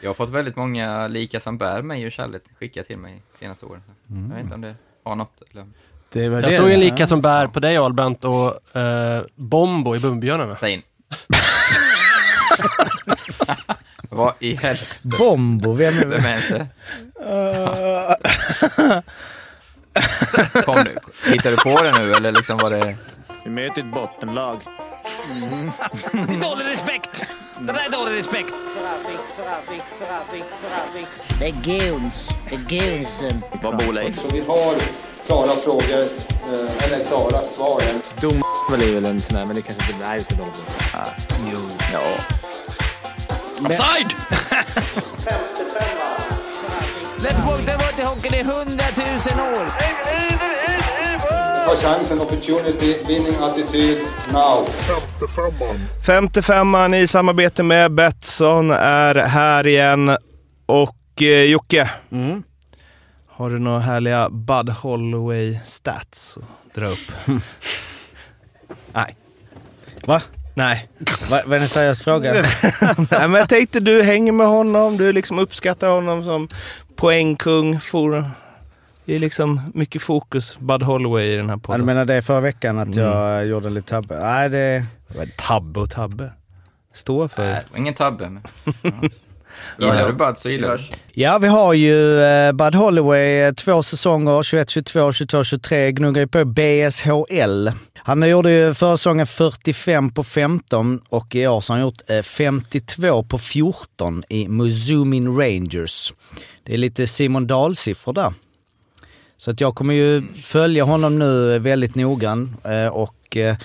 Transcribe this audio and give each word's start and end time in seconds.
Jag 0.00 0.08
har 0.10 0.14
fått 0.14 0.30
väldigt 0.30 0.56
många 0.56 1.08
lika 1.08 1.40
som 1.40 1.58
bär 1.58 1.82
mig 1.82 2.06
och 2.06 2.12
kärlek 2.12 2.42
skickat 2.58 2.86
till 2.86 2.98
mig 2.98 3.22
senaste 3.34 3.66
åren. 3.66 3.82
Jag 4.06 4.34
vet 4.36 4.38
inte 4.44 4.54
om 4.54 4.60
det 4.60 4.74
har 5.04 5.16
något. 5.16 5.42
Eller... 5.50 5.66
Det 6.12 6.28
var 6.28 6.36
Jag 6.42 6.50
det. 6.50 6.56
såg 6.56 6.70
en 6.70 6.80
lika 6.80 7.06
som 7.06 7.20
bär 7.22 7.46
på 7.46 7.60
dig 7.60 7.76
Albrandt 7.76 8.24
och 8.24 8.76
eh, 8.76 9.22
Bombo 9.34 9.96
i 9.96 9.98
Bumbibjörnarna. 9.98 10.54
Säg 10.56 10.72
in. 10.72 10.82
Vad 14.10 14.32
i 14.38 14.54
helvete, 14.54 14.94
Bombo, 15.02 15.72
vem 15.72 15.98
är 15.98 16.06
vem 16.06 16.24
är 16.24 16.28
ens 16.28 16.48
det? 16.48 16.66
Kom 20.64 20.84
du, 20.84 20.96
hittar 21.32 21.50
du 21.50 21.56
på 21.56 21.82
det 21.82 21.92
nu 21.98 22.12
eller 22.12 22.32
liksom 22.32 22.56
var 22.58 22.70
det... 22.70 22.96
Vi 23.44 23.50
möter 23.50 23.80
ett 23.82 23.94
bottenlag. 23.94 24.60
Det 26.12 26.18
är 26.18 26.40
dålig 26.50 26.64
respekt! 26.64 27.25
Det 27.60 27.72
där 27.72 27.86
är 27.86 27.90
dålig 27.90 28.18
respekt! 28.18 28.54
Det 31.38 31.46
är 31.46 31.52
goons. 31.90 32.30
Det 32.50 32.54
är 32.54 32.80
goonsen. 32.80 33.42
Vad 33.62 33.76
bor 33.76 33.92
Leif? 33.92 34.20
Så 34.20 34.28
vi 34.32 34.40
har 34.40 34.74
klara 35.26 35.48
frågor, 35.48 36.02
eh, 36.52 36.84
eller 36.84 37.04
klara 37.04 37.42
svar. 37.42 37.82
Dom 38.20 38.42
är 38.72 38.94
väl 38.94 39.04
en 39.04 39.20
sån 39.20 39.36
där, 39.36 39.44
men 39.44 39.56
det 39.56 39.62
kanske 39.62 39.92
inte... 39.92 40.08
Nej, 40.08 40.16
just 40.18 40.30
det. 40.30 40.36
Ah, 40.94 41.06
jo. 41.52 41.58
Ja. 41.92 42.00
Offside! 43.66 44.14
Let's 47.18 47.46
walk 47.46 47.66
the 47.66 47.72
water 47.72 48.04
hockeyn 48.04 48.34
i 48.34 48.42
hundratusen 48.42 49.40
år! 49.40 50.35
Ta 51.66 51.76
chansen, 51.76 52.20
opportunity, 52.20 52.94
winning 53.08 53.36
attityd, 53.42 53.98
now. 54.32 54.66
55an 56.06 56.94
i 56.94 57.06
samarbete 57.06 57.62
med 57.62 57.92
Betsson 57.94 58.70
är 58.70 59.14
här 59.14 59.66
igen. 59.66 60.16
Och 60.66 60.96
eh, 61.22 61.42
Jocke, 61.42 61.90
Mm. 62.12 62.42
har 63.28 63.50
du 63.50 63.58
några 63.58 63.80
härliga 63.80 64.28
Bud 64.30 64.68
Holloway 64.68 65.58
stats 65.64 66.38
att 66.38 66.74
dra 66.74 66.86
upp? 66.86 67.12
Nej. 68.92 69.16
Va? 70.06 70.22
Nej. 70.54 70.88
Va, 71.30 71.40
var 71.46 71.56
det 71.56 71.62
en 71.62 71.68
seriös 71.68 72.02
fråga? 72.02 72.32
Nej, 73.10 73.28
men 73.28 73.32
jag 73.34 73.48
tänkte 73.48 73.80
du 73.80 74.02
hänger 74.02 74.32
med 74.32 74.46
honom, 74.46 74.96
du 74.96 75.12
liksom 75.12 75.38
uppskattar 75.38 75.88
honom 75.88 76.24
som 76.24 76.48
poängkung. 76.96 77.80
For, 77.80 78.30
det 79.06 79.14
är 79.14 79.18
liksom 79.18 79.60
mycket 79.74 80.02
fokus 80.02 80.58
Bud 80.58 80.82
Holloway 80.82 81.32
i 81.32 81.36
den 81.36 81.46
här 81.48 81.52
Ja, 81.52 81.56
du 81.56 81.62
podden. 81.62 81.86
menar 81.86 82.04
det 82.04 82.22
förra 82.22 82.40
veckan 82.40 82.78
att 82.78 82.96
jag 82.96 83.46
gjorde 83.46 83.66
en 83.68 83.74
liten 83.74 84.02
tabbe? 84.02 84.20
Nej, 84.20 84.48
det... 84.48 84.84
Tabbe 85.36 85.80
och 85.80 85.90
tabbe. 85.90 86.32
Stå 86.94 87.28
för. 87.28 87.42
Nej, 87.44 87.64
ingen 87.76 87.94
tabbe. 87.94 88.28
Men... 88.28 88.42
Ja. 89.78 89.86
Gillar 89.86 90.08
du 90.08 90.12
Bud 90.14 90.38
så 90.38 90.50
gillar 90.50 90.76
du. 90.76 90.82
Ja, 91.12 91.38
vi 91.38 91.48
har 91.48 91.72
ju 91.72 92.20
eh, 92.22 92.52
Bud 92.52 92.74
Holloway, 92.74 93.40
eh, 93.40 93.52
två 93.52 93.82
säsonger, 93.82 94.42
21, 94.42 94.70
22, 94.70 95.12
22, 95.12 95.44
23, 95.44 95.92
gnuggar 95.92 96.20
ju 96.22 96.26
på 96.28 96.44
BSHL. 96.44 97.70
Han 97.96 98.28
gjorde 98.28 98.50
ju 98.52 98.74
förra 98.74 98.96
säsongen 98.96 99.26
45 99.26 100.10
på 100.10 100.24
15 100.24 101.00
och 101.08 101.34
i 101.34 101.46
år 101.46 101.60
så 101.60 101.72
har 101.72 101.78
han 101.78 101.86
gjort 101.86 102.10
eh, 102.10 102.22
52 102.22 103.22
på 103.22 103.38
14 103.38 104.22
i 104.28 104.48
Muzumin 104.48 105.36
Rangers. 105.38 106.12
Det 106.62 106.74
är 106.74 106.78
lite 106.78 107.06
Simon 107.06 107.46
Dahl-siffror 107.46 108.12
där. 108.12 108.34
Så 109.38 109.50
att 109.50 109.60
jag 109.60 109.74
kommer 109.74 109.94
ju 109.94 110.22
följa 110.42 110.84
honom 110.84 111.18
nu 111.18 111.58
väldigt 111.58 111.94
noggrant 111.94 112.64
eh, 112.66 112.86
och 112.86 113.36
eh, 113.36 113.56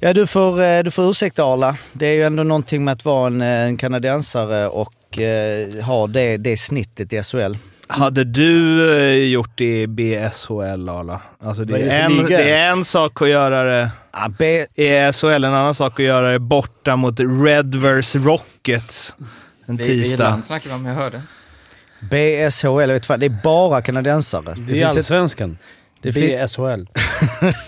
ja, 0.00 0.12
du 0.12 0.26
får, 0.26 0.62
eh, 0.62 0.82
du 0.82 0.90
får 0.90 1.10
ursäkta 1.10 1.44
Arla. 1.44 1.76
Det 1.92 2.06
är 2.06 2.14
ju 2.14 2.22
ändå 2.22 2.42
någonting 2.42 2.84
med 2.84 2.92
att 2.92 3.04
vara 3.04 3.26
en, 3.26 3.40
eh, 3.42 3.48
en 3.48 3.76
kanadensare 3.76 4.68
och 4.68 5.18
eh, 5.18 5.84
ha 5.84 6.06
det, 6.06 6.36
det 6.36 6.56
snittet 6.56 7.12
i 7.12 7.22
SHL. 7.22 7.54
Hade 7.90 8.24
du 8.24 8.90
eh, 9.00 9.28
gjort 9.28 9.50
det 9.54 9.82
i 9.82 9.86
BSHL, 9.86 10.88
Arla? 10.88 11.20
Alltså 11.42 11.64
det, 11.64 11.78
är 11.80 12.00
en, 12.04 12.16
det 12.26 12.50
är 12.50 12.70
en 12.72 12.84
sak 12.84 13.22
att 13.22 13.28
göra 13.28 13.62
det 13.64 13.90
Ja, 14.12 14.28
B, 14.38 14.66
i 14.74 15.12
SHL, 15.12 15.26
en 15.26 15.44
annan 15.44 15.74
sak 15.74 16.00
att 16.00 16.06
göra 16.06 16.32
det 16.32 16.38
borta 16.38 16.96
mot 16.96 17.20
Redvers 17.20 18.14
Rockets 18.16 19.16
en 19.66 19.76
Vi- 19.76 19.84
Vilket 19.88 20.04
tisdag. 20.10 20.24
land 20.30 20.44
snackar 20.44 20.68
vi 20.70 20.74
om? 20.76 20.86
Jag 20.86 20.94
hörde. 20.94 21.22
BSHL, 22.00 22.92
vet 22.92 23.06
fan, 23.06 23.20
det 23.20 23.26
är 23.26 23.40
bara 23.44 23.82
kanadensare. 23.82 24.54
Det 24.54 24.72
är 24.72 24.76
finns 24.76 24.90
ett, 24.90 24.96
allsvenskan. 24.98 25.58
det, 26.02 26.12
fin, 26.12 26.38
BSHL. 26.46 26.88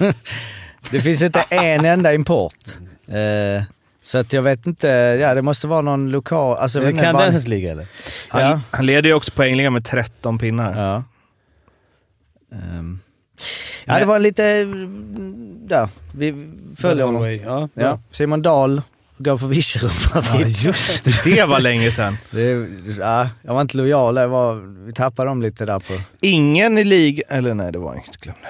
det 0.90 1.00
finns 1.00 1.22
inte 1.22 1.44
en 1.48 1.84
enda 1.84 2.14
import. 2.14 2.56
Eh, 3.08 3.62
så 4.02 4.18
att 4.18 4.32
jag 4.32 4.42
vet 4.42 4.66
inte, 4.66 4.88
ja 5.20 5.34
det 5.34 5.42
måste 5.42 5.66
vara 5.66 5.80
någon 5.80 6.10
lokal... 6.10 6.56
Alltså, 6.58 6.80
det 6.80 6.92
bara- 6.92 7.02
kanadensens 7.02 7.48
liga 7.48 7.70
eller? 7.72 7.86
Han, 8.28 8.42
Ja. 8.42 8.60
han 8.70 8.86
leder 8.86 9.08
ju 9.08 9.14
också 9.14 9.30
poängligan 9.30 9.72
med 9.72 9.84
13 9.84 10.38
pinnar. 10.38 10.82
Ja. 10.82 11.04
Ehm. 12.56 13.00
ja, 13.84 13.98
det 13.98 14.04
var 14.04 14.18
lite... 14.18 14.42
Ja, 15.68 15.88
vi 16.12 16.52
följer 16.76 17.04
honom. 17.04 17.34
Ja. 17.36 17.68
Ja. 17.74 17.98
Simon 18.10 18.42
Dahl 18.42 18.82
går 19.22 19.38
för 19.38 19.46
Virserum 19.46 19.90
Ja, 20.14 20.38
just 20.46 21.04
det. 21.04 21.24
Det 21.24 21.44
var 21.44 21.60
länge 21.60 21.90
sedan. 21.92 22.16
det, 22.30 22.66
ja, 22.98 23.28
Jag 23.42 23.54
var 23.54 23.60
inte 23.60 23.76
lojal, 23.76 24.16
jag 24.16 24.28
var, 24.28 24.54
vi 24.86 24.92
tappade 24.92 25.28
dem 25.28 25.42
lite 25.42 25.64
där 25.64 25.78
på... 25.78 26.00
Ingen 26.20 26.78
i 26.78 26.84
ligan... 26.84 27.24
Eller 27.28 27.54
nej, 27.54 27.72
det 27.72 27.78
var 27.78 27.94
inget. 27.94 28.16
Glöm 28.16 28.34
det. 28.42 28.48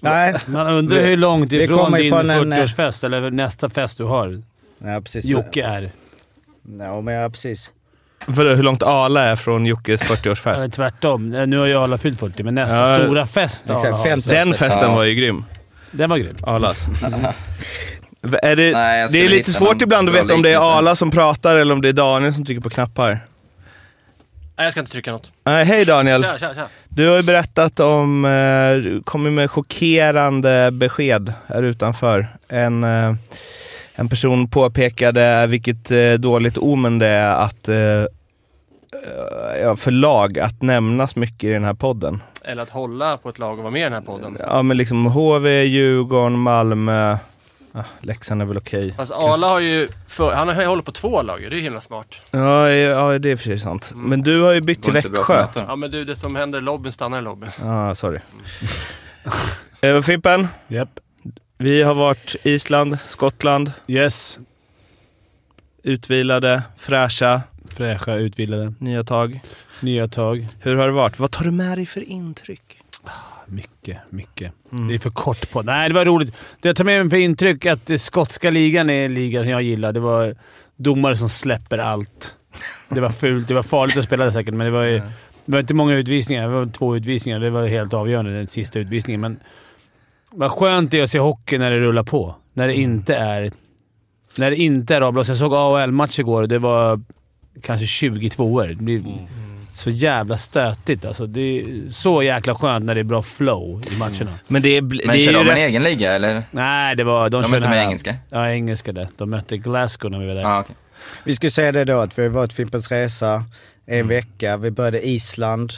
Nej, 0.00 0.34
Man 0.46 0.66
undrar 0.66 1.00
hur 1.00 1.16
långt 1.16 1.52
ifrån 1.52 1.92
din 1.92 2.06
ifrån 2.06 2.30
en, 2.30 2.52
eh, 2.52 2.58
40-årsfest, 2.58 3.04
eller 3.06 3.30
nästa 3.30 3.70
fest 3.70 3.98
du 3.98 4.04
har, 4.04 4.42
ja, 4.78 5.00
precis. 5.00 5.24
Jocke 5.24 5.62
är. 5.64 5.90
Ja, 6.78 7.00
men 7.00 7.14
ja, 7.14 7.30
precis. 7.30 7.70
För 8.26 8.56
hur 8.56 8.62
långt 8.62 8.82
Ala 8.82 9.22
är 9.24 9.36
från 9.36 9.66
Jockes 9.66 10.02
Eller 10.02 10.16
40-årsfest. 10.16 10.70
tvärtom. 10.70 11.30
Nu 11.30 11.58
har 11.58 11.66
ju 11.66 11.74
alla 11.74 11.98
fyllt 11.98 12.20
40, 12.20 12.42
men 12.42 12.54
nästa 12.54 12.76
Ja, 12.98 13.04
stora 13.04 13.26
fest 13.26 13.64
exakt, 13.64 13.84
Arla 13.84 13.96
har, 13.96 14.28
Den 14.28 14.54
festen 14.54 14.82
Ja. 14.88 14.94
var 14.94 15.04
ju 15.04 15.14
grym. 15.14 15.44
Den 15.90 16.10
var 16.10 16.18
grym. 16.18 16.36
Alas. 16.42 16.86
Är 18.42 18.56
det, 18.56 18.70
Nej, 18.72 19.08
det 19.10 19.24
är 19.24 19.28
lite 19.28 19.52
svårt 19.52 19.82
ibland 19.82 20.08
att 20.08 20.14
veta 20.14 20.34
om 20.34 20.42
det 20.42 20.52
är. 20.52 20.78
Ala 20.78 20.94
som 20.94 21.10
pratar 21.10 21.56
eller 21.56 21.74
om 21.74 21.82
det 21.82 21.88
är 21.88 21.92
Daniel 21.92 22.34
som 22.34 22.44
trycker 22.44 22.60
på 22.62 22.70
knappar. 22.70 23.20
Nej, 24.56 24.64
jag 24.66 24.72
ska 24.72 24.80
inte 24.80 24.92
trycka 24.92 25.12
något. 25.12 25.30
Nej, 25.44 25.64
hej 25.64 25.84
Daniel. 25.84 26.22
Tja, 26.22 26.38
tja, 26.38 26.54
tja. 26.54 26.66
Du 26.88 27.08
har 27.08 27.16
ju 27.16 27.22
berättat 27.22 27.80
om, 27.80 28.24
eh, 28.24 28.30
du 28.82 29.02
kommer 29.04 29.30
med 29.30 29.50
chockerande 29.50 30.70
besked 30.72 31.32
här 31.46 31.62
utanför. 31.62 32.28
En, 32.48 32.84
eh, 32.84 33.14
en 33.94 34.08
person 34.08 34.48
påpekade 34.48 35.46
vilket 35.46 35.90
eh, 35.90 36.12
dåligt 36.12 36.58
omen 36.58 36.98
det 36.98 37.06
är 37.06 37.34
att 37.34 37.68
eh, 37.68 37.76
eh, 37.76 38.06
ja, 39.62 39.76
för 39.76 39.90
lag 39.90 40.38
att 40.38 40.62
nämnas 40.62 41.16
mycket 41.16 41.44
i 41.44 41.52
den 41.52 41.64
här 41.64 41.74
podden. 41.74 42.22
Eller 42.44 42.62
att 42.62 42.70
hålla 42.70 43.16
på 43.16 43.28
ett 43.28 43.38
lag 43.38 43.52
och 43.52 43.58
vara 43.58 43.70
med 43.70 43.80
i 43.80 43.84
den 43.84 43.92
här 43.92 44.00
podden. 44.00 44.38
Ja 44.40 44.62
men 44.62 44.76
liksom 44.76 45.06
HV, 45.06 45.64
Djurgården, 45.64 46.38
Malmö. 46.38 47.16
Ah, 47.76 47.84
Leksand 48.00 48.42
är 48.42 48.46
väl 48.46 48.56
okej. 48.56 48.94
Fast 48.96 49.12
Arla 49.12 49.48
har 49.48 49.60
ju, 49.60 49.88
för, 50.08 50.34
han 50.34 50.48
har 50.48 50.60
ju 50.62 50.66
hållit 50.68 50.84
på 50.84 50.92
två 50.92 51.22
lag 51.22 51.40
Det 51.40 51.46
är 51.46 51.50
ju 51.50 51.60
himla 51.60 51.80
smart. 51.80 52.14
Ja, 52.30 52.70
ja, 52.70 53.18
det 53.18 53.30
är 53.30 53.36
för 53.36 53.44
sig 53.44 53.60
sant. 53.60 53.92
Men 53.94 54.22
du 54.22 54.40
har 54.42 54.52
ju 54.52 54.60
bytt 54.60 54.82
till 54.82 54.92
Växjö. 54.92 55.46
Ja 55.54 55.76
men 55.76 55.90
du, 55.90 56.04
det 56.04 56.16
som 56.16 56.36
händer 56.36 56.58
i 56.58 56.62
lobbyn 56.62 56.92
stannar 56.92 57.18
i 57.18 57.22
lobbyn. 57.22 57.50
Ja, 57.60 57.94
sorry. 57.94 58.18
eh, 59.80 60.02
Fimpen, 60.02 60.48
Japp. 60.68 61.00
vi 61.58 61.82
har 61.82 61.94
varit 61.94 62.36
Island, 62.42 62.98
Skottland, 63.06 63.72
Yes. 63.86 64.38
utvilade, 65.82 66.62
fräscha, 66.76 67.40
Fräscha, 67.68 68.14
utvilade. 68.14 68.74
nya 68.78 69.04
tag. 69.04 69.40
Nya 69.80 70.08
tag. 70.08 70.46
Hur 70.60 70.76
har 70.76 70.86
det 70.86 70.92
varit? 70.92 71.18
Vad 71.18 71.30
tar 71.30 71.44
du 71.44 71.50
med 71.50 71.78
dig 71.78 71.86
för 71.86 72.00
intryck? 72.08 72.80
Mycket, 73.46 73.98
mycket. 74.10 74.52
Mm. 74.72 74.88
Det 74.88 74.94
är 74.94 74.98
för 74.98 75.10
kort 75.10 75.50
på. 75.50 75.62
Nej, 75.62 75.88
det 75.88 75.94
var 75.94 76.04
roligt. 76.04 76.36
Det 76.60 76.68
jag 76.68 76.76
tar 76.76 76.84
med 76.84 77.00
mig 77.00 77.10
för 77.10 77.16
intryck 77.16 77.66
att 77.66 77.86
det 77.86 77.98
skotska 77.98 78.50
ligan 78.50 78.90
är 78.90 79.04
en 79.04 79.14
liga 79.14 79.42
som 79.42 79.50
jag 79.50 79.62
gillar. 79.62 79.92
Det 79.92 80.00
var 80.00 80.34
domare 80.76 81.16
som 81.16 81.28
släpper 81.28 81.78
allt. 81.78 82.36
Det 82.88 83.00
var 83.00 83.10
fult. 83.10 83.48
Det 83.48 83.54
var 83.54 83.62
farligt 83.62 83.96
att 83.96 84.04
spela 84.04 84.24
det 84.24 84.32
säkert, 84.32 84.54
men 84.54 84.64
det 84.64 84.70
var, 84.70 84.82
ju, 84.82 84.98
det 85.46 85.52
var 85.52 85.60
inte 85.60 85.74
många 85.74 85.94
utvisningar. 85.94 86.48
Det 86.48 86.54
var 86.54 86.66
två 86.66 86.96
utvisningar. 86.96 87.40
Det 87.40 87.50
var 87.50 87.66
helt 87.66 87.94
avgörande, 87.94 88.32
den 88.32 88.46
sista 88.46 88.78
utvisningen. 88.78 89.20
Men 89.20 89.40
vad 90.30 90.50
skönt 90.50 90.90
det 90.90 90.98
är 90.98 91.02
att 91.02 91.10
se 91.10 91.18
hockey 91.18 91.58
när 91.58 91.70
det 91.70 91.80
rullar 91.80 92.02
på. 92.02 92.34
När 92.52 92.68
det 92.68 92.74
inte 92.74 93.16
är... 93.16 93.52
När 94.38 94.50
det 94.50 94.56
inte 94.56 94.96
är 94.96 95.00
avblåst. 95.00 95.28
Jag 95.28 95.38
såg 95.38 95.54
AHL-match 95.54 96.18
igår 96.18 96.42
och 96.42 96.48
det 96.48 96.58
var 96.58 97.00
kanske 97.62 97.86
22 97.86 98.52
år. 98.52 98.66
Det 98.66 98.74
blir 98.74 99.02
så 99.74 99.90
jävla 99.90 100.38
stötigt 100.38 101.04
alltså. 101.04 101.26
Det 101.26 101.40
är 101.40 101.90
så 101.90 102.22
jäkla 102.22 102.54
skönt 102.54 102.84
när 102.84 102.94
det 102.94 103.00
är 103.00 103.04
bra 103.04 103.22
flow 103.22 103.82
i 103.92 103.98
matcherna. 103.98 104.38
Men 104.48 104.62
det 104.62 104.76
är, 104.76 104.82
Men 104.82 104.90
det 104.98 105.04
är 105.04 105.08
kör 105.12 105.18
ju 105.18 105.32
de 105.32 105.38
en 105.38 105.46
rätt... 105.46 105.56
egen 105.58 105.82
liga 105.82 106.12
eller? 106.12 106.42
Nej, 106.50 106.96
det 106.96 107.04
var... 107.04 107.30
De, 107.30 107.42
De 107.42 107.48
körde 107.48 107.60
mötte 107.60 107.70
med 107.70 107.84
engelska? 107.84 108.16
Ja, 108.30 108.48
engelska 108.50 108.92
det. 108.92 109.08
De 109.16 109.30
mötte 109.30 109.56
Glasgow 109.56 110.10
när 110.10 110.18
vi 110.18 110.26
var 110.26 110.34
där. 110.34 110.42
Ja, 110.42 110.60
okej. 110.60 110.76
Vi 111.24 111.34
ska 111.34 111.50
säga 111.50 111.72
det 111.72 111.84
då 111.84 112.00
att 112.00 112.18
vi 112.18 112.22
har 112.22 112.28
varit 112.28 112.52
Fimpens 112.52 112.90
Resa 112.90 113.44
en 113.86 113.94
Mm. 113.94 114.08
vecka. 114.08 114.56
Vi 114.56 114.70
började 114.70 115.06
Island, 115.08 115.72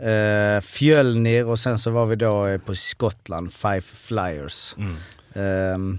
eh, 0.00 0.60
Fjölnir 0.60 1.46
och 1.46 1.58
sen 1.58 1.78
så 1.78 1.90
var 1.90 2.06
vi 2.06 2.16
då 2.16 2.46
eh, 2.46 2.58
på 2.58 2.74
Skottland, 2.74 3.52
Five 3.52 3.80
Flyers. 3.80 4.74
Mm. 4.78 4.96
Ehm, 5.34 5.98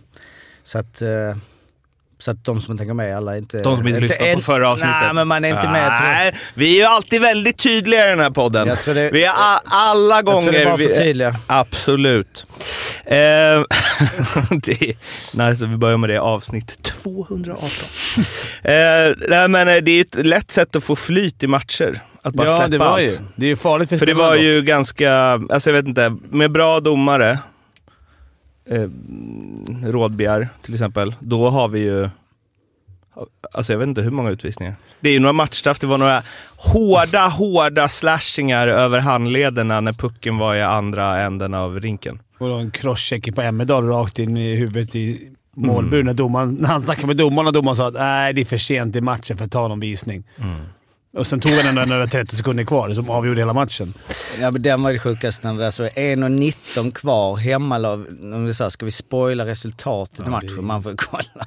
så 0.64 0.80
att... 0.80 1.02
Eh, 1.02 1.10
Så 2.24 2.32
att 2.32 2.46
de 2.46 2.62
som 2.62 2.72
inte 2.72 2.82
tänker 2.82 2.94
med 2.94 3.18
alla 3.18 3.34
är 3.34 3.38
inte... 3.38 3.58
De 3.62 3.78
som 3.78 3.88
inte 3.88 4.00
lyssnade 4.00 4.34
på 4.36 4.42
förra 4.42 4.70
avsnittet. 4.70 4.96
Nej, 5.02 5.14
men 5.14 5.28
man 5.28 5.46
är 5.46 5.50
inte 5.50 5.68
med. 5.70 5.92
Nej, 6.02 6.34
vi 6.54 6.76
är 6.76 6.80
ju 6.80 6.86
alltid 6.86 7.22
väldigt 7.22 7.58
tydliga 7.58 8.06
i 8.06 8.10
den 8.10 8.20
här 8.20 8.30
podden. 8.30 8.68
Jag 8.68 8.82
tror 8.82 8.94
det- 8.94 9.10
vi 9.12 9.24
är 9.24 9.30
a- 9.32 9.62
alla 9.64 10.16
Jag 10.16 10.26
tror 10.26 10.34
gånger... 10.34 10.52
det 10.52 10.62
är 10.62 10.66
bara 10.66 10.78
för 10.78 10.88
vi- 10.88 10.96
tydliga. 10.96 11.36
Absolut. 11.48 12.46
Eh, 13.06 13.16
det 14.50 14.96
nice 15.34 15.66
att 15.66 15.72
vi 15.72 15.78
börjar 15.78 15.98
med 15.98 16.10
det 16.10 16.22
avsnitt 16.22 16.84
218. 16.84 17.70
eh, 18.64 18.74
nej, 19.30 19.48
men 19.48 19.68
eh, 19.68 19.76
det 19.76 19.92
är 19.92 20.02
ett 20.02 20.26
lätt 20.26 20.52
sätt 20.52 20.76
att 20.76 20.84
få 20.84 20.96
flyt 20.96 21.44
i 21.44 21.48
matcher. 21.48 22.00
Att 22.22 22.34
bara 22.34 22.48
ja, 22.48 22.54
släppa 22.56 22.68
det 22.68 22.78
var 22.78 22.86
allt. 22.86 23.02
ju. 23.02 23.18
Det 23.36 23.46
är 23.46 23.50
ju 23.50 23.56
farligt 23.56 23.90
för 23.90 23.98
För 23.98 24.06
det 24.06 24.14
var 24.14 24.34
dock. 24.34 24.42
ju 24.44 24.62
ganska, 24.62 25.14
alltså 25.50 25.70
jag 25.70 25.74
vet 25.74 25.88
inte, 25.88 26.16
med 26.30 26.52
bra 26.52 26.80
domare, 26.80 27.40
eh, 28.66 28.90
Rådbjer 29.86 30.50
till 30.62 30.74
exempel, 30.74 31.16
då 31.20 31.50
har 31.50 31.68
vi 31.68 31.80
ju, 31.80 32.10
alltså 33.52 33.74
jag 33.74 33.80
vet 33.80 33.88
inte 33.88 34.02
hur 34.02 34.12
många 34.12 34.30
utvisningar. 34.30 34.76
Det 35.00 35.10
är 35.10 35.14
ju 35.14 35.20
några 35.20 35.34
matchstraff, 35.34 35.80
det 35.80 35.88
var 35.88 35.98
några 35.98 36.24
hårda, 36.58 37.28
hårda 37.28 37.90
slashingar 37.90 38.68
över 38.68 39.00
handlederna 39.00 39.82
när 39.82 39.94
pucken 39.94 40.38
var 40.38 40.56
i 40.56 40.62
andra 40.62 41.22
änden 41.22 41.54
av 41.54 41.80
rinken. 41.80 42.20
Och 42.38 42.50
då 42.50 42.56
en 42.56 42.72
crosscheck 42.72 43.36
på 43.36 43.42
Emmerdal 43.42 43.88
rakt 43.88 44.20
in 44.20 44.38
i 44.38 44.56
huvudet 44.56 44.96
i 44.96 45.32
målburen. 45.56 46.06
När, 46.06 46.14
domaren, 46.14 46.56
när 46.56 46.70
han 46.70 46.84
snackade 46.84 47.08
med 47.08 47.18
domaren 47.18 47.48
och 47.48 47.54
domaren 47.54 47.76
sa 47.76 47.88
att 47.88 47.94
nej, 47.94 48.34
det 48.34 48.42
är 48.42 48.46
för 48.46 48.58
sent 48.58 48.96
i 48.96 49.02
matchen 49.02 49.38
för 49.38 49.46
att 49.46 49.52
ta 49.52 49.68
någon 49.68 49.80
visning. 49.80 50.24
Och 51.18 51.28
sen 51.28 51.40
tog 51.40 51.52
han 51.52 51.68
ändå 51.78 51.96
några 51.96 52.08
30 52.08 52.36
sekunder 52.36 52.64
kvar 52.64 52.94
som 52.94 53.10
avgjorde 53.10 53.42
hela 53.42 53.54
matchen. 53.54 53.94
Ja, 54.42 54.52
men 54.52 54.62
den 54.62 54.84
var 54.84 54.94
det 54.94 55.00
sjukaste 55.00 55.48
när 55.48 55.58
det 55.58 55.64
där 55.64 55.72
så 55.72 55.84
är 55.84 55.90
1.19 55.90 56.92
kvar, 56.92 57.36
hemmalag. 57.36 58.06
Om 58.22 58.46
vi 58.46 58.54
sa, 58.54 58.70
ska 58.70 58.86
vi 58.86 58.92
spoila 58.92 59.46
resultatet 59.46 60.28
i 60.28 60.30
matchen? 60.30 60.66
Man 60.66 60.84
får 60.84 60.96
kolla. 60.98 61.46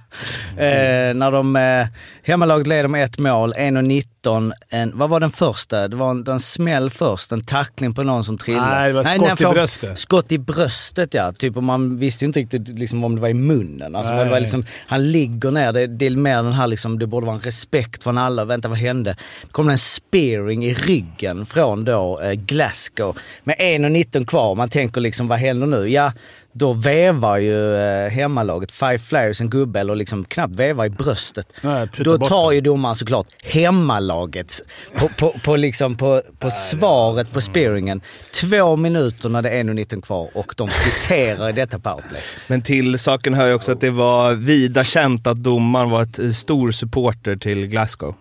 Eh, 0.57 1.15
när 1.15 1.31
de, 1.31 1.57
eh, 1.57 1.87
hemmalaget 2.23 2.67
leder 2.67 2.89
med 2.89 3.05
ett 3.05 3.19
mål, 3.19 3.55
1.19. 3.57 4.53
En, 4.69 4.99
vad 4.99 5.11
var 5.11 5.21
den 5.21 5.31
första? 5.33 5.89
Det 5.89 5.97
var 5.97 6.11
en, 6.11 6.29
en 6.29 6.41
smäll 6.41 6.91
först, 6.91 7.33
en 7.33 7.45
tackling 7.45 7.95
på 7.95 8.03
någon 8.03 8.25
som 8.25 8.39
trillade. 8.39 8.71
Nej, 8.71 8.89
det 8.89 8.95
var 8.95 9.05
skott 9.05 9.25
den 9.25 9.33
i 9.33 9.37
får- 9.37 9.55
bröstet. 9.55 9.99
Skott 9.99 10.33
i 10.33 10.39
bröstet 10.39 11.15
ja. 11.15 11.33
Typ, 11.33 11.57
och 11.57 11.63
man 11.63 11.99
visste 11.99 12.25
inte 12.25 12.41
riktigt 12.41 12.69
liksom, 12.69 13.05
om 13.05 13.15
det 13.15 13.21
var 13.21 13.29
i 13.29 13.35
munnen. 13.35 13.97
Alltså, 13.97 14.13
Nej. 14.13 14.25
det 14.25 14.31
var 14.31 14.41
liksom, 14.41 14.65
han 14.87 15.13
ligger 15.13 15.51
ner, 15.51 15.73
det, 15.73 15.87
det 15.87 16.07
är 16.07 16.11
mer 16.11 16.37
den 16.43 16.53
här 16.53 16.67
liksom, 16.67 16.99
det 16.99 17.07
borde 17.07 17.27
vara 17.27 17.37
en 17.37 17.43
respekt 17.43 18.03
från 18.03 18.19
alla. 18.19 18.45
Vänta, 18.45 18.69
vad 18.69 18.79
hände? 18.79 19.17
Det 19.57 19.59
kom 19.59 19.69
en 19.69 19.79
spearing 19.79 20.65
i 20.65 20.75
ryggen 20.75 21.47
från 21.47 21.85
då 21.85 22.21
eh, 22.21 22.33
Glasgow 22.33 23.19
med 23.45 23.57
1.19 23.57 24.27
kvar. 24.27 24.55
Man 24.55 24.69
tänker 24.69 25.01
liksom, 25.01 25.29
vad 25.29 25.39
händer 25.39 25.67
nu? 25.67 25.89
Ja, 25.89 26.13
då 26.53 26.73
vevar 26.73 27.39
ju 27.39 27.77
eh, 27.77 28.11
hemmalaget, 28.11 28.73
Five 28.73 28.99
Flyers, 28.99 29.41
en 29.41 29.51
gubbe, 29.51 29.81
eller 29.81 29.95
liksom 29.95 30.25
knappt 30.25 30.55
vevar 30.55 30.87
i 30.87 30.91
bröstet. 30.91 31.49
Nej, 31.63 31.89
Då 31.97 32.19
tar 32.19 32.53
ju 32.53 32.61
domaren 32.61 32.97
såklart 32.97 33.27
hemmalagets 33.45 34.63
på, 34.99 35.09
på, 35.09 35.39
på, 35.45 35.57
liksom 35.57 35.97
på, 35.97 36.23
på 36.39 36.51
svaret 36.51 37.33
på 37.33 37.41
spearingen. 37.41 38.01
Två 38.41 38.77
minuter 38.77 39.29
när 39.29 39.43
det 39.43 39.51
är 39.51 39.65
1.19 39.65 40.03
kvar 40.03 40.29
och 40.35 40.55
de 40.57 40.69
kvitterar 40.69 41.49
i 41.49 41.53
detta 41.53 41.79
powerplay. 41.79 42.21
Men 42.47 42.63
till 42.63 42.99
saken 42.99 43.35
hör 43.35 43.47
ju 43.47 43.55
också 43.55 43.73
att 43.73 43.81
det 43.81 43.91
var 43.91 44.35
vida 44.35 44.85
känt 44.85 45.27
att 45.27 45.37
domaren 45.37 45.91
var 45.91 46.03
ett 46.03 46.19
eh, 46.19 46.31
stor 46.31 46.71
supporter 46.71 47.37
till 47.37 47.67
Glasgow. 47.67 48.15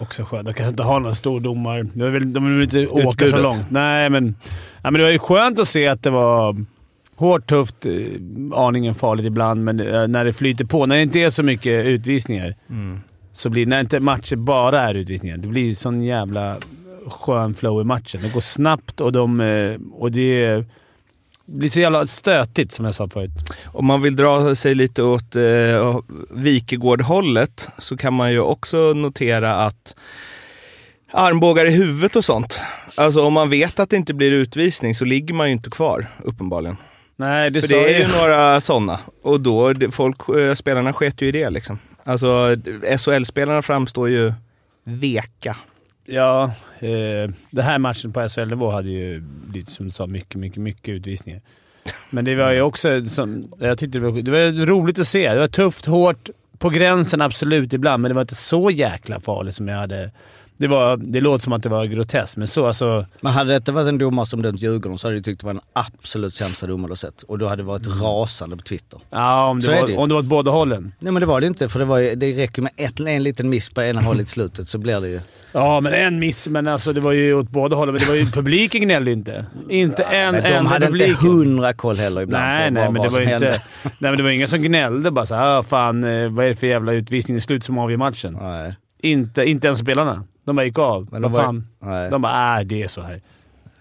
Också 0.00 0.24
skönt. 0.24 0.46
De 0.46 0.54
kanske 0.54 0.70
inte 0.70 0.82
har 0.82 1.00
några 1.00 1.14
stordomar. 1.14 1.86
De 1.94 2.12
vill, 2.12 2.32
de 2.32 2.58
vill 2.58 2.62
inte 2.62 2.86
åka 2.86 3.02
så 3.02 3.10
Utbudet. 3.10 3.42
långt. 3.42 3.70
Nej, 3.70 4.10
men, 4.10 4.34
ja, 4.82 4.90
men 4.90 4.94
det 4.94 5.02
var 5.02 5.10
ju 5.10 5.18
skönt 5.18 5.58
att 5.58 5.68
se 5.68 5.86
att 5.86 6.02
det 6.02 6.10
var 6.10 6.64
hårt, 7.16 7.46
tufft, 7.46 7.86
eh, 7.86 7.92
aningen 8.54 8.94
farligt 8.94 9.26
ibland, 9.26 9.64
men 9.64 9.80
eh, 9.80 10.08
när 10.08 10.24
det 10.24 10.32
flyter 10.32 10.64
på. 10.64 10.86
När 10.86 10.96
det 10.96 11.02
inte 11.02 11.18
är 11.18 11.30
så 11.30 11.42
mycket 11.42 11.86
utvisningar, 11.86 12.54
så 13.32 13.50
blir 13.50 13.66
när 13.66 13.80
inte 13.80 14.00
matcher 14.00 14.36
bara 14.36 14.80
är 14.80 14.94
utvisningar, 14.94 15.36
det 15.36 15.48
blir 15.48 15.74
sån 15.74 16.02
jävla 16.02 16.56
skön 17.06 17.54
flow 17.54 17.80
i 17.80 17.84
matchen. 17.84 18.20
Det 18.22 18.32
går 18.34 18.40
snabbt 18.40 19.00
och, 19.00 19.12
de, 19.12 19.40
eh, 19.40 19.76
och 19.92 20.12
det 20.12 20.64
blir 21.50 21.68
så 21.68 21.80
jävla 21.80 22.06
stötigt, 22.06 22.72
som 22.72 22.84
jag 22.84 22.94
sa 22.94 23.08
förut. 23.08 23.30
Om 23.66 23.86
man 23.86 24.02
vill 24.02 24.16
dra 24.16 24.54
sig 24.54 24.74
lite 24.74 25.02
åt 25.02 25.36
eh, 25.36 26.00
Wikegård-hållet 26.30 27.68
så 27.78 27.96
kan 27.96 28.14
man 28.14 28.32
ju 28.32 28.40
också 28.40 28.76
notera 28.76 29.54
att 29.54 29.96
armbågar 31.12 31.66
i 31.66 31.70
huvudet 31.70 32.16
och 32.16 32.24
sånt. 32.24 32.60
Alltså 32.94 33.24
om 33.24 33.32
man 33.32 33.50
vet 33.50 33.80
att 33.80 33.90
det 33.90 33.96
inte 33.96 34.14
blir 34.14 34.32
utvisning 34.32 34.94
så 34.94 35.04
ligger 35.04 35.34
man 35.34 35.46
ju 35.46 35.52
inte 35.52 35.70
kvar, 35.70 36.06
uppenbarligen. 36.24 36.76
Nej, 37.16 37.50
det 37.50 37.60
För 37.60 37.68
det 37.68 37.94
är 37.94 38.00
ju 38.00 38.18
några 38.18 38.60
sådana. 38.60 39.00
Och 39.22 39.40
då, 39.40 39.74
folk, 39.90 40.28
eh, 40.28 40.54
spelarna 40.54 40.92
sket 40.92 41.22
ju 41.22 41.26
i 41.26 41.32
det 41.32 41.50
liksom. 41.50 41.78
Alltså 42.04 42.56
SHL-spelarna 42.98 43.62
framstår 43.62 44.08
ju 44.08 44.32
veka. 44.84 45.56
Ja, 46.06 46.52
eh, 46.80 47.30
den 47.50 47.64
här 47.64 47.78
matchen 47.78 48.12
på 48.12 48.28
SHL-nivå 48.28 48.70
hade 48.70 48.88
ju 48.88 49.20
blivit, 49.20 49.68
som 49.68 49.86
du 49.86 49.90
sa, 49.90 50.06
mycket, 50.06 50.36
mycket, 50.36 50.58
mycket 50.58 50.88
utvisningar. 50.88 51.40
Men 52.10 52.24
det 52.24 52.34
var 52.34 52.52
ju 52.52 52.60
också... 52.62 53.06
Som, 53.06 53.48
jag 53.58 53.78
tyckte 53.78 53.98
det 53.98 54.04
var, 54.04 54.22
det 54.22 54.30
var 54.30 54.66
roligt 54.66 54.98
att 54.98 55.06
se. 55.06 55.32
Det 55.32 55.38
var 55.38 55.48
tufft, 55.48 55.86
hårt, 55.86 56.30
på 56.58 56.70
gränsen 56.70 57.20
absolut 57.20 57.72
ibland, 57.72 58.02
men 58.02 58.08
det 58.08 58.14
var 58.14 58.22
inte 58.22 58.34
så 58.34 58.70
jäkla 58.70 59.20
farligt 59.20 59.56
som 59.56 59.68
jag 59.68 59.76
hade... 59.76 60.10
Det, 60.60 60.66
var, 60.66 60.96
det 60.96 61.20
låter 61.20 61.42
som 61.42 61.52
att 61.52 61.62
det 61.62 61.68
var 61.68 61.84
groteskt, 61.84 62.36
men 62.36 62.48
så 62.48 62.66
alltså... 62.66 63.06
Men 63.20 63.32
hade 63.32 63.52
detta 63.52 63.72
varit 63.72 63.88
en 63.88 63.98
domare 63.98 64.26
som 64.26 64.42
dömt 64.42 64.62
Djurgården 64.62 64.98
så 64.98 65.06
hade 65.06 65.16
du 65.16 65.22
tyckt 65.22 65.40
det 65.40 65.46
var 65.46 65.54
den 65.54 65.62
absolut 65.72 66.34
sämsta 66.34 66.66
domare 66.66 66.92
du 66.92 66.96
sett. 66.96 67.22
Och 67.22 67.38
då 67.38 67.48
hade 67.48 67.62
det 67.62 67.66
varit 67.66 68.02
rasande 68.02 68.56
på 68.56 68.62
Twitter. 68.62 69.00
Ja, 69.10 69.46
om 69.46 69.60
det, 69.60 69.66
Så 69.66 69.72
var, 69.72 69.88
det 69.88 69.96
om 69.96 70.08
det 70.08 70.14
var 70.14 70.20
åt 70.20 70.26
båda 70.26 70.50
hållen. 70.50 70.92
Nej 70.98 71.12
men 71.12 71.20
det 71.20 71.26
var 71.26 71.40
det 71.40 71.46
inte, 71.46 71.68
för 71.68 71.78
det, 71.78 71.84
var 71.84 72.16
det 72.16 72.32
räcker 72.32 72.62
med 72.62 72.72
ett, 72.76 73.00
en 73.00 73.22
liten 73.22 73.48
miss 73.48 73.70
på 73.70 73.82
ena 73.82 74.00
hållet 74.06 74.26
i 74.26 74.30
slutet 74.30 74.68
så 74.68 74.78
blir 74.78 75.00
det 75.00 75.08
ju... 75.08 75.20
Ja, 75.52 75.80
men 75.80 75.92
en 75.92 76.18
miss. 76.18 76.48
Men 76.48 76.68
alltså 76.68 76.92
det 76.92 77.00
var 77.00 77.12
ju 77.12 77.34
åt 77.34 77.48
båda 77.48 77.76
hållen. 77.76 77.94
Men 77.94 78.00
det 78.00 78.08
var 78.08 78.14
ju, 78.14 78.26
publiken 78.26 78.80
gnällde 78.82 79.12
inte. 79.12 79.46
Inte 79.68 80.02
en 80.02 80.32
Men 80.34 80.42
de 80.42 80.48
enda 80.48 80.70
hade 80.70 80.86
publiken. 80.86 81.10
inte 81.10 81.26
hundra 81.26 81.72
koll 81.72 81.96
heller 81.96 82.22
ibland 82.22 82.44
Nej, 82.44 82.68
på 82.68 82.74
nej, 82.74 82.84
vad, 82.84 82.92
men 82.92 83.02
det 83.02 83.08
vad 83.08 83.12
var 83.12 83.22
som 83.22 83.32
inte... 83.32 83.46
hände. 83.46 83.62
Nej, 83.82 84.10
men 84.10 84.16
det 84.16 84.22
var 84.22 84.30
ingen 84.30 84.48
som 84.48 84.62
gnällde 84.62 85.10
bara 85.10 85.26
såhär 85.26 85.58
ah, 85.58 85.62
fan, 85.62 86.04
eh, 86.04 86.28
vad 86.28 86.44
är 86.44 86.48
det 86.48 86.54
för 86.54 86.66
jävla 86.66 86.92
utvisning 86.92 87.36
i 87.36 87.40
slut 87.40 87.64
som 87.64 87.78
avgör 87.78 87.98
matchen? 87.98 88.38
Nej. 88.40 88.74
Inte, 89.02 89.44
inte 89.44 89.66
ens 89.66 89.80
spelarna. 89.80 90.24
De 90.50 90.56
bara 90.56 90.66
gick 90.66 90.78
av. 90.78 91.08
Men 91.12 91.22
de 91.22 91.32
var- 91.32 91.42
fan? 91.44 91.66
De 92.10 92.22
bara 92.22 92.60
äh, 92.60 92.66
det 92.66 92.82
är 92.82 92.88
så 92.88 93.00
här. 93.00 93.20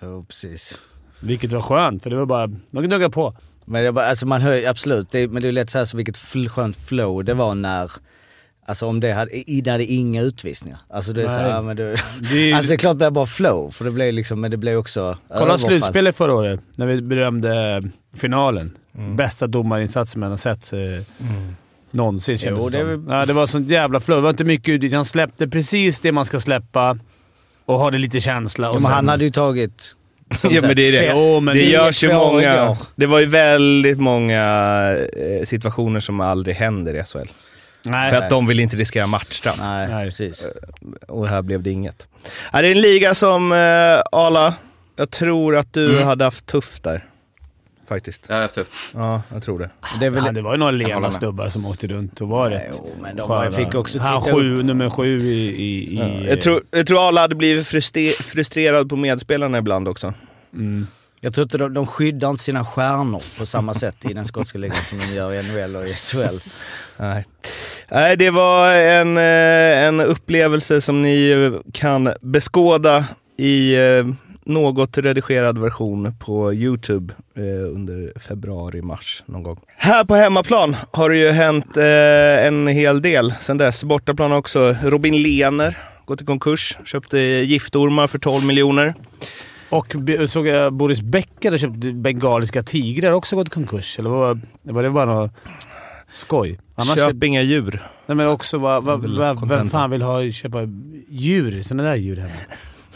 Jo, 0.02 0.26
precis. 0.28 0.80
Vilket 1.20 1.54
var 1.54 1.62
skönt, 1.62 2.04
för 2.04 2.10
det 2.10 2.16
var 2.16 2.26
bara... 2.26 2.48
De 2.48 2.84
gnuggade 2.84 3.10
på. 3.10 3.36
Men 3.66 3.84
jag 3.84 3.94
bara, 3.94 4.06
alltså 4.06 4.26
man 4.28 4.42
hör 4.42 4.68
absolut, 4.68 5.12
det, 5.12 5.28
men 5.28 5.42
det 5.42 5.48
är 5.48 5.52
lätt 5.52 5.70
såhär 5.70 5.86
så 5.86 5.98
vilket 5.98 6.18
fl- 6.18 6.48
skönt 6.50 6.78
flow 6.78 7.24
det 7.26 7.34
var 7.34 7.56
när, 7.56 7.92
alltså 8.66 8.86
om 8.88 9.00
det 9.00 9.12
hade, 9.14 9.32
när 9.48 9.78
det 9.78 9.92
är 9.92 9.96
inga 9.96 10.22
utvisningar. 10.22 10.80
Alltså 10.90 11.14
det 11.14 11.22
är 11.22 11.26
Nej. 11.28 11.36
såhär, 11.36 11.50
ja, 11.50 11.62
men 11.62 11.76
det, 11.78 11.96
Det 12.32 12.52
är, 12.52 12.54
alltså 12.56 12.70
det 12.70 12.76
är 12.76 12.78
klart 12.78 13.00
det 13.00 13.12
bara 13.12 13.26
flow, 13.26 13.72
för 13.72 13.86
det 13.86 13.92
blev 13.92 14.14
liksom, 14.14 14.42
men 14.42 14.52
det 14.52 14.58
blev 14.58 14.78
också 14.78 15.18
kolla 15.38 15.58
slutspelet 15.58 16.16
förra 16.16 16.34
året, 16.34 16.60
när 16.76 16.86
vi 16.86 17.02
berömde 17.02 17.84
finalen. 18.14 18.78
Mm. 18.98 19.16
Bästa 19.16 19.48
domarinsatsen 19.48 20.20
man 20.20 20.30
har 20.30 20.38
sett 20.38 20.74
eh, 20.74 20.80
någonsin 21.92 22.38
kändes 22.38 22.60
Jo, 22.64 22.70
det 22.70 22.80
som. 22.80 23.08
ja, 23.10 23.26
Det 23.26 23.34
var 23.34 23.48
sånt 23.48 23.70
jävla 23.70 24.00
flow. 24.00 24.18
Det 24.18 24.22
var 24.22 24.30
inte 24.30 24.44
mycket 24.44 24.70
utvisning. 24.70 24.96
Han 24.98 25.06
släppte 25.06 25.48
precis 25.48 26.00
det 26.00 26.12
man 26.12 26.26
ska 26.26 26.40
släppa 26.40 26.98
och 27.66 27.80
hade 27.80 27.98
lite 27.98 28.20
känsla. 28.20 28.70
Och 28.70 28.76
Ja, 28.76 28.80
men 28.80 28.84
sen, 28.84 28.92
han 28.94 29.08
hade 29.08 29.24
ju 29.24 29.32
tagit... 29.32 29.96
Ja, 30.44 30.62
men 30.62 30.76
det 30.76 30.82
är 30.82 30.92
det. 30.92 30.98
fem- 31.08 31.18
Jo, 31.18 31.40
men 31.40 31.54
det 31.56 31.62
görs 31.66 32.04
ju 32.04 32.14
många, 32.14 32.78
det 32.96 33.06
var 33.06 33.20
ju 33.20 33.26
väldigt 33.26 34.00
många 34.00 34.42
eh, 35.18 35.46
situationer 35.46 36.00
som 36.00 36.22
aldrig 36.22 36.56
händer 36.56 36.94
i 36.94 37.04
SHL. 37.04 37.18
Nej, 37.86 38.10
För 38.12 38.18
att 38.18 38.30
de 38.30 38.48
vill 38.48 38.60
inte 38.60 38.76
riskera 38.78 39.08
matchstraff. 39.08 39.56
Nej, 39.60 39.88
Nej. 39.90 40.06
precis. 40.06 40.46
Och 41.08 41.28
här 41.28 41.42
blev 41.42 41.64
det 41.64 41.70
inget. 41.72 42.08
Det 42.52 42.58
är 42.58 42.64
en 42.64 42.82
liga 42.82 43.16
som, 43.16 43.52
eh, 43.52 44.02
Ala, 44.20 44.54
jag 44.96 45.10
tror 45.12 45.58
att 45.58 45.74
du 45.74 45.92
Mm. 45.92 46.08
hade 46.08 46.24
haft 46.24 46.46
tufft 46.46 46.84
där. 46.84 47.06
Faktiskt. 47.90 48.28
Det 48.28 48.34
jag 48.34 48.42
haft 48.42 48.56
tufft. 48.56 48.72
Ja, 48.94 49.22
jag 49.34 49.44
tror 49.44 49.60
det. 49.60 49.70
Det 50.00 50.06
är 50.06 50.10
väl... 50.10 50.24
Ja, 50.26 50.32
det 50.32 50.42
var 50.42 50.52
ju 50.54 50.58
några 50.58 50.72
leva 50.72 51.00
med. 51.00 51.14
snubbar 51.14 51.50
som 51.50 51.66
åkte 51.66 51.88
runt 51.88 52.22
och 52.22 52.28
var 52.28 52.50
rätt 52.50 52.68
Jo, 52.72 52.92
men 53.02 53.16
de 53.16 53.28
sköna. 53.28 53.52
fick 53.52 53.76
också 53.76 54.00
Han 54.00 54.22
sju, 54.22 54.64
nummer 54.64 54.90
sju 54.90 55.20
i... 55.20 55.34
i, 55.64 55.98
Ja. 55.98 56.06
i 56.08 56.28
Jag, 56.30 56.42
tror, 56.42 56.62
jag 56.72 56.88
tror 56.88 57.08
Ala 57.08 57.22
hade 57.22 57.36
blivit 57.36 57.68
frustre- 57.68 58.24
frustrerad 58.24 58.90
på 58.90 58.96
medspelarna 58.96 59.58
ibland 59.58 59.88
också. 59.88 60.14
Mm. 60.54 60.88
Jag 61.22 61.34
tror 61.34 61.44
inte 61.44 61.58
de, 61.58 61.74
de 61.74 61.88
skyddar 61.88 62.30
inte 62.30 62.44
sina 62.44 62.66
stjärnor 62.66 63.24
på 63.38 63.46
samma 63.46 63.74
sätt 63.74 64.06
i 64.10 64.14
den 64.14 64.26
skotska 64.26 64.58
ligan 64.58 64.76
som 64.84 65.00
de 65.00 65.06
gör 65.14 65.34
i 65.34 65.44
NHL 65.44 65.76
och 65.76 65.88
i 65.88 65.94
SHL. 65.94 66.38
Nej. 66.98 67.26
Nej, 67.92 68.18
det 68.18 68.30
var 68.30 68.74
en, 68.76 69.18
eh, 69.18 69.88
en 69.88 70.00
upplevelse 70.02 70.82
som 70.82 71.02
ni 71.02 71.52
kan 71.74 72.14
beskåda 72.22 73.06
i 73.38 73.76
eh, 73.76 74.06
något 74.50 74.98
redigerad 74.98 75.58
version 75.58 76.14
på 76.20 76.54
Youtube 76.54 77.14
eh, 77.36 77.44
under 77.44 78.20
februari-mars 78.20 79.24
någon 79.26 79.44
gång. 79.44 79.60
Här 79.78 80.04
på 80.06 80.16
hemmaplan 80.16 80.76
har 80.92 81.10
det 81.10 81.18
ju 81.18 81.32
hänt 81.32 81.78
eh, 81.78 82.48
en 82.48 82.68
hel 82.68 83.02
del 83.02 83.34
sen 83.40 83.58
dess. 83.58 83.84
Bortaplan 83.84 84.32
också. 84.32 84.76
Robin 84.84 85.22
Lehner 85.22 85.78
gått 86.06 86.22
i 86.22 86.26
konkurs, 86.26 86.78
köpte 86.86 87.20
giftormar 87.20 88.08
för 88.08 88.20
12 88.20 88.46
miljoner. 88.46 88.94
Och 89.70 89.96
såg 90.28 90.48
jag 90.48 90.74
Boris 90.74 91.02
Becker 91.02 91.50
hade 91.50 91.60
köpt 91.60 91.94
bengaliska 91.94 92.64
tigrar 92.64 93.12
också 93.12 93.36
gått 93.36 93.48
i 93.48 93.52
konkurs. 93.52 94.00
Eller 94.00 94.10
var, 94.10 94.40
var 94.62 94.84
det 94.84 94.90
bara 94.90 95.06
något... 95.06 95.32
skoj. 96.12 96.60
Annars 96.76 96.96
Köp 96.96 97.24
inga 97.24 97.42
djur. 97.42 97.84
Nej, 98.06 98.16
men 98.16 98.28
också 98.28 98.58
är 98.58 98.98
väl 98.98 99.20
vad, 99.20 99.50
vem 99.50 99.70
fan 99.70 99.92
vill 99.92 100.02
ha, 100.02 100.32
köpa 100.32 100.60
djur? 101.10 101.64
Sådana 101.64 101.90
där 101.90 101.96
djur 101.96 102.16
hemma. 102.16 102.34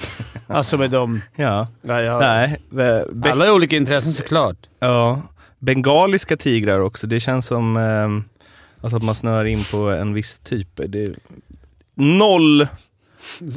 alltså 0.47 0.77
med 0.77 0.89
dem... 0.91 1.21
Ja. 1.35 1.67
Ja, 1.81 2.01
ja. 2.01 2.19
Nej. 2.19 2.57
Be- 2.69 3.31
Alla 3.31 3.45
har 3.45 3.51
olika 3.53 3.75
intressen 3.75 4.13
såklart. 4.13 4.57
ja. 4.79 5.21
Bengaliska 5.59 6.37
tigrar 6.37 6.79
också. 6.79 7.07
Det 7.07 7.19
känns 7.19 7.47
som 7.47 7.77
ehm, 7.77 8.23
alltså 8.81 8.97
att 8.97 9.03
man 9.03 9.15
snör 9.15 9.45
in 9.45 9.63
på 9.71 9.77
en 9.77 10.13
viss 10.13 10.39
typ. 10.39 10.67
Det 10.87 11.03
är 11.03 11.15
noll 11.95 12.67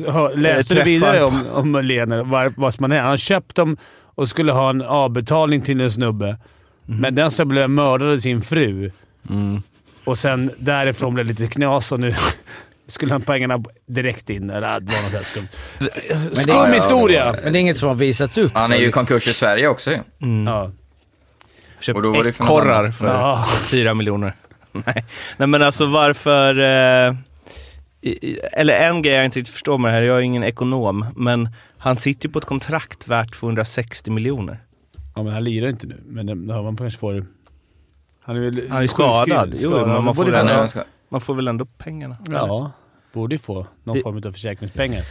Hör- 0.09 0.37
Läste 0.37 0.75
du 0.75 0.83
vidare 0.83 1.25
om, 1.25 1.47
om 1.53 1.85
Lener, 1.85 2.23
var, 2.23 2.53
vad 2.57 2.75
som 2.75 2.83
han 2.85 2.93
är? 2.93 3.01
Han 3.01 3.19
köpt 3.19 3.55
dem 3.57 3.77
och 4.03 4.29
skulle 4.29 4.53
ha 4.53 4.71
en 4.71 4.83
avbetalning 4.83 5.61
till 5.63 5.81
en 5.81 5.91
snubbe. 5.91 6.37
Men 6.85 7.15
den 7.15 7.31
snubben 7.31 7.49
blev 7.55 7.71
mördad 7.71 8.13
av 8.13 8.19
sin 8.19 8.41
fru. 8.41 8.91
Mm. 9.31 9.63
Och 10.05 10.19
sen 10.19 10.51
därifrån 10.59 11.15
blev 11.15 11.27
det 11.27 11.33
lite 11.33 11.47
knas 11.55 11.93
och 11.93 12.01
nu 12.01 12.15
skulle 12.89 13.13
han 13.13 13.23
pengarna 13.23 13.63
direkt 13.87 14.31
in. 14.31 14.51
Eller 14.51 14.81
det 14.81 14.93
var 14.93 15.03
något 15.03 15.13
helt 15.13 15.27
skumt. 15.27 15.49
det- 15.79 16.37
Skum 16.37 16.73
historia! 16.73 17.37
Men 17.45 17.53
det 17.53 17.59
är 17.59 17.61
inget 17.61 17.77
som 17.77 17.89
har 17.89 17.95
visats 17.95 18.39
upp. 18.39 18.53
Han 18.55 18.73
är 18.73 18.77
ju 18.77 18.91
konkurs 18.91 19.27
i 19.29 19.35
Sverige 19.35 19.69
också 19.69 19.91
ju. 19.91 19.99
Mm. 20.23 20.47
Ja. 20.47 20.71
Köpt 21.81 21.97
Och 21.97 22.03
då 22.03 22.13
var 22.13 22.25
det 22.25 22.33
för 22.33 22.45
något 22.45 22.51
ekorrar 22.63 22.91
för 22.91 23.07
Ja. 23.07 23.47
fyra 23.65 23.95
miljoner. 23.95 24.33
Nej. 24.73 25.05
Nej 25.37 25.49
men 25.49 25.63
alltså 25.63 25.87
varför... 25.87 26.59
Eh, 27.09 27.15
eller 28.53 28.75
en 28.89 29.03
grej 29.03 29.15
jag 29.15 29.25
inte 29.25 29.39
riktigt 29.39 29.53
förstår 29.53 29.79
med 29.79 29.91
det 29.91 29.95
här, 29.95 30.03
jag 30.03 30.17
är 30.17 30.21
ingen 30.21 30.43
ekonom, 30.45 31.07
men 31.17 31.49
han 31.79 31.97
sitter 31.97 32.29
ju 32.29 32.33
på 32.33 32.39
ett 32.39 32.45
kontrakt 32.45 33.09
värt 33.09 33.35
260 33.35 34.11
miljoner. 34.11 34.59
ja, 35.15 35.23
men 35.23 35.33
han 35.33 35.45
lirar 35.45 35.69
inte 35.69 35.87
nu. 35.87 36.01
Men 36.07 36.27
det- 36.27 36.53
ja, 36.55 36.63
man 36.63 36.77
kanske 36.77 36.99
får... 37.01 37.27
Han 38.21 38.37
är 38.37 38.41
väl 38.41 38.63
Han 38.69 38.79
är 38.79 38.83
ju 38.83 38.89
skadad. 38.89 39.55
Jo, 39.57 39.71
men 39.71 40.05
man 40.05 40.15
får 40.15 40.25
borde 40.25 40.69
Ja. 41.09 41.11
Man 41.11 41.21
får 41.21 41.35
väl 41.35 41.49
ändå 41.49 41.65
pengarna? 41.79 42.17
Ja, 42.31 42.71
borde 43.13 43.35
ju 43.35 43.39
få 43.39 43.67
någon 43.85 43.97
Det- 43.97 44.03
form 44.03 44.23
av 44.27 44.33
försäkringspengar. 44.33 45.03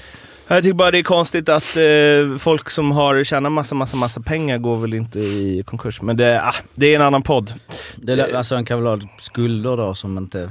Jag 0.47 0.63
tycker 0.63 0.73
bara 0.75 0.91
det 0.91 0.99
är 0.99 1.03
konstigt 1.03 1.49
att 1.49 1.77
eh, 1.77 2.37
folk 2.39 2.69
som 2.69 2.91
har 2.91 3.23
tjänat 3.23 3.51
massa, 3.51 3.75
massa, 3.75 3.97
massa 3.97 4.21
pengar 4.21 4.57
går 4.57 4.75
väl 4.77 4.93
inte 4.93 5.19
i 5.19 5.63
konkurs. 5.65 6.01
Men 6.01 6.17
det, 6.17 6.41
ah, 6.43 6.55
det 6.75 6.85
är 6.91 6.95
en 6.95 7.01
annan 7.01 7.21
podd 7.21 7.53
Det, 7.95 8.13
är- 8.13 8.35
alltså 8.35 8.55
han 8.55 8.65
kan 8.65 8.83
väl 8.83 8.87
ha 9.01 9.07
skulder 9.19 9.77
då 9.77 9.93
som 9.95 10.17
inte... 10.17 10.49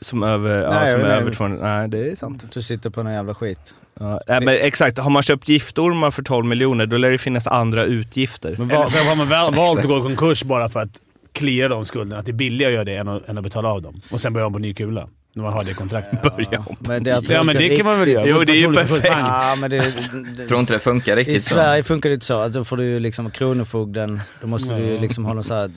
som 0.00 0.22
över, 0.22 0.62
ja, 0.62 0.70
Nej, 0.70 0.92
som 0.92 1.00
är 1.00 1.08
nej. 1.08 1.16
över 1.18 1.32
200. 1.34 1.76
Nej, 1.78 1.88
det 1.88 2.10
är 2.10 2.16
sant. 2.16 2.44
Du 2.52 2.62
sitter 2.62 2.90
på 2.90 3.02
någon 3.02 3.12
jävla 3.12 3.34
skit. 3.34 3.74
Ja, 4.00 4.20
nej, 4.28 4.40
men 4.40 4.54
exakt, 4.54 4.98
har 4.98 5.10
man 5.10 5.22
köpt 5.22 5.48
giftormar 5.48 6.10
för 6.10 6.22
12 6.22 6.46
miljoner 6.46 6.86
då 6.86 6.96
lär 6.96 7.10
det 7.10 7.18
finnas 7.18 7.46
andra 7.46 7.84
utgifter. 7.84 8.54
Men 8.58 8.70
Eller 8.70 8.80
vad, 8.80 8.90
så 8.90 8.98
har 9.08 9.16
man 9.16 9.28
väl 9.28 9.54
valt 9.54 9.78
att 9.78 9.84
gå 9.84 9.98
i 9.98 10.02
konkurs 10.02 10.42
bara 10.44 10.68
för 10.68 10.80
att 10.80 11.00
cleara 11.38 11.68
de 11.68 11.84
skulderna. 11.84 12.20
Att 12.20 12.26
det 12.26 12.30
är 12.30 12.34
billigare 12.34 12.72
att 12.72 12.74
göra 12.74 12.84
det 12.84 12.96
än 12.96 13.08
att, 13.08 13.28
än 13.28 13.38
att 13.38 13.44
betala 13.44 13.68
av 13.68 13.82
dem. 13.82 14.00
Och 14.10 14.20
sen 14.20 14.32
börja 14.32 14.46
om 14.46 14.52
på 14.52 14.58
ny 14.58 14.74
kula. 14.74 15.08
När 15.34 15.42
man 15.42 15.52
har 15.52 15.64
det 15.64 15.74
kontraktet. 15.74 16.22
Börja 16.22 16.58
om. 16.66 16.76
men 16.80 17.04
det, 17.04 17.24
Ja, 17.28 17.42
men 17.42 17.56
det 17.56 17.68
kan 17.76 17.86
man 17.86 17.98
väl 18.00 18.08
göra. 18.08 18.24
Jo, 18.26 18.44
det 18.44 18.52
är 18.52 18.56
ju 18.56 18.74
perfekt. 18.74 19.06
Ja, 19.18 19.56
men 19.60 19.70
det, 19.70 19.94
det, 20.36 20.46
tror 20.46 20.60
inte 20.60 20.72
det 20.72 20.78
funkar 20.78 21.12
I 21.12 21.20
riktigt 21.20 21.42
så. 21.42 21.54
Sverige 21.54 21.82
funkar 21.82 22.08
det 22.08 22.14
inte 22.14 22.26
så. 22.26 22.40
Att 22.40 22.52
Då 22.52 22.64
får 22.64 22.76
du 22.76 22.84
ju 22.84 23.00
liksom 23.00 23.30
Kronofogden, 23.30 24.20
då 24.40 24.46
måste 24.46 24.74
du 24.74 24.82
ju 24.82 24.98
liksom 24.98 25.24
ha 25.24 25.34
någon 25.34 25.44
så 25.44 25.54
här... 25.54 25.70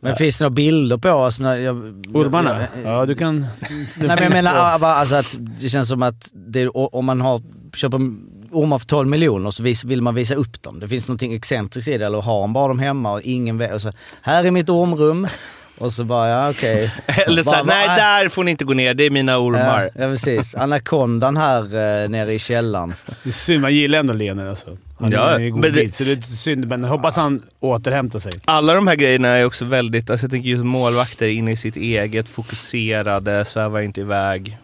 Men 0.00 0.16
finns 0.16 0.38
det 0.38 0.44
några 0.44 0.54
bilder 0.54 0.96
på 0.98 1.10
oss? 1.10 1.40
När 1.40 1.56
jag, 1.56 1.76
Ormarna? 2.14 2.60
jag- 2.60 2.92
Ja, 2.92 3.06
du 3.06 3.14
kan... 3.14 3.40
Nej 3.40 3.86
men 3.98 4.18
jag 4.22 4.30
menar 4.32 4.50
alltså 4.82 5.14
att 5.14 5.36
det 5.60 5.68
känns 5.68 5.88
som 5.88 6.02
att 6.02 6.30
det, 6.34 6.68
om 6.68 7.04
man 7.04 7.20
har, 7.20 7.42
köper 7.74 7.98
ormar 8.62 8.78
för 8.78 8.86
12 8.86 9.08
miljoner 9.08 9.50
så 9.50 9.62
vis, 9.62 9.84
vill 9.84 10.02
man 10.02 10.14
visa 10.14 10.34
upp 10.34 10.62
dem. 10.62 10.80
Det 10.80 10.88
finns 10.88 11.08
någonting 11.08 11.34
excentriskt 11.34 11.88
i 11.88 11.98
det, 11.98 12.06
eller 12.06 12.20
har 12.20 12.40
man 12.40 12.52
bara 12.52 12.68
dem 12.68 12.78
hemma 12.78 13.12
och 13.12 13.20
ingen 13.22 13.58
vet. 13.58 13.72
Och 13.72 13.82
så, 13.82 13.92
här 14.22 14.44
är 14.44 14.50
mitt 14.50 14.68
ormrum. 14.70 15.26
Och 15.80 15.92
så 15.92 16.04
bara, 16.04 16.28
ja 16.28 16.50
okej. 16.50 16.92
Eller 17.26 17.42
såhär, 17.42 17.64
Bara, 17.64 17.74
nej 17.74 17.88
där 17.88 18.28
får 18.28 18.44
ni 18.44 18.50
inte 18.50 18.64
gå 18.64 18.74
ner, 18.74 18.94
det 18.94 19.04
är 19.04 19.10
mina 19.10 19.38
ormar. 19.38 19.82
Ja, 19.94 20.02
ja 20.02 20.08
precis. 20.10 20.54
Anakondan 20.54 21.36
här 21.36 21.62
eh, 21.64 22.08
nere 22.08 22.32
i 22.32 22.38
källaren. 22.38 22.94
Det 23.22 23.28
är 23.30 23.32
synd, 23.32 23.60
man 23.62 23.74
gillar 23.74 23.98
ändå 23.98 24.12
Lener 24.12 24.48
alltså. 24.48 24.76
Han 25.00 25.10
Ja, 25.10 25.30
är 25.30 25.48
god 25.48 25.60
men 25.60 25.72
det- 25.72 25.80
bit, 25.80 25.94
så 25.94 26.04
det 26.04 26.12
är 26.12 26.20
synd. 26.22 26.68
Men 26.68 26.82
jag 26.82 26.88
hoppas 26.90 27.16
han 27.16 27.42
återhämtar 27.60 28.18
sig. 28.18 28.32
Alla 28.44 28.74
de 28.74 28.86
här 28.86 28.94
grejerna 28.96 29.28
är 29.28 29.44
också 29.44 29.64
väldigt, 29.64 30.10
alltså 30.10 30.24
jag 30.24 30.30
tänker 30.30 30.48
just 30.48 30.64
målvakter 30.64 31.28
inne 31.28 31.52
i 31.52 31.56
sitt 31.56 31.76
eget, 31.76 32.28
fokuserade, 32.28 33.44
svävar 33.44 33.80
inte 33.80 34.00
iväg. 34.00 34.58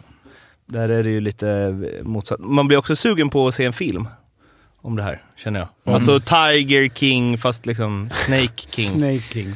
Där 0.67 0.89
är 0.89 1.03
det 1.03 1.11
ju 1.11 1.21
lite 1.21 1.79
motsatt. 2.03 2.41
Man 2.41 2.69
blir 2.69 2.79
också 2.79 2.97
sugen 2.97 3.31
på 3.31 3.49
att 3.49 3.55
se 3.55 3.65
en 3.65 3.73
film 3.73 4.09
om 4.85 4.97
det 4.97 5.03
här, 5.03 5.23
känner 5.37 5.61
jag. 5.61 5.69
Mm. 5.85 5.95
Alltså 5.95 6.21
Tiger 6.21 6.89
King 6.95 7.39
fast 7.39 7.67
liksom 7.67 8.11
Snake 8.13 8.53
King. 8.67 8.85
Snake 8.85 9.23
King. 9.33 9.55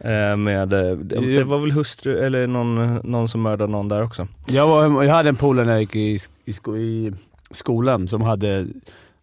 Eh, 0.00 0.36
med, 0.36 0.72
eh, 0.72 0.96
det, 0.96 1.36
det 1.36 1.44
var 1.44 1.58
väl 1.58 1.72
hustru, 1.72 2.18
eller 2.18 2.46
någon, 2.46 2.94
någon 2.94 3.28
som 3.28 3.42
mördade 3.42 3.72
någon 3.72 3.88
där 3.88 4.02
också. 4.02 4.28
Jag, 4.46 4.66
var, 4.66 5.02
jag 5.04 5.14
hade 5.14 5.28
en 5.28 5.36
polare 5.36 5.66
när 5.66 5.72
jag 5.72 5.80
gick 5.80 5.96
i, 5.96 6.18
i, 6.44 6.52
sko, 6.52 6.76
i 6.76 7.12
skolan 7.50 8.08
som 8.08 8.22
hade... 8.22 8.66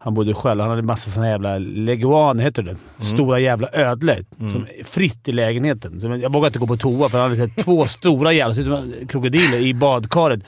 Han 0.02 0.14
bodde 0.14 0.34
själv. 0.34 0.62
Han 0.62 0.70
hade 0.70 0.82
massa 0.82 1.10
såna 1.10 1.30
jävla 1.30 1.58
leguan, 1.58 2.40
heter 2.40 2.64
det. 2.64 2.76
Stora 3.00 3.40
jävla 3.40 3.68
ödlor. 3.74 4.26
Som 4.38 4.68
är 4.80 4.84
fritt 4.84 5.28
i 5.28 5.32
lägenheten. 5.32 6.00
Så 6.00 6.08
jag 6.08 6.34
vågade 6.34 6.48
inte 6.48 6.60
gå 6.60 6.68
på 6.68 6.78
toa 6.78 7.10
för 7.10 7.20
han 7.20 7.30
hade 7.30 7.48
två 7.48 7.86
stora 7.86 8.34
jävla 8.34 8.84
krokodiler 9.08 9.60
i 9.60 9.74
badkaret. 9.74 10.40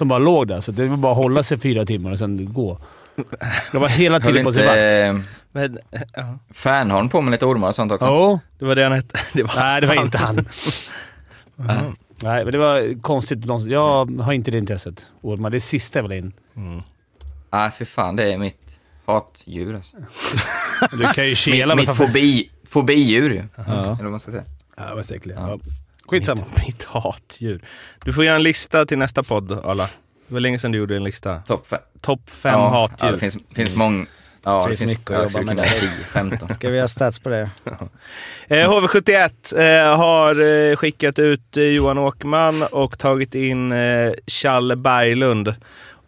Som 0.00 0.08
bara 0.08 0.18
låg 0.18 0.48
där. 0.48 0.60
Så 0.60 0.72
det 0.72 0.86
var 0.86 0.96
bara 0.96 1.12
att 1.12 1.18
hålla 1.18 1.42
sig 1.42 1.58
fyra 1.60 1.86
timmar 1.86 2.10
och 2.12 2.18
sen 2.18 2.52
gå. 2.52 2.78
Det 3.72 3.78
var 3.78 3.88
hela 3.88 4.20
tiden 4.20 4.44
på 4.44 4.52
sin 4.52 4.66
vakt. 4.66 4.78
eh, 4.78 5.16
Men, 5.52 5.78
eh, 5.90 6.00
ja, 6.14 6.38
Fernholm 6.50 7.08
på 7.08 7.20
med 7.20 7.30
lite 7.32 7.46
ormar 7.46 7.68
och 7.68 7.74
sånt 7.74 7.92
också? 7.92 8.06
Jo. 8.06 8.40
det 8.58 8.64
var 8.64 8.76
det 8.76 8.82
han 8.82 8.92
hette. 8.92 9.18
Det 9.32 9.42
var 9.42 9.52
Nej, 9.56 9.80
det 9.80 9.86
var 9.86 9.94
inte 10.02 10.18
han. 10.18 10.36
Nej. 11.56 11.76
Nej, 12.22 12.44
men 12.44 12.52
det 12.52 12.58
var 12.58 13.00
konstigt. 13.00 13.38
Jag 13.66 14.20
har 14.20 14.32
inte 14.32 14.50
det 14.50 14.58
intresset. 14.58 15.06
Ormar. 15.20 15.50
Det 15.50 15.56
är 15.56 15.60
sista 15.60 15.98
jag 15.98 16.08
vill 16.08 16.18
in. 16.18 16.32
Nej, 17.52 17.70
för 17.70 17.84
fan. 17.84 18.16
Det 18.16 18.32
är 18.32 18.38
mitt 18.38 18.78
hatdjur 19.06 19.74
alltså. 19.74 19.96
Du 20.92 21.04
kan 21.12 21.26
ju 21.28 21.34
kela. 21.34 21.74
Mitt, 21.74 21.88
mitt 21.88 21.96
fobi, 21.96 22.50
fobidjur 22.68 23.30
ju. 23.30 23.44
Ja. 23.56 23.62
Eller 23.72 24.02
vad 24.02 24.10
man 24.10 24.20
ska 24.20 24.30
säga. 24.30 24.44
Ja, 24.76 24.94
vad 24.94 25.10
äckligt. 25.12 25.38
Ja. 25.40 25.58
Skitsamma. 26.10 26.44
mitt, 26.56 26.66
mitt 26.66 26.84
hatdjur. 26.84 27.60
Du 28.04 28.12
får 28.12 28.24
göra 28.24 28.36
en 28.36 28.42
lista 28.42 28.86
till 28.86 28.98
nästa 28.98 29.22
podd, 29.22 29.52
Arla. 29.52 29.88
Det 30.28 30.34
var 30.34 30.40
länge 30.40 30.58
sedan 30.58 30.72
du 30.72 30.78
gjorde 30.78 30.96
en 30.96 31.04
lista. 31.04 31.42
Topp 31.46 31.66
fem. 31.66 31.78
Topp 32.00 32.30
fem 32.30 32.52
ja, 32.52 32.68
hatdjur. 32.68 33.06
Ja, 33.06 33.12
det 33.12 33.18
finns, 33.18 33.36
finns 33.54 33.74
många. 33.74 34.06
Ja, 34.42 34.66
Finns 34.66 34.80
det 34.80 34.86
finns 34.86 34.98
mycket 34.98 35.10
att 35.10 35.32
jobba 35.32 35.44
med 35.44 35.56
där. 35.56 35.64
10, 35.64 35.88
15. 36.12 36.48
Ska 36.54 36.70
vi 36.70 36.76
göra 36.76 36.88
stats 36.88 37.18
på 37.18 37.28
det? 37.28 37.50
Eh, 38.48 38.68
HV71 38.68 39.58
eh, 39.58 39.96
har 39.96 40.70
eh, 40.70 40.76
skickat 40.76 41.18
ut 41.18 41.56
eh, 41.56 41.62
Johan 41.62 41.98
Åkerman 41.98 42.62
och 42.62 42.98
tagit 42.98 43.34
in 43.34 43.72
eh, 43.72 44.12
Challe 44.26 44.76
Berglund. 44.76 45.54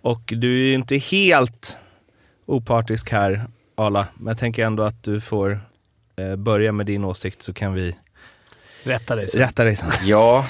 Och 0.02 0.22
du 0.26 0.52
är 0.52 0.66
ju 0.66 0.74
inte 0.74 0.96
helt 0.96 1.78
opartisk 2.46 3.10
här, 3.10 3.44
Arla. 3.76 4.06
Men 4.14 4.26
jag 4.26 4.38
tänker 4.38 4.66
ändå 4.66 4.82
att 4.82 5.02
du 5.02 5.20
får 5.20 5.60
eh, 6.16 6.36
börja 6.36 6.72
med 6.72 6.86
din 6.86 7.04
åsikt 7.04 7.42
så 7.42 7.52
kan 7.52 7.74
vi 7.74 7.96
Rätta 8.82 9.16
dig 9.16 9.28
sen. 9.28 9.40
rätta 9.40 9.64
dig 9.64 9.76
sen. 9.76 9.90
Ja, 10.04 10.46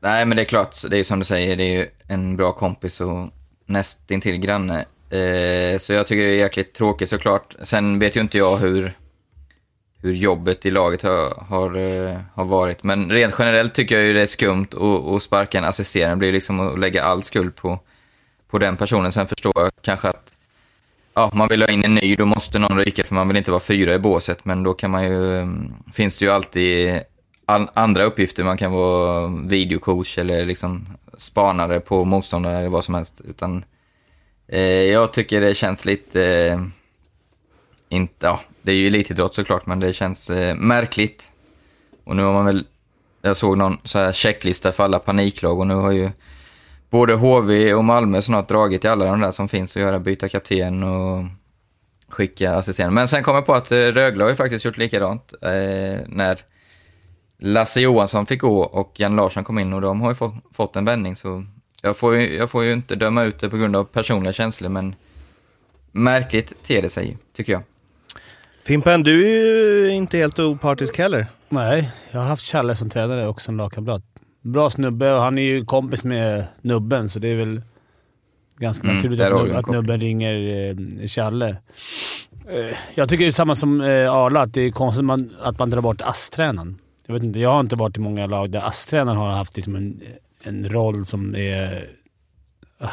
nej 0.00 0.24
men 0.24 0.36
det 0.36 0.42
är 0.42 0.44
klart, 0.44 0.76
det 0.90 0.96
är 0.96 0.98
ju 0.98 1.04
som 1.04 1.18
du 1.18 1.24
säger, 1.24 1.56
det 1.56 1.64
är 1.64 1.78
ju 1.78 1.88
en 2.06 2.36
bra 2.36 2.52
kompis 2.52 3.00
och 3.00 3.28
nästintill 3.66 4.36
granne. 4.36 4.84
Eh, 5.10 5.78
så 5.78 5.92
jag 5.92 6.06
tycker 6.06 6.22
det 6.22 6.30
är 6.30 6.38
jäkligt 6.38 6.74
tråkigt 6.74 7.10
såklart. 7.10 7.54
Sen 7.62 7.98
vet 7.98 8.16
ju 8.16 8.20
inte 8.20 8.38
jag 8.38 8.56
hur, 8.56 8.96
hur 9.98 10.12
jobbet 10.12 10.66
i 10.66 10.70
laget 10.70 11.02
har, 11.02 11.44
har, 11.44 11.76
eh, 11.76 12.18
har 12.34 12.44
varit. 12.44 12.82
Men 12.82 13.10
rent 13.10 13.34
generellt 13.38 13.74
tycker 13.74 13.94
jag 13.94 14.04
ju 14.04 14.12
det 14.12 14.22
är 14.22 14.26
skumt 14.26 14.66
att, 14.72 15.14
att 15.14 15.22
sparka 15.22 15.58
en 15.58 15.64
assisterande. 15.64 16.14
Det 16.14 16.18
blir 16.18 16.32
liksom 16.32 16.60
att 16.60 16.78
lägga 16.78 17.04
all 17.04 17.22
skuld 17.22 17.56
på, 17.56 17.78
på 18.50 18.58
den 18.58 18.76
personen. 18.76 19.12
Sen 19.12 19.26
förstår 19.28 19.52
jag 19.56 19.70
kanske 19.82 20.08
att 20.08 20.32
ja, 21.14 21.30
man 21.34 21.48
vill 21.48 21.62
ha 21.62 21.68
in 21.68 21.84
en 21.84 21.94
ny, 21.94 22.16
då 22.16 22.24
måste 22.24 22.58
någon 22.58 22.78
ryka 22.78 23.02
för 23.02 23.14
man 23.14 23.28
vill 23.28 23.36
inte 23.36 23.50
vara 23.50 23.60
fyra 23.60 23.94
i 23.94 23.98
båset. 23.98 24.44
Men 24.44 24.62
då 24.62 24.74
kan 24.74 24.90
man 24.90 25.04
ju, 25.04 25.38
eh, 25.38 25.46
finns 25.92 26.18
det 26.18 26.24
ju 26.24 26.30
alltid 26.30 27.00
andra 27.74 28.04
uppgifter. 28.04 28.44
Man 28.44 28.58
kan 28.58 28.72
vara 28.72 29.26
videocoach 29.26 30.18
eller 30.18 30.46
liksom 30.46 30.86
spanare 31.16 31.80
på 31.80 32.04
motståndare 32.04 32.58
eller 32.58 32.68
vad 32.68 32.84
som 32.84 32.94
helst. 32.94 33.20
Utan 33.24 33.64
eh, 34.48 34.60
jag 34.62 35.12
tycker 35.12 35.40
det 35.40 35.54
känns 35.54 35.84
lite, 35.84 36.24
eh, 36.24 36.60
inte, 37.88 38.26
ja, 38.26 38.40
det 38.62 38.72
är 38.72 38.76
ju 38.76 38.86
elitidrott 38.86 39.34
såklart, 39.34 39.66
men 39.66 39.80
det 39.80 39.92
känns 39.92 40.30
eh, 40.30 40.54
märkligt. 40.54 41.32
Och 42.04 42.16
nu 42.16 42.22
har 42.22 42.32
man 42.32 42.46
väl, 42.46 42.66
jag 43.22 43.36
såg 43.36 43.58
någon 43.58 43.78
så 43.84 43.98
här 43.98 44.12
checklista 44.12 44.72
för 44.72 44.84
alla 44.84 44.98
paniklag 44.98 45.58
och 45.58 45.66
nu 45.66 45.74
har 45.74 45.92
ju 45.92 46.10
både 46.90 47.14
HV 47.14 47.74
och 47.74 47.84
Malmö 47.84 48.22
snart 48.22 48.48
dragit 48.48 48.84
i 48.84 48.88
alla 48.88 49.04
de 49.04 49.20
där 49.20 49.30
som 49.30 49.48
finns 49.48 49.76
att 49.76 49.82
göra, 49.82 49.98
byta 49.98 50.28
kapten 50.28 50.82
och 50.82 51.24
skicka 52.08 52.54
assisterande. 52.54 52.94
Men 52.94 53.08
sen 53.08 53.22
kom 53.22 53.34
jag 53.34 53.46
på 53.46 53.54
att 53.54 53.72
eh, 53.72 53.76
Rögle 53.76 54.24
har 54.24 54.30
ju 54.30 54.36
faktiskt 54.36 54.64
gjort 54.64 54.76
likadant 54.76 55.34
eh, 55.42 56.00
när 56.06 56.51
Lasse 57.44 57.80
Johansson 57.80 58.26
fick 58.26 58.40
gå 58.40 58.58
och 58.62 58.92
Jan 59.00 59.16
Larsson 59.16 59.44
kom 59.44 59.58
in 59.58 59.72
och 59.72 59.80
de 59.80 60.00
har 60.00 60.08
ju 60.10 60.14
fått, 60.14 60.34
fått 60.52 60.76
en 60.76 60.84
vändning 60.84 61.16
så 61.16 61.44
jag 61.82 61.96
får, 61.96 62.16
ju, 62.16 62.36
jag 62.36 62.50
får 62.50 62.64
ju 62.64 62.72
inte 62.72 62.94
döma 62.94 63.22
ut 63.22 63.38
det 63.38 63.48
på 63.50 63.56
grund 63.56 63.76
av 63.76 63.84
personliga 63.84 64.32
känslor 64.32 64.68
men 64.68 64.94
märkligt 65.92 66.62
ter 66.62 66.82
det 66.82 66.88
sig 66.88 67.16
tycker 67.36 67.52
jag. 67.52 67.62
Fimpen, 68.64 69.02
du 69.02 69.28
är 69.28 69.86
ju 69.86 69.88
inte 69.94 70.16
helt 70.18 70.38
opartisk 70.38 70.98
heller. 70.98 71.26
Nej, 71.48 71.90
jag 72.10 72.20
har 72.20 72.26
haft 72.26 72.42
Challe 72.44 72.74
som 72.74 72.90
tränare 72.90 73.26
och 73.26 73.40
som 73.40 73.56
lagkamrat. 73.56 74.02
Bra 74.40 74.70
snubbe 74.70 75.12
och 75.12 75.20
han 75.22 75.38
är 75.38 75.42
ju 75.42 75.64
kompis 75.64 76.04
med 76.04 76.44
Nubben, 76.60 77.08
så 77.08 77.18
det 77.18 77.28
är 77.28 77.36
väl 77.36 77.62
ganska 78.58 78.84
Mm, 78.84 78.96
naturligt 78.96 79.20
att, 79.20 79.32
Nub- 79.32 79.56
att. 79.58 79.66
Nubben 79.66 80.00
ringer 80.00 80.34
eh, 80.70 81.06
Challe. 81.06 81.56
Eh, 82.48 82.76
jag 82.94 83.08
tycker 83.08 83.24
det 83.24 83.28
är 83.28 83.32
samma 83.32 83.54
som 83.54 83.80
eh, 83.80 84.12
Arla, 84.14 84.40
att 84.40 84.54
det 84.54 84.60
är 84.62 84.70
konstigt 84.70 85.04
man, 85.04 85.30
att 85.42 85.58
man 85.58 85.70
drar 85.70 85.80
bort 85.80 86.02
ASS-tränaren. 86.02 86.78
Jag 87.06 87.14
vet 87.14 87.22
inte, 87.22 87.40
jag 87.40 87.50
har 87.50 87.60
inte 87.60 87.76
varit 87.76 87.96
i 87.96 88.00
många 88.00 88.26
lag 88.26 88.50
där 88.50 88.60
ASS-tränaren 88.66 89.18
har 89.18 89.30
haft 89.30 89.56
liksom 89.56 89.76
en, 89.76 90.02
en 90.42 90.68
roll 90.68 91.06
som 91.06 91.34
är... 91.34 91.88
äh, 92.80 92.90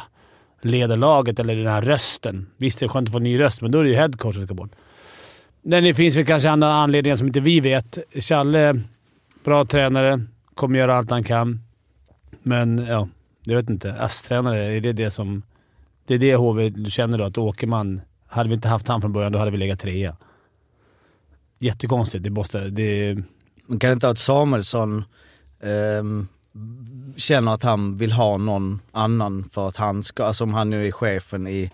leder 0.61 0.97
laget 0.97 1.39
eller 1.39 1.55
den 1.55 1.67
här 1.67 1.81
rösten. 1.81 2.47
Visst, 2.57 2.79
det 2.79 2.85
är 2.85 2.87
skönt 2.87 3.07
att 3.07 3.11
få 3.11 3.17
en 3.17 3.23
ny 3.23 3.39
röst, 3.39 3.61
men 3.61 3.71
då 3.71 3.79
är 3.79 3.83
det 3.83 3.89
ju 3.89 3.95
headcoach 3.95 4.35
som 4.35 4.45
ska 4.45 4.53
bort. 4.53 4.71
Men 5.61 5.83
det 5.83 5.93
finns 5.93 6.17
väl 6.17 6.25
kanske 6.25 6.49
andra 6.49 6.73
anledningar 6.73 7.15
som 7.15 7.27
inte 7.27 7.39
vi 7.39 7.59
vet. 7.59 7.97
Challe, 8.15 8.81
bra 9.43 9.65
tränare, 9.65 10.25
kommer 10.55 10.79
göra 10.79 10.95
allt 10.95 11.09
han 11.09 11.23
kan. 11.23 11.59
Men 12.43 12.77
ja, 12.77 13.07
jag 13.43 13.55
vet 13.55 13.69
inte. 13.69 13.93
ASS-tränare, 13.93 14.57
är 14.57 14.81
det 14.81 14.93
det 14.93 15.11
som... 15.11 15.43
Det 16.05 16.13
är 16.13 16.19
det 16.19 16.35
HV 16.35 16.69
du 16.69 16.91
känner 16.91 17.17
då, 17.17 17.23
att 17.23 17.37
Åkerman... 17.37 18.01
Hade 18.27 18.49
vi 18.49 18.55
inte 18.55 18.67
haft 18.67 18.87
han 18.87 19.01
från 19.01 19.13
början, 19.13 19.31
då 19.31 19.39
hade 19.39 19.51
vi 19.51 19.57
legat 19.57 19.79
trea. 19.79 20.17
Jättekonstigt. 21.59 22.23
Det 22.23 22.29
måste... 22.29 22.69
Det, 22.69 23.17
men 23.69 23.79
kan 23.79 23.91
inte 23.91 24.05
vara 24.05 24.11
att 24.11 24.17
Samuelsson 24.17 25.03
ehm, 25.63 26.27
känner 27.17 27.53
att 27.53 27.63
han 27.63 27.97
vill 27.97 28.11
ha 28.11 28.37
någon 28.37 28.79
annan 28.91 29.49
för 29.53 29.67
att 29.67 29.75
han 29.75 30.03
ska, 30.03 30.23
alltså 30.23 30.43
om 30.43 30.53
han 30.53 30.69
nu 30.69 30.87
är 30.87 30.91
chefen 30.91 31.47
i 31.47 31.71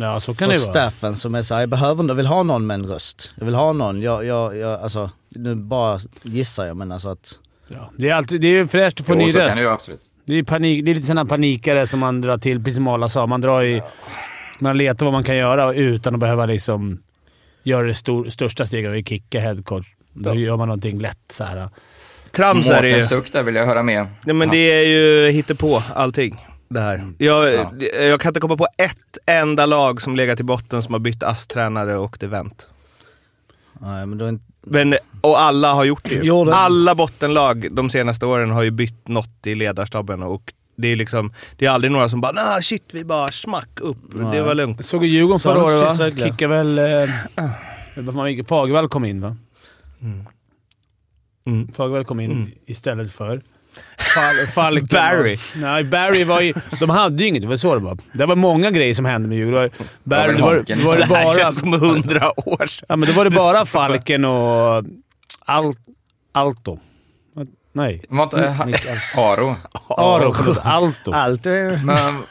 ja, 0.00 0.20
så 0.20 0.34
kan 0.34 0.50
för 0.50 0.56
staffen 0.56 1.16
som 1.16 1.34
är 1.34 1.42
såhär, 1.42 1.60
jag 1.60 1.68
behöver 1.68 2.02
inte, 2.02 2.10
jag 2.10 2.16
vill 2.16 2.26
ha 2.26 2.42
någon 2.42 2.66
med 2.66 2.74
en 2.74 2.86
röst. 2.86 3.30
Jag 3.38 3.44
vill 3.44 3.54
ha 3.54 3.72
någon, 3.72 4.02
jag, 4.02 4.24
jag, 4.24 4.56
jag 4.56 4.80
alltså, 4.80 5.10
nu 5.28 5.54
bara 5.54 6.00
gissar 6.22 6.66
jag 6.66 6.76
men 6.76 6.92
alltså 6.92 7.08
att... 7.08 7.38
Ja, 7.68 7.90
det 7.96 8.08
är 8.08 8.14
alltid 8.14 8.40
det 8.40 8.48
är 8.48 8.64
fräscht 8.64 9.00
att 9.00 9.06
få 9.06 9.12
Jo, 9.12 9.18
ny 9.18 9.32
så 9.32 9.38
röst. 9.38 9.48
kan 9.48 9.56
det 9.56 9.62
ju 9.62 9.70
absolut. 9.70 10.00
Det 10.24 10.34
är, 10.34 10.42
panik, 10.42 10.84
det 10.84 10.90
är 10.90 10.94
lite 10.94 11.06
sådana 11.06 11.26
panikare 11.26 11.86
som 11.86 12.00
man 12.00 12.20
drar 12.20 12.38
till, 12.38 12.58
precis 12.58 12.76
som 12.76 12.88
Arla 12.88 13.08
sa. 13.08 13.26
Man 13.26 13.40
drar 13.40 13.62
i... 13.62 13.82
Man 14.58 14.78
letar 14.78 15.06
vad 15.06 15.12
man 15.12 15.24
kan 15.24 15.36
göra 15.36 15.74
utan 15.74 16.14
att 16.14 16.20
behöva 16.20 16.46
liksom 16.46 17.02
göra 17.62 17.86
det 17.86 17.94
stor, 17.94 18.30
största 18.30 18.66
steget 18.66 18.90
och 18.90 19.08
kicka 19.08 19.40
headcoach. 19.40 19.93
Då 20.14 20.34
gör 20.34 20.56
man 20.56 20.68
någonting 20.68 20.98
lätt 20.98 21.18
så 21.32 21.44
här. 21.44 21.68
Trams 22.30 22.68
är 22.68 22.82
det 22.82 22.88
ju. 22.88 23.02
Suck 23.02 23.32
där 23.32 23.42
vill 23.42 23.54
jag 23.54 23.66
höra 23.66 23.82
med. 23.82 24.06
Nej, 24.24 24.34
men 24.34 24.48
det 24.50 24.72
är 24.72 24.86
ju 24.86 25.30
hittepå 25.30 25.82
allting. 25.94 26.46
Det 26.68 26.80
här. 26.80 27.12
Jag, 27.18 27.54
Ja. 27.54 27.72
jag 28.02 28.20
kan 28.20 28.30
inte 28.30 28.40
komma 28.40 28.56
på 28.56 28.66
ett 28.78 29.18
enda 29.26 29.66
lag 29.66 30.02
som 30.02 30.16
legat 30.16 30.40
i 30.40 30.42
botten 30.42 30.82
som 30.82 30.94
har 30.94 30.98
bytt 30.98 31.22
ASS-tränare 31.22 31.96
och 31.96 32.16
det 32.20 32.26
vänt. 32.26 32.68
Nej 33.80 34.06
men 34.06 34.18
då 34.18 34.28
inte... 34.28 34.44
Men, 34.66 34.94
och 35.20 35.40
alla 35.40 35.72
har 35.72 35.84
gjort 35.84 36.04
det 36.04 36.14
ju. 36.14 36.50
Alla 36.52 36.94
bottenlag 36.94 37.68
de 37.72 37.90
senaste 37.90 38.26
åren 38.26 38.50
har 38.50 38.62
ju 38.62 38.70
bytt 38.70 39.08
något 39.08 39.46
i 39.46 39.54
ledarstaben 39.54 40.22
och 40.22 40.52
det 40.76 40.88
är 40.88 40.96
liksom, 40.96 41.32
det 41.56 41.66
är 41.66 41.70
aldrig 41.70 41.92
några 41.92 42.08
som 42.08 42.20
bara 42.20 42.32
nah, 42.32 42.60
shit 42.60 42.84
vi 42.92 43.04
bara 43.04 43.28
smack 43.28 43.80
upp, 43.80 43.96
det 44.32 44.42
var 44.42 44.54
lugnt. 44.54 44.84
Såg 44.84 45.00
du 45.00 45.06
Djurgården 45.06 45.40
förra 45.40 45.64
året 45.64 45.98
va? 45.98 46.10
Kickade 46.24 46.62
väl... 46.62 46.78
Eh, 46.78 48.44
Fagervall 48.48 48.88
kom 48.88 49.04
in 49.04 49.20
va? 49.20 49.36
Mm. 51.46 51.68
Fagervall 51.72 52.04
kom 52.04 52.20
in 52.20 52.52
istället 52.66 53.12
för... 53.12 53.42
Fal, 53.98 54.46
Falken 54.54 54.86
Barry. 54.90 55.38
Nej, 55.56 55.84
Barry 55.84 56.24
var 56.24 56.40
ju... 56.40 56.54
De 56.80 56.90
hade 56.90 57.22
ju 57.22 57.28
inget, 57.28 57.42
det 57.42 57.48
var 57.48 57.56
så 57.56 57.74
det 57.74 57.80
var. 57.80 57.98
Det 58.12 58.26
var 58.26 58.36
många 58.36 58.70
grejer 58.70 58.94
som 58.94 59.04
hände 59.04 59.28
med 59.28 59.38
Djurgården. 59.38 59.70
Barry, 60.04 60.36
då 60.36 60.42
var, 60.42 60.54
då 60.54 60.88
var 60.88 60.96
det 60.96 61.06
Det 61.06 61.14
här 61.16 61.24
bara... 61.24 61.34
känns 61.34 61.58
som 61.58 61.72
hundra 61.72 62.40
år 62.48 62.66
sedan. 62.66 62.86
Ja, 62.88 62.96
men 62.96 63.08
då 63.08 63.14
var 63.14 63.24
det 63.24 63.30
bara 63.30 63.66
Falken 63.66 64.24
och... 64.24 64.84
Alt, 65.40 65.78
Alto. 66.32 66.78
Nej. 67.76 68.04
Var 68.08 68.22
inte 68.24 68.44
äh, 68.44 69.18
Aro? 69.18 69.56
Aro. 69.88 70.32
förlåt. 70.34 70.58
Alto. 70.64 71.12
Allt 71.12 71.46
är... 71.46 71.80
Men, 71.84 72.22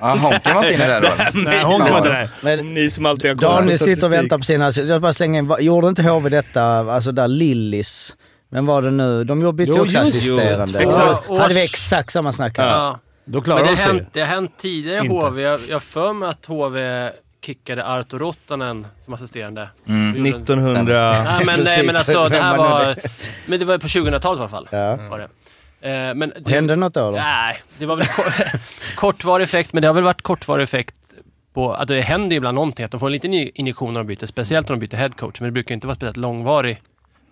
ja, 0.00 0.16
Honken 0.16 0.54
var 0.54 0.62
inte 0.62 0.74
inne 0.74 0.86
där 0.86 1.00
då? 1.02 1.08
Nej, 1.40 1.62
hon 1.64 1.80
var 1.80 1.96
inte 1.96 2.08
där. 2.08 2.30
Men 2.40 2.74
Ni 2.74 2.90
som 2.90 3.06
alltid 3.06 3.30
har 3.30 3.36
koll 3.36 3.48
Daniel 3.56 3.78
sitter 3.78 4.06
och 4.06 4.12
väntar 4.12 4.38
på 4.38 4.44
sina... 4.44 4.70
Jag 4.70 5.02
bara 5.02 5.12
slänger 5.12 5.38
in, 5.38 5.64
gjorde 5.64 5.88
inte 5.88 6.02
HV 6.02 6.28
detta, 6.28 6.62
alltså 6.64 7.12
där 7.12 7.28
Lillis, 7.28 8.14
men 8.50 8.66
var 8.66 8.82
det 8.82 8.90
nu? 8.90 9.24
De 9.24 9.56
bytte 9.56 9.72
Jo, 9.76 9.82
också 9.84 9.98
assisterande. 9.98 10.78
Exakt. 10.78 11.28
hade 11.30 11.54
vi 11.54 11.64
exakt 11.64 12.12
samma 12.12 12.32
snack 12.32 12.58
här. 12.58 12.70
Ja. 12.70 13.00
Då 13.24 13.38
Men 13.38 13.42
klarar 13.44 13.58
det 13.58 13.64
de 13.64 13.68
har, 13.68 13.76
sig. 13.76 13.86
hänt, 13.92 14.08
det 14.12 14.20
har 14.20 14.26
hänt 14.26 14.52
tidigare 14.58 15.04
i. 15.04 15.08
HV. 15.08 15.42
Jag 15.42 15.60
jag 15.68 15.74
har 15.74 15.80
för 15.80 16.12
mig 16.12 16.28
att 16.28 16.46
HV 16.46 17.10
kickade 17.44 17.84
Arto 17.86 18.18
Rottanen 18.18 18.86
som 19.00 19.14
assisterande. 19.14 19.68
Mm. 19.86 20.12
Vi 20.12 20.18
gjorde 20.18 20.30
en- 20.30 20.42
1900... 20.42 21.12
Nej 21.12 21.42
men, 21.46 21.64
nej, 21.64 21.86
men 21.86 21.96
alltså 21.96 22.28
det 22.28 22.40
här 22.42 22.56
var. 22.58 22.96
Men 23.46 23.58
det 23.58 23.64
var 23.64 23.78
på 23.78 23.86
2000-talet 23.86 24.38
i 24.38 24.40
alla 24.40 24.48
fall. 24.48 24.68
Ja. 24.70 24.96
Var 25.10 25.18
det. 25.18 25.28
Eh, 25.90 26.14
men 26.14 26.32
det, 26.40 26.50
Hände 26.50 26.76
något 26.76 26.94
då? 26.94 27.00
då? 27.10 27.16
Nej, 27.16 27.56
det 27.78 27.86
var 27.86 27.96
väl 27.96 28.06
ko- 28.06 28.58
kortvarig 28.96 29.44
effekt, 29.44 29.72
men 29.72 29.80
det 29.82 29.86
har 29.88 29.94
väl 29.94 30.04
varit 30.04 30.22
kortvarig 30.22 30.62
effekt 30.62 30.94
på 31.54 31.74
att 31.74 31.88
det 31.88 32.00
händer 32.00 32.30
ju 32.30 32.36
ibland 32.36 32.54
någonting, 32.54 32.84
att 32.84 32.90
de 32.90 33.00
får 33.00 33.06
en 33.06 33.12
liten 33.12 33.32
injektion 33.32 33.92
när 33.94 34.00
de 34.00 34.06
byter, 34.06 34.26
speciellt 34.26 34.68
när 34.68 34.76
de 34.76 34.80
byter 34.86 34.96
headcoach, 34.96 35.40
men 35.40 35.48
det 35.48 35.52
brukar 35.52 35.74
inte 35.74 35.86
vara 35.86 35.94
speciellt 35.94 36.16
långvarig. 36.16 36.80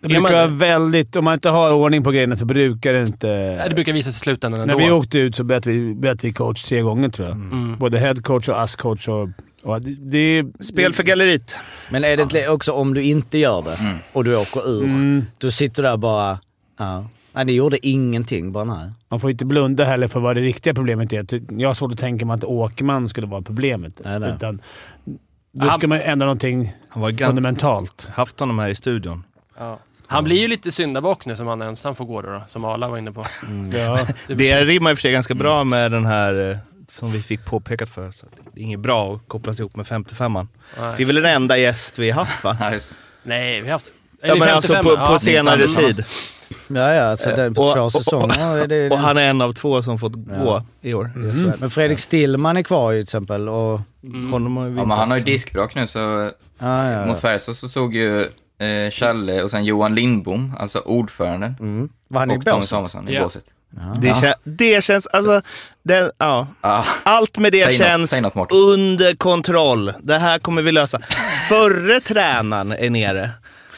Det 0.00 0.08
brukar 0.08 0.22
man- 0.22 0.32
vara 0.32 0.46
väldigt... 0.46 1.16
Om 1.16 1.24
man 1.24 1.34
inte 1.34 1.48
har 1.50 1.72
ordning 1.72 2.02
på 2.04 2.10
grejerna 2.10 2.36
så 2.36 2.44
brukar 2.44 2.92
det 2.92 3.00
inte... 3.00 3.26
Nej, 3.58 3.68
Det 3.68 3.74
brukar 3.74 3.92
visa 3.92 4.10
sig 4.12 4.16
i 4.16 4.20
slutändan 4.20 4.66
När 4.66 4.74
ändå. 4.74 4.84
vi 4.86 4.90
åkte 4.92 5.18
ut 5.18 5.36
så 5.36 5.44
bytte 5.44 5.68
vi, 5.70 5.94
bytte 5.94 6.26
vi 6.26 6.32
coach 6.32 6.62
tre 6.62 6.80
gånger 6.80 7.08
tror 7.08 7.28
jag. 7.28 7.36
Mm. 7.36 7.76
Både 7.78 7.98
headcoach 7.98 8.48
och 8.48 8.60
ass-coach. 8.62 9.08
Och, 9.08 9.28
och 9.64 9.82
det, 9.82 9.94
det, 10.42 10.64
Spel 10.64 10.92
för 10.92 11.02
galleriet. 11.02 11.56
Men 11.90 12.04
är 12.04 12.16
det 12.16 12.22
inte 12.22 12.48
också 12.48 12.72
om 12.72 12.94
du 12.94 13.02
inte 13.02 13.38
gör 13.38 13.62
det 13.62 13.74
Mm. 13.74 13.98
och 14.12 14.24
du 14.24 14.36
åker 14.36 14.68
ur, 14.70 14.84
Mm, 14.84 15.24
du 15.38 15.50
sitter 15.50 15.82
där 15.82 15.96
bara... 15.96 16.38
Ja. 16.78 17.08
Nej, 17.32 17.44
det 17.44 17.52
gjorde 17.52 17.86
ingenting. 17.86 18.52
Bara 18.52 18.64
nej. 18.64 18.90
man 19.08 19.20
får 19.20 19.30
inte 19.30 19.44
blunda 19.44 19.84
heller 19.84 20.06
för 20.08 20.20
vad 20.20 20.36
det 20.36 20.42
riktiga 20.42 20.74
problemet 20.74 21.12
är. 21.12 21.26
Jag 21.60 21.68
har 21.68 21.74
svårt 21.74 21.92
att 21.92 21.98
tänka 21.98 22.26
mig 22.26 22.34
att 22.34 22.44
Åkerman 22.44 23.08
skulle 23.08 23.26
vara 23.26 23.42
problemet. 23.42 24.00
Nej, 24.04 24.20
nej. 24.20 24.32
Utan, 24.36 24.60
då 25.52 25.66
ska 25.70 25.88
man 25.88 26.00
ändra 26.00 26.26
någonting 26.26 26.72
Han 26.88 27.02
var 27.02 27.12
fundamentalt. 27.12 28.08
haft 28.12 28.40
honom 28.40 28.58
här 28.58 28.68
i 28.68 28.74
studion. 28.74 29.24
Ja. 29.58 29.78
Han 30.06 30.24
blir 30.24 30.36
ju 30.40 30.48
lite 30.48 30.70
syndabock 30.72 31.26
nu 31.26 31.36
som 31.36 31.46
han 31.46 31.62
ensam 31.62 31.94
får 31.94 32.04
gå 32.04 32.22
då, 32.22 32.28
då 32.30 32.42
som 32.48 32.64
Arla 32.64 32.88
var 32.88 32.98
inne 32.98 33.12
på. 33.12 33.24
Ja. 33.74 33.98
Det 34.34 34.64
rimmar 34.64 34.90
i 34.90 34.94
och 34.94 34.98
för 34.98 35.02
sig 35.02 35.12
ganska 35.12 35.34
bra 35.34 35.64
med 35.64 35.92
den 35.92 36.06
här 36.06 36.50
eh, 36.50 36.56
som 36.98 37.12
vi 37.12 37.22
fick 37.22 37.44
påpekat 37.44 37.88
för. 37.88 38.10
Så 38.10 38.26
att 38.26 38.32
det 38.54 38.60
är 38.60 38.64
inget 38.64 38.80
bra 38.80 39.14
att 39.14 39.28
kopplas 39.28 39.60
ihop 39.60 39.76
med 39.76 39.86
55an. 39.86 40.46
Det 40.96 41.02
är 41.02 41.06
väl 41.06 41.14
den 41.14 41.24
enda 41.24 41.56
gäst 41.58 41.98
vi 41.98 42.10
har 42.10 42.24
haft 42.24 42.44
va? 42.44 42.56
Ja. 42.72 42.78
Nej 43.22 43.60
vi 43.60 43.66
har 43.66 43.72
haft... 43.72 43.92
Ja, 44.22 44.34
men 44.34 44.48
alltså 44.48 44.72
55, 44.72 44.96
på, 44.96 45.06
på 45.06 45.12
ja. 45.12 45.18
senare 45.18 45.66
tid. 45.68 46.04
Ja, 46.68 46.94
ja, 46.94 47.02
alltså 47.02 47.30
det, 47.30 47.54
på 47.54 47.62
Och- 47.62 47.74
två 47.74 47.80
och- 47.80 47.92
säsonger 47.92 48.92
Och 48.92 48.98
han 48.98 49.16
är 49.18 49.30
en 49.30 49.40
av 49.40 49.52
två 49.52 49.82
som 49.82 49.98
fått 49.98 50.12
Ja. 50.28 50.34
gå 50.44 50.62
i 50.88 50.94
år. 50.94 51.10
SHL. 51.14 51.52
Men 51.60 51.70
Fredrik 51.70 51.98
Stillman 51.98 52.56
är 52.56 52.62
kvar 52.62 52.92
ju 52.92 52.98
till 52.98 53.02
exempel 53.04 53.48
och... 53.48 53.80
Mm. 54.04 54.32
Honom 54.32 54.56
har 54.56 54.64
Ja, 54.64 54.70
men 54.70 54.90
han 54.90 54.98
har 54.98 55.06
ju 55.06 55.12
haft. 55.20 55.26
diskbrak 55.26 55.74
nu, 55.74 55.86
så 55.86 55.98
Ja, 55.98 56.30
ja, 56.58 56.90
ja. 56.90 57.06
mot 57.06 57.20
Färjestad 57.20 57.56
så 57.56 57.68
såg 57.68 57.94
ju 57.94 58.22
eh, 58.58 58.90
Challe 58.90 59.42
och 59.42 59.50
sen 59.50 59.64
Johan 59.64 59.94
Lindbom, 59.94 60.52
alltså 60.58 60.78
ordföranden, 60.78 61.56
Mm. 61.60 61.88
Var 62.08 62.20
han 62.20 62.30
i 62.30 62.38
och 62.38 62.44
Tommy 62.44 62.56
båset? 62.56 62.68
Samuelsson 62.68 63.08
i 63.08 63.14
Ja. 63.14 63.22
båset. 63.22 63.44
Det, 64.00 64.08
Ja. 64.08 64.14
kä- 64.14 64.34
det 64.44 64.84
känns, 64.84 65.06
alltså, 65.06 65.42
det, 65.82 66.10
ja. 66.18 66.46
Ah, 66.60 66.84
Allt 67.02 67.38
med 67.38 67.52
det 67.52 67.58
Säg 67.60 67.78
något, 67.78 67.86
känns 67.86 68.22
något, 68.22 68.34
Mårten. 68.34 68.58
under 68.58 69.14
kontroll. 69.16 69.92
Det 70.02 70.18
här 70.18 70.38
kommer 70.38 70.62
vi 70.62 70.72
lösa. 70.72 71.00
Förre 71.48 72.00
tränaren 72.00 72.72
är 72.72 72.90
nere. 72.90 73.30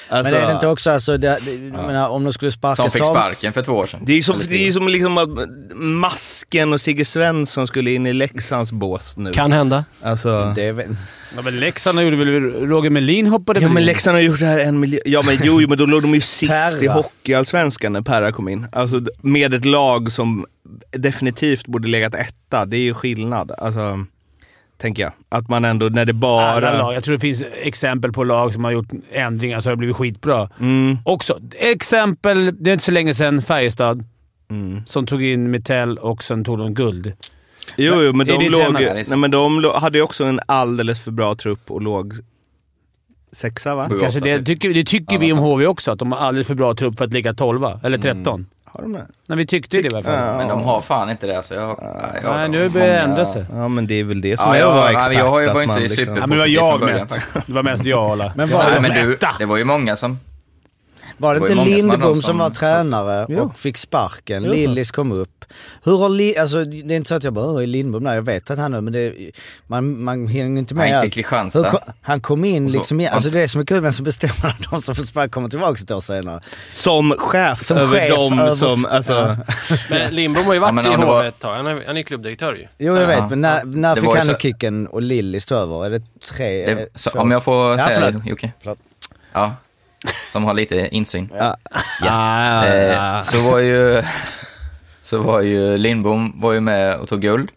Alltså, 0.09 0.35
Men 0.35 0.42
är 0.42 0.47
det 0.47 0.53
inte 0.53 0.69
också 0.69 0.90
alltså, 0.90 1.16
det, 1.16 1.38
det, 1.45 1.53
jag 1.53 1.87
menar, 1.87 2.09
om 2.09 2.25
de 2.25 2.33
skulle 2.33 2.53
sparka 2.53 2.77
som 2.77 2.90
fick 2.90 3.05
sparken 3.05 3.53
för 3.53 3.62
två 3.62 3.73
år 3.73 3.87
sedan. 3.87 4.01
det 4.07 4.12
är 4.19 4.23
som, 4.23 4.38
det 4.49 4.69
är 4.69 4.73
som 4.73 4.88
liksom 4.88 5.19
att 5.19 5.29
Masken 5.75 6.73
och 6.73 6.81
Sigge 6.81 7.05
Svensson 7.05 7.66
skulle 7.66 7.90
in 7.90 8.07
i 8.07 8.12
Leksands 8.12 8.73
bås 8.73 9.16
nu. 9.16 9.33
Kan 9.33 9.53
hända. 9.53 9.85
Alltså, 10.03 10.53
Det 10.57 10.62
är, 10.64 10.73
väl- 10.73 10.97
Ja, 11.37 11.42
men 11.42 11.61
Leksand 11.61 12.01
gjorde 12.01 12.16
väl... 12.16 12.29
Roger 12.69 12.90
Melin 12.90 13.27
hoppade 13.27 13.61
ja 13.61 13.69
men? 13.69 13.85
Leksand 13.85 14.16
har 14.16 14.23
gjort 14.23 14.38
det 14.38 14.47
här 14.47 14.59
en 14.59 14.81
miljard... 14.81 15.03
Ja 15.07 15.23
men 15.27 15.38
jo, 15.42 15.61
jo, 15.61 15.69
men 15.69 15.79
då 15.79 15.87
låg 15.87 16.03
de 16.03 16.14
ju 16.14 16.21
sist 16.21 16.42
i 16.42 16.87
Perra. 16.87 16.92
Hockeyallsvenskan 16.92 17.92
när 17.92 18.01
Perra 18.03 18.33
kom 18.33 18.49
in. 18.49 18.66
Alltså 18.73 19.01
med 19.23 19.55
ett 19.55 19.64
lag 19.64 20.12
som 20.12 20.47
definitivt 20.90 21.66
borde 21.66 21.88
legat 21.88 22.14
etta. 22.14 22.64
Det 22.64 22.77
är 22.77 22.81
ju 22.83 22.95
skillnad. 22.95 23.53
Alltså, 23.59 24.05
tänker 24.79 25.03
jag. 25.03 25.12
Att 25.29 25.49
man 25.49 25.65
ändå, 25.65 25.87
när 25.87 26.05
det 26.05 26.12
Alla 26.12 26.21
bara... 26.21 26.79
lag. 26.79 26.95
Jag 26.95 27.05
tror 27.05 27.15
det 27.15 27.21
finns 27.21 27.45
exempel 27.62 28.12
på 28.12 28.25
lag 28.25 28.53
som 28.53 28.65
har 28.65 28.73
gjort 28.73 28.89
ändringar 29.12 29.61
så 29.61 29.69
har 29.69 29.73
det 29.73 29.79
blivit 29.79 29.97
skitbra. 29.97 30.51
Mm, 30.61 30.99
Också, 31.05 31.39
exempel, 31.53 32.57
det 32.62 32.71
är 32.71 32.73
inte 32.73 32.85
så 32.85 32.93
länge 32.93 33.15
sedan 33.15 33.43
Färjestad 33.43 34.05
mm. 34.51 34.83
som 34.87 35.07
tog 35.07 35.23
in 35.23 35.51
Mitell 35.51 35.99
och 35.99 36.25
sen 36.25 36.45
tog 36.45 36.59
de 36.59 36.75
guld. 36.75 37.12
Jo, 37.77 37.95
jo, 38.03 38.12
men 38.12 38.27
de, 38.27 38.49
låg, 38.49 38.62
så? 38.62 38.73
nej, 38.73 39.17
men 39.17 39.31
de 39.31 39.65
hade 39.75 39.99
ju 39.99 40.05
också 40.05 40.25
en 40.25 40.41
alldeles 40.47 41.01
för 41.01 41.11
bra 41.11 41.35
trupp 41.35 41.71
och 41.71 41.83
låg 41.83 42.15
sexa 43.33 43.75
va? 43.75 43.89
Kanske 44.01 44.21
det 44.21 44.37
typ. 44.39 44.47
tycker, 44.47 44.75
det 44.75 44.85
tycker 44.85 45.15
Ja, 45.15 45.21
vi 45.21 45.33
om 45.33 45.39
HV 45.39 45.67
också, 45.67 45.91
att 45.91 45.99
de 45.99 46.12
har 46.12 46.19
alldeles 46.19 46.47
för 46.47 46.55
bra 46.55 46.75
trupp 46.75 46.99
för 46.99 47.05
att 47.05 47.12
ligga 47.12 47.35
12 47.35 47.65
eller 47.83 47.99
13. 47.99 48.47
Har 48.73 48.83
de 48.83 48.93
det? 48.93 49.07
Nej, 49.27 49.39
vi 49.39 49.47
tyckte 49.47 49.77
det 49.77 49.83
i 49.83 49.89
alla 49.89 50.03
fall. 50.03 50.13
Ja. 50.27 50.37
Men 50.37 50.49
de 50.49 50.63
har 50.63 50.81
fan 50.81 51.11
inte 51.11 51.27
det. 51.27 51.37
Alltså. 51.37 51.55
Jag, 51.55 51.67
har- 51.67 52.19
jag 52.23 52.29
har 52.31 52.37
Nej, 52.39 52.49
nu 52.49 52.69
börjar 52.69 52.87
det 52.87 52.99
ändra 52.99 53.27
sig. 53.27 53.45
Ja, 53.53 53.69
men 53.69 53.87
det 53.87 53.95
är 54.01 54.05
väl 54.05 54.21
det 54.21 54.37
som 54.37 54.49
Ja, 54.49 54.55
är 54.57 54.61
jag- 54.61 54.69
att 54.71 54.75
vara 54.77 54.91
expert. 54.91 55.15
jag 55.19 55.41
ju- 55.43 55.47
var 55.47 55.57
att 55.57 55.63
inte 55.63 55.81
man 55.81 55.89
super- 55.89 56.17
Ja, 56.21 56.27
men 56.27 56.31
det 56.31 56.37
var 56.39 56.47
jag 56.47 56.81
mest. 56.81 57.21
Det 57.47 57.53
var 57.53 57.63
mest 57.63 57.85
jag, 57.85 58.11
Ola. 58.13 58.33
Men 58.37 58.49
Jag 58.51 58.57
var 58.59 58.65
Nej, 58.65 58.75
det- 58.75 58.81
men 58.89 59.07
du, 59.07 59.19
det 59.39 59.45
var 59.47 59.57
ju 59.57 59.65
många 59.65 59.97
som... 59.97 60.19
Var 61.19 61.35
det 61.35 61.41
Det 61.41 61.55
var 61.55 61.63
inte 61.63 61.65
Lindbom 61.77 62.01
som, 62.15 62.23
som- 62.23 62.39
var 62.39 62.51
tränare 62.51 63.27
Jo. 63.29 63.41
och 63.43 63.59
fick 63.59 63.77
sparken? 63.77 64.45
Jo. 64.45 64.53
Lillis 64.53 64.91
kom 64.91 65.13
upp. 65.13 65.45
Hur 65.85 65.99
har 65.99 66.09
Li- 66.09 66.37
alltså 66.39 66.65
det 66.65 66.95
är 66.95 66.97
inte 66.97 67.09
så 67.09 67.15
att 67.15 67.25
jag 67.25 67.33
bara, 67.33 67.47
"Åh, 67.47 67.63
är 67.63 67.67
Lindbom 67.67 68.05
där? 68.05 68.15
Jag 68.15 68.23
vet 68.23 68.51
att 68.51 68.59
han 68.59 68.75
är 68.75 68.81
men 68.81 68.93
det, 68.93 69.15
man, 69.67 70.03
man 70.03 70.27
hinner 70.29 70.59
inte 70.61 70.75
med 70.75 70.95
Han 70.95 71.05
gick 71.05 71.15
till 71.15 71.27
allt. 71.31 71.57
Hur 71.57 71.63
kom- 71.65 71.81
Han 72.03 72.21
kom 72.21 72.45
in 72.45 72.73
liksom, 72.73 73.01
i, 73.01 73.09
alltså 73.09 73.31
det 73.31 73.41
är 73.43 73.47
som 73.47 73.61
är 73.61 73.65
kul 73.65 73.81
vem 73.81 73.93
som 73.93 74.05
bestämmer 74.05 74.47
att 74.47 74.71
de 74.71 74.83
som 74.83 74.95
får 74.95 75.03
sparken 75.03 75.31
kommer 75.31 75.49
tillbaka 75.49 75.81
ett 75.83 75.91
år 75.91 76.01
senare. 76.01 76.41
Som 76.73 77.15
chef 77.19 77.65
Som 77.65 77.77
över 77.77 77.99
chef 78.01 78.11
dem 78.17 78.39
över- 78.39 78.55
som... 78.55 78.85
Alltså, 78.85 79.13
Ja. 79.13 79.37
Men 79.91 80.15
Lindbom 80.15 80.45
har 80.47 80.55
ju 80.55 80.61
varit 80.61 80.75
Ja, 80.75 80.81
i 80.81 80.85
det 80.85 80.97
HV 80.97 81.07
var- 81.07 81.25
ett 81.25 81.39
tag. 81.39 81.55
Han 81.55 81.67
är, 81.67 81.85
han 81.87 81.97
är 81.97 82.03
klubbdirektör 82.03 82.55
ju. 82.55 82.67
Jo 82.79 82.97
jag 82.97 83.07
vet, 83.07 83.19
Ja. 83.19 83.29
men 83.29 83.41
när, 83.41 83.65
när 83.65 83.95
Det 83.95 84.01
fick 84.01 84.11
han 84.17 84.27
så- 84.27 84.33
och 84.35 84.41
kicken 84.41 84.87
och 84.87 85.03
Lillis 85.03 85.47
ta 85.47 85.55
över? 85.55 85.85
Är 85.87 85.91
det 85.91 86.03
tre? 86.37 86.75
Det, 86.75 86.87
så, 86.95 87.11
om 87.11 87.31
jag 87.31 87.39
år? 87.39 87.43
får 87.43 87.73
Ja, 87.79 87.87
säga 87.87 88.01
förlåt. 88.01 88.27
Jocke. 88.27 88.53
Ja, 89.33 89.55
som 90.33 90.45
har 90.45 90.55
lite 90.55 90.88
insyn. 90.88 91.31
ja. 92.03 92.66
Eh, 92.66 93.23
så 93.23 93.40
var 93.51 93.59
ju... 93.59 94.03
Så 95.01 95.19
var 95.23 95.40
ju 95.40 95.79
Lindbom 95.79 96.40
var 96.40 96.53
ju 96.53 96.61
med 96.61 96.97
och 96.97 97.09
tog 97.09 97.21
guld. 97.21 97.51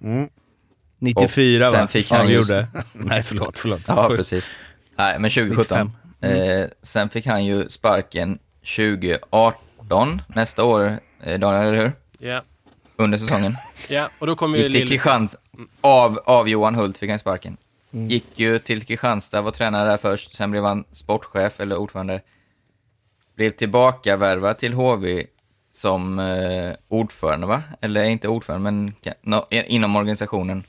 94 0.99 1.65
Och 1.65 1.71
sen 1.71 1.81
va? 1.81 1.87
fick 1.87 2.11
Ja, 2.11 2.17
han 2.17 2.29
just- 2.29 2.49
gjorde. 2.49 2.67
Nej, 2.93 3.23
förlåt, 3.23 3.57
förlåt. 3.57 3.81
Ja, 3.87 4.07
precis. 4.09 4.55
Nej, 4.97 5.19
men 5.19 5.31
2017. 5.31 5.91
95. 6.21 6.49
Eh, 6.61 6.67
sen 6.83 7.09
fick 7.09 7.25
han 7.27 7.45
ju 7.45 7.69
sparken 7.69 8.39
2018, 8.77 10.21
nästa 10.27 10.63
år, 10.63 10.97
eh, 11.23 11.39
Daniel, 11.39 11.63
eller 11.73 11.77
hur? 11.83 11.91
Ja. 12.29 12.41
Under 12.95 13.17
säsongen. 13.17 13.55
ja, 13.89 14.09
och 14.19 14.27
då 14.27 14.35
kommer 14.35 14.57
ju 14.57 14.63
Gick 14.63 14.73
till. 14.73 14.87
Kristianstad, 14.89 15.39
av, 15.81 16.19
av 16.25 16.49
Johan 16.49 16.75
Hult 16.75 16.97
fick 16.97 17.09
han 17.09 17.19
sparken. 17.19 17.57
Mm. 17.93 18.09
Gick 18.09 18.25
ju 18.35 18.59
till 18.59 18.85
Kristianstad, 18.85 19.41
var 19.41 19.51
tränare 19.51 19.89
där 19.89 19.97
först, 19.97 20.35
sen 20.35 20.51
blev 20.51 20.63
han 20.63 20.83
sportchef 20.91 21.59
eller 21.59 21.75
ordförande. 21.77 22.21
Blev 23.39 23.51
tillbaka 23.51 24.15
värvad 24.15 24.57
till 24.57 24.73
HV 24.73 25.25
som 25.71 26.19
eh, 26.19 26.73
ordförande, 26.87 27.47
va? 27.47 27.61
Eller 27.81 28.03
inte 28.03 28.27
ordförande, 28.27 28.63
men 28.71 28.93
ka- 29.03 29.13
no, 29.21 29.45
inom 29.49 29.95
organisationen. 29.95 30.63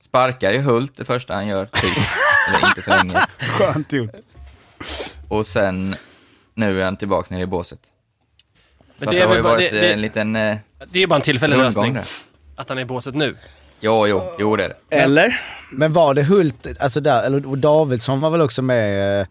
Sparkar 0.00 0.52
ju 0.52 0.58
Hult 0.60 0.96
det 0.96 1.04
första 1.04 1.34
han 1.34 1.46
gör, 1.46 1.64
typ. 1.64 2.04
eller 2.54 2.68
inte 2.68 2.82
för 2.82 2.90
länge. 2.90 3.18
Skönt 3.38 3.92
gjort. 3.92 4.10
Och 5.28 5.46
sen, 5.46 5.94
nu 6.54 6.80
är 6.80 6.84
han 6.84 6.96
tillbaka 6.96 7.34
nere 7.34 7.42
i 7.42 7.46
båset. 7.46 7.80
Men 8.98 9.06
Så 9.06 9.10
det 9.10 9.16
det, 9.16 9.22
är 9.22 9.26
har 9.28 9.36
ju 9.36 9.42
bara- 9.42 9.52
varit 9.52 9.70
det- 9.72 9.80
det- 9.80 9.92
en 9.92 10.00
liten 10.02 10.36
eh, 10.36 10.56
Det 10.90 11.02
är 11.02 11.06
bara 11.06 11.16
en 11.16 11.22
tillfällig 11.22 11.56
lösning. 11.56 11.94
där. 11.94 12.04
Att 12.56 12.68
han 12.68 12.78
är 12.78 12.82
i 12.82 12.84
båset 12.84 13.14
nu. 13.14 13.36
Jo, 13.80 14.06
jo, 14.06 14.22
jo 14.38 14.56
det 14.56 14.64
är 14.64 14.68
det. 14.88 14.96
Eller? 14.96 15.40
Men 15.72 15.92
var 15.92 16.14
det 16.14 16.22
Hult, 16.22 16.66
alltså 16.80 17.00
där, 17.00 17.22
eller 17.22 17.46
och 17.48 17.58
Davidsson 17.58 18.20
var 18.20 18.30
väl 18.30 18.40
också 18.40 18.62
med 18.62 19.20
eh, 19.20 19.26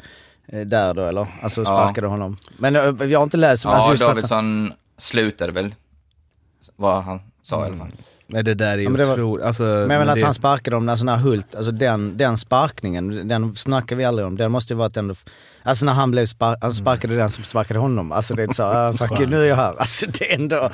där 0.51 0.93
då 0.93 1.01
eller? 1.05 1.27
Alltså 1.41 1.62
Ja. 1.62 1.65
sparkade 1.65 2.07
honom. 2.07 2.38
Men 2.57 2.75
eh, 2.75 2.81
jag 3.07 3.19
har 3.19 3.23
inte 3.23 3.38
läst. 3.38 3.63
Ja, 3.63 3.71
alltså 3.71 3.91
just 3.91 4.03
att- 4.03 4.09
Davidsson 4.09 4.73
slutade 4.97 5.51
väl, 5.51 5.75
vad 6.75 7.03
han 7.03 7.19
sa 7.43 7.63
i 7.63 7.67
alla 7.67 7.77
fall. 7.77 7.88
Nej, 8.27 8.43
det 8.43 8.53
där 8.53 8.73
är 8.73 8.77
ju 8.77 8.83
Ja, 8.83 8.89
men 8.89 8.99
det 8.99 9.05
var- 9.05 9.13
otroligt. 9.13 9.45
Alltså, 9.45 9.63
Men 9.63 9.79
jag 9.79 9.88
menar 9.88 10.05
det, 10.05 10.12
att 10.21 10.25
han 10.25 10.33
sparkade 10.33 10.75
dem 10.75 10.85
när 10.85 10.95
sån 10.95 11.07
här 11.07 11.17
Hult, 11.17 11.55
alltså 11.55 11.71
den, 11.71 12.17
den 12.17 12.38
sparkningen, 12.38 13.27
den 13.27 13.55
snackar 13.55 13.95
vi 13.95 14.05
aldrig 14.05 14.27
om. 14.27 14.38
Den 14.38 14.51
måste 14.51 14.73
ju 14.73 14.77
varit 14.77 14.97
ändå, 14.97 15.15
alltså 15.63 15.85
när 15.85 15.93
han 15.93 16.12
blev 16.12 16.25
spar, 16.25 16.57
han 16.62 16.73
sparkade 16.73 17.15
den 17.15 17.29
som 17.29 17.43
sparkade 17.43 17.79
honom. 17.79 18.12
Alltså 18.12 18.33
det 18.35 18.41
är 18.41 18.43
inte 18.43 18.55
så, 18.55 18.63
ah, 18.63 18.93
fuck 18.93 19.19
you, 19.19 19.29
nu 19.29 19.41
är 19.41 19.45
jag 19.47 19.55
här. 19.55 19.75
Alltså 19.79 20.05
det 20.19 20.31
är 20.31 20.35
ändå, 20.39 20.69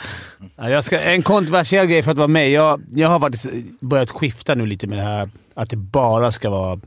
Ja, 0.55 0.69
jag 0.69 0.83
ska, 0.83 0.99
en 0.99 1.23
kontroversiell 1.23 1.85
grej 1.87 2.03
för 2.03 2.11
att 2.11 2.17
vara 2.17 2.27
med. 2.27 2.51
Jag, 2.51 2.81
jag 2.95 3.09
har 3.09 3.19
faktiskt 3.19 3.45
börjat 3.79 4.09
skifta 4.11 4.55
nu 4.55 4.65
lite 4.65 4.87
med 4.87 4.97
det 4.97 5.03
här 5.03 5.29
att 5.53 5.69
det 5.69 5.77
bara 5.77 6.31
ska 6.31 6.49
vara 6.49 6.79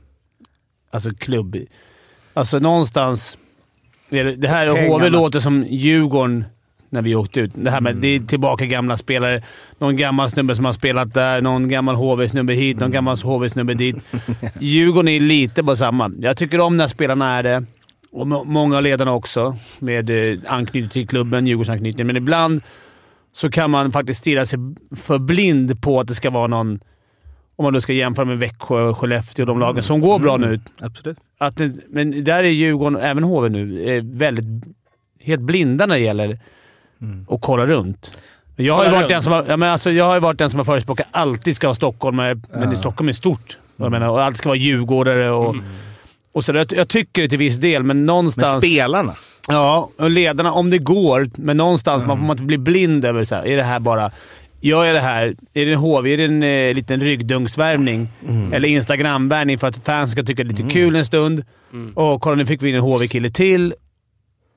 alltså 0.90 1.10
klubb. 1.18 1.56
Alltså 2.38 2.58
någonstans... 2.58 3.38
Det 4.10 4.48
här 4.48 4.66
HV 4.66 4.80
Pengarna. 4.80 5.08
låter 5.08 5.40
som 5.40 5.64
Djurgården 5.68 6.44
när 6.90 7.02
vi 7.02 7.14
åkte 7.14 7.40
ut. 7.40 7.50
Det 7.54 7.70
här 7.70 7.80
med 7.80 7.96
det 7.96 8.08
är 8.08 8.20
tillbaka 8.20 8.66
gamla 8.66 8.96
spelare. 8.96 9.42
Någon 9.78 9.96
gammal 9.96 10.30
snubbe 10.30 10.54
som 10.54 10.64
har 10.64 10.72
spelat 10.72 11.14
där, 11.14 11.40
någon 11.40 11.68
gammal 11.68 11.94
HV-snubbe 11.94 12.52
hit, 12.52 12.80
någon 12.80 12.90
gammal 12.90 13.16
HV-snubbe 13.16 13.74
dit. 13.74 13.96
Djurgården 14.60 15.08
är 15.08 15.20
lite 15.20 15.64
på 15.64 15.76
samma. 15.76 16.12
Jag 16.18 16.36
tycker 16.36 16.60
om 16.60 16.76
när 16.76 16.86
spelarna 16.86 17.38
är 17.38 17.42
det. 17.42 17.64
Och 18.12 18.26
må- 18.26 18.44
många 18.44 18.76
av 18.76 18.82
ledarna 18.82 19.12
också, 19.12 19.56
med 19.78 20.10
eh, 20.10 20.38
anknytning 20.46 20.90
till 20.90 21.08
klubben, 21.08 21.46
Djurgårdsanknytning. 21.46 22.06
Men 22.06 22.16
ibland 22.16 22.62
så 23.32 23.50
kan 23.50 23.70
man 23.70 23.92
faktiskt 23.92 24.20
stirra 24.20 24.46
sig 24.46 24.58
för 24.96 25.18
blind 25.18 25.82
på 25.82 26.00
att 26.00 26.06
det 26.06 26.14
ska 26.14 26.30
vara 26.30 26.46
någon... 26.46 26.80
Om 27.58 27.64
man 27.64 27.72
då 27.72 27.80
ska 27.80 27.92
jämföra 27.92 28.24
med 28.24 28.38
Växjö 28.38 28.82
och 28.82 28.98
Skellefteå 28.98 29.42
och 29.42 29.46
de 29.46 29.60
lagen 29.60 29.82
som 29.82 30.00
går 30.00 30.18
bra 30.18 30.36
nu. 30.36 30.60
Absolut. 30.80 31.18
Att 31.38 31.60
men 31.90 32.24
där 32.24 32.44
är 32.44 32.48
Djurgården, 32.48 33.00
även 33.00 33.24
HV 33.24 33.48
nu, 33.48 33.90
är 33.90 34.00
väldigt 34.00 34.64
helt 35.22 35.40
blinda 35.40 35.86
när 35.86 35.94
det 35.94 36.00
gäller 36.04 36.38
att 37.28 37.40
kolla 37.40 37.66
runt. 37.66 38.18
Men 38.56 38.66
Jag 38.66 38.74
har, 38.74 38.84
ju 38.84 38.90
varit 38.90 39.08
den 39.08 39.22
som 39.22 39.32
har, 39.32 39.44
ja, 39.48 39.56
men 39.56 39.70
alltså, 39.70 39.90
jag 39.90 40.04
har 40.04 40.20
varit 40.20 40.38
den 40.38 40.50
som 40.50 40.58
har 40.58 40.64
förespråkat 40.64 41.06
att 41.10 41.20
alltid 41.20 41.56
ska 41.56 41.66
vara 41.66 41.74
stockholmare, 41.74 42.40
men 42.52 42.72
i 42.72 42.76
Stockholm 42.76 43.08
är 43.08 43.12
stort. 43.12 43.58
Jag 43.76 43.90
menar, 43.90 44.08
och 44.08 44.22
allt 44.22 44.36
ska 44.36 44.48
vara 44.48 44.58
djurgårdare 44.58 45.30
och, 45.30 45.56
och 46.32 46.44
så. 46.44 46.52
Jag, 46.52 46.72
jag 46.72 46.88
tycker 46.88 47.22
det 47.22 47.28
till 47.28 47.38
viss 47.38 47.56
del, 47.56 47.82
men 47.82 47.96
Men 47.96 48.06
någonstans... 48.06 48.64
spelarna? 48.64 49.14
Ja, 49.48 49.90
och 49.98 50.10
ledarna 50.10 50.52
om 50.52 50.70
det 50.70 50.78
går, 50.78 51.30
men 51.34 51.56
någonstans 51.56 52.06
man 52.06 52.18
får 52.18 52.24
man 52.24 52.34
inte 52.34 52.44
bli 52.44 52.58
blind 52.58 53.04
över 53.04 53.24
så 53.24 53.34
här, 53.34 53.46
är 53.46 53.56
det 53.56 53.62
här 53.62 53.80
bara... 53.80 54.10
Gör 54.60 54.84
jag 54.84 54.94
det 54.94 55.00
här? 55.00 55.36
Är 55.54 55.66
det 55.66 55.72
en 55.72 55.78
HV? 55.78 56.12
Är 56.12 56.16
det 56.16 56.24
en 56.24 56.42
eh, 56.42 56.74
liten 56.74 57.00
ryggdunksvärvning? 57.00 58.08
Eller 58.52 58.68
Instagram-värvning 58.68 59.58
för 59.58 59.66
att 59.66 59.84
fans 59.84 60.12
ska 60.12 60.22
tycka 60.22 60.44
det 60.44 60.48
är 60.48 60.56
lite 60.56 60.74
kul 60.74 60.96
en 60.96 61.06
stund? 61.06 61.44
Och 61.94 62.20
kolla, 62.20 62.36
nu 62.36 62.46
fick 62.46 62.62
vi 62.62 62.68
in 62.68 62.74
en 62.74 62.80
HV-kille 62.80 63.30
till. 63.30 63.74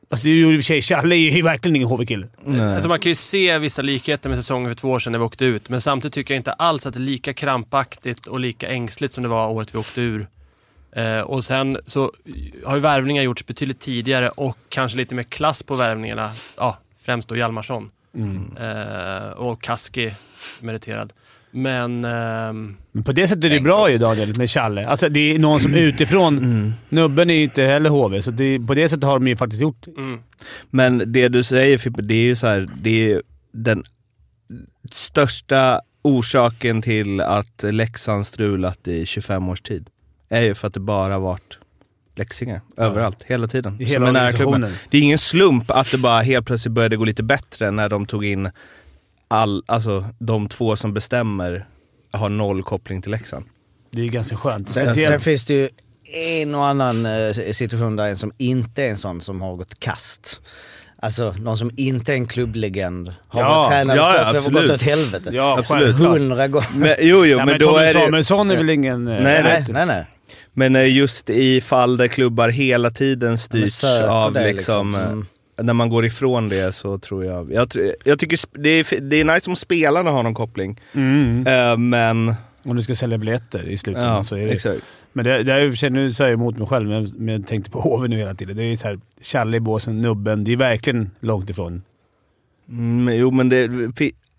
Alltså, 0.10 0.24
det 0.26 0.32
är 0.32 0.36
ju 0.36 0.54
i 0.56 0.58
och 0.58 0.58
för 0.58 0.64
sig, 0.64 0.82
Challe 0.82 1.16
är 1.16 1.36
ju 1.36 1.42
verkligen 1.42 1.76
ingen 1.76 1.88
HV-kille. 1.88 2.28
Alltså 2.62 2.90
man 2.90 3.00
kan 3.00 3.10
ju 3.10 3.16
se 3.16 3.58
vissa 3.58 3.82
likheter 3.82 4.30
med 4.30 4.38
säsongen 4.38 4.70
för 4.70 4.76
två 4.76 4.90
år 4.90 5.00
sedan 5.00 5.12
när 5.12 5.20
vi 5.20 5.26
åkte 5.26 5.46
ut, 5.46 5.70
men 5.70 5.82
samtidigt 5.82 6.14
tycker 6.14 6.34
jag 6.34 6.40
inte 6.40 6.54
alls 6.54 6.86
att 6.86 6.94
det 6.94 6.98
är 6.98 7.02
lika 7.02 7.34
krampaktigt 7.34 8.28
och 8.28 8.40
lika 8.40 8.68
ängsligt 8.68 9.14
som 9.14 9.24
det 9.24 9.30
var 9.30 9.50
året 9.50 9.76
vi 9.76 9.80
åkte 9.80 10.02
ur. 10.02 10.28
Eh, 10.96 11.20
och 11.20 11.44
sen 11.44 11.78
så 11.86 12.12
har 12.66 12.76
ju 12.76 12.82
värvningar 12.82 13.24
gjorts 13.24 13.46
betydligt 13.46 13.80
tidigare 13.80 14.30
och 14.30 14.58
kanske 14.70 14.98
lite 14.98 15.16
mer 15.16 15.24
klass 15.24 15.64
på 15.64 15.76
värvningarna. 15.76 16.32
Ja, 16.58 16.78
främst 17.02 17.30
då 17.30 17.36
Hjalmarsson. 17.38 17.92
Eh, 18.60 19.30
och 19.32 19.62
Kaski 19.62 20.14
meriterad. 20.60 21.14
Men... 21.52 22.06
ehm, 22.06 22.78
Men 22.92 23.04
på 23.04 23.12
det 23.12 23.28
sättet 23.28 23.44
är 23.44 23.50
det 23.50 23.60
bra 23.60 23.92
ju 23.92 23.98
Daniel, 23.98 24.34
med 24.38 24.50
Challe. 24.50 24.88
Alltså, 24.88 25.10
det 25.10 25.20
är 25.20 25.40
någon 25.40 25.60
som 25.60 25.74
utifrån... 25.74 26.74
Nubben 26.90 27.30
är 27.30 27.34
ju 27.34 27.44
inte 27.44 27.64
heller 27.64 27.90
HV, 27.90 28.22
så 28.22 28.32
det, 28.32 28.60
på 28.60 28.74
det 28.74 28.90
sättet 28.90 29.04
har 29.04 29.20
de 29.20 29.28
ju 29.28 29.36
faktiskt 29.36 29.62
gjort 29.62 29.88
mm. 29.88 30.20
Men 30.70 31.04
det 31.06 31.28
du 31.28 31.44
säger 31.44 31.78
Fippe, 31.78 32.02
det 32.02 32.14
är 32.14 32.24
ju 32.24 32.36
så 32.36 32.48
här, 32.48 32.70
det 32.82 33.12
är 33.12 33.22
den 33.52 33.84
största 34.92 35.82
orsaken 36.02 36.82
till 36.82 37.22
att 37.22 37.64
Leksand 37.64 38.28
strulat 38.28 38.88
i 38.88 39.06
25 39.06 39.50
års 39.50 39.62
tid. 39.62 39.90
Är 40.30 40.42
ju 40.42 40.56
för 40.56 40.68
att 40.68 40.74
det 40.74 40.80
bara 40.80 41.20
varit 41.20 41.58
leksingar 42.16 42.62
överallt, 42.78 43.24
hela 43.24 43.48
tiden. 43.48 43.82
i 43.82 43.86
hela 43.86 44.08
organisationen. 44.08 44.74
Det 44.90 44.98
är 44.98 45.02
ingen 45.02 45.18
slump 45.18 45.72
att 45.72 45.92
det 45.92 45.98
bara 45.98 46.22
helt 46.22 46.46
plötsligt 46.46 46.72
började 46.74 46.98
gå 46.98 47.06
lite 47.06 47.24
bättre 47.24 47.72
när 47.72 47.90
de 47.90 48.06
tog 48.06 48.26
in 48.26 48.50
all, 49.28 49.64
alltså 49.66 50.06
de 50.20 50.50
två 50.50 50.76
som 50.76 50.94
bestämmer 50.94 51.66
har 52.12 52.30
noll 52.30 52.64
koppling 52.64 53.02
till 53.02 53.12
Leksand. 53.12 53.46
Det 53.92 54.02
är 54.02 54.08
ganska 54.08 54.36
skönt. 54.36 54.72
sen, 54.72 54.94
sen 54.94 55.20
finns 55.20 55.46
det 55.46 55.54
ju 55.54 55.70
en 56.42 56.56
och 56.56 56.66
annan 56.66 57.06
eh, 57.06 57.32
situation 57.52 57.96
där 57.96 58.08
en 58.08 58.18
som 58.18 58.32
inte 58.38 58.84
är 58.84 58.90
en 58.90 58.98
sån 58.98 59.22
som 59.22 59.42
har 59.42 59.56
gått 59.56 59.80
kast. 59.80 60.42
Alltså 61.04 61.32
någon 61.40 61.58
som 61.58 61.72
inte 61.78 62.12
är 62.12 62.16
en 62.16 62.28
klubblegend. 62.28 63.14
Har 63.28 63.42
Ja, 63.42 63.50
varit 63.50 63.70
tränare 63.70 63.98
ja, 63.98 64.34
ja, 64.34 64.40
och 64.42 64.54
gått 64.54 64.70
åt 64.70 64.82
helvete. 64.82 65.30
Ja, 65.34 65.58
Absolut. 65.60 65.96
Hundra 65.96 66.48
gånger. 66.48 66.68
Men, 66.76 66.96
jo, 67.00 67.26
jo, 67.26 67.26
Ja, 67.26 67.38
men, 67.38 67.46
men 67.46 67.60
då 67.60 67.66
Tommy 67.66 67.80
är 67.80 67.86
det... 67.86 67.92
Samuelsson 67.94 68.52
är 68.52 68.58
väl 68.58 68.70
ingen... 68.70 69.08
eh, 69.08 69.22
Nej, 69.24 69.44
Nej, 69.44 69.66
nej, 69.70 69.86
nej. 69.86 70.06
Men 70.54 70.76
eh, 70.76 70.96
just 70.98 71.30
i 71.30 71.62
fall 71.62 71.98
där 71.98 72.08
klubbar 72.08 72.50
hela 72.50 72.92
tiden 72.92 73.38
styrs 73.38 73.72
söker 73.74 74.08
av 74.10 74.34
det, 74.34 74.54
liksom, 74.54 74.96
eh, 74.96 75.02
Mm. 75.12 75.26
när 75.62 75.74
man 75.74 75.90
går 75.90 76.06
ifrån 76.06 76.50
det 76.50 76.76
så 76.76 76.98
tror 76.98 77.26
jag... 77.26 77.54
Jag, 77.54 77.68
jag 78.04 78.20
tycker 78.20 78.40
det 78.62 78.70
är, 78.70 79.02
det 79.02 79.16
är 79.22 79.26
nice 79.26 79.50
om 79.50 79.56
spelarna 79.56 80.12
har 80.12 80.24
någon 80.24 80.34
koppling, 80.34 80.80
Mm. 80.94 81.48
Eh, 81.48 81.78
men... 81.78 82.34
Om 82.64 82.76
du 82.76 82.82
ska 82.82 82.96
sälja 82.96 83.18
biljetter 83.18 83.64
i 83.70 83.78
slutändan 83.78 84.16
Ja, 84.16 84.24
så 84.24 84.36
är 84.36 84.46
det... 84.46 84.52
exakt. 84.54 84.82
Men 85.14 85.26
det, 85.26 85.44
det 85.44 85.54
är 85.54 85.62
i 85.66 85.68
och 85.68 85.72
för 85.72 85.78
sig, 85.78 85.90
nu 85.90 86.12
säger 86.12 86.30
jag 86.32 86.38
emot 86.38 86.58
mig 86.58 86.68
själv, 86.68 86.90
men 86.90 87.12
men 87.18 87.34
jag 87.34 87.48
tänkte 87.48 87.72
på 87.72 87.80
HV 87.98 88.08
nu 88.08 88.18
hela 88.18 88.34
tiden. 88.34 88.58
Det 88.58 88.64
är 88.64 88.76
så 88.76 88.88
här, 88.88 89.00
Challe 89.22 89.58
i 89.58 89.60
båsen, 89.60 90.02
Nubben. 90.02 90.44
Det 90.44 90.52
är 90.52 90.56
verkligen 90.58 91.10
långt 91.20 91.50
ifrån. 91.50 91.82
Mm, 92.70 93.16
jo, 93.16 93.32
men 93.32 93.50
det, 93.50 93.68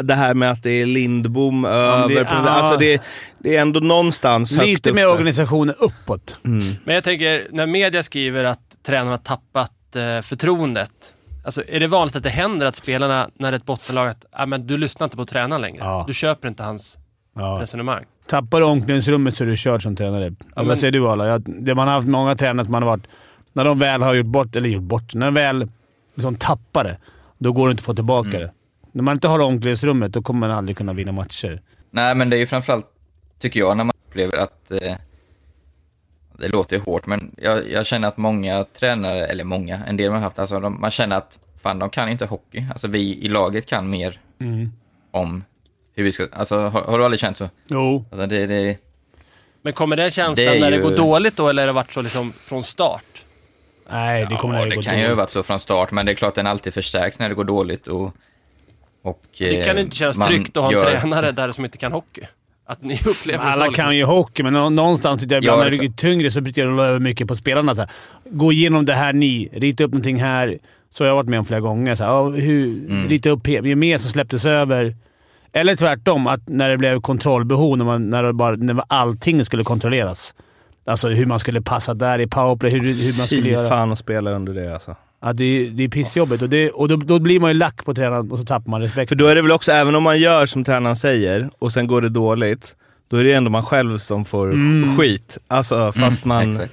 det 0.03 0.15
här 0.15 0.35
med 0.35 0.51
att 0.51 0.63
det 0.63 0.71
är 0.71 0.87
Lindbom 0.87 1.65
över... 1.65 2.09
det- 2.15 2.25
på, 2.25 2.35
ah. 2.35 2.49
alltså 2.49 2.79
det, 2.79 3.03
det 3.39 3.57
är 3.57 3.63
ändå 3.63 3.81
någonstans 3.81 4.57
högt 4.57 4.67
Lite 4.67 4.93
mer 4.93 5.09
organisationen 5.09 5.75
uppåt. 5.79 6.37
Mm. 6.45 6.65
Men 6.85 6.95
jag 6.95 7.05
tänker, 7.05 7.47
när 7.51 7.67
media 7.67 8.03
skriver 8.03 8.45
att 8.45 8.61
tränarna 8.87 9.11
har 9.11 9.17
tappat 9.19 9.97
eh, 9.97 10.21
förtroendet 10.23 11.15
Alltså, 11.45 11.63
är 11.69 11.81
det 11.81 11.87
vanligt 11.87 12.17
att 12.17 12.23
det 12.23 12.31
händer 12.31 12.67
att 12.67 12.77
spelarna, 12.77 13.31
när 13.35 13.51
det 13.51 13.55
är 13.55 13.59
ett 13.59 13.67
bottenlag, 13.67 14.09
att 14.09 14.25
ah, 14.33 14.47
men 14.47 14.67
du 14.67 14.79
lyssnar 14.79 15.05
inte 15.05 15.17
på 15.17 15.25
tränaren 15.25 15.63
längre? 15.63 15.79
Ja. 15.85 16.05
Du 16.07 16.15
köper 16.15 16.49
inte 16.49 16.63
hans 16.63 16.99
Ja. 17.37 17.59
resonemang. 17.63 18.05
Tappar 18.29 18.61
du 18.61 18.67
omklädningsrummet 18.67 19.37
så 19.37 19.45
är 19.45 19.49
du 19.49 19.57
körd 19.57 19.83
som 19.83 19.97
tränare. 19.97 20.25
Eller 20.25 20.37
men- 20.57 20.69
vad 20.69 20.79
säger 20.79 20.93
du 20.93 21.09
Arla? 21.09 21.27
Jag, 21.27 21.43
det 21.47 21.75
man 21.75 21.89
har 21.89 21.95
haft 21.95 22.07
många 22.09 22.37
tränare 22.37 22.65
som 22.65 22.73
man 22.73 22.83
har 22.83 22.91
varit... 22.91 23.07
När 23.53 23.65
de 23.65 23.79
väl 23.79 24.03
har 24.03 24.15
gjort 24.15 24.27
bort, 24.27 24.57
eller 24.57 24.69
gjort 24.69 24.83
bort, 24.83 25.15
när 25.15 25.27
de 25.27 25.35
väl 25.35 25.69
liksom 26.15 26.35
tappar 26.35 26.85
det, 26.85 26.97
då 27.39 27.53
går 27.53 27.69
det 27.69 27.71
inte 27.71 27.81
att 27.81 27.87
få 27.87 27.95
tillbaka 27.95 28.29
Mm. 28.29 28.41
det. 28.41 28.53
När 28.93 29.03
man 29.03 29.15
inte 29.15 29.29
har 29.29 29.39
omklädningsrummet, 29.39 30.13
då 30.13 30.23
kommer 30.23 30.41
man 30.49 30.51
aldrig 30.59 30.77
kunna 30.77 30.93
vinna 30.93 31.13
matcher. 31.13 31.63
Nej, 31.91 32.15
men 32.15 32.31
det 32.31 32.37
är 32.37 32.39
ju 32.39 32.47
framförallt, 32.47 32.87
tycker 33.39 33.61
jag, 33.61 33.77
när 33.77 33.85
man 33.85 33.93
upplever 34.09 34.37
att... 34.37 34.71
Eh, 34.71 34.95
det 36.39 36.49
låter 36.49 36.77
ju 36.77 36.83
hårt, 36.83 37.07
men 37.07 37.35
jag, 37.39 37.71
jag 37.71 37.87
känner 37.87 38.09
att 38.09 38.17
många 38.17 38.65
tränare, 38.65 39.27
eller 39.27 39.45
många, 39.45 39.81
en 39.87 39.97
del 39.97 40.11
man 40.11 40.17
har 40.19 40.25
haft, 40.25 40.39
alltså 40.39 40.61
de, 40.61 40.81
man 40.81 40.91
känner 40.91 41.17
att 41.17 41.39
fan, 41.63 41.79
de 41.79 41.91
kan 41.91 42.09
inte 42.09 42.27
hockey. 42.27 42.65
Alltså 42.71 42.87
vi 42.89 43.17
i 43.25 43.29
laget 43.29 43.67
kan 43.67 43.91
mer 43.91 44.21
Mm. 44.41 44.73
om 45.11 45.45
hur 45.95 46.05
vi 46.05 46.13
ska... 46.13 46.27
Alltså 46.33 46.57
har, 46.57 46.83
har 46.83 46.99
du 46.99 47.05
aldrig 47.05 47.21
känt 47.21 47.37
så? 47.37 47.49
Jo. 47.67 48.05
Alltså, 48.11 48.27
det, 48.27 48.47
det, 48.47 48.79
Men 49.63 49.73
kommer 49.73 49.97
den 49.97 50.11
känslan 50.11 50.35
Det 50.47 50.57
är 50.57 50.61
när 50.61 50.71
det 50.71 50.77
ju- 50.77 50.83
går 50.83 50.97
dåligt 50.97 51.37
då, 51.37 51.49
eller 51.49 51.63
har 51.63 51.67
det 51.67 51.73
varit 51.73 51.93
så 51.93 52.03
liksom 52.03 52.33
från 52.33 52.63
start? 52.65 53.25
Nej, 53.91 54.27
det 54.31 54.37
kommer 54.37 54.55
ja, 54.55 54.61
när 54.61 54.71
det 54.71 54.77
går 54.77 54.83
kan 54.83 54.95
ju 54.95 55.01
ha 55.01 55.07
dåligt. 55.09 55.19
varit 55.19 55.31
så 55.31 55.43
från 55.43 55.61
start, 55.61 55.91
men 55.91 56.07
det 56.07 56.13
är 56.13 56.15
klart 56.15 56.29
att 56.29 56.35
den 56.35 56.47
alltid 56.47 56.75
förstärks 56.75 57.19
när 57.19 57.29
det 57.29 57.35
går 57.35 57.45
dåligt 57.45 57.87
och... 57.87 58.15
och 59.03 59.23
Det 59.39 59.59
eh, 59.61 59.65
kan 59.65 59.79
inte 59.79 59.97
kännas 59.97 60.27
tryggt 60.27 60.57
att 60.57 60.63
ha 60.63 60.71
en 60.73 60.79
gör- 60.79 60.99
tränare 61.01 61.33
där 61.33 61.51
som 61.51 61.65
inte 61.65 61.79
kan 61.79 61.93
hockey. 61.93 62.23
Att 62.67 62.83
ni 62.83 62.95
upplever 63.07 63.45
det 63.47 63.53
så. 63.53 63.59
Alla 63.59 63.67
liksom. 63.67 63.85
kan 63.85 63.97
ju 63.97 64.05
hockey, 64.05 64.43
men 64.43 64.53
nå- 64.53 64.71
någonstans 64.71 65.21
tycker 65.23 65.35
jag 65.35 65.45
ibland 65.45 65.61
när 65.63 65.71
det 65.71 65.77
är 65.77 65.89
tyngre 65.89 66.31
så 66.31 66.41
betyder 66.41 66.69
det 66.71 66.83
över 66.83 66.99
mycket 66.99 67.29
på 67.29 67.37
spelarna. 67.37 67.75
Så 67.75 67.81
här, 67.81 67.91
gå 68.31 68.53
igenom 68.53 68.85
det 68.85 68.95
här 68.95 69.13
ni, 69.13 69.49
rita 69.53 69.85
upp 69.85 69.91
någonting 69.93 70.17
här. 70.17 70.59
Så 70.91 71.05
har 71.05 71.09
jag 71.09 71.15
varit 71.15 71.29
med 71.29 71.39
om 71.39 71.45
flera 71.45 71.61
gånger. 71.61 71.95
Så 71.95 72.05
här, 72.05 72.41
hur, 72.41 72.67
Mm. 72.91 73.09
Rita 73.09 73.31
upp 73.31 73.49
ju 73.49 73.75
mer 73.77 73.99
som 73.99 74.11
släpptes 74.11 74.45
över. 74.47 74.97
Eller 75.53 75.77
tvärtom, 75.77 76.27
att 76.27 76.49
när 76.49 76.69
det 76.71 76.79
blev 76.79 77.01
kontrollbehov, 77.01 77.79
när, 77.79 77.85
man, 77.85 78.11
när, 78.11 78.23
det 78.23 78.33
bara, 78.33 78.57
när 78.57 78.83
allting 78.89 79.45
skulle 79.45 79.65
kontrolleras. 79.65 80.35
Alltså 80.87 81.09
hur 81.09 81.27
man 81.27 81.39
skulle 81.39 81.63
passa 81.63 81.95
där 81.95 82.19
i 82.21 82.27
powerplay, 82.27 82.71
hur, 82.73 82.81
hur 82.81 83.19
man 83.19 83.27
skulle 83.27 83.43
Fy 83.43 83.49
göra. 83.51 83.69
fan 83.69 83.93
att 83.93 83.99
spela 83.99 84.31
under 84.31 84.55
det 84.55 84.75
alltså. 84.75 84.97
Ja, 85.25 85.33
det, 85.33 85.45
är- 85.45 85.71
det 85.71 85.85
är 85.85 85.89
pissjobbigt 85.89 86.43
och, 86.43 86.49
det, 86.49 86.71
och 86.71 86.89
då, 86.89 86.97
då 86.97 87.19
blir 87.19 87.41
man 87.41 87.51
ju 87.51 87.55
lack 87.55 87.85
på 87.85 87.95
tränaren 87.95 88.33
och 88.33 88.39
så 88.39 88.45
tappar 88.45 88.71
man 88.71 88.81
respekt. 88.81 89.09
För 89.09 89.17
då 89.17 89.27
är 89.27 89.35
det 89.35 89.43
väl 89.43 89.53
också, 89.53 89.73
även 89.73 89.95
om 89.95 90.03
man 90.03 90.19
gör 90.19 90.47
som 90.47 90.65
tränaren 90.65 90.97
säger 90.97 91.51
och 91.59 91.73
sen 91.73 91.87
går 91.87 92.01
det 92.03 92.09
dåligt, 92.09 92.77
då 93.09 93.17
är 93.17 93.25
det 93.25 93.33
ändå 93.33 93.51
man 93.51 93.65
själv 93.65 93.99
som 93.99 94.25
får 94.25 94.53
Mm. 94.53 94.97
skit. 94.99 95.39
Alltså 95.49 95.93
fast 95.93 96.25
man... 96.25 96.49
Exakt. 96.49 96.73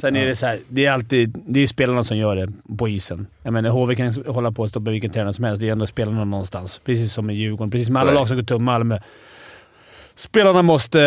Sen 0.00 0.16
är 0.16 0.26
det 0.26 0.36
så 0.36 0.46
här, 0.46 0.58
det 0.68 0.86
är 0.86 0.92
alltid 0.92 1.38
det 1.48 1.60
är 1.60 1.66
spelarna 1.66 2.04
som 2.04 2.16
gör 2.18 2.36
det 2.36 2.52
på 2.78 2.88
isen. 2.88 3.26
Jag 3.42 3.52
menar, 3.52 3.70
HV 3.70 3.94
kan 3.94 4.12
hålla 4.26 4.52
på 4.52 4.62
och 4.62 4.68
stoppa 4.68 4.90
vilken 4.90 5.10
tränare 5.10 5.32
som 5.32 5.44
helst. 5.44 5.60
Det 5.60 5.68
är 5.68 5.72
ändå 5.72 5.86
spelarna 5.86 6.24
någonstans. 6.24 6.80
Precis 6.84 7.12
som 7.12 7.30
i 7.30 7.34
Djurgården. 7.34 7.70
Precis 7.70 7.86
som 7.86 7.96
alla 7.96 8.12
lag 8.12 8.28
som 8.28 8.36
går 8.36 8.44
tum 8.44 8.64
Malmö. 8.64 8.98
Spelarna 10.14 10.62
måste... 10.62 10.98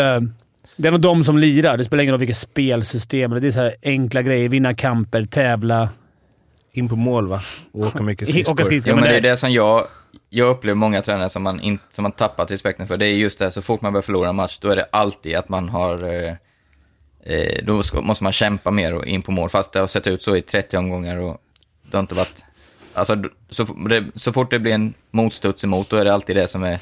Det 0.78 0.88
är 0.88 0.92
nog 0.92 1.02
de 1.02 1.24
som 1.24 1.38
lirar. 1.38 1.78
Det 1.78 1.84
spelar 1.86 2.04
ingen 2.04 2.12
roll 2.14 2.20
vilket 2.20 2.38
spelsystem. 2.38 3.32
Det 3.32 3.48
är 3.48 3.52
så 3.52 3.60
här 3.60 3.74
enkla 3.84 4.22
grejer. 4.22 4.50
Vinna 4.50 4.74
kamper, 4.74 5.26
tävla. 5.26 5.90
In 6.78 6.90
på 6.90 6.96
mål 6.96 7.28
va? 7.28 7.42
Och 7.72 7.88
åka 7.88 8.02
mycket 8.04 8.28
Åka 8.30 8.32
skridskor. 8.34 8.64
skridskor. 8.64 8.90
Jo, 8.92 8.96
men 8.96 9.04
det 9.10 9.18
är 9.18 9.22
det- 9.22 9.30
det 9.30 9.38
som 9.38 9.52
jag, 9.52 9.88
jag 10.30 10.50
upplever 10.50 10.76
många 10.76 11.02
tränare 11.02 11.30
som 11.30 11.44
man, 11.44 11.60
in, 11.60 11.80
som 11.92 12.04
man 12.04 12.12
tappat 12.12 12.52
respekten 12.52 12.88
för. 12.88 12.98
Det 12.98 13.06
är 13.06 13.14
just 13.14 13.40
det, 13.40 13.52
så 13.52 13.62
fort 13.62 13.82
man 13.82 13.94
börjar 13.94 14.02
förlora 14.02 14.30
en 14.30 14.36
match, 14.36 14.58
då 14.62 14.70
är 14.70 14.76
det 14.76 14.86
alltid 14.92 15.36
att 15.36 15.50
man 15.50 15.70
har... 15.70 16.04
Eh, 16.04 16.34
eh, 17.24 17.64
då 17.66 17.84
ska, 17.84 18.02
måste 18.02 18.24
man 18.24 18.34
kämpa 18.34 18.72
mer 18.72 18.94
och 18.94 19.06
in 19.06 19.22
på 19.22 19.32
mål, 19.32 19.50
fast 19.50 19.74
det 19.74 19.80
har 19.80 19.88
sett 19.88 20.08
ut 20.08 20.22
så 20.24 20.36
i 20.36 20.42
30 20.42 20.78
omgångar 20.78 21.18
och 21.18 21.38
det 21.92 21.98
har 21.98 22.02
inte 22.02 22.16
varit... 22.16 22.44
Alltså, 22.94 23.24
så, 23.50 23.64
det, 23.64 24.06
så 24.16 24.34
fort 24.34 24.52
det 24.52 24.60
blir 24.60 24.74
en 24.74 24.94
motstuds 25.12 25.64
emot, 25.64 25.90
då 25.90 25.96
är 25.98 26.06
det 26.06 26.14
alltid 26.14 26.36
det 26.36 26.48
som 26.48 26.64
är... 26.64 26.80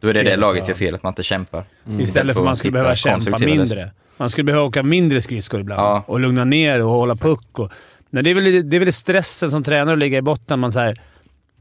Då 0.00 0.08
är 0.08 0.14
det 0.14 0.22
det 0.22 0.30
Fel, 0.30 0.40
laget 0.40 0.62
ja. 0.62 0.68
gör 0.68 0.74
fel, 0.74 0.94
att 0.94 1.02
man 1.02 1.10
inte 1.10 1.22
kämpar. 1.22 1.64
Istället 1.98 2.34
för 2.34 2.40
att 2.40 2.44
man 2.44 2.56
skulle 2.56 2.72
behöva 2.72 2.96
kämpa 2.96 3.38
mindre. 3.38 3.90
Man 4.16 4.30
skulle 4.30 4.44
behöva 4.44 4.64
åka 4.64 4.82
mindre 4.82 5.20
skridskor 5.22 5.60
ibland 5.60 5.80
Ja. 5.80 6.04
och 6.06 6.20
lugna 6.20 6.44
ner 6.44 6.82
och 6.82 6.88
hålla 6.90 7.14
puck. 7.14 7.58
Och, 7.58 7.72
men 8.10 8.24
det, 8.24 8.30
är 8.30 8.34
väl, 8.34 8.70
det 8.70 8.76
är 8.76 8.80
väl 8.80 8.92
stressen 8.92 9.50
som 9.50 9.62
tränare 9.62 9.92
att 9.92 10.00
ligga 10.00 10.18
i 10.18 10.22
botten. 10.22 10.60
Man 10.60 10.72
säger 10.72 10.98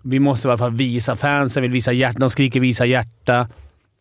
vi 0.09 0.19
måste 0.19 0.47
i 0.47 0.49
alla 0.49 0.57
fall 0.57 0.71
visa 0.71 1.15
fansen, 1.15 1.61
vill 1.61 1.71
visa 1.71 1.91
hjärta. 1.91 2.19
De 2.19 2.29
skriker 2.29 2.59
visa 2.59 2.85
hjärta. 2.85 3.47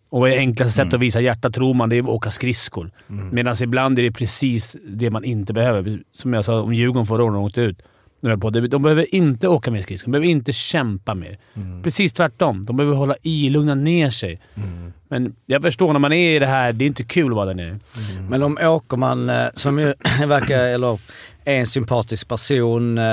Och 0.09 0.21
vad 0.21 0.31
är 0.31 0.37
enklaste 0.37 0.73
sättet 0.73 0.95
att 0.95 1.01
visa 1.01 1.21
hjärta, 1.21 1.51
tror 1.51 1.75
man, 1.75 1.89
det 1.89 1.97
är 1.97 2.03
att 2.03 2.09
åka 2.09 2.31
skridskor. 2.31 2.91
Medan 3.33 3.57
ibland 3.63 3.99
är 3.99 4.03
det 4.03 4.13
precis 4.13 4.77
det 4.89 5.11
man 5.11 5.25
inte 5.25 5.53
behöver. 5.53 6.01
Som 6.13 6.33
jag 6.33 6.45
sa 6.45 6.61
om 6.61 6.75
Djurgården 6.75 7.07
förra 7.07 7.25
året 7.25 7.33
när 7.33 7.39
de 7.39 7.45
åkte 7.45 7.61
ut. 8.59 8.71
De 8.71 8.83
behöver 8.83 9.15
inte 9.15 9.49
åka 9.49 9.71
mer 9.71 9.83
skridskor. 9.83 10.07
De 10.07 10.13
behöver 10.13 10.29
inte 10.29 10.53
kämpa 10.53 11.15
mer. 11.15 11.39
Precis 11.83 12.13
tvärtom. 12.13 12.65
De 12.67 12.77
behöver 12.77 12.97
hålla 12.97 13.15
i, 13.23 13.51
lugna 13.51 13.75
ner 13.75 14.11
sig. 14.11 14.41
Men 15.09 15.35
jag 15.47 15.63
förstår 15.63 15.93
när 15.93 16.01
man 16.01 16.13
är 16.13 16.37
i 16.37 16.39
det 16.39 16.47
här, 16.47 16.73
det 16.73 16.85
är 16.85 16.87
inte 16.87 17.05
kul 17.05 17.33
att 17.33 17.37
vara 17.37 17.47
där 17.47 17.55
nere. 17.55 17.79
Men 18.29 18.43
om 18.43 18.59
Åkerman, 18.63 19.29
eh, 19.29 19.47
som 19.55 19.79
ju 19.79 19.85
verkar, 20.27 20.59
eller 20.59 20.99
är 21.47 21.57
en 21.57 21.67
sympatisk 21.67 22.29
person, 22.29 22.99
eh, 22.99 23.05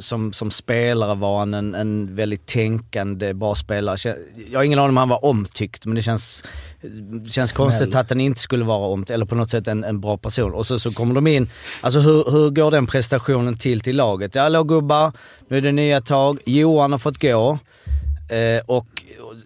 som, 0.00 0.32
som 0.32 0.50
spelare 0.50 1.14
var 1.14 1.38
han 1.38 1.54
en, 1.54 1.74
en 1.74 2.14
väldigt 2.14 2.46
tänkande, 2.46 3.34
bra 3.34 3.54
spelare. 3.54 4.16
Jag 4.50 4.58
har 4.58 4.64
ingen 4.64 4.78
aning 4.78 4.88
om 4.88 4.96
han 4.96 5.08
var 5.08 5.24
omtyckt, 5.24 5.86
men 5.86 5.94
det 5.94 6.02
känns, 6.02 6.44
det 7.24 7.30
känns 7.30 7.52
konstigt 7.52 7.94
att 7.94 8.10
han 8.10 8.20
inte 8.20 8.40
skulle 8.40 8.64
vara 8.64 8.86
omtyckt, 8.86 9.10
eller 9.10 9.26
på 9.26 9.34
något 9.34 9.50
sätt 9.50 9.68
en, 9.68 9.84
en 9.84 10.00
bra 10.00 10.16
person. 10.16 10.54
Och 10.54 10.66
så, 10.66 10.78
så 10.78 10.92
kommer 10.92 11.14
de 11.14 11.26
in, 11.26 11.50
alltså 11.80 12.00
hur, 12.00 12.30
hur 12.30 12.50
går 12.50 12.70
den 12.70 12.86
prestationen 12.86 13.58
till 13.58 13.80
till 13.80 13.96
laget? 13.96 14.34
Ja, 14.34 14.42
hallå 14.42 14.64
gubbar, 14.64 15.12
nu 15.48 15.56
är 15.56 15.60
det 15.60 15.72
nya 15.72 16.00
tag. 16.00 16.38
Johan 16.46 16.92
har 16.92 16.98
fått 16.98 17.22
gå. 17.22 17.58
Eh, 18.28 18.62
och 18.66 19.02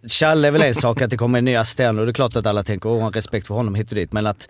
Challe 0.09 0.49
är 0.49 0.53
väl 0.53 0.63
en 0.63 0.75
sak 0.75 1.03
att 1.03 1.11
det 1.11 1.17
kommer 1.17 1.39
en 1.39 1.45
ny 1.45 1.55
assistent 1.55 1.99
och 1.99 2.07
det 2.07 2.11
är 2.11 2.15
klart 2.15 2.37
att 2.37 2.47
alla 2.47 2.63
tänker 2.63 2.89
åh, 2.89 3.11
respekt 3.11 3.47
för 3.47 3.55
honom 3.55 3.75
hit 3.75 3.89
och 3.91 3.97
dit. 3.97 4.13
Men 4.13 4.27
att 4.27 4.49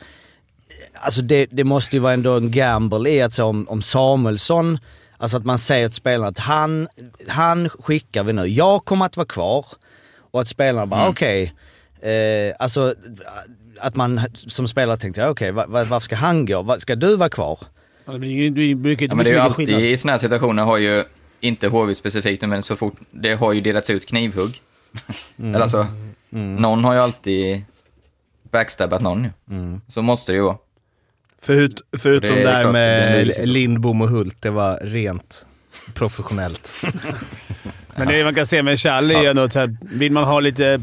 Alltså 1.05 1.23
det, 1.23 1.47
det 1.51 1.65
måste 1.65 1.97
ju 1.97 2.01
vara 2.01 2.13
ändå 2.13 2.37
en 2.37 2.51
gamble 2.51 3.11
i 3.11 3.23
att 3.23 3.33
så 3.33 3.45
om, 3.45 3.69
om 3.69 3.83
Samuelsson, 3.83 4.79
alltså 5.19 5.37
att 5.37 5.45
man 5.45 5.59
säger 5.59 5.89
till 5.89 5.95
spelarna 5.97 6.29
att 6.29 6.39
han, 6.39 6.89
han 7.29 7.69
skickar 7.69 8.25
vi 8.25 8.33
nu, 8.33 8.47
jag 8.47 8.85
kommer 8.85 9.07
att 9.07 9.17
vara 9.17 9.27
kvar. 9.27 9.67
Och 10.31 10.41
att 10.41 10.49
spelarna 10.49 10.87
bara 10.87 11.09
okej, 11.09 11.55
eh, 12.01 12.55
alltså 12.59 12.95
att 13.81 13.97
man 13.97 14.21
som 14.35 14.69
spelare 14.69 14.97
tänkte 14.97 15.21
ja, 15.21 15.29
okej 15.29 15.53
va, 15.53 15.67
va, 15.69 15.85
varför 15.85 16.05
ska 16.05 16.17
han 16.17 16.47
gå? 16.47 16.77
Ska 16.79 16.95
du 16.95 17.17
vara 17.17 17.29
kvar? 17.29 17.59
Ja, 18.05 18.13
Det 18.13 18.19
blir- 18.19 18.51
det 18.51 18.75
brukar 18.75 19.07
Ja, 19.07 19.15
men 19.15 19.25
det 19.25 19.31
är 19.31 19.35
ju 19.35 19.41
alltid, 19.41 19.67
skillnad. 19.69 19.83
i 19.85 19.97
sådana 19.97 20.13
här 20.13 20.19
situationer 20.19 20.63
har 20.63 20.79
ju, 20.79 21.05
inte 21.41 21.69
HV 21.69 21.95
specifikt, 21.95 22.43
men 22.49 22.63
så 22.63 22.77
fort, 22.77 22.95
det 23.11 23.35
har 23.35 23.53
ju 23.53 23.61
delats 23.61 23.91
ut 23.91 24.07
knivhugg. 24.07 24.63
Eller 25.39 25.61
alltså, 25.61 25.87
någon 26.31 26.85
har 26.85 26.95
ju 26.95 27.01
alltid 27.01 27.65
backstabbat 28.51 29.03
någon 29.03 29.25
ju. 29.25 29.31
Så 29.89 30.03
måste 30.03 30.33
det 30.33 30.37
ju 30.37 30.43
vara. 30.43 30.57
Förut, 31.45 31.81
förutom 31.99 32.31
Det 32.31 32.45
där 32.45 32.63
det 32.63 32.69
är 32.69 32.73
med 32.73 33.49
Lindbom 33.49 34.01
och 34.01 34.09
Hult, 34.09 34.43
det 34.43 34.51
var 34.51 34.79
rent 34.83 35.47
professionellt. 35.95 36.75
Men 37.97 38.09
det 38.09 38.25
man 38.25 38.35
kan 38.35 38.47
se 38.47 38.63
med 38.63 38.81
Challe 38.81 39.15
är 39.15 39.23
ju 39.23 39.29
ändå 39.29 39.43
att 39.43 39.57
vill 39.81 40.13
man 40.13 40.25
ha 40.25 40.41
lite, 40.41 40.83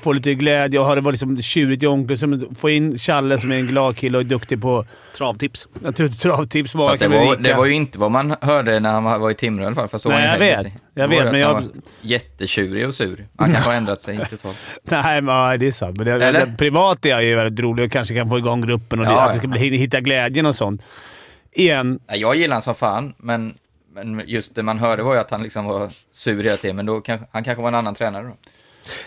få 0.00 0.12
lite 0.12 0.34
glädje 0.34 0.78
och 0.80 0.86
ha 0.86 0.94
det 0.94 1.00
varit 1.00 1.12
liksom 1.12 1.42
tjurigt 1.42 1.82
i 1.82 1.86
omklädningsrummet, 1.86 2.58
få 2.58 2.70
in 2.70 2.98
Challe 2.98 3.38
som 3.38 3.52
är 3.52 3.56
en 3.56 3.66
glad 3.66 3.96
kille 3.96 4.18
och 4.18 4.24
är 4.24 4.28
duktig 4.28 4.62
på 4.62 4.84
Travtips. 5.16 5.68
natur- 5.74 6.08
travtips. 6.08 6.72
Fast 6.72 7.00
det 7.00 7.08
var, 7.08 7.36
det 7.36 7.54
var 7.54 7.66
ju 7.66 7.72
inte 7.72 7.98
vad 7.98 8.10
man 8.10 8.34
hörde 8.40 8.80
när 8.80 8.90
han 8.90 9.04
var 9.04 9.18
var 9.18 9.30
i 9.30 9.34
Timrå 9.34 9.62
i 9.62 9.66
alla 9.66 9.74
fall. 9.74 9.88
Fast 9.88 10.04
då 10.04 10.10
var 10.10 10.16
Nej, 10.16 10.28
jag 10.28 10.38
vet. 10.38 10.72
Jag 10.94 11.08
var 11.08 11.16
vet, 11.16 11.24
det 11.24 11.30
men 11.32 11.40
jag- 11.40 11.54
var 11.54 11.62
jättetjurig 12.00 12.88
och 12.88 12.94
sur. 12.94 13.26
Han 13.36 13.52
kanske 13.52 13.70
har 13.70 13.76
ändrat 13.76 14.00
sig 14.00 14.18
totalt. 14.30 14.56
Nej, 14.82 15.20
men, 15.22 15.58
det 15.60 15.66
är 15.66 15.72
sant. 15.72 15.96
Men 15.96 16.06
det, 16.06 16.12
Eller? 16.12 16.46
det, 16.46 16.54
privat 16.58 17.04
är 17.04 17.08
jag 17.10 17.24
ju 17.24 17.34
väldigt 17.34 17.60
rolig 17.60 17.84
och 17.84 17.92
kanske 17.92 18.14
kan 18.14 18.28
få 18.28 18.38
igång 18.38 18.60
gruppen 18.60 18.98
och 18.98 19.04
det, 19.06 19.10
Ja, 19.12 19.20
att 19.26 19.32
det 19.32 19.38
ska 19.38 19.48
bli, 19.48 19.76
hitta 19.76 20.00
glädjen 20.00 20.46
och 20.46 20.54
sånt. 20.54 20.82
Igen, 21.52 21.98
Jag 22.08 22.36
gillar 22.36 22.54
han 22.54 22.62
som 22.62 22.74
fan, 22.74 23.14
men, 23.16 23.54
men 23.94 24.22
just 24.26 24.54
det 24.54 24.62
man 24.62 24.78
hörde 24.78 25.02
var 25.02 25.14
ju 25.14 25.20
att 25.20 25.30
han 25.30 25.42
liksom 25.42 25.64
var 25.64 25.88
sur 26.12 26.42
hela 26.42 26.56
tiden. 26.56 26.76
Men 26.76 26.86
då 26.86 27.00
kanske, 27.00 27.26
han 27.32 27.44
kanske 27.44 27.62
var 27.62 27.68
en 27.68 27.74
annan 27.74 27.94
tränare 27.94 28.22
då. 28.26 28.36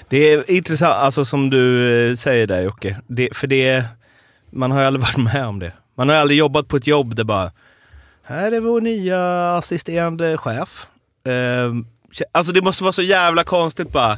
Det 0.09 0.17
är 0.33 0.51
intressant, 0.51 0.95
alltså 0.95 1.25
som 1.25 1.49
du 1.49 1.93
eh, 2.09 2.15
säger 2.15 2.47
där 2.47 2.61
Jocke. 2.61 2.97
Det, 3.07 3.29
för 3.33 3.47
det, 3.47 3.83
man 4.51 4.71
har 4.71 4.79
ju 4.81 4.85
aldrig 4.87 5.01
varit 5.17 5.33
med 5.33 5.45
om 5.47 5.59
det. 5.59 5.71
Man 5.97 6.09
har 6.09 6.15
aldrig 6.15 6.39
jobbat 6.39 6.67
på 6.67 6.77
ett 6.77 6.87
jobb 6.87 7.15
där 7.15 7.23
bara, 7.23 7.51
här 8.23 8.51
är 8.51 8.59
vår 8.59 8.81
nya 8.81 9.51
assisterande 9.55 10.37
chef. 10.37 10.87
Ehm, 11.27 11.85
alltså 12.31 12.53
det 12.53 12.61
måste 12.61 12.83
vara 12.83 12.93
så 12.93 13.01
jävla 13.01 13.43
konstigt 13.43 13.91
bara. 13.91 14.17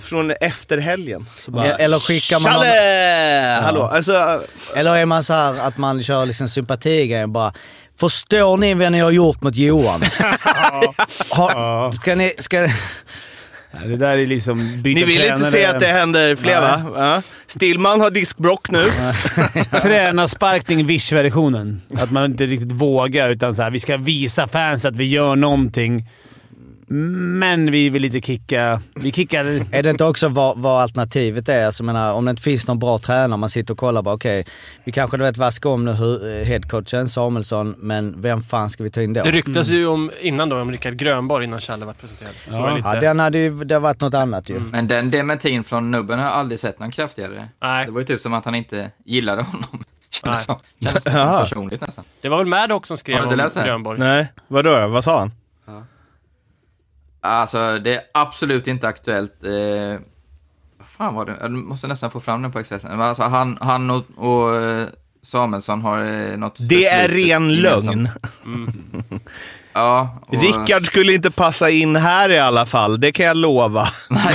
Från 0.00 0.30
efter 0.30 0.78
helgen. 0.78 1.26
Så 1.38 1.50
bara, 1.50 1.66
Ja, 1.66 1.74
eller 1.76 1.98
skickar 1.98 2.40
man 2.40 2.52
någon- 2.52 2.62
Tjalle! 2.62 3.60
Hallå! 3.62 3.82
Alltså, 3.82 4.42
Eller 4.76 4.96
är 4.96 5.06
man 5.06 5.22
så 5.22 5.32
här 5.32 5.54
att 5.58 5.76
man 5.76 6.02
kör 6.02 6.26
liksom 6.26 6.48
sympatigrejen 6.48 7.32
bara 7.32 7.52
Förstår 8.00 8.56
ni 8.56 8.74
vad 8.74 8.92
ni 8.92 8.98
har 9.00 9.10
gjort 9.10 9.42
mot 9.42 9.56
Johan? 9.56 10.02
har, 11.30 11.92
ska 11.92 12.14
ni, 12.14 12.34
ska, 12.38 12.60
ja, 12.60 12.68
det 13.86 13.96
där 13.96 14.18
är 14.18 14.26
liksom 14.26 14.82
byta 14.82 15.00
ni 15.00 15.06
vill 15.06 15.22
inte 15.22 15.34
tränare. 15.34 15.50
se 15.50 15.64
att 15.64 15.80
det 15.80 15.86
händer 15.86 16.36
fler 16.36 16.60
va? 16.60 16.82
Ja. 16.96 17.22
Stillman 17.46 18.00
har 18.00 18.10
diskbrock 18.10 18.70
nu. 18.70 18.84
Tränarsparkning 19.82 20.86
Wish-versionen. 20.86 21.82
Att 21.96 22.10
man 22.10 22.24
inte 22.24 22.46
riktigt 22.46 22.72
vågar, 22.72 23.30
utan 23.30 23.54
så 23.54 23.62
här, 23.62 23.70
vi 23.70 23.80
ska 23.80 23.96
visa 23.96 24.48
fans 24.48 24.84
att 24.84 24.96
vi 24.96 25.04
gör 25.04 25.36
någonting. 25.36 26.06
Men 26.88 27.70
vi 27.70 27.88
vill 27.88 28.02
lite 28.02 28.20
kicka... 28.20 28.80
Vi 28.94 29.12
kickar... 29.12 29.44
Är 29.74 29.82
det 29.82 29.90
inte 29.90 30.04
också 30.04 30.28
vad, 30.28 30.58
vad 30.58 30.82
alternativet 30.82 31.48
är? 31.48 31.66
Alltså, 31.66 31.84
menar, 31.84 32.12
om 32.12 32.24
det 32.24 32.30
inte 32.30 32.42
finns 32.42 32.68
någon 32.68 32.78
bra 32.78 32.98
tränare, 32.98 33.36
man 33.38 33.50
sitter 33.50 33.72
och 33.74 33.78
kollar 33.78 34.02
bara 34.02 34.14
okej, 34.14 34.44
vi 34.84 34.92
kanske 34.92 35.16
du 35.16 35.22
vet 35.24 35.36
vaskar 35.36 35.70
om 35.70 35.84
nu 35.84 35.90
hu- 35.92 36.44
headcoachen 36.44 37.08
Samuelsson, 37.08 37.74
men 37.78 38.22
vem 38.22 38.42
fan 38.42 38.70
ska 38.70 38.82
vi 38.84 38.90
ta 38.90 39.02
in 39.02 39.12
då? 39.12 39.22
Det 39.22 39.30
ryktas 39.30 39.68
ju 39.68 39.86
om, 39.86 40.10
innan 40.20 40.48
då 40.48 40.60
om 40.60 40.70
Rickard 40.72 40.94
Grönborg 40.96 41.44
innan 41.44 41.60
Challe 41.60 41.84
var 41.84 41.92
presenterad. 41.92 42.32
Så 42.48 42.60
Ja. 42.60 42.76
lite, 42.76 42.88
Ja, 42.88 43.00
den 43.00 43.18
hade 43.18 43.38
ju, 43.38 43.64
det 43.64 43.74
har 43.74 43.80
varit 43.80 44.00
något 44.00 44.14
annat 44.14 44.50
ju. 44.50 44.58
Men 44.60 44.88
den 44.88 45.10
dementin 45.10 45.64
från 45.64 45.90
nubben 45.90 46.18
har 46.18 46.26
jag 46.26 46.34
aldrig 46.34 46.60
sett 46.60 46.78
någon 46.78 46.90
kraftigare. 46.90 47.48
Nej. 47.62 47.86
Det 47.86 47.92
var 47.92 48.00
ju 48.00 48.06
typ 48.06 48.20
som 48.20 48.34
att 48.34 48.44
han 48.44 48.54
inte 48.54 48.90
gillade 49.04 49.42
honom. 49.42 49.84
Kändes 50.10 50.44
som. 50.44 50.56
Kändes 50.82 51.02
som 51.02 51.12
personligt 51.12 51.80
nästan. 51.80 52.04
Det 52.20 52.28
var 52.28 52.38
väl 52.38 52.46
Maddox 52.46 52.88
som 52.88 52.96
skrev 52.96 53.18
om? 53.24 53.50
Grönborg? 53.54 53.98
Nej, 53.98 54.26
vadå 54.48 54.78
då? 54.80 54.88
Vad 54.88 55.04
sa 55.04 55.18
han? 55.18 55.32
Alltså, 57.22 57.78
det 57.78 57.94
är 57.94 58.02
absolut 58.14 58.66
inte 58.66 58.88
aktuellt. 58.88 59.44
Eh, 59.44 60.00
vad 60.78 60.88
fan 60.88 61.14
var 61.14 61.26
det? 61.26 61.36
Jag 61.40 61.50
måste 61.50 61.86
nästan 61.88 62.10
få 62.10 62.20
fram 62.20 62.42
den 62.42 62.52
på 62.52 62.58
Expressen. 62.58 63.00
Alltså, 63.00 63.22
han, 63.22 63.58
han 63.60 63.90
och, 63.90 64.04
och 64.16 64.56
eh, 64.56 64.88
Samuelsson 65.22 65.82
har 65.82 66.04
eh, 66.04 66.36
något 66.36 66.56
Det 66.58 66.86
är 66.86 67.08
ren 67.08 67.54
lögn. 67.54 68.08
Ja. 69.74 70.18
Och, 70.26 70.42
Rickard 70.42 70.86
skulle 70.86 71.12
inte 71.12 71.30
passa 71.30 71.70
in 71.70 71.96
här 71.96 72.28
i 72.28 72.38
alla 72.38 72.66
fall, 72.66 73.00
det 73.00 73.12
kan 73.12 73.26
jag 73.26 73.36
lova. 73.36 73.88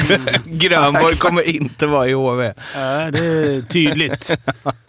Grönborg 0.45 1.15
kommer 1.15 1.41
inte 1.41 1.87
vara 1.87 2.07
i 2.07 2.13
HV. 2.13 2.53
Ja, 2.75 3.11
det 3.11 3.19
är 3.19 3.61
tydligt. 3.61 4.37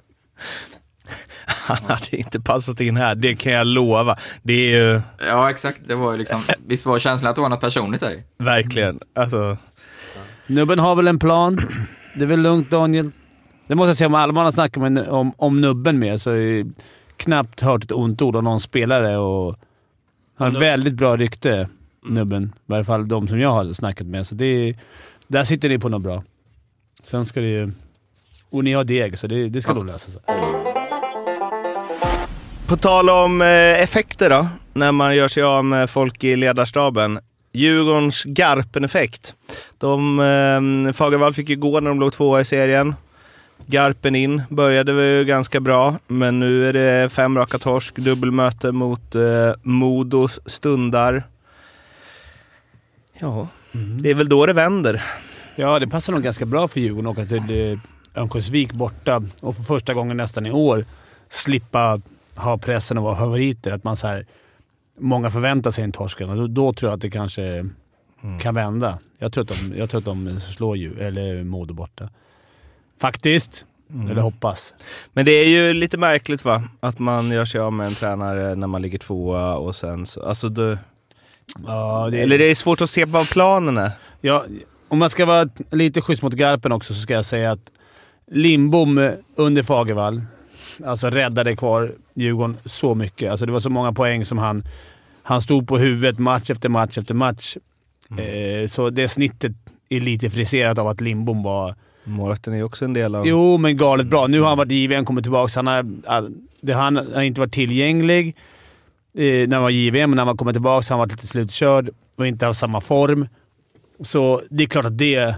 Han 1.67 1.77
hade 1.89 2.17
inte 2.17 2.41
passat 2.41 2.81
in 2.81 2.97
här, 2.97 3.15
det 3.15 3.35
kan 3.37 3.53
jag 3.53 3.67
lova. 3.67 4.17
Det 4.43 4.53
är 4.53 4.79
ju 4.79 5.01
Ja, 5.29 5.51
exakt. 5.51 5.79
Det 5.87 5.95
var 5.95 6.13
ju 6.13 6.19
liksom, 6.19 6.43
visst 6.67 6.87
var 6.87 6.99
känslan 6.99 7.31
att 7.31 7.37
det 7.37 7.43
var 7.43 7.49
något 7.49 7.61
personligt 7.61 8.01
där? 8.01 8.23
verkligen, 8.39 9.01
alltså. 9.15 9.57
Nubben 10.47 10.79
har 10.79 10.95
väl 10.95 11.09
en 11.09 11.19
plan. 11.19 11.61
Det 12.15 12.23
är 12.23 12.27
väl 12.27 12.41
lugnt 12.41 12.71
Daniel. 12.71 13.11
Det 13.67 13.75
måste 13.75 13.89
jag 13.89 13.97
säga, 13.97 14.07
om 14.09 14.15
Alman 14.15 14.45
har 14.45 14.53
snackat 14.53 14.93
med, 14.93 15.09
om, 15.09 15.33
om 15.37 15.61
Nubben 15.61 15.99
med 15.99 16.21
så 16.21 16.31
har 16.31 16.37
jag 16.37 16.73
knappt 17.17 17.61
hört 17.61 17.85
ett 17.85 17.93
ont 17.93 18.23
ord 18.23 18.37
av 18.37 18.43
någon 18.43 18.61
spelare 18.61 19.17
och 19.19 19.57
han 20.39 20.47
har 20.49 20.57
ett 20.57 20.63
väldigt 20.63 20.95
bra 20.95 21.17
rykte, 21.17 21.69
Nubben. 22.07 22.45
I 22.57 22.61
varje 22.67 22.85
fall 22.85 23.09
de 23.09 23.29
som 23.29 23.41
jag 23.41 23.53
har 23.53 23.73
snackat 23.73 24.07
med. 24.07 24.27
Så 24.27 24.35
det 24.35 24.45
är, 24.45 24.77
där 25.29 25.45
sitter 25.45 25.69
ni 25.69 25.79
på 25.79 25.89
något 25.89 26.03
bra. 26.03 26.25
Sen 27.03 27.27
ska 27.27 27.41
det 27.41 27.47
ju... 27.47 27.71
Och 28.51 28.65
ni 28.65 28.73
har 28.73 28.85
deg, 28.85 29.19
så 29.19 29.27
det, 29.27 29.49
det 29.49 29.61
ska 29.61 29.71
Alltså- 29.71 29.85
nog 29.85 29.93
lösa 29.93 30.11
sig. 30.11 30.21
På 32.68 32.76
tal 32.76 33.11
om 33.11 33.42
eh, 33.42 33.83
effekter 33.83 34.31
då, 34.31 34.48
när 34.72 34.92
man 34.92 35.16
gör 35.16 35.28
sig 35.28 35.42
av 35.42 35.64
med 35.64 35.90
folk 35.90 36.24
i 36.24 36.37
ledarstaben. 36.37 37.18
Djurgårdens 37.52 38.24
Garpen-effekt. 38.24 39.35
De, 39.78 40.20
eh, 40.20 40.92
Fagervall 40.92 41.35
fick 41.35 41.48
ju 41.48 41.57
gå 41.57 41.81
när 41.81 41.90
de 41.90 42.00
låg 42.00 42.12
tvåa 42.12 42.40
i 42.40 42.44
serien. 42.44 42.94
Garpen 43.66 44.14
in, 44.14 44.42
började 44.48 44.92
väl 44.92 45.24
ganska 45.24 45.61
bra, 45.61 45.98
men 46.07 46.40
nu 46.40 46.68
är 46.68 46.72
det 46.72 47.12
fem 47.12 47.38
raka 47.38 47.59
torsk, 47.59 47.96
dubbelmöte 47.96 48.72
mot 48.72 49.14
eh, 49.14 49.52
Modos 49.62 50.40
stundar. 50.46 51.22
Ja, 53.18 53.48
det 54.02 54.11
är 54.11 54.14
väl 54.14 54.28
då 54.28 54.46
det 54.46 54.52
vänder. 54.52 55.04
Ja, 55.57 55.78
det 55.78 55.88
passar 55.88 56.12
nog 56.12 56.22
ganska 56.22 56.46
bra 56.46 56.68
för 56.68 56.81
Djurgården 56.81 57.11
att 57.11 57.18
åka 57.18 57.26
till 57.28 57.72
eh, 57.72 57.78
Örnsköldsvik 58.20 58.72
borta 58.72 59.22
och 59.40 59.57
för 59.57 59.62
första 59.62 59.94
gången 59.94 60.16
nästan 60.16 60.46
i 60.46 60.50
år 60.50 60.85
slippa 61.28 62.00
ha 62.38 62.59
pressen 62.59 62.98
att 62.98 63.05
vara 63.05 63.16
favoriter. 63.16 63.70
Att 63.70 63.85
man 63.85 63.96
så 63.96 64.07
här, 64.07 64.27
många 64.98 65.31
förväntar 65.31 65.70
sig 65.70 65.85
en 65.85 65.92
torsken 65.92 66.31
och 66.31 66.37
då, 66.37 66.46
då 66.46 66.72
tror 66.72 66.90
jag 66.90 66.96
att 66.96 67.03
det 67.03 67.11
kanske 67.11 67.68
kan 68.40 68.55
vända. 68.55 68.98
Jag 69.18 69.33
tror 69.33 69.42
att 69.42 69.48
de, 69.48 69.79
jag 69.79 69.90
tror 69.90 69.98
att 69.98 70.05
de 70.05 70.40
slår 70.40 70.77
ju, 70.77 71.01
eller 71.01 71.44
Modo 71.44 71.74
borta. 71.74 72.09
Faktiskt. 73.01 73.64
Eller 74.11 74.22
hoppas. 74.22 74.74
Men 75.12 75.27
det 75.27 75.33
är 75.33 75.48
ju 75.48 75.74
lite 75.74 75.98
märkligt 75.98 76.44
va? 76.44 76.64
Att 76.81 76.98
man 76.98 77.31
gör 77.31 77.44
sig 77.44 77.61
av 77.61 77.72
med 77.72 77.87
en 77.87 77.94
tränare 77.94 78.55
när 78.55 78.66
man 78.66 78.83
ligger 78.83 78.98
tvåa 78.98 79.57
och 79.57 79.77
sen 79.77 80.07
så... 80.07 80.22
Alltså 80.22 80.48
det, 80.48 80.79
Ja, 81.66 82.09
det, 82.11 82.20
eller 82.20 82.38
det 82.38 82.44
är 82.44 82.55
svårt 82.55 82.81
att 82.81 82.90
se 82.90 83.05
vad 83.05 83.29
planen 83.29 83.77
är. 83.79 83.90
Ja, 84.20 84.44
om 84.88 84.98
man 84.98 85.11
ska 85.11 85.24
vara 85.24 85.48
lite 85.70 86.01
schysst 86.01 86.22
mot 86.22 86.33
Garpen 86.33 86.72
också 86.72 86.94
så 86.94 87.01
ska 87.01 87.14
jag 87.14 87.24
säga 87.24 87.53
att 87.53 87.72
Lindbom 88.31 88.98
eh, 88.98 89.12
under 89.37 89.62
Fagervall 89.62 90.22
alltså 90.85 91.11
räddade 91.11 91.57
kvar 91.57 91.93
Djurgården 92.14 92.57
så 92.64 92.95
mycket. 92.95 93.31
Alltså 93.31 93.47
det 93.47 93.53
var 93.53 93.61
så 93.61 93.71
många 93.71 93.93
poäng 93.93 94.25
som 94.25 94.38
han... 94.38 94.62
Han 95.23 95.43
stod 95.43 95.69
på 95.69 95.79
huvudet 95.79 96.19
match 96.19 96.51
efter 96.51 96.69
match 96.69 96.99
efter 96.99 97.14
match. 97.14 97.57
Eh, 98.19 98.69
så 98.69 98.91
det 98.91 99.09
snittet 99.09 99.53
är 99.88 100.01
lite 100.01 100.31
friserat 100.31 100.79
av 100.79 100.88
att 100.88 101.01
Lindbom 101.01 101.43
var... 101.43 101.75
Målvakten 102.05 102.55
är 102.55 102.62
också 102.62 102.85
en 102.85 102.93
del 102.93 103.14
av... 103.14 103.27
Jo, 103.27 103.59
men 103.59 103.77
galet 103.77 104.07
bra. 104.07 104.27
Nu 104.27 104.41
har 104.41 104.49
han 104.49 104.59
varit 104.59 104.73
JVM, 104.73 105.05
kommit 105.05 105.25
tillbaka. 105.25 105.53
Han 105.57 105.67
har, 105.67 106.73
han 106.73 106.97
har 106.97 107.23
inte 107.23 107.41
varit 107.41 107.53
tillgänglig 107.53 108.37
eh, 109.14 109.49
när 109.49 109.53
han 109.55 109.62
var 109.62 109.71
JVM, 109.71 110.11
men 110.11 110.17
när 110.17 110.25
han 110.25 110.37
kommer 110.37 110.53
tillbaka 110.53 110.95
har 110.95 110.99
han 110.99 110.99
varit 110.99 111.12
lite 111.12 111.27
slutkörd 111.27 111.91
och 112.17 112.27
inte 112.27 112.47
har 112.47 112.53
samma 112.53 112.81
form. 112.81 113.29
Så 114.01 114.43
det 114.51 114.64
är 114.64 114.69
klart 114.69 114.85
att 114.85 114.99
det 114.99 115.35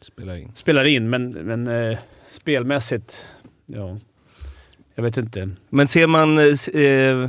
Spelar 0.00 0.36
in. 0.36 0.50
spelar 0.54 0.84
in, 0.84 1.10
men, 1.10 1.30
men 1.30 1.90
eh, 1.90 1.98
spelmässigt... 2.28 3.26
Ja, 3.66 3.96
jag 4.98 5.02
vet 5.02 5.16
inte. 5.16 5.50
Men 5.70 5.88
ser 5.88 6.06
man... 6.06 6.38
eh, 6.38 6.44
Eh, 6.44 7.28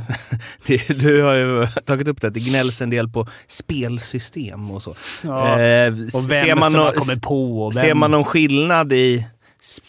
du 1.00 1.22
har 1.22 1.34
ju 1.34 1.66
tagit 1.84 2.08
upp 2.08 2.20
det, 2.20 2.26
att 2.28 2.34
det 2.34 2.40
gnälls 2.40 2.80
en 2.82 2.90
del 2.90 3.08
på 3.08 3.26
spelsystem 3.46 4.70
och 4.70 4.82
så. 4.82 4.94
Ja, 5.22 5.60
Eh, 5.60 5.92
och 5.92 6.30
vem 6.30 6.44
ser 6.46 6.54
man 6.56 6.70
som 6.70 6.80
har 6.80 6.92
kommit 6.92 7.22
på 7.22 7.62
och 7.66 7.76
vem... 7.76 7.82
Ser 7.82 7.94
man 7.94 8.10
någon 8.10 8.24
skillnad 8.24 8.92
i 8.92 9.26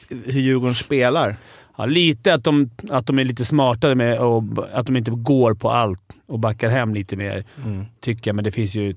hur 0.10 0.42
Djurgården 0.42 0.76
spelar? 0.76 1.36
Ja, 1.78 1.86
lite 1.86 2.34
att 2.34 2.44
de, 2.44 2.70
att 2.90 3.08
de 3.08 3.20
är 3.20 3.24
lite 3.26 3.46
smartare 3.46 3.96
med 3.96 4.20
och 4.20 4.44
att 4.74 4.86
de 4.86 4.98
inte 4.98 5.12
går 5.12 5.54
på 5.54 5.70
allt 5.72 6.02
och 6.28 6.40
backar 6.40 6.70
hem 6.70 6.94
lite 6.94 7.16
mer, 7.16 7.44
Mm. 7.66 7.86
tycker 8.00 8.30
jag. 8.30 8.36
Men 8.36 8.44
det 8.44 8.52
finns 8.52 8.76
ju 8.76 8.96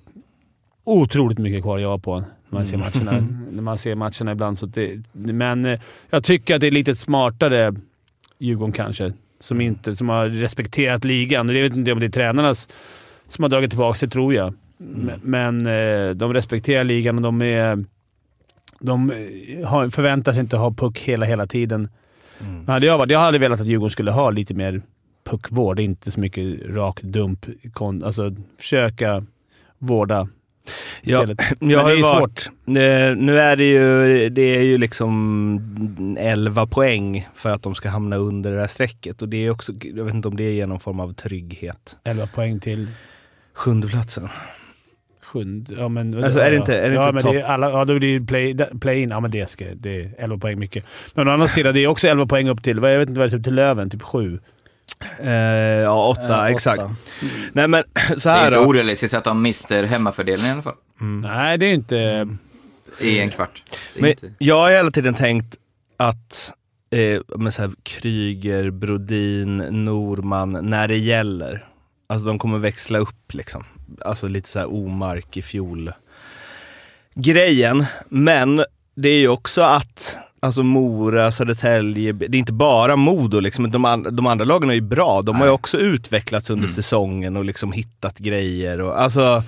otroligt 0.85 1.39
mycket 1.39 1.63
kvar 1.63 1.77
att 1.77 1.83
göra 1.83 1.99
på 1.99 2.19
när 2.21 2.27
man 2.59 2.67
ser 2.67 2.77
matcherna, 2.77 3.27
när 3.53 3.63
man 3.63 3.79
ser 3.79 3.95
matcherna 3.95 4.33
ibland. 4.33 4.59
Så 4.59 4.67
det, 4.67 5.03
men 5.13 5.65
eh, 5.65 5.81
jag 6.11 6.25
tycker 6.25 6.55
att 6.55 6.61
det 6.61 6.67
är 6.67 6.71
lite 6.71 6.97
smartare 6.97 7.75
Djurgården 8.45 8.73
kanske, 8.73 9.13
som, 9.41 9.61
inte, 9.61 9.97
som 9.97 10.09
har 10.09 10.29
respekterat 10.29 11.05
ligan. 11.05 11.49
Jag 11.49 11.63
vet 11.63 11.77
inte 11.77 11.93
om 11.93 12.01
det 12.01 12.07
är 12.07 12.11
tränarna 12.11 12.55
som 13.29 13.43
har 13.43 13.49
dragit 13.49 13.71
tillbaka 13.71 13.95
sig, 13.95 14.11
tror 14.11 14.35
jag. 14.35 14.55
Men, 14.77 15.21
men 15.23 15.67
eh, 15.67 16.11
de 16.11 16.35
respekterar 16.35 16.85
ligan 16.85 17.17
och 17.17 17.23
de 17.23 17.43
är... 17.43 17.85
De 18.81 19.11
eh, 19.11 19.69
har, 19.69 19.89
förväntar 19.89 20.33
sig 20.33 20.41
inte 20.41 20.57
ha 20.57 20.71
puck 20.71 20.99
hela, 20.99 21.27
hela 21.27 21.47
tiden. 21.47 21.89
Men 22.39 22.69
hade 22.69 22.87
jag, 22.87 22.99
varit, 22.99 23.11
jag 23.11 23.21
hade 23.21 23.39
velat 23.39 23.61
att 23.61 23.67
Djurgården 23.67 23.91
skulle 23.91 24.11
ha 24.11 24.31
lite 24.31 24.55
mer 24.55 24.83
puckvård, 25.31 25.81
inte 25.81 26.11
så 26.11 26.21
mycket 26.21 26.67
rak 26.67 27.03
dump. 27.03 27.47
Kon, 27.73 28.05
alltså 28.05 28.35
försöka 28.59 29.27
vårda 29.79 30.29
Ja, 31.03 31.19
har 31.19 31.27
det 31.27 31.95
ju 31.95 31.99
är 32.01 32.03
varit, 32.03 32.51
eh, 32.67 33.17
nu 33.25 33.39
är 33.39 33.57
det 33.57 33.65
ju, 33.65 34.29
det 34.29 34.57
är 34.57 34.63
ju 34.63 34.79
liksom 34.79 36.17
11 36.21 36.67
poäng 36.67 37.29
för 37.35 37.51
att 37.51 37.63
de 37.63 37.75
ska 37.75 37.89
hamna 37.89 38.17
under 38.17 38.53
det 38.53 38.61
här 38.61 38.67
strecket. 38.67 39.23
Och 39.23 39.29
det 39.29 39.37
är 39.47 39.51
också, 39.51 39.73
jag 39.95 40.05
vet 40.05 40.15
inte 40.15 40.29
om 40.29 40.37
det 40.37 40.61
är 40.61 40.67
någon 40.67 40.81
form 40.81 41.01
av 41.01 41.13
trygghet. 41.13 41.99
11 42.05 42.27
poäng 42.27 42.61
till 42.61 42.89
Sjundeplatsen. 43.55 44.29
sjunde. 45.23 45.75
Ja, 45.79 45.89
men, 45.89 46.25
Alltså, 46.25 46.39
är 46.41 46.51
det 46.51 46.57
inte- 46.57 46.79
är 46.79 46.89
det 46.89 46.95
ja, 46.95 47.09
inte 47.09 47.25
men 47.25 47.35
det 47.35 47.41
är 47.41 47.45
alla, 47.45 47.71
ja, 47.71 47.85
då 47.85 47.99
blir 47.99 48.21
det 48.21 48.27
play, 48.27 48.57
play-in. 48.81 49.11
Ja, 49.11 49.21
men 49.21 49.31
det, 49.31 49.51
ska, 49.51 49.65
det 49.75 50.01
är 50.01 50.15
11 50.19 50.39
poäng 50.39 50.59
mycket. 50.59 50.85
Men 51.15 51.29
å 51.29 51.31
andra 51.31 51.47
sidan, 51.49 51.75
det 51.75 51.81
är 51.81 51.87
också 51.87 52.09
11 52.09 52.27
poäng 52.27 52.49
upp 52.49 52.63
till, 52.63 52.77
jag 52.77 52.99
vet 52.99 53.09
inte 53.09 53.21
vad 53.21 53.29
det 53.31 53.35
är, 53.35 53.37
typ 53.39 53.45
till 53.45 53.55
Löven. 53.55 53.91
Typ 53.91 54.03
7. 54.03 54.39
Eh, 55.21 55.31
ja, 55.83 56.09
åtta, 56.09 56.49
Eh, 56.49 56.55
exakt. 56.55 56.83
åtta. 56.83 56.97
Nej 57.53 57.69
men 57.69 57.85
så 58.19 58.29
Det 58.29 58.35
är 58.35 58.39
här 58.39 58.47
inte 58.47 58.59
orealistiskt 58.59 59.15
att 59.15 59.25
de 59.25 59.43
mister 59.43 59.85
hemmafördelningen 59.85 60.51
i 60.51 60.53
alla 60.53 60.63
fall. 60.63 60.75
Nej, 60.99 61.59
det 61.59 61.67
är 61.67 61.75
inte... 61.75 62.29
I 63.01 63.19
en 63.19 63.31
kvart. 63.31 63.63
Men 63.99 64.11
inte... 64.11 64.33
jag 64.39 64.57
har 64.57 64.71
hela 64.71 64.91
tiden 64.91 65.15
tänkt 65.15 65.57
att 65.97 66.53
eh, 66.91 67.21
men 67.39 67.53
så 67.53 67.63
här, 67.63 67.73
Kryger, 67.83 68.71
Brodin, 68.71 69.57
Norman, 69.57 70.53
när 70.63 70.89
det 70.89 70.97
gäller, 70.99 71.69
alltså 72.07 72.27
de 72.27 72.39
kommer 72.39 72.59
växla 72.59 72.99
upp 72.99 73.35
liksom. 73.35 73.65
Alltså 74.05 74.29
lite 74.29 74.49
så 74.49 74.59
här 74.59 74.75
omark 74.75 75.37
i 75.37 75.43
fjol 75.43 75.93
grejen. 77.15 77.87
Men 78.09 78.65
det 78.95 79.09
är 79.09 79.19
ju 79.19 79.29
också 79.29 79.63
att 79.63 80.19
Alltså 80.45 80.63
Mora, 80.63 81.33
Södertälje, 81.33 82.13
det 82.13 82.25
är 82.25 82.39
inte 82.39 82.53
bara 82.53 82.97
Modo 82.97 83.41
liksom. 83.41 83.71
De, 83.71 83.85
an- 83.85 84.17
de 84.17 84.27
andra 84.27 84.45
lagen 84.45 84.71
är 84.71 84.75
ju 84.75 84.81
bra. 84.81 85.23
De 85.23 85.35
har 85.37 85.43
ju 85.43 85.49
Nej. 85.49 85.55
också 85.55 85.79
utvecklats 85.79 86.51
under 86.51 86.69
säsongen 86.69 87.37
och 87.37 87.45
liksom 87.45 87.73
hittat 87.73 88.19
grejer. 88.19 88.81
Och, 88.81 89.01
alltså, 89.01 89.43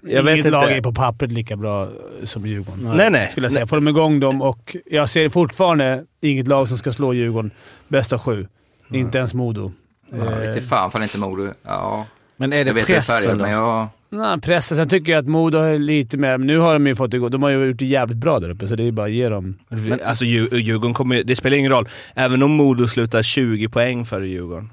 jag 0.00 0.22
vet 0.22 0.32
Inget 0.34 0.46
inte. 0.46 0.50
lag 0.50 0.72
är 0.72 0.80
på 0.82 0.92
pappret 0.92 1.32
lika 1.32 1.56
bra 1.56 1.88
som 2.24 2.46
Djurgården. 2.46 2.92
Nej, 2.96 3.10
nej. 3.10 3.28
Skulle 3.30 3.44
jag 3.46 3.52
säga. 3.52 3.66
Får 3.66 3.76
de 3.76 3.88
igång 3.88 4.20
dem 4.20 4.42
och 4.42 4.76
jag 4.86 5.08
ser 5.08 5.28
fortfarande 5.28 6.04
inget 6.20 6.48
lag 6.48 6.68
som 6.68 6.78
ska 6.78 6.92
slå 6.92 7.12
Djurgården 7.14 7.50
bäst 7.88 8.12
av 8.12 8.18
sju. 8.18 8.48
Inte 8.90 9.18
ens 9.18 9.34
Modo. 9.34 9.72
Ja, 10.10 10.16
Eh, 10.42 10.48
inte 10.48 10.60
fan 10.60 10.90
fan 10.90 11.02
inte 11.02 11.18
Modo. 11.18 11.48
Ja, 11.62 12.06
Men 12.36 12.52
är 12.52 12.56
jag 12.64 12.66
det 12.76 12.84
pressen 12.84 13.16
färgad, 13.16 13.38
då? 13.38 13.42
men 13.42 13.50
jag... 13.52 13.88
Nej, 14.14 14.40
pressen. 14.40 14.76
Sen 14.76 14.88
tycker 14.88 15.12
jag 15.12 15.18
att 15.18 15.28
Modo 15.28 15.58
har 15.58 15.78
lite 15.78 16.16
mer... 16.16 16.38
Nu 16.38 16.58
har 16.58 16.72
de 16.72 16.86
ju 16.86 16.94
fått 16.94 17.12
gå. 17.12 17.28
De 17.28 17.42
har 17.42 17.50
ju 17.50 17.64
gjort 17.66 17.78
det 17.78 17.84
jävligt 17.84 18.18
bra 18.18 18.40
där 18.40 18.48
uppe, 18.48 18.68
så 18.68 18.76
det 18.76 18.84
är 18.84 18.92
bara 18.92 19.06
att 19.06 19.12
ge 19.12 19.28
dem... 19.28 19.58
Men, 19.68 20.00
alltså 20.04 20.24
Djur- 20.24 20.54
Djurgården 20.56 20.94
kommer 20.94 21.24
Det 21.24 21.36
spelar 21.36 21.56
ingen 21.56 21.72
roll. 21.72 21.88
Även 22.14 22.42
om 22.42 22.50
Modo 22.50 22.86
slutar 22.86 23.22
20 23.22 23.68
poäng 23.68 24.06
före 24.06 24.26
Djurgården. 24.26 24.70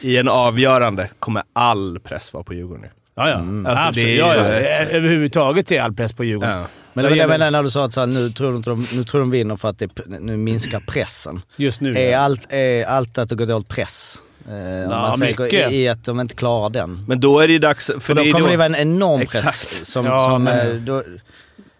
I 0.00 0.16
en 0.16 0.28
avgörande 0.28 1.08
kommer 1.18 1.42
all 1.52 1.98
press 2.00 2.32
vara 2.32 2.44
på 2.44 2.54
Djurgården. 2.54 2.84
Ja, 3.14 3.28
ja. 3.28 3.36
Alltså, 3.36 3.70
Absolut. 3.70 3.94
det 3.94 4.14
är 4.14 4.18
ja, 4.18 4.36
ja. 4.36 4.44
Överhuvudtaget 4.90 5.72
är 5.72 5.80
all 5.80 5.94
press 5.94 6.12
på 6.12 6.24
Djurgården. 6.24 6.58
Ja. 6.58 6.66
Men 6.92 7.02
det 7.04 7.08
var 7.10 7.16
det 7.16 7.20
jag 7.20 7.28
menade 7.28 7.50
när 7.50 7.62
du 7.62 7.70
sa 7.70 7.84
att 7.84 7.92
så 7.92 8.00
här, 8.00 8.06
nu, 8.06 8.30
tror 8.30 8.56
inte 8.56 8.70
de, 8.70 8.86
nu 8.92 9.04
tror 9.04 9.20
de 9.20 9.30
vinner 9.30 9.56
för 9.56 9.68
att 9.68 9.78
det, 9.78 9.88
nu 10.20 10.36
minskar 10.36 10.80
pressen. 10.80 11.40
Just 11.56 11.80
nu. 11.80 11.96
Är 11.96 12.10
ja. 12.10 12.18
allt, 12.18 12.40
är 12.48 12.84
allt 12.84 13.18
att 13.18 13.28
det 13.28 13.34
går 13.34 13.46
dåligt 13.46 13.68
press? 13.68 14.22
Eh, 14.48 14.52
om 14.54 14.90
Ja, 14.90 15.08
man 15.10 15.20
mycket. 15.20 15.72
i, 15.72 15.76
i 15.76 15.88
att 15.88 16.04
de 16.04 16.20
inte 16.20 16.34
klarar 16.34 16.70
den. 16.70 17.04
Men 17.08 17.20
då 17.20 17.38
är 17.40 17.46
det 17.46 17.52
ju 17.52 17.58
dags... 17.58 17.86
För, 17.86 18.00
För 18.00 18.14
det 18.14 18.24
då 18.24 18.32
kommer 18.32 18.46
då, 18.46 18.50
det 18.50 18.56
vara 18.56 18.66
en 18.66 18.74
enorm 18.74 19.20
press. 19.20 19.62
Exakt. 19.62 19.84
Som, 19.86 20.06
Ja, 20.06 20.26
som, 20.28 20.44
men- 20.44 20.70
eh, 20.70 20.74
då, 20.76 21.02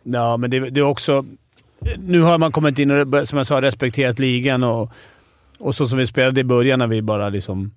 Ja, 0.03 0.37
men 0.37 0.51
det, 0.51 0.71
det 0.71 0.81
är 0.81 0.85
också... 0.85 1.25
Nu 1.99 2.21
har 2.21 2.39
man 2.39 2.53
kommit 2.53 2.79
in 2.79 2.91
och, 2.91 3.29
som 3.29 3.37
jag 3.39 3.47
sa, 3.47 3.61
respekterat 3.63 4.19
ligan 4.19 4.63
och, 4.65 4.93
och 5.59 5.75
så 5.75 5.87
som 5.89 5.99
vi 5.99 6.07
spelade 6.07 6.41
i 6.41 6.45
början 6.45 6.79
när 6.79 6.87
vi 6.87 7.03
bara 7.03 7.29
liksom... 7.29 7.71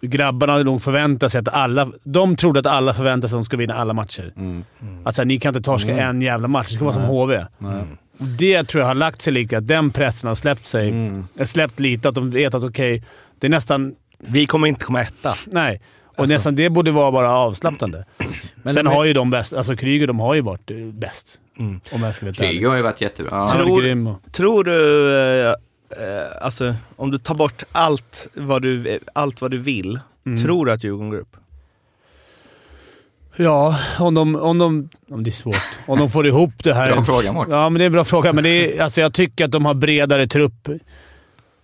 Grabbarna 0.00 0.52
hade 0.52 0.64
nog 0.64 0.82
förväntat 0.82 1.32
sig 1.32 1.38
att 1.38 1.48
alla... 1.48 1.88
De 2.04 2.36
trodde 2.36 2.60
att 2.60 2.66
alla 2.66 2.94
förväntade 2.94 3.28
sig 3.28 3.36
att 3.36 3.40
de 3.40 3.44
skulle 3.44 3.60
vinna 3.60 3.74
alla 3.74 3.92
matcher. 3.92 4.32
mm. 4.36 4.64
Att 5.04 5.14
så 5.14 5.20
här, 5.22 5.26
ni 5.26 5.38
kan 5.40 5.50
inte 5.56 5.64
torska 5.70 5.98
en 5.98 6.22
jävla 6.22 6.48
match. 6.48 6.68
Det 6.68 6.74
ska 6.74 6.84
vara 6.84 6.94
som 6.94 7.02
HV. 7.02 7.44
Det 8.18 8.64
tror 8.64 8.80
jag 8.80 8.88
har 8.88 8.94
lagt 8.94 9.20
sig 9.22 9.32
lite, 9.32 9.58
att 9.58 9.68
den 9.68 9.90
pressen 9.90 10.28
har 10.28 10.34
släppt 10.34 10.64
sig. 10.64 10.88
Mm. 10.88 11.24
Släppt 11.44 11.80
lite, 11.80 12.08
att 12.08 12.14
de 12.14 12.30
vet 12.30 12.54
att 12.54 12.64
okej, 12.64 13.04
det 13.38 13.46
är 13.46 13.50
nästan... 13.50 13.94
Vi 14.18 14.46
kommer 14.46 14.66
inte 14.68 14.84
komma 14.84 15.02
etta. 15.02 15.34
Nej. 15.46 15.80
Och 16.04 16.18
Alltså. 16.22 16.34
nästan 16.34 16.54
det 16.54 16.70
borde 16.70 16.90
vara 16.90 17.12
bara 17.12 17.30
avslappnande. 17.32 18.04
Men 18.62 18.74
Sen 18.74 18.86
är- 18.86 18.90
har 18.90 19.04
ju 19.04 19.12
de 19.12 19.30
bäst. 19.30 19.52
Alltså 19.52 19.76
Kryger, 19.76 20.06
de 20.06 20.20
har 20.20 20.34
ju 20.34 20.40
varit 20.40 20.70
eh, 20.70 20.76
bäst. 20.76 21.38
Mm. 21.58 21.80
Om 21.92 22.02
jag 22.02 22.14
ska 22.14 22.26
vara. 22.26 22.34
Kryger 22.34 22.68
har 22.68 22.76
ju 22.76 22.82
varit 22.82 23.00
jättebra. 23.00 23.30
Ja. 23.32 23.48
Tror- 23.48 24.08
och- 24.10 24.32
Tror 24.32 24.64
du... 24.64 25.16
Eh, 25.18 25.48
eh, 25.50 26.26
alltså, 26.40 26.74
om 26.96 27.10
du 27.10 27.18
tar 27.18 27.34
bort 27.34 27.62
allt 27.72 28.28
vad 28.34 28.62
du, 28.62 28.98
allt 29.12 29.40
vad 29.40 29.50
du 29.50 29.58
vill, 29.58 30.00
Mm. 30.26 30.44
tror 30.44 30.66
du 30.66 30.72
att 30.72 30.84
Djurgården 30.84 31.10
går 31.10 31.18
upp? 31.18 31.36
Ja, 33.36 33.78
om 33.98 34.14
de, 34.14 34.36
om 34.36 34.58
de... 34.58 34.88
Om 35.10 35.24
det 35.24 35.30
är 35.30 35.32
svårt. 35.32 35.56
Om 35.86 35.98
de 35.98 36.10
får 36.10 36.26
ihop 36.26 36.52
det 36.64 36.74
här. 36.74 36.90
Bra 36.94 37.04
fråga 37.04 37.32
Mårten. 37.32 37.54
Ja, 37.54 37.68
men 37.70 37.78
det 37.78 37.84
är 37.84 37.86
en 37.86 37.92
bra 37.92 38.04
fråga. 38.04 38.32
Men 38.32 38.44
det 38.44 38.50
är, 38.78 38.82
alltså, 38.82 39.00
jag 39.00 39.14
tycker 39.14 39.44
att 39.44 39.50
de 39.50 39.64
har 39.64 39.74
bredare 39.74 40.26
trupp 40.26 40.68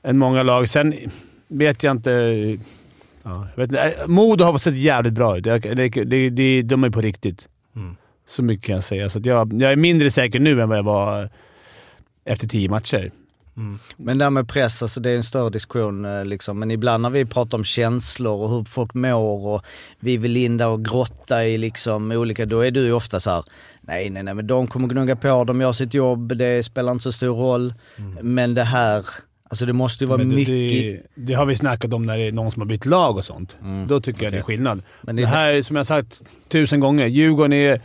än 0.05 0.19
många 0.19 0.43
lag. 0.43 0.69
Sen 0.69 0.95
vet 1.49 1.82
jag 1.82 1.90
inte... 1.97 2.11
Ja, 3.22 3.49
jag 3.55 3.62
vet 3.62 3.70
inte. 3.70 3.82
Eh, 3.82 4.07
Modo 4.07 4.45
har 4.45 4.59
sett 4.59 4.78
jävligt 4.78 5.14
bra 5.14 5.38
ut. 5.38 5.45
Det, 5.45 5.59
det, 5.59 5.88
det, 5.88 6.30
det, 6.30 6.62
de 6.62 6.84
är 6.84 6.90
på 6.90 7.01
riktigt. 7.01 7.49
Mm. 7.76 7.97
Så 8.26 8.42
mycket 8.42 8.66
kan 8.66 8.74
jag 8.74 8.84
säga. 8.84 9.09
Så 9.09 9.18
att 9.18 9.26
jag, 9.26 9.61
jag 9.61 9.72
är 9.72 9.76
mindre 9.76 10.11
säker 10.11 10.40
nu 10.40 10.62
än 10.62 10.68
vad 10.68 10.78
jag 10.78 10.82
var 10.82 11.28
efter 12.24 12.49
tio 12.49 12.68
matcher. 12.68 13.12
Men 13.97 14.18
det 14.18 14.24
här 14.24 14.30
med 14.30 14.49
press, 14.49 14.82
alltså 14.82 15.01
det 15.01 15.11
är 15.11 15.16
en 15.16 15.24
större 15.24 15.51
diskussion 15.51 16.05
eh, 16.05 16.24
liksom. 16.24 16.59
Men 16.59 16.70
ibland 16.70 17.03
när 17.03 17.11
vi 17.11 17.24
pratar 17.24 17.59
om 17.59 17.64
känslor 17.64 18.42
och 18.42 18.51
hur 18.51 18.64
folk 18.64 18.95
mår 18.95 19.47
och 19.47 19.62
vi 20.01 20.16
vill 20.16 20.36
in 20.36 20.57
där 20.57 20.68
och 20.68 20.84
grotta 20.84 21.45
i 21.45 21.59
liksom 21.59 22.12
olika, 22.12 22.47
då 22.47 22.61
är 22.61 22.70
du 22.70 22.80
ju 22.80 22.92
ofta 22.92 23.20
så 23.20 23.30
här: 23.30 23.45
nej 23.80 24.11
nej 24.11 24.22
nej 24.22 24.34
men 24.34 24.47
de 24.47 24.66
kommer 24.66 24.88
gnugga 24.88 25.16
på, 25.16 25.45
de 25.45 25.61
gör 25.61 25.72
sitt 25.72 25.95
jobb, 25.95 26.36
det 26.36 26.62
spelar 26.62 26.92
inte 26.92 27.03
så 27.03 27.12
stor 27.12 27.34
roll. 27.34 27.74
Men 28.20 28.55
det 28.55 28.64
här, 28.64 29.07
alltså 29.49 29.66
det 29.66 29.72
måste 29.72 30.05
ju 30.05 30.09
vara 30.09 30.18
det, 30.18 30.24
mycket... 30.24 30.47
det, 30.47 31.01
det 31.14 31.34
har 31.34 31.47
vi 31.47 31.57
snackat 31.57 31.92
om 31.95 32.07
när 32.07 32.18
det 32.18 32.24
är 32.24 32.32
någon 32.32 32.53
som 32.53 32.62
har 32.62 32.66
bytt 32.66 32.86
lag 32.86 33.16
och 33.16 33.24
sånt. 33.24 33.57
Mm, 33.62 33.86
Då 33.86 34.01
tycker 34.01 34.22
jag 34.24 34.32
det 34.32 34.38
är 34.38 34.42
skillnad. 34.42 34.82
Men 35.03 35.16
det, 35.16 35.22
det- 35.22 35.26
här, 35.28 35.62
som 35.62 35.76
jag 35.76 35.86
sagt 35.86 36.20
tusen 36.49 36.80
gånger, 36.80 37.07
Djurgården 37.07 37.53
är, 37.53 37.80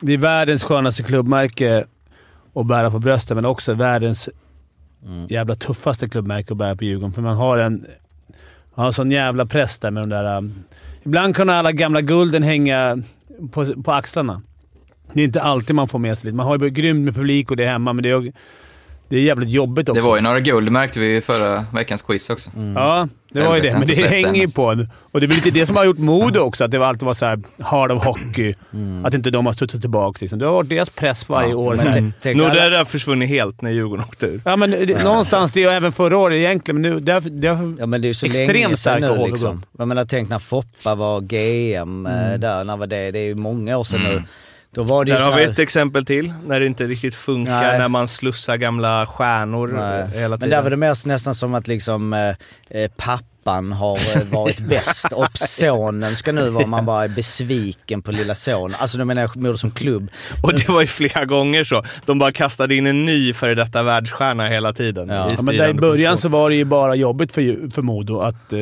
det 0.00 0.12
är 0.12 0.18
världens 0.18 0.62
skönaste 0.62 1.02
klubbmärke 1.02 1.84
att 2.54 2.66
bära 2.66 2.90
på 2.90 2.98
bröstet, 2.98 3.36
men 3.36 3.44
också 3.44 3.74
världens 3.74 4.28
Mm. 5.06 5.26
jävla 5.30 5.54
tuffaste 5.54 6.08
klubbmärke 6.08 6.52
att 6.52 6.58
bära 6.58 6.76
på 6.76 6.84
Djurgården. 6.84 7.12
För 7.12 7.22
man 7.22 7.36
har 7.36 7.58
en, 7.58 7.86
man 8.74 8.84
har 8.84 8.92
sån 8.92 9.10
jävla 9.10 9.46
press 9.46 9.78
där 9.78 9.90
med 9.90 10.02
de 10.02 10.08
där... 10.08 10.36
um, 10.38 10.54
ibland 11.02 11.36
kan 11.36 11.50
alla 11.50 11.72
gamla 11.72 12.00
gulden 12.00 12.42
hänga 12.42 13.02
på, 13.52 13.82
på 13.82 13.92
axlarna. 13.92 14.42
Det 15.12 15.20
är 15.20 15.24
inte 15.24 15.42
alltid 15.42 15.76
man 15.76 15.88
får 15.88 15.98
med 15.98 16.18
sig 16.18 16.26
lite. 16.26 16.36
Man 16.36 16.46
har 16.46 16.58
ju 16.58 16.70
grymt 16.70 17.04
med 17.04 17.14
publik 17.14 17.50
och 17.50 17.56
det 17.56 17.64
är 17.64 17.68
hemma, 17.68 17.92
men 17.92 18.02
det 18.02 18.10
är, 18.10 18.32
det 19.12 19.18
är 19.18 19.22
jävligt 19.22 19.50
jobbigt 19.50 19.88
också. 19.88 20.02
Det 20.02 20.08
var 20.08 20.16
ju 20.16 20.22
några 20.22 20.40
guld 20.40 20.72
märkte 20.72 21.00
vi 21.00 21.16
i 21.16 21.20
förra 21.20 21.64
veckans 21.72 22.02
quiz 22.02 22.30
också. 22.30 22.50
Ja, 22.74 23.08
det 23.32 23.40
var 23.40 23.56
ju 23.56 23.62
det. 23.62 23.78
Men 23.78 23.86
det 23.86 24.06
hänger 24.06 24.40
ju 24.40 24.48
på 24.48 24.66
en. 24.66 24.90
Och 25.12 25.20
det 25.20 25.26
är 25.26 25.28
lite 25.28 25.50
det 25.50 25.66
som 25.66 25.76
har 25.76 25.84
gjort 25.84 25.98
Modo 25.98 26.40
också, 26.40 26.64
att 26.64 26.70
det 26.70 26.78
var 26.78 26.86
alltid 26.86 27.06
var 27.06 27.14
så 27.14 27.26
här 27.26 27.40
hard 27.60 27.92
of 27.92 28.04
hockey. 28.04 28.54
Att 29.04 29.14
inte 29.14 29.30
de 29.30 29.46
har 29.46 29.52
studsat 29.52 29.80
tillbaka. 29.80 30.18
Liksom. 30.20 30.38
Det 30.38 30.46
har 30.46 30.52
varit 30.52 30.68
deras 30.68 30.90
press 30.90 31.28
varje 31.28 31.50
Ja, 31.50 31.56
år. 31.56 32.34
Nordea 32.34 32.78
har 32.78 32.84
försvunnit 32.84 33.28
helt 33.28 33.62
när 33.62 33.70
Djurgården 33.70 34.04
åkte 34.04 34.26
ur. 34.26 34.42
Ja, 34.44 34.56
men 34.56 34.70
det, 34.70 35.04
någonstans 35.04 35.52
det, 35.52 35.66
och 35.66 35.72
även 35.72 35.92
förra 35.92 36.18
året 36.18 36.36
egentligen, 36.36 36.80
men 36.80 36.92
nu... 36.92 37.00
Det 37.00 37.12
har, 37.12 37.20
det 37.20 37.48
har, 37.48 37.74
Ja 37.78 37.86
men 37.86 38.02
det 38.02 38.08
är 38.08 38.12
så 38.12 38.26
Extremt 38.26 38.52
länge 38.52 38.76
sedan 38.76 38.76
starka 38.76 39.14
nu 39.14 39.26
liksom. 39.26 39.62
Jag 39.78 39.88
menar 39.88 40.04
tänk 40.04 40.28
när 40.28 40.38
Foppa 40.38 40.94
var 40.94 41.20
GM 41.20 42.06
eh, 42.06 42.38
där, 42.38 42.64
när 42.64 42.76
var 42.76 42.86
det? 42.86 43.10
Det 43.10 43.18
är 43.18 43.26
ju 43.26 43.34
många 43.34 43.78
år 43.78 43.84
sedan 43.84 44.00
nu. 44.00 44.22
Då 44.74 44.82
var 44.82 45.04
det 45.04 45.12
Där 45.12 45.20
har 45.20 45.36
vi 45.36 45.44
ett 45.44 45.58
exempel 45.58 46.04
till, 46.04 46.32
när 46.46 46.60
det 46.60 46.66
inte 46.66 46.86
riktigt 46.86 47.14
funkar, 47.14 47.62
Nej. 47.62 47.78
när 47.78 47.88
man 47.88 48.08
slussar 48.08 48.56
gamla 48.56 49.06
stjärnor 49.06 49.68
Nej. 49.68 50.08
hela 50.14 50.28
Men 50.28 50.38
tiden. 50.38 50.50
där 50.50 50.62
var 50.62 50.70
det 50.70 50.76
mer 50.76 51.08
nästan 51.08 51.34
som 51.34 51.54
att 51.54 51.68
liksom 51.68 52.12
eh, 52.12 52.28
eh, 52.82 52.90
pappan 52.96 53.72
har 53.72 53.98
eh, 54.16 54.22
varit 54.30 54.60
bäst 54.68 55.12
och 55.12 55.38
sonen 55.38 56.16
ska 56.16 56.32
nu 56.32 56.50
vara, 56.50 56.66
man 56.66 56.86
bara 56.86 57.04
är 57.04 57.08
besviken 57.08 58.02
på 58.02 58.12
lilla 58.12 58.34
son. 58.34 58.74
Alltså 58.78 58.98
då 58.98 59.04
menar 59.04 59.22
jag 59.22 59.36
Modo 59.36 59.58
som 59.58 59.70
klubb. 59.70 60.10
Och 60.42 60.52
det 60.54 60.68
var 60.68 60.80
ju 60.80 60.86
flera 60.86 61.24
gånger 61.24 61.64
så. 61.64 61.84
De 62.06 62.18
bara 62.18 62.32
kastade 62.32 62.74
in 62.74 62.86
en 62.86 63.04
ny 63.04 63.34
före 63.34 63.54
detta 63.54 63.82
världsstjärna 63.82 64.48
hela 64.48 64.72
tiden. 64.72 65.08
Ja. 65.08 65.28
i 65.28 65.34
ja, 65.36 65.42
men 65.42 65.56
där 65.56 65.68
i 65.68 65.74
början 65.74 66.12
position. 66.12 66.16
så 66.16 66.28
var 66.28 66.50
det 66.50 66.56
ju 66.56 66.64
bara 66.64 66.94
jobbigt 66.94 67.32
för, 67.32 67.70
för 67.74 67.82
Modo 67.82 68.20
att, 68.20 68.52
eh, 68.52 68.58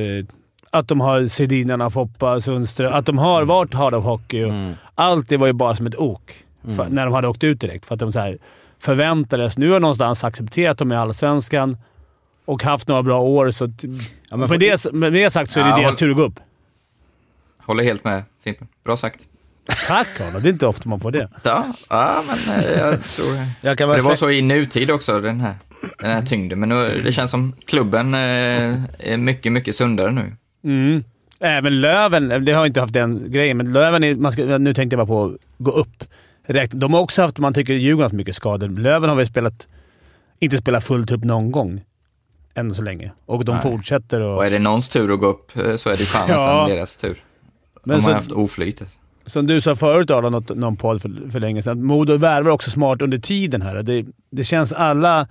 att 0.71 0.89
de 0.89 1.01
har 1.01 1.27
Sedinarna, 1.27 1.91
Foppa, 1.91 2.41
Sundström. 2.41 2.93
Att 2.93 3.07
de 3.07 3.19
har 3.19 3.43
varit 3.43 3.75
hard 3.75 3.95
of 3.95 4.05
hockey. 4.05 4.43
Mm. 4.43 4.73
Allt 4.95 5.29
det 5.29 5.37
var 5.37 5.47
ju 5.47 5.53
bara 5.53 5.77
som 5.77 5.87
ett 5.87 5.97
ok 5.99 6.33
för, 6.77 6.87
när 6.89 7.05
de 7.05 7.15
hade 7.15 7.29
åkt 7.29 7.45
ut 7.45 7.61
direkt. 7.61 7.87
För 7.87 7.95
att 7.95 7.99
de 8.01 8.13
så 8.13 8.19
här 8.19 8.39
förväntades. 8.79 9.59
Nu 9.59 9.71
har 9.71 9.81
någonstans 9.81 10.25
accepterat 10.25 10.79
dem 10.79 10.93
i 10.93 10.97
Allsvenskan 10.97 11.77
och 12.45 12.63
haft 12.63 12.89
några 12.89 13.03
bra 13.03 13.21
år. 13.21 13.51
Så 13.51 13.65
att, 13.65 13.85
Ja, 14.31 14.37
men 14.37 14.49
för- 14.49 14.59
det, 14.59 14.93
med 14.93 15.13
det 15.13 15.31
sagt 15.31 15.51
så 15.51 15.61
är 15.61 15.65
det 15.65 15.71
Ja, 15.71 15.77
deras 15.77 15.87
håll- 15.91 15.99
tur 15.99 16.11
att 16.11 16.17
gå 16.17 16.23
upp. 16.23 16.41
Håller 17.67 17.85
helt 17.85 18.05
med 18.05 18.23
Fimpen. 18.45 18.69
Bra 18.85 18.97
sagt. 18.97 19.21
Tack 19.89 20.21
Arla. 20.21 20.39
Det 20.39 20.49
är 20.49 20.53
inte 20.53 20.67
ofta 20.67 20.89
man 20.89 21.01
får 21.01 21.11
det. 21.11 21.29
Ja, 21.45 21.65
ja 21.89 22.23
men 22.27 22.57
eh, 22.59 22.71
jag 22.71 23.05
tror... 23.05 23.37
Jag 23.61 23.79
kan 23.79 23.89
Det 23.89 24.01
var 24.01 24.17
så 24.17 24.31
i 24.31 24.43
nutid 24.43 24.91
också, 24.91 25.21
den 25.21 25.41
här, 25.41 25.55
den 25.99 26.11
här 26.11 26.23
tyngden. 26.27 26.61
Men 26.61 26.69
nu, 26.69 27.01
det 27.05 27.13
känns 27.13 27.31
som 27.31 27.53
klubben 27.67 28.15
eh, 28.15 28.21
är 28.99 29.17
mycket, 29.17 29.53
mycket 29.53 29.77
sundare 29.77 30.11
nu. 30.13 30.37
Mm. 30.65 31.05
Även 31.41 31.81
Löven, 31.81 32.45
det 32.45 32.53
har 32.53 32.67
inte 32.67 32.81
haft 32.81 32.93
den 32.93 33.33
grejen, 33.33 33.57
men 33.57 33.73
Löven 33.73 34.05
är, 34.05 34.15
man 34.15 34.33
ska, 34.33 34.59
nu 34.59 34.75
tänkte 34.75 34.97
jag 34.97 35.07
bara 35.09 35.15
på 35.29 35.35
att 35.35 35.41
gå 35.59 35.71
upp. 35.71 36.05
De 36.71 36.95
har 36.95 37.01
också 37.01 37.23
haft, 37.23 37.39
man 37.39 37.55
tycker 37.55 37.73
Djurgården 37.75 37.99
har 37.99 38.05
haft 38.05 38.15
mycket 38.15 38.37
skador. 38.37 38.69
Löven 38.69 39.09
har 39.09 39.17
väl 39.17 39.27
spelat, 39.27 39.69
inte 40.39 40.57
spelat 40.57 40.85
full 40.85 41.07
trupp 41.07 41.25
någon 41.25 41.53
gång. 41.53 41.81
Än 42.55 42.75
så 42.75 42.83
länge. 42.83 43.13
Och 43.27 43.45
de 43.45 43.53
Nej. 43.53 43.63
fortsätter 43.63 44.21
och... 44.21 44.37
Och 44.37 44.47
är 44.47 44.51
det 44.51 44.59
någons 44.59 44.89
tur 44.89 45.13
att 45.15 45.21
gå 45.21 45.27
upp 45.27 45.57
eh, 45.57 45.77
så 45.77 45.89
är 45.91 45.97
det 45.97 46.05
chansen 46.05 46.37
Ja. 46.39 46.67
deras 46.71 46.97
tur. 46.97 47.25
Men 47.85 47.97
De 47.97 48.03
så- 48.03 48.09
har 48.11 48.15
haft 48.17 48.33
oflyt. 48.33 48.83
Som 49.27 49.47
du 49.47 49.61
sa 49.61 49.75
förut 49.77 50.11
Arla, 50.11 50.29
något, 50.31 50.57
någon 50.57 50.77
podd 50.77 51.03
för, 51.03 51.31
för 51.31 51.41
länge 51.41 51.63
sedan, 51.63 51.85
Modo 51.85 52.17
värvar 52.17 52.51
också 52.51 52.71
smart 52.71 53.03
under 53.03 53.19
tiden 53.19 53.63
här. 53.63 53.83
Det, 53.83 54.07
det 54.31 54.45
känns 54.45 54.73
alla 54.73 55.29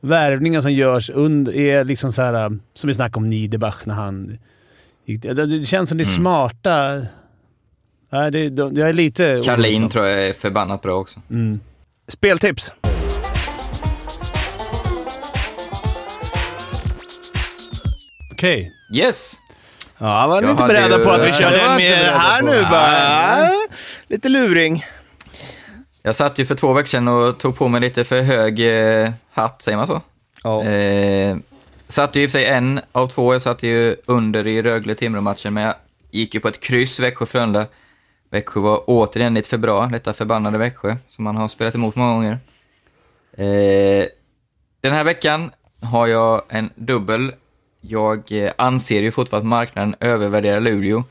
värvningar 0.00 0.60
som 0.60 0.72
görs 0.72 1.10
under, 1.10 1.56
är 1.56 1.84
liksom 1.84 2.12
så 2.12 2.22
här, 2.22 2.58
som 2.74 2.88
vi 2.88 2.94
snackade 2.94 3.16
om 3.16 3.30
Niederbach 3.30 3.76
när 3.84 3.94
han. 3.94 4.38
Det, 5.06 5.64
känns 5.68 5.88
som 5.88 5.98
det 5.98 6.04
är 6.04 6.06
smarta... 6.06 7.02
Nej, 8.10 8.30
det, 8.30 8.48
de, 8.48 8.74
jag 8.74 8.88
är 8.88 8.92
lite... 8.92 9.42
Karlin 9.44 9.88
tror 9.88 10.06
jag 10.06 10.26
är 10.28 10.32
förbannat 10.32 10.82
bra 10.82 10.94
också. 10.94 11.20
Mm. 11.30 11.60
Speltips. 12.08 12.72
Okej. 18.32 18.72
Yes! 18.94 19.34
Ja, 19.98 20.26
var 20.26 20.42
ni 20.42 20.50
inte 20.50 20.64
beredda 20.64 20.98
ju- 20.98 21.04
på 21.04 21.10
att 21.10 21.24
vi 21.28 21.32
körde 21.32 21.60
en 21.60 21.76
med 21.76 21.96
här 21.96 22.42
nu 22.42 22.62
bara? 22.70 23.50
Lite 24.08 24.28
luring. 24.28 24.86
Jag 26.02 26.16
satt 26.16 26.38
ju 26.38 26.46
för 26.46 26.54
två 26.54 26.72
veckor 26.72 26.86
sedan 26.88 27.08
och 27.08 27.38
tog 27.38 27.56
på 27.56 27.68
mig 27.68 27.80
lite 27.80 28.04
för 28.04 28.22
hög 28.22 28.60
eh, 29.04 29.10
hatt, 29.32 29.62
säger 29.62 29.78
man 29.78 29.86
så? 29.86 30.00
Ja. 30.44 30.64
Eh, 30.64 31.36
Satte 31.92 32.18
ju 32.18 32.24
i 32.24 32.26
och 32.26 32.30
för 32.30 32.38
sig 32.38 32.46
en 32.46 32.80
av 32.92 33.06
två, 33.06 33.32
jag 33.32 33.42
satt 33.42 33.62
ju 33.62 33.96
under 34.06 34.46
i 34.46 34.62
Rögle-Timrå-matchen, 34.62 35.54
men 35.54 35.62
jag 35.62 35.74
gick 36.10 36.34
ju 36.34 36.40
på 36.40 36.48
ett 36.48 36.60
kryss 36.60 37.00
Växjö-Frölunda. 37.00 37.66
Växjö 38.30 38.60
var 38.60 38.84
återigen 38.86 39.34
lite 39.34 39.48
för 39.48 39.58
bra, 39.58 39.86
detta 39.86 40.12
förbannade 40.12 40.58
Växjö, 40.58 40.96
som 41.08 41.24
man 41.24 41.36
har 41.36 41.48
spelat 41.48 41.74
emot 41.74 41.96
många 41.96 42.12
gånger. 42.12 42.38
Eh, 43.32 44.06
den 44.80 44.92
här 44.92 45.04
veckan 45.04 45.50
har 45.80 46.06
jag 46.06 46.42
en 46.48 46.70
dubbel. 46.74 47.32
Jag 47.80 48.32
eh, 48.32 48.52
anser 48.58 49.02
ju 49.02 49.10
fortfarande 49.10 49.46
att 49.46 49.50
marknaden 49.50 49.94
övervärderar 50.00 50.60
Luleå. 50.60 51.04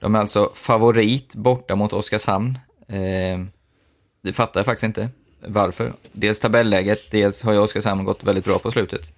De 0.00 0.14
är 0.14 0.18
alltså 0.18 0.50
favorit 0.54 1.34
borta 1.34 1.76
mot 1.76 1.92
Oskarshamn. 1.92 2.58
Eh, 2.88 3.38
det 4.22 4.32
fattar 4.32 4.60
jag 4.60 4.66
faktiskt 4.66 4.84
inte 4.84 5.08
varför. 5.46 5.92
Dels 6.12 6.40
tabelläget, 6.40 7.10
dels 7.10 7.42
har 7.42 7.52
ju 7.52 7.58
Oskarshamn 7.58 8.04
gått 8.04 8.24
väldigt 8.24 8.44
bra 8.44 8.58
på 8.58 8.70
slutet. 8.70 9.12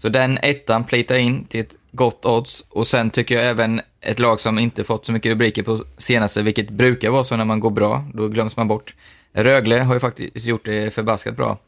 Så 0.00 0.08
den 0.08 0.38
ettan 0.38 0.84
plitar 0.84 1.18
in 1.18 1.44
till 1.44 1.60
ett 1.60 1.74
gott 1.92 2.24
odds 2.24 2.66
och 2.70 2.86
sen 2.86 3.10
tycker 3.10 3.34
jag 3.34 3.44
även 3.44 3.80
ett 4.00 4.18
lag 4.18 4.40
som 4.40 4.58
inte 4.58 4.84
fått 4.84 5.06
så 5.06 5.12
mycket 5.12 5.30
rubriker 5.30 5.62
på 5.62 5.84
senaste, 5.96 6.42
vilket 6.42 6.70
brukar 6.70 7.10
vara 7.10 7.24
så 7.24 7.36
när 7.36 7.44
man 7.44 7.60
går 7.60 7.70
bra, 7.70 8.04
då 8.14 8.28
glöms 8.28 8.56
man 8.56 8.68
bort. 8.68 8.94
Rögle 9.32 9.80
har 9.80 9.94
ju 9.94 10.00
faktiskt 10.00 10.46
gjort 10.46 10.64
det 10.64 10.94
förbaskat 10.94 11.36
bra. 11.36 11.58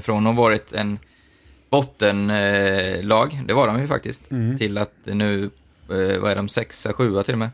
Från 0.00 0.26
att 0.26 0.34
ha 0.34 0.42
varit 0.42 0.72
en 0.72 0.98
bottenlag, 1.70 3.40
det 3.46 3.54
var 3.54 3.66
de 3.66 3.80
ju 3.80 3.86
faktiskt, 3.86 4.28
till 4.58 4.78
att 4.78 4.94
nu, 5.04 5.50
eh, 5.90 6.18
vad 6.18 6.30
är 6.30 6.36
de, 6.36 6.48
sexa, 6.48 6.92
sjua 6.92 7.22
till 7.22 7.34
och 7.34 7.38
med. 7.38 7.50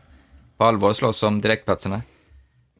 På 0.57 0.63
allvar 0.63 0.93
slåss 0.93 1.23
om 1.23 1.41
direktplatserna. 1.41 2.01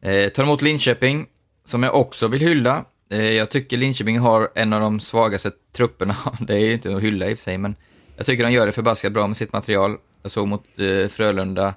Eh, 0.02 0.30
tar 0.30 0.44
emot 0.44 0.62
Linköping, 0.62 1.26
som 1.66 1.84
jag 1.84 1.96
också 1.96 2.28
vill 2.28 2.42
hylla. 2.42 2.86
Eh, 3.12 3.32
jag 3.32 3.50
tycker 3.50 3.78
Linköping 3.78 4.20
har 4.20 4.52
en 4.56 4.74
av 4.74 4.82
de 4.82 5.00
svagaste 5.00 5.52
trupperna. 5.74 6.16
Det 6.40 6.54
är 6.54 6.60
ju 6.60 6.74
inte 6.74 6.96
att 6.96 7.02
hylla 7.02 7.30
i 7.30 7.34
och 7.34 7.38
för 7.38 7.44
sig, 7.44 7.58
men 7.58 7.76
jag 8.18 8.26
tycker 8.26 8.44
de 8.44 8.52
gör 8.52 8.66
det 8.66 8.72
förbaskat 8.72 9.12
bra 9.12 9.28
med 9.28 9.38
sitt 9.38 9.54
material. 9.54 9.98
Jag 10.24 10.32
såg 10.32 10.48
mot 10.48 10.66
eh, 10.78 11.08
Frölunda. 11.08 11.74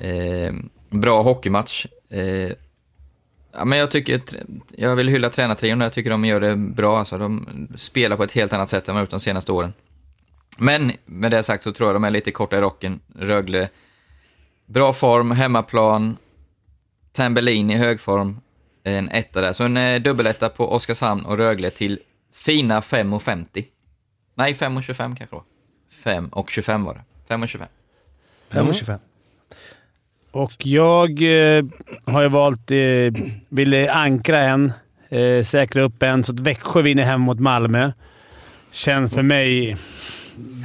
Eh, 0.00 0.52
bra 0.90 1.22
hockeymatch. 1.22 1.86
Eh, 2.10 2.52
ja, 3.52 3.64
men 3.64 3.78
jag 3.78 3.90
tycker, 3.90 4.20
jag 4.70 4.96
vill 4.96 5.08
hylla 5.08 5.30
tränartrion 5.30 5.80
Jag 5.80 5.92
tycker 5.92 6.10
de 6.10 6.24
gör 6.24 6.40
det 6.40 6.56
bra. 6.56 6.98
Alltså, 6.98 7.18
de 7.18 7.68
spelar 7.76 8.16
på 8.16 8.24
ett 8.24 8.32
helt 8.32 8.52
annat 8.52 8.70
sätt 8.70 8.88
än 8.88 8.94
vad 8.94 9.00
de 9.00 9.04
gjort 9.04 9.10
de 9.10 9.20
senaste 9.20 9.52
åren. 9.52 9.72
Men 10.58 10.92
med 11.04 11.30
det 11.30 11.42
sagt 11.42 11.62
så 11.62 11.72
tror 11.72 11.88
jag 11.88 11.96
de 11.96 12.04
är 12.04 12.10
lite 12.10 12.30
korta 12.30 12.58
i 12.58 12.60
rocken. 12.60 13.00
Rögle, 13.14 13.68
bra 14.66 14.92
form, 14.92 15.30
hemmaplan. 15.30 16.16
Tambellin 17.12 17.70
i 17.70 17.76
hög 17.76 18.00
form. 18.00 18.40
En 18.84 19.08
etta 19.08 19.40
där. 19.40 19.52
Så 19.52 19.64
en 19.64 19.76
eh, 19.76 20.02
dubbeletta 20.02 20.48
på 20.48 20.72
Oskarshamn 20.72 21.24
och 21.24 21.36
Rögle 21.36 21.70
till 21.70 21.98
fina 22.34 22.80
5,50. 22.80 23.64
Nej, 24.34 24.54
5,25 24.54 25.16
kanske 25.16 25.36
då. 25.36 25.44
5 26.04 26.28
och 26.28 26.50
25 26.50 26.84
var 26.84 26.94
det. 26.94 27.34
5,25. 27.34 27.66
5,25. 28.50 28.98
Och 30.30 30.52
jag 30.58 31.10
eh, 31.10 31.64
har 32.04 32.22
ju 32.22 32.28
valt... 32.28 32.70
Eh, 32.70 32.76
ville 33.48 33.92
ankra 33.92 34.38
en, 34.38 34.72
eh, 35.08 35.42
säkra 35.44 35.82
upp 35.82 36.02
en, 36.02 36.24
så 36.24 36.32
att 36.32 36.40
Växjö 36.40 36.82
vinner 36.82 37.02
hem 37.02 37.20
mot 37.20 37.40
Malmö. 37.40 37.92
Känns 38.70 39.14
för 39.14 39.22
mig 39.22 39.76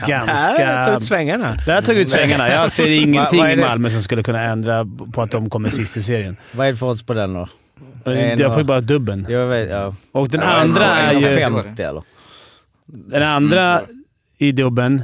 ganska... 0.08 0.66
Där 0.66 0.86
tog 0.86 0.96
ut 0.98 1.04
svängarna. 1.04 1.56
Där 1.66 1.66
har 1.66 1.74
jag 1.74 1.86
tagit 1.86 2.02
ut 2.02 2.10
svängarna. 2.10 2.50
Jag 2.50 2.72
ser 2.72 2.88
ingenting 3.04 3.46
i? 3.46 3.56
Malmö 3.56 3.90
som 3.90 4.02
skulle 4.02 4.24
kunna 4.24 4.42
ändra 4.42 4.88
på 5.14 5.22
att 5.22 5.32
de 5.32 5.50
kommer 5.50 5.70
sist 5.70 5.98
i 5.98 6.02
serien. 6.02 6.38
Vad 6.52 6.68
är 6.68 6.72
det 6.72 6.78
för 6.78 6.90
odds 6.90 7.04
på 7.04 7.14
den 7.14 7.34
då? 7.34 7.48
En 8.12 8.40
Jag 8.40 8.52
får 8.52 8.58
ju 8.62 8.64
bara 8.64 8.82
dubben. 8.82 9.26
Jag 9.30 9.46
vet, 9.48 9.70
ja. 9.70 9.96
Och 10.12 10.30
den 10.30 10.42
Ja, 10.42 10.48
andra 10.48 10.98
en 11.00 11.16
är 11.18 11.30
ju... 11.30 11.36
fem. 11.36 11.64
50 11.64 11.82
eller? 11.84 12.02
Den 12.86 13.24
andra 13.24 13.82
i 14.38 14.52
dubben, 14.52 14.96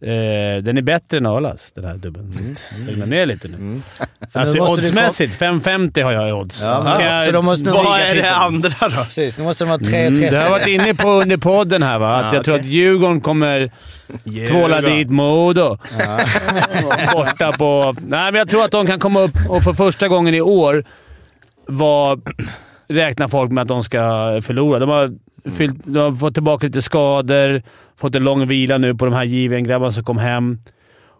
eh, 0.00 0.62
den 0.62 0.78
är 0.78 0.82
bättre 0.82 1.16
än 1.18 1.26
Arlas, 1.26 1.72
den 1.74 1.84
här 1.84 1.94
dubben. 1.94 2.32
Mm. 2.40 2.86
Lugna 2.86 3.06
ner 3.06 3.26
lite 3.26 3.48
nu. 3.48 3.56
nu 3.58 3.80
Alltså 4.32 4.58
oddsmässigt, 4.60 5.40
5,50 5.40 6.02
har 6.02 6.12
jag 6.12 6.28
i 6.28 6.32
odds. 6.32 6.62
Ja, 6.64 7.02
jag- 7.02 7.24
så 7.26 7.32
de 7.32 7.44
måste 7.44 7.70
Vad 7.70 8.00
är 8.00 8.08
det 8.08 8.14
titeln. 8.14 8.34
andra 8.34 8.88
då? 8.88 8.88
Precis, 9.04 9.38
nu 9.38 9.44
måste 9.44 9.64
de 9.64 9.68
vara 9.68 9.78
3,30. 9.78 10.06
Mm, 10.06 10.30
det 10.30 10.36
har 10.36 10.50
varit 10.50 10.66
inne 10.66 10.94
på 10.94 11.08
under 11.10 11.36
podden 11.36 11.82
här 11.82 11.98
va? 11.98 12.16
Att 12.16 12.24
Ja, 12.32 12.34
jag 12.34 12.44
tror 12.44 12.54
okej. 12.54 12.60
att 12.66 12.72
Djurgården 12.72 13.20
kommer 13.20 13.70
tvåla 14.48 14.80
dit 14.80 15.10
Modo. 15.10 15.78
Borta 17.12 17.52
på... 17.52 17.94
Nej, 18.00 18.32
men 18.32 18.34
jag 18.34 18.48
tror 18.48 18.64
att 18.64 18.70
de 18.70 18.86
kan 18.86 18.98
komma 18.98 19.20
upp 19.20 19.36
och 19.48 19.62
för 19.62 19.72
första 19.72 20.08
gången 20.08 20.34
i 20.34 20.40
år 20.40 20.84
var, 21.66 22.20
räknar 22.88 23.28
folk 23.28 23.50
med 23.50 23.62
att 23.62 23.68
de 23.68 23.84
ska 23.84 23.98
förlora. 24.42 24.78
De 24.78 24.88
har, 24.88 25.12
fyllt, 25.50 25.76
de 25.84 25.98
har 25.98 26.12
fått 26.12 26.34
tillbaka 26.34 26.66
lite 26.66 26.82
skador, 26.82 27.62
fått 27.96 28.14
en 28.14 28.24
lång 28.24 28.46
vila 28.46 28.78
nu 28.78 28.94
på 28.94 29.04
de 29.04 29.14
här 29.14 29.24
JVM-grabbarna 29.24 29.92
som 29.92 30.04
kom 30.04 30.18
hem. 30.18 30.58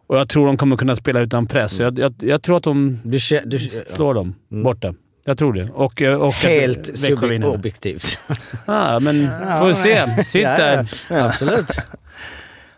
Och 0.07 0.17
jag 0.19 0.29
tror 0.29 0.47
de 0.47 0.57
kommer 0.57 0.77
kunna 0.77 0.97
spela 0.97 1.21
utan 1.21 1.47
press. 1.47 1.77
Så 1.77 1.83
Jag, 1.83 1.99
jag, 1.99 2.15
jag 2.19 2.43
tror 2.43 2.57
att 2.57 2.63
de 2.63 3.01
Du, 3.05 3.19
du, 3.45 3.59
slår 3.59 4.15
dem 4.15 4.35
borta. 4.49 4.95
Jag 5.25 5.39
tror 5.39 5.53
det. 5.53 5.69
Och, 5.71 6.03
och 6.03 6.29
att 6.29 6.35
helt 6.35 6.99
subjektivt. 6.99 8.21
Ja, 8.67 9.01
men 9.01 9.31
får 9.59 9.67
vi 9.67 9.75
se. 9.75 10.25
Sitt 10.25 10.43
där. 10.43 10.89
Ja, 11.09 11.17
ja, 11.17 11.25
absolut. 11.25 11.71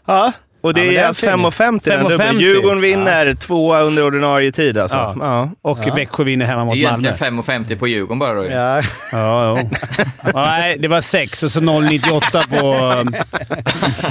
Ja, 0.06 0.32
och 0.60 0.74
det 0.74 0.84
Ja, 0.84 0.90
det 0.90 0.96
är 0.98 1.02
är 1.02 1.06
alltså 1.06 1.26
fin. 1.26 1.30
5,50 1.30 1.80
den 1.84 2.00
5,50. 2.06 2.08
dubbeln. 2.10 2.40
Djurgården 2.40 2.80
vinner 2.80 3.34
tvåa 3.34 3.80
under 3.80 4.04
ordinarie 4.04 4.52
tid 4.52 4.78
alltså. 4.78 4.96
Ja. 4.96 5.16
Ja. 5.20 5.50
Och 5.62 5.98
Växjö 5.98 6.24
vinner 6.24 6.46
hemma 6.46 6.60
Det 6.60 6.64
mot 6.64 6.76
är 6.76 6.82
Malmö. 6.82 7.08
egentligen 7.08 7.42
5,50 7.42 7.78
på 7.78 7.88
Djurgården 7.88 8.18
bara 8.18 8.34
då. 8.34 8.44
Ja. 8.44 8.82
Ja, 9.12 9.58
ja. 9.58 9.68
Nej, 10.34 10.76
det 10.78 10.88
var 10.88 11.00
6 11.00 11.42
och 11.42 11.50
så 11.50 11.60
0,98 11.60 12.60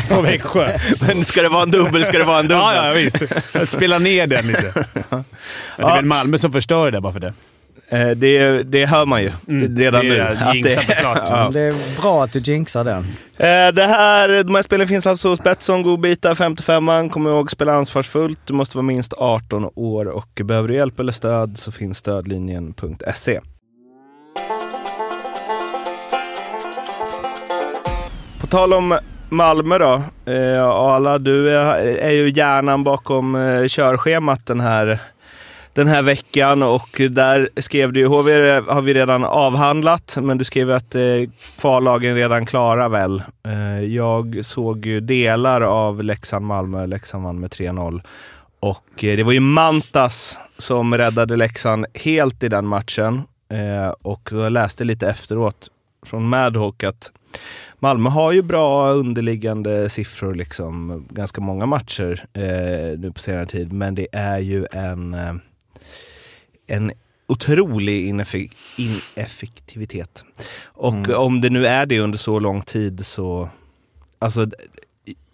på, 0.10 0.16
på 0.16 0.22
Växjö. 0.22 0.70
Men 1.08 1.24
ska 1.26 1.42
det 1.42 1.50
vara 1.50 1.64
en 1.64 1.72
dubbel 1.72 2.06
ska 2.06 2.18
det 2.18 2.24
vara 2.24 2.40
en 2.40 2.48
dubbel. 2.48 2.64
Ja, 2.76 2.88
ja, 2.88 2.94
visst. 2.94 3.18
Jag 3.52 3.68
spelar 3.68 4.00
ner 4.00 4.28
den 4.28 4.48
lite. 4.48 4.72
Men 5.10 5.24
det 5.78 5.84
är 5.84 5.96
väl 5.96 6.06
Malmö 6.06 6.38
som 6.38 6.52
förstör 6.52 6.92
det 6.92 7.02
bara 7.02 7.14
för 7.14 7.20
det. 7.20 7.34
Eh, 7.90 8.10
Det, 8.10 8.64
det 8.64 8.86
hör 8.86 9.06
man 9.06 9.22
ju 9.24 9.32
Mm, 9.48 9.78
redan 9.78 10.06
det 10.08 10.10
nu. 10.10 10.54
jinxat 10.56 10.86
klart. 10.86 11.20
ja. 11.30 11.50
Det 11.54 11.60
är 11.62 12.02
bra 12.02 12.24
att 12.24 12.34
du 12.34 12.40
jinxar 12.40 12.84
den. 12.84 13.04
Eh, 13.38 13.74
Det 13.74 13.84
här, 13.88 14.44
de 14.44 14.56
här 14.56 14.62
spelen 14.62 14.88
finns 14.88 15.08
alltså 15.08 15.30
hos 15.30 15.44
Betsson, 15.44 15.84
godbitar, 15.84 16.36
55an. 16.36 17.10
Kom 17.10 17.28
ihåg, 17.28 17.52
spela 17.52 17.74
ansvarsfullt. 17.74 18.40
Du 18.46 18.54
måste 18.54 18.78
vara 18.78 18.86
minst 18.86 19.14
18 19.14 19.70
år 19.76 20.06
och 20.06 20.42
behöver 20.44 20.68
du 20.68 20.74
hjälp 20.76 21.00
eller 21.00 21.12
stöd 21.12 21.58
så 21.58 21.72
finns 21.72 21.98
stödlinjen.se. 21.98 23.40
På 28.42 28.48
tal 28.48 28.74
om 28.74 28.98
Malmö 29.30 29.78
då. 29.78 29.94
Eh, 30.32 30.64
Arla, 30.66 31.18
du 31.20 31.52
är, 31.58 31.76
är 31.98 32.12
ju 32.12 32.30
hjärnan 32.30 32.84
bakom 32.84 33.36
eh, 33.36 33.68
körschemat 33.68 34.46
den 34.46 34.60
här, 34.60 35.00
den 35.76 35.88
här 35.88 36.02
veckan 36.02 36.64
och 36.64 37.02
där 37.10 37.50
skrev 37.58 37.94
du 37.94 38.00
ju, 38.00 38.06
HV 38.06 38.50
har 38.68 38.82
vi 38.82 38.94
redan 38.94 39.24
avhandlat, 39.24 40.18
men 40.22 40.38
du 40.38 40.44
skrev 40.44 40.72
att 40.72 40.96
eh, 40.96 41.02
kvallagen 41.60 42.16
redan 42.16 42.46
klara 42.46 42.90
väl. 42.90 43.24
Eh, 43.48 43.84
jag 43.84 44.40
såg 44.46 44.86
ju 44.86 45.00
delar 45.00 45.62
av 45.62 46.04
Leksand-Malmö, 46.04 46.86
Leksand 46.86 47.24
vann 47.24 47.40
med 47.40 47.52
3-0. 47.52 48.02
Och 48.60 49.04
eh, 49.04 49.18
det 49.18 49.24
var 49.24 49.32
ju 49.32 49.40
Mantas 49.40 50.40
som 50.58 50.98
räddade 50.98 51.36
Leksand 51.36 51.86
helt 51.94 52.44
i 52.44 52.50
den 52.50 52.66
matchen. 52.66 53.22
Eh, 53.50 53.90
och 54.02 54.30
jag 54.32 54.52
läste 54.52 54.84
lite 54.84 55.08
efteråt 55.10 55.68
från 56.06 56.30
Madhawk 56.30 56.84
att 56.84 57.12
Malmö 57.80 58.10
har 58.10 58.32
ju 58.32 58.42
bra 58.42 58.90
underliggande 58.92 59.90
siffror, 59.90 60.34
liksom, 60.34 61.06
ganska 61.10 61.42
många 61.42 61.66
matcher 61.66 62.26
eh, 62.34 63.00
nu 63.00 63.12
på 63.16 63.20
senare 63.20 63.46
tid, 63.46 63.74
men 63.74 63.96
det 63.96 64.08
är 64.12 64.40
ju 64.40 64.66
en, 64.72 65.14
eh, 65.14 65.34
en 66.68 66.92
otrolig 67.28 68.14
ineffe- 68.14 68.52
ineffektivitet. 68.78 70.24
Och 70.66 71.10
om 71.10 71.42
det 71.42 71.50
nu 71.50 71.68
är 71.68 71.86
det 71.86 72.00
under 72.00 72.18
så 72.18 72.40
lång 72.40 72.62
tid 72.62 73.06
så, 73.06 73.50
alltså, 74.20 74.48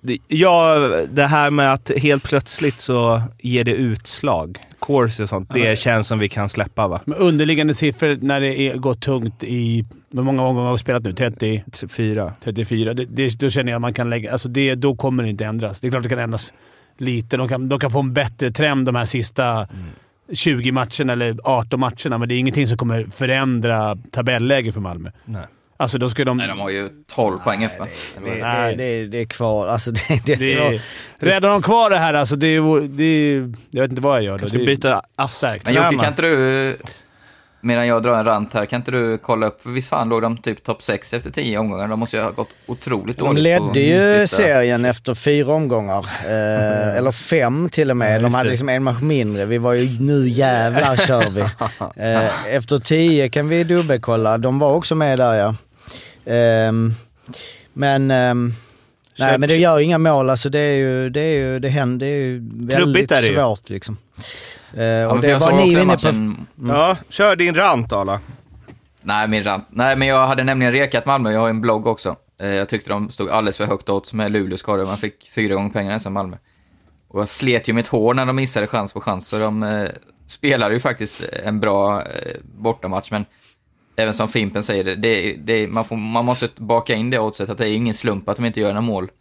det, 0.02 0.18
ja, 0.28 0.76
det 1.12 1.26
här 1.28 1.50
med 1.52 1.74
att 1.74 1.92
helt 1.98 2.24
plötsligt 2.24 2.80
så 2.80 3.22
ger 3.40 3.64
det 3.64 3.72
utslag, 3.74 4.58
course 4.82 5.24
och 5.24 5.30
sånt, 5.30 5.50
det 5.54 5.80
känns 5.80 6.08
som 6.08 6.20
vi 6.20 6.30
kan 6.30 6.50
släppa 6.50 6.88
va? 6.88 7.02
Men 7.06 7.18
underliggande 7.18 7.74
siffror 7.74 8.18
när 8.22 8.42
det 8.42 8.60
är, 8.60 8.78
går 8.78 8.94
tungt 8.94 9.44
i... 9.44 9.86
Hur 10.14 10.22
många 10.22 10.44
omgångar 10.44 10.68
har 10.68 10.74
vi 10.76 10.80
spelat 10.80 11.04
nu? 11.04 11.14
30? 11.14 11.64
Typ 11.72 11.92
Fyra. 11.92 12.34
34. 12.44 12.94
Det, 12.94 13.06
det, 13.06 13.40
då 13.40 13.50
känner 13.50 13.72
jag 13.72 13.78
att 13.78 13.82
man 13.82 13.94
kan 13.94 14.10
lägga... 14.10 14.32
Alltså 14.32 14.48
det, 14.48 14.76
då 14.76 14.96
kommer 14.96 15.24
det 15.24 15.30
inte 15.30 15.46
ändras. 15.46 15.80
Det 15.80 15.88
är 15.88 15.92
klart 15.92 16.04
det 16.04 16.10
kan 16.10 16.20
ändras 16.20 16.54
lite. 16.98 17.38
De 17.38 17.48
kan, 17.48 17.70
de 17.70 17.80
kan 17.80 17.92
få 17.92 18.00
en 18.00 18.14
bättre 18.14 18.52
trend 18.52 18.86
de 18.86 18.96
här 18.96 19.06
sista 19.06 19.68
20 20.34 20.72
matcherna 20.72 21.14
eller 21.14 21.38
18 21.44 21.80
matcherna, 21.80 22.18
men 22.18 22.30
det 22.30 22.36
är 22.36 22.40
ingenting 22.40 22.68
som 22.68 22.78
kommer 22.78 23.08
förändra 23.12 23.98
tabelläget 24.12 24.74
för 24.74 24.82
Malmö. 24.82 25.12
Nej. 25.26 25.48
Alltså 25.78 25.98
då 25.98 26.10
ska 26.10 26.26
de... 26.26 26.38
Nej, 26.38 26.48
de 26.48 26.60
har 26.60 26.70
ju 26.70 26.90
12 27.16 27.38
poäng 27.38 27.66
upp 27.66 27.80
va? 27.80 27.88
Det, 28.24 28.32
det, 28.32 28.42
Nej. 28.42 28.76
det, 28.76 29.08
det 29.08 29.22
är 29.22 29.26
kvar. 29.26 29.68
Alltså 29.68 29.92
det, 29.92 30.26
det 30.26 30.34
är 30.34 30.38
det 30.38 30.76
är, 30.76 30.82
räddar 31.20 31.50
de 31.50 31.62
kvar 31.62 31.90
det 31.90 31.98
här 31.98 32.14
alltså, 32.14 32.36
det 32.36 32.48
är, 32.48 32.88
det 32.88 33.04
är, 33.04 33.54
Jag 33.70 33.82
vet 33.82 33.92
inte 33.92 34.02
vad 34.02 34.18
jag 34.18 34.24
gör 34.24 34.34
då. 34.34 34.40
Kanske 34.40 34.58
byta 34.58 35.02
starkt. 35.30 35.66
Men 35.66 35.74
Jocke, 35.74 35.96
kan 35.98 36.08
inte 36.08 36.22
du, 36.22 36.78
medan 37.62 37.88
jag 37.88 38.04
drar 38.04 38.18
en 38.20 38.26
rant 38.26 38.54
här, 38.54 38.66
kan 38.66 38.78
inte 38.80 38.92
du 38.92 39.18
kolla 39.18 39.48
upp, 39.48 39.62
för 39.62 39.70
visst 39.70 39.90
fan 39.90 40.10
låg 40.10 40.22
de 40.22 40.38
typ 40.38 40.64
topp 40.64 40.84
6 40.84 41.14
efter 41.14 41.32
10 41.32 41.58
omgångar? 41.58 41.88
De 41.88 42.00
måste 42.00 42.18
ju 42.18 42.24
ha 42.24 42.32
gått 42.32 42.48
otroligt 42.68 43.18
De 43.18 43.24
dåligt 43.28 43.58
på 43.58 43.72
ledde 43.74 43.80
ju 43.80 44.28
sista- 44.28 44.38
serien 44.44 44.86
efter 44.86 45.16
fyra 45.16 45.54
omgångar. 45.54 46.06
Eh, 46.26 46.98
eller 46.98 47.12
fem 47.12 47.70
till 47.70 47.92
och 47.92 47.98
med. 47.98 48.16
Ja, 48.16 48.20
De 48.20 48.34
hade 48.34 48.44
det. 48.48 48.52
liksom 48.52 48.70
en 48.70 48.84
match 48.84 49.02
mindre. 49.02 49.46
Vi 49.46 49.58
var 49.58 49.74
ju 49.74 50.00
nu 50.02 50.30
jävlar 50.30 50.96
kör 50.98 51.30
vi. 51.30 51.42
Eh, 51.96 52.56
efter 52.56 52.80
tio 52.80 53.30
kan 53.30 53.50
vi 53.50 53.64
dubbelkolla. 53.64 54.38
De 54.38 54.60
var 54.60 54.74
också 54.74 54.96
med 54.96 55.20
där 55.20 55.34
ja. 55.34 55.56
Ehm, 56.34 56.94
men 57.74 58.12
ehm, 58.12 58.54
Nej, 59.20 59.38
men 59.38 59.50
det 59.50 59.56
gör 59.56 59.80
inga 59.80 59.98
mål. 59.98 60.30
Alltså 60.30 60.50
det 60.50 60.60
är 60.60 60.76
ju, 60.76 61.10
det 61.10 61.20
är 61.22 61.34
ju, 61.38 61.60
det 61.60 61.70
händer, 61.70 62.06
det 62.06 62.12
är 62.12 62.18
ju 62.18 62.40
väldigt 62.40 62.76
Trubbigt 62.78 63.12
är 63.12 63.22
det 63.22 63.28
ju. 63.28 63.36
svårt 63.36 63.70
liksom. 63.70 63.98
Eh, 64.78 64.84
Ja, 64.84 65.12
och 65.12 65.22
det 65.22 65.38
var 65.40 65.52
ni 65.52 65.72
inne 65.72 65.82
på... 65.82 65.88
matchen, 65.88 66.48
Ja, 66.68 66.98
kör 67.10 67.36
din 67.36 67.56
rant 67.56 67.92
Arla. 67.94 68.20
Nej, 69.02 69.28
min 69.28 69.44
rant. 69.44 69.66
Nej, 69.70 69.96
men 69.96 70.08
jag 70.08 70.28
hade 70.28 70.44
nämligen 70.44 70.74
rekat 70.74 71.06
Malmö. 71.06 71.32
Jag 71.32 71.40
har 71.40 71.50
en 71.50 71.62
blogg 71.62 71.88
också. 71.88 72.16
Eh, 72.42 72.48
Jag 72.50 72.70
tyckte 72.70 72.90
de 72.90 73.10
stod 73.10 73.30
alldeles 73.30 73.58
för 73.58 73.66
högt 73.66 73.90
odds 73.90 74.14
med 74.14 74.32
Luleås 74.32 74.60
skador. 74.60 74.86
Man 74.86 74.98
fick 74.98 75.30
fyra 75.32 75.54
gånger 75.56 75.70
pengarna 75.70 75.94
nästan 75.94 76.14
Malmö. 76.14 76.38
Och 77.08 77.22
jag 77.22 77.30
slet 77.30 77.68
ju 77.68 77.74
mitt 77.74 77.88
hår 77.88 78.14
när 78.14 78.26
de 78.26 78.36
missade 78.36 78.68
chans 78.68 78.94
på 78.94 79.02
chans, 79.02 79.28
så 79.28 79.40
de 79.40 79.64
eh, 79.64 79.90
spelade 80.28 80.74
ju 80.74 80.80
faktiskt 80.80 81.22
en 81.44 81.60
bra 81.60 82.02
eh, 82.02 82.08
bortamatch, 82.44 83.12
men 83.12 83.26
även 83.96 84.14
som 84.14 84.28
Fimpen 84.30 84.64
säger, 84.64 84.84
det, 84.84 84.96
det, 84.96 85.34
det, 85.34 85.68
man, 85.68 85.86
får, 85.86 85.96
man 85.96 86.26
måste 86.26 86.50
baka 86.58 86.94
in 86.94 87.10
det 87.10 87.20
oddset 87.20 87.50
att 87.50 87.58
det 87.58 87.68
är 87.70 87.74
ingen 87.74 87.94
slump 87.94 88.30
att 88.30 88.36
de 88.38 88.46
inte 88.46 88.60
gör 88.60 88.68
några 88.68 88.82
mål. 88.82 89.12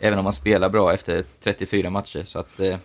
Även 0.00 0.18
om 0.18 0.24
man 0.24 0.32
spelar 0.32 0.68
bra 0.68 0.92
efter 0.94 1.24
34 1.44 1.90
matcher. 1.90 2.22
Så 2.24 2.38
att, 2.38 2.60
eh, 2.60 2.76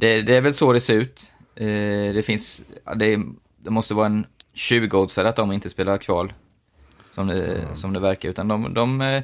det, 0.00 0.22
det 0.22 0.36
är 0.36 0.40
väl 0.40 0.54
så 0.54 0.72
det 0.72 0.80
ser 0.80 0.94
ut. 0.94 1.32
Eh, 1.56 2.14
det 2.14 2.24
finns, 2.26 2.62
det, 2.96 3.18
det 3.58 3.70
måste 3.70 3.94
vara 3.94 4.06
en 4.06 4.26
20-oddsare 4.54 5.28
att 5.28 5.36
de 5.36 5.52
inte 5.52 5.70
spelar 5.70 5.98
kval. 5.98 6.32
Som 7.10 7.26
det, 7.26 7.66
som 7.74 7.92
det 7.92 8.00
verkar. 8.00 8.28
Utan 8.28 8.48
de, 8.48 8.74
de, 8.74 9.00
eh, 9.00 9.22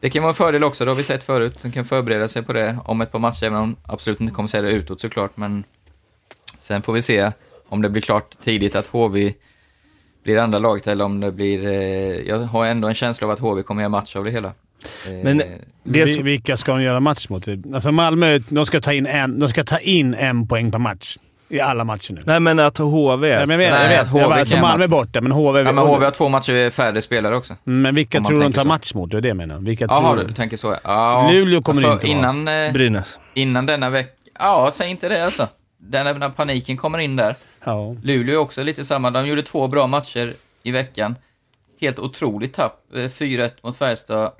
det 0.00 0.10
kan 0.10 0.22
vara 0.22 0.30
en 0.30 0.34
fördel 0.34 0.64
också, 0.64 0.84
det 0.84 0.90
har 0.90 0.96
vi 0.96 1.04
sett 1.04 1.24
förut. 1.24 1.58
De 1.62 1.72
kan 1.72 1.84
förbereda 1.84 2.28
sig 2.28 2.42
på 2.42 2.52
det 2.52 2.78
om 2.84 3.00
ett 3.00 3.12
par 3.12 3.18
matcher, 3.18 3.44
även 3.44 3.58
om 3.58 3.70
de 3.70 3.92
absolut 3.92 4.20
inte 4.20 4.32
kommer 4.32 4.48
säga 4.48 4.62
det 4.62 4.70
utåt 4.70 5.00
såklart. 5.00 5.36
Men 5.36 5.64
sen 6.58 6.82
får 6.82 6.92
vi 6.92 7.02
se 7.02 7.32
om 7.68 7.82
det 7.82 7.88
blir 7.88 8.02
klart 8.02 8.34
tidigt 8.42 8.76
att 8.76 8.86
HV 8.86 9.34
blir 10.22 10.38
andra 10.38 10.58
laget 10.58 10.86
eller 10.86 11.04
om 11.04 11.20
det 11.20 11.32
blir... 11.32 11.66
Eh, 11.66 12.20
jag 12.28 12.38
har 12.38 12.66
ändå 12.66 12.88
en 12.88 12.94
känsla 12.94 13.26
av 13.26 13.30
att 13.30 13.40
HV 13.40 13.62
kommer 13.62 13.82
göra 13.82 13.90
match 13.90 14.16
av 14.16 14.24
det 14.24 14.30
hela. 14.30 14.52
Eh, 15.06 15.12
Men 15.24 15.38
det 15.84 16.00
är 16.00 16.06
Vi- 16.06 16.14
så, 16.14 16.22
Vilka 16.22 16.56
ska 16.56 16.72
de 16.72 16.82
göra 16.82 17.00
match 17.00 17.28
mot? 17.28 17.48
Alltså 17.74 17.92
Malmö, 17.92 18.38
de 18.48 18.66
ska 18.66 18.80
ta 18.80 18.92
in 18.92 19.06
en, 19.06 19.38
de 19.38 19.48
ska 19.48 19.64
ta 19.64 19.78
in 19.78 20.14
en 20.14 20.48
poäng 20.48 20.70
per 20.72 20.78
match. 20.78 21.16
I 21.48 21.60
alla 21.60 21.84
matcher 21.84 22.12
nu. 22.12 22.22
nej 22.26 22.40
men 22.40 22.58
att 22.58 22.78
HV... 22.78 23.28
Nej, 23.36 23.46
men 23.46 23.50
jag 23.50 23.58
vet, 23.58 23.70
Nej, 23.70 23.82
jag 23.82 23.88
vet. 23.88 24.00
att 24.00 24.08
HV 24.08 24.20
Jag 24.20 24.28
vet, 24.28 24.38
alltså 24.38 24.56
Malmö 24.56 24.84
är 24.84 24.88
borta, 24.88 25.20
men 25.20 25.32
HV... 25.32 25.58
ja, 25.58 25.64
men 25.72 25.78
HV 25.78 26.04
har 26.04 26.10
två 26.10 26.28
matcher 26.28 26.70
färre 26.70 27.02
spelare 27.02 27.36
också. 27.36 27.56
Men 27.64 27.94
vilka 27.94 28.20
tror 28.20 28.30
de 28.38 28.40
tänker 28.44 28.54
tar 28.56 28.62
så. 28.62 28.68
match 28.68 28.94
mot? 28.94 29.10
Det 29.10 29.16
är 29.16 29.20
det 29.20 29.28
jag 29.28 29.36
menar. 29.36 29.58
Vilka 29.58 29.86
Jaha, 29.88 30.14
tror 30.16 30.28
du 30.28 30.34
tänker 30.34 30.56
så. 30.56 30.76
Ja, 30.84 31.28
Luleå 31.32 31.62
kommer 31.62 31.82
för, 31.82 31.92
inte 31.92 32.06
vara. 32.06 32.16
innan, 32.18 32.48
eh, 32.48 32.72
Brynäs. 32.72 33.18
innan 33.34 33.66
denna 33.66 33.90
vecka... 33.90 34.10
Ja, 34.38 34.70
säg 34.72 34.90
inte 34.90 35.08
det 35.08 35.24
alltså. 35.24 35.48
Den, 35.78 36.18
när 36.18 36.28
paniken 36.28 36.76
kommer 36.76 36.98
in 36.98 37.16
där. 37.16 37.34
Ja. 37.64 37.96
Luleå 38.02 38.34
är 38.34 38.38
också 38.40 38.62
lite 38.62 38.84
samma. 38.84 39.10
De 39.10 39.26
gjorde 39.26 39.42
två 39.42 39.68
bra 39.68 39.86
matcher 39.86 40.32
i 40.62 40.70
veckan. 40.70 41.14
Helt 41.80 41.98
otroligt 41.98 42.54
tapp. 42.54 42.80
Eh, 42.94 42.98
4-1 42.98 43.50
mot 43.62 43.76
Färjestad 43.76 44.30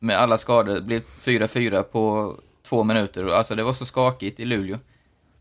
med 0.00 0.18
alla 0.18 0.38
skador. 0.38 0.74
Det 0.74 0.80
blev 0.80 1.02
4-4 1.20 1.82
på 1.82 2.34
två 2.68 2.84
minuter. 2.84 3.26
Alltså 3.28 3.54
det 3.54 3.62
var 3.62 3.72
så 3.72 3.86
skakigt 3.86 4.40
i 4.40 4.44
Luleå. 4.44 4.78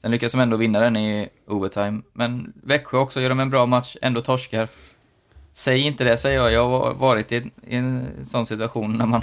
Sen 0.02 0.12
lyckas 0.12 0.32
de 0.32 0.42
ändå 0.42 0.58
vinna 0.58 0.80
den 0.80 0.98
i 0.98 1.30
overtime. 1.48 2.02
Men 2.14 2.54
Växjö 2.64 2.98
också 2.98 3.22
gör 3.22 3.30
de 3.30 3.40
en 3.40 3.50
bra 3.50 3.66
match, 3.66 3.96
ändå 4.02 4.22
torskar. 4.22 4.68
Säg 5.54 5.80
inte 5.80 6.04
det, 6.04 6.18
säger 6.18 6.38
jag. 6.38 6.52
Jag 6.52 6.70
har 6.70 6.94
varit 6.94 7.32
i 7.32 7.38
en, 7.38 7.52
i 7.68 7.76
en 7.76 8.26
sån 8.26 8.46
situation 8.48 8.98
när 8.98 9.06
man... 9.06 9.22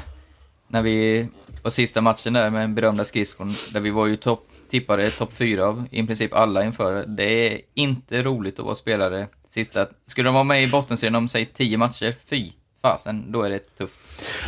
När 0.68 0.82
vi 0.82 1.28
på 1.62 1.70
sista 1.70 2.00
matchen 2.00 2.32
där 2.32 2.50
med 2.50 2.60
den 2.60 2.74
berömda 2.74 3.04
skridskon, 3.04 3.54
där 3.72 3.80
vi 3.80 3.90
var 3.90 4.06
ju 4.06 4.16
topp, 4.16 4.48
tippade 4.70 5.10
topp 5.10 5.32
fyra 5.32 5.64
av 5.64 5.86
i 5.90 6.06
princip 6.06 6.34
alla 6.34 6.64
inför. 6.64 7.06
Det 7.06 7.24
är 7.24 7.60
inte 7.74 8.22
roligt 8.22 8.58
att 8.58 8.64
vara 8.64 8.74
spelare 8.74 9.28
sista... 9.48 9.86
Skulle 10.06 10.28
de 10.28 10.34
vara 10.34 10.44
med 10.44 10.62
i 10.62 10.68
bottenserien 10.68 11.14
om, 11.14 11.28
säg, 11.28 11.46
tio 11.46 11.78
matcher, 11.78 12.14
fy 12.26 12.52
fasen, 12.92 13.32
då 13.32 13.42
är 13.42 13.50
det 13.50 13.58
tufft. 13.78 13.98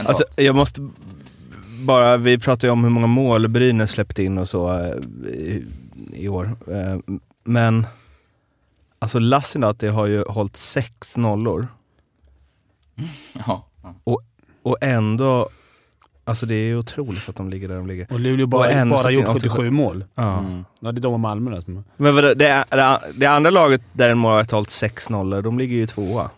Alltså, 0.05 0.25
jag 0.37 0.55
måste 0.55 0.89
bara, 1.87 2.17
vi 2.17 2.39
pratade 2.39 2.67
ju 2.67 2.71
om 2.73 2.85
hur 2.85 2.91
många 2.91 3.07
mål 3.07 3.49
Brynäs 3.49 3.91
släppte 3.91 4.23
in 4.25 4.39
och 4.39 4.49
så 4.49 4.73
eh, 4.75 4.89
i, 5.33 5.65
i 6.13 6.29
år. 6.29 6.57
Eh, 6.67 6.99
Men 7.45 7.87
alltså 8.99 9.19
Lassinantti 9.19 9.87
har 9.89 10.07
ju 10.07 10.25
hållit 10.29 10.57
sex 10.57 11.17
nollor 11.17 11.69
ja, 13.47 13.67
ja. 13.83 13.95
och 14.63 14.77
ändå, 14.81 15.49
alltså 16.25 16.47
det 16.47 16.55
är 16.55 16.65
ju 16.65 16.79
otroligt 16.79 17.29
att 17.29 17.37
de 17.37 17.51
ligger 17.51 17.69
där 17.69 17.77
de 17.77 17.87
ligger. 17.87 18.13
Och 18.13 18.21
Luleå 18.21 18.45
Och 18.45 18.49
bara, 18.49 18.71
en 18.71 18.89
bara 18.91 19.03
som 19.03 19.13
gjort 19.15 19.25
fin- 19.25 19.35
77 19.35 19.71
mål. 19.71 20.05
Ja. 20.15 20.39
Mm. 20.39 20.65
Ja, 20.81 20.93
det 20.93 20.99
är 20.99 21.03
de 21.03 21.13
och 21.13 21.21
Malmö 21.21 21.51
då. 21.57 21.63
som- 21.63 21.85
Men 21.97 22.15
det, 22.15 22.35
det, 22.35 22.65
det 23.15 23.27
andra 23.27 23.51
laget 23.51 23.83
där 23.93 24.11
en 24.11 24.19
målvakt 24.19 24.51
har 24.51 24.59
hållit 24.59 24.71
sex 24.71 25.09
nollor, 25.09 25.43
de 25.43 25.59
ligger 25.59 25.77
ju 25.77 25.87
tvåa. 25.87 26.31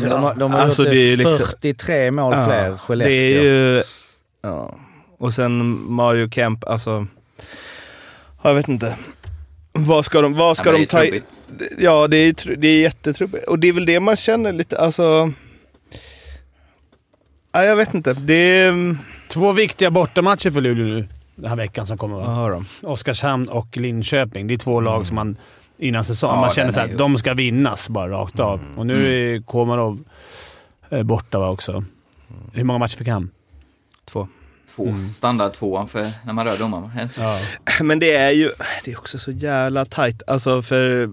Men 0.00 0.10
de, 0.10 0.22
har- 0.22 0.34
de 0.34 0.52
har 0.52 0.60
Alltså, 0.60 0.82
gjort 0.82 0.90
det 0.92 0.98
är 1.00 1.10
ju 1.10 1.16
det 1.16 1.24
liksom- 1.30 1.46
43 1.46 2.10
mål 2.10 2.32
fler, 2.32 2.70
det 2.70 2.78
Skellefteå. 2.78 3.12
är 3.14 3.42
ju... 3.42 3.82
Ja. 4.42 4.74
Och 5.18 5.34
sen 5.34 5.80
Mario 5.92 6.30
Kemp, 6.30 6.64
alltså... 6.64 7.06
Jag 8.42 8.54
vet 8.54 8.68
inte. 8.68 8.96
Vad 9.72 10.04
ska 10.04 10.20
de, 10.20 10.34
vad 10.34 10.56
ska 10.56 10.68
Ja, 10.68 10.72
de 10.72 10.78
det 10.78 10.86
ta 10.86 11.04
i-. 11.04 11.22
Ja, 11.78 12.08
det 12.08 12.16
är, 12.16 12.32
tr- 12.32 12.56
det 12.56 12.68
är 12.68 12.80
jättetrubbigt. 12.80 13.48
Och 13.48 13.58
det 13.58 13.68
är 13.68 13.72
väl 13.72 13.86
det 13.86 14.00
man 14.00 14.16
känner 14.16 14.52
lite, 14.52 14.78
alltså... 14.78 15.32
Ja, 17.52 17.64
jag 17.64 17.76
vet 17.76 17.94
inte. 17.94 18.12
Det 18.12 18.34
är... 18.34 18.96
Två 19.28 19.52
viktiga 19.52 19.90
bortamatcher 19.90 20.50
för 20.50 20.60
Luleå 20.60 20.84
nu 20.86 21.08
den 21.34 21.48
här 21.48 21.56
veckan 21.56 21.86
som 21.86 21.98
kommer. 21.98 22.16
Vad 22.16 22.26
Va? 22.26 22.32
har 22.32 22.50
de? 22.50 22.66
Oskarshamn 22.82 23.48
och 23.48 23.76
Linköping. 23.76 24.46
Det 24.46 24.54
är 24.54 24.58
två 24.58 24.80
lag 24.80 25.06
som 25.06 25.14
man 25.16 25.36
innan 25.78 26.04
säsongen 26.04 26.34
Ja, 26.36 26.40
man 26.40 26.50
känner 26.50 26.70
så 26.72 26.80
att 26.80 26.86
ju- 26.86 26.90
Mm. 26.90 26.98
de 26.98 27.18
ska 27.18 27.34
vinnas 27.34 27.88
bara 27.88 28.08
rakt 28.10 28.40
av. 28.40 28.60
Och 28.76 28.86
nu 28.86 29.34
är 29.34 29.42
Komarov 29.42 30.04
eh, 30.90 31.02
borta 31.02 31.38
va, 31.38 31.48
också. 31.48 31.84
Hur 32.52 32.64
många 32.64 32.78
matcher 32.78 32.96
fick 32.96 33.08
han? 33.08 33.30
Två. 34.04 34.28
Två. 34.76 34.94
Standard 35.12 35.52
tvåan 35.52 35.88
för 35.88 36.10
när 36.24 36.32
man 36.32 36.46
rör 36.46 36.56
domaren. 36.56 37.08
Ja. 37.18 37.38
Men 37.84 37.98
det 37.98 38.14
är 38.16 38.30
ju, 38.30 38.50
det 38.84 38.92
är 38.92 38.98
också 38.98 39.18
så 39.18 39.30
jävla 39.30 39.84
tight. 39.84 40.22
Alltså 40.26 40.62
för, 40.62 41.10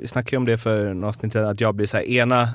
vi 0.00 0.08
snackade 0.08 0.30
ju 0.30 0.36
om 0.36 0.44
det 0.44 0.58
för 0.58 0.94
några 0.94 1.08
avsnitt 1.08 1.36
att 1.36 1.60
jag 1.60 1.74
blir 1.74 1.86
så 1.86 1.96
här 1.96 2.04
ena, 2.04 2.48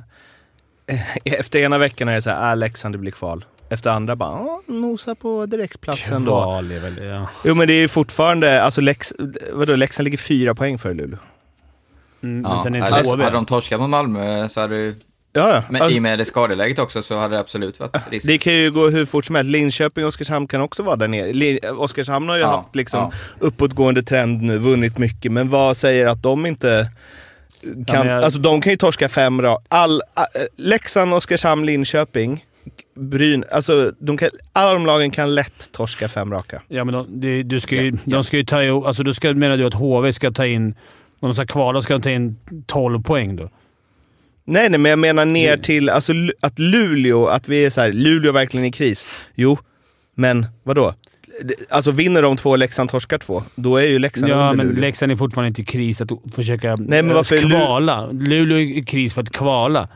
efter 1.26 1.60
ena 1.60 1.78
veckan 1.78 2.08
är 2.08 2.14
det 2.14 2.22
så 2.22 2.30
här, 2.30 2.52
äh, 2.52 2.58
Leksand 2.58 2.94
det 2.96 3.00
blir 3.00 3.12
kval. 3.12 3.46
Efter 3.70 3.90
andra 3.92 4.16
bara, 4.16 4.32
"Ja, 4.32 4.62
nosa 4.68 5.16
på 5.16 5.46
direktplatsen 5.46 6.26
då. 6.26 6.32
Kval 6.32 6.72
är 6.72 6.80
väl 6.80 7.04
ja. 7.06 7.28
Jo 7.46 7.56
men 7.56 7.68
det 7.68 7.74
är 7.74 7.82
ju 7.82 7.88
fortfarande, 7.88 8.64
alltså 8.64 8.82
Lex, 8.82 9.14
vadå, 9.54 9.76
Leksand 9.76 10.04
ligger 10.04 10.18
fyra 10.18 10.56
poäng 10.56 10.80
före 10.80 10.94
Luleå. 10.94 11.18
Mm, 12.24 12.42
men 12.42 12.52
Ja, 12.52 12.60
sen 12.64 12.76
är 12.76 12.80
det 12.80 12.86
hade, 12.86 12.98
inte 13.00 13.12
HV. 13.12 13.24
hade 13.24 13.36
de 13.36 13.46
torskat 13.46 13.80
mot 13.80 13.90
Malmö 13.90 14.50
så 14.50 14.60
hade 14.62 14.78
det, 14.88 14.96
Ja, 15.34 15.50
ja. 15.54 15.64
men 15.70 15.82
Alltså, 15.82 15.96
i 15.96 16.00
och 16.00 16.04
med 16.04 16.20
det 16.20 16.26
skadeläget 16.26 16.80
också 16.80 17.02
så 17.02 17.18
hade 17.20 17.36
det 17.36 17.40
absolut 17.40 17.80
varit 17.80 17.96
risk. 18.10 18.28
det 18.28 18.38
kan 18.38 18.54
ju 18.54 18.72
gå 18.72 18.90
hur 18.90 19.06
fort 19.06 19.26
som 19.26 19.36
helst. 19.36 19.50
Linköping 19.52 20.04
och 20.04 20.08
Oskarshamn 20.08 20.48
kan 20.48 20.62
också 20.62 20.84
vara 20.84 20.96
där 20.96 21.08
nere. 21.08 21.72
Oskarshamn 21.72 22.30
har 22.30 22.36
ju 22.36 22.42
Ja, 22.42 22.48
haft 22.58 22.76
liksom 22.76 23.00
ja. 23.00 23.12
uppåtgående 23.40 24.04
trend 24.04 24.42
nu, 24.42 24.58
vunnit 24.58 24.98
mycket, 24.98 25.32
men 25.32 25.50
vad 25.50 25.78
säger 25.78 26.08
att 26.08 26.24
de 26.24 26.46
inte 26.46 26.90
kan... 27.88 28.08
jag- 28.08 28.24
Alltså 28.24 28.40
de 28.40 28.62
kan 28.62 28.72
ju 28.74 28.78
torska 28.78 29.10
fem 29.10 29.42
ra- 29.42 29.62
all, 29.68 30.02
äh, 30.18 30.24
Leksand, 30.58 31.14
Oskarshamn, 31.14 31.66
Linköping, 31.66 32.46
Bryn, 32.96 33.44
alltså 33.52 33.92
de 34.00 34.18
kan, 34.18 34.30
alla 34.54 34.74
de 34.74 34.86
lagen 34.86 35.12
kan 35.12 35.36
lätt 35.36 35.72
torska 35.72 36.08
fem 36.08 36.32
raka. 36.32 36.62
Ja, 36.68 36.84
men 36.84 36.94
de, 36.94 37.08
det- 37.22 37.44
du 37.44 37.60
ska 37.60 37.76
ju, 37.76 37.92
Ja, 37.92 37.98
de 38.06 38.24
ska 38.24 38.38
ju 38.38 38.44
ta 38.44 38.88
alltså 38.88 39.04
då 39.04 39.14
ska, 39.14 39.34
menar 39.34 39.58
du 39.58 39.66
att 39.66 39.74
HV 39.74 40.14
ska 40.14 40.32
ta 40.32 40.46
in... 40.46 40.76
Om 41.20 41.30
de 41.30 41.34
ska 41.34 41.46
kvala 41.46 41.82
ska 41.82 41.94
de 41.94 42.02
ta 42.02 42.10
in 42.10 42.38
12 42.66 43.04
poäng 43.04 43.36
då? 43.36 43.50
Nej, 44.46 44.70
nej, 44.70 44.80
men 44.80 44.90
jag 44.90 45.00
menar 45.00 45.26
ner 45.26 45.48
Mm. 45.54 45.62
till 45.62 45.90
alltså, 45.90 46.14
att 46.40 46.60
Luleå, 46.60 47.26
att 47.28 47.48
vi 47.50 47.66
är 47.66 47.70
så 47.70 47.82
här, 47.82 47.92
Luleå 47.92 48.32
verkligen 48.32 48.66
i 48.66 48.72
kris. 48.72 49.08
Jo, 49.36 49.58
men 50.16 50.46
vadå? 50.64 50.94
Alltså 51.70 51.92
vinner 51.92 52.22
de 52.22 52.38
två 52.38 52.50
och 52.50 52.58
Leksand 52.58 52.90
torskar 52.90 53.18
två, 53.18 53.44
då 53.56 53.78
är 53.78 53.86
ju 53.88 54.00
Leksand 54.00 54.32
Ja, 54.32 54.36
under 54.36 54.54
men 54.58 54.68
Luleå. 54.68 54.82
Leksand 54.82 55.12
är 55.12 55.16
fortfarande 55.16 55.48
inte 55.48 55.62
i 55.62 55.66
kris 55.66 56.02
att 56.02 56.10
försöka 56.36 56.76
Nej, 56.76 56.88
men 57.02 57.10
eh, 57.10 57.16
varför 57.16 57.36
Lu- 57.38 57.50
kvala. 57.50 58.08
Luleå 58.12 58.58
är 58.58 58.62
i 58.62 58.84
kris 58.84 59.14
för 59.14 59.22
att 59.22 59.32
kvala. 59.32 59.88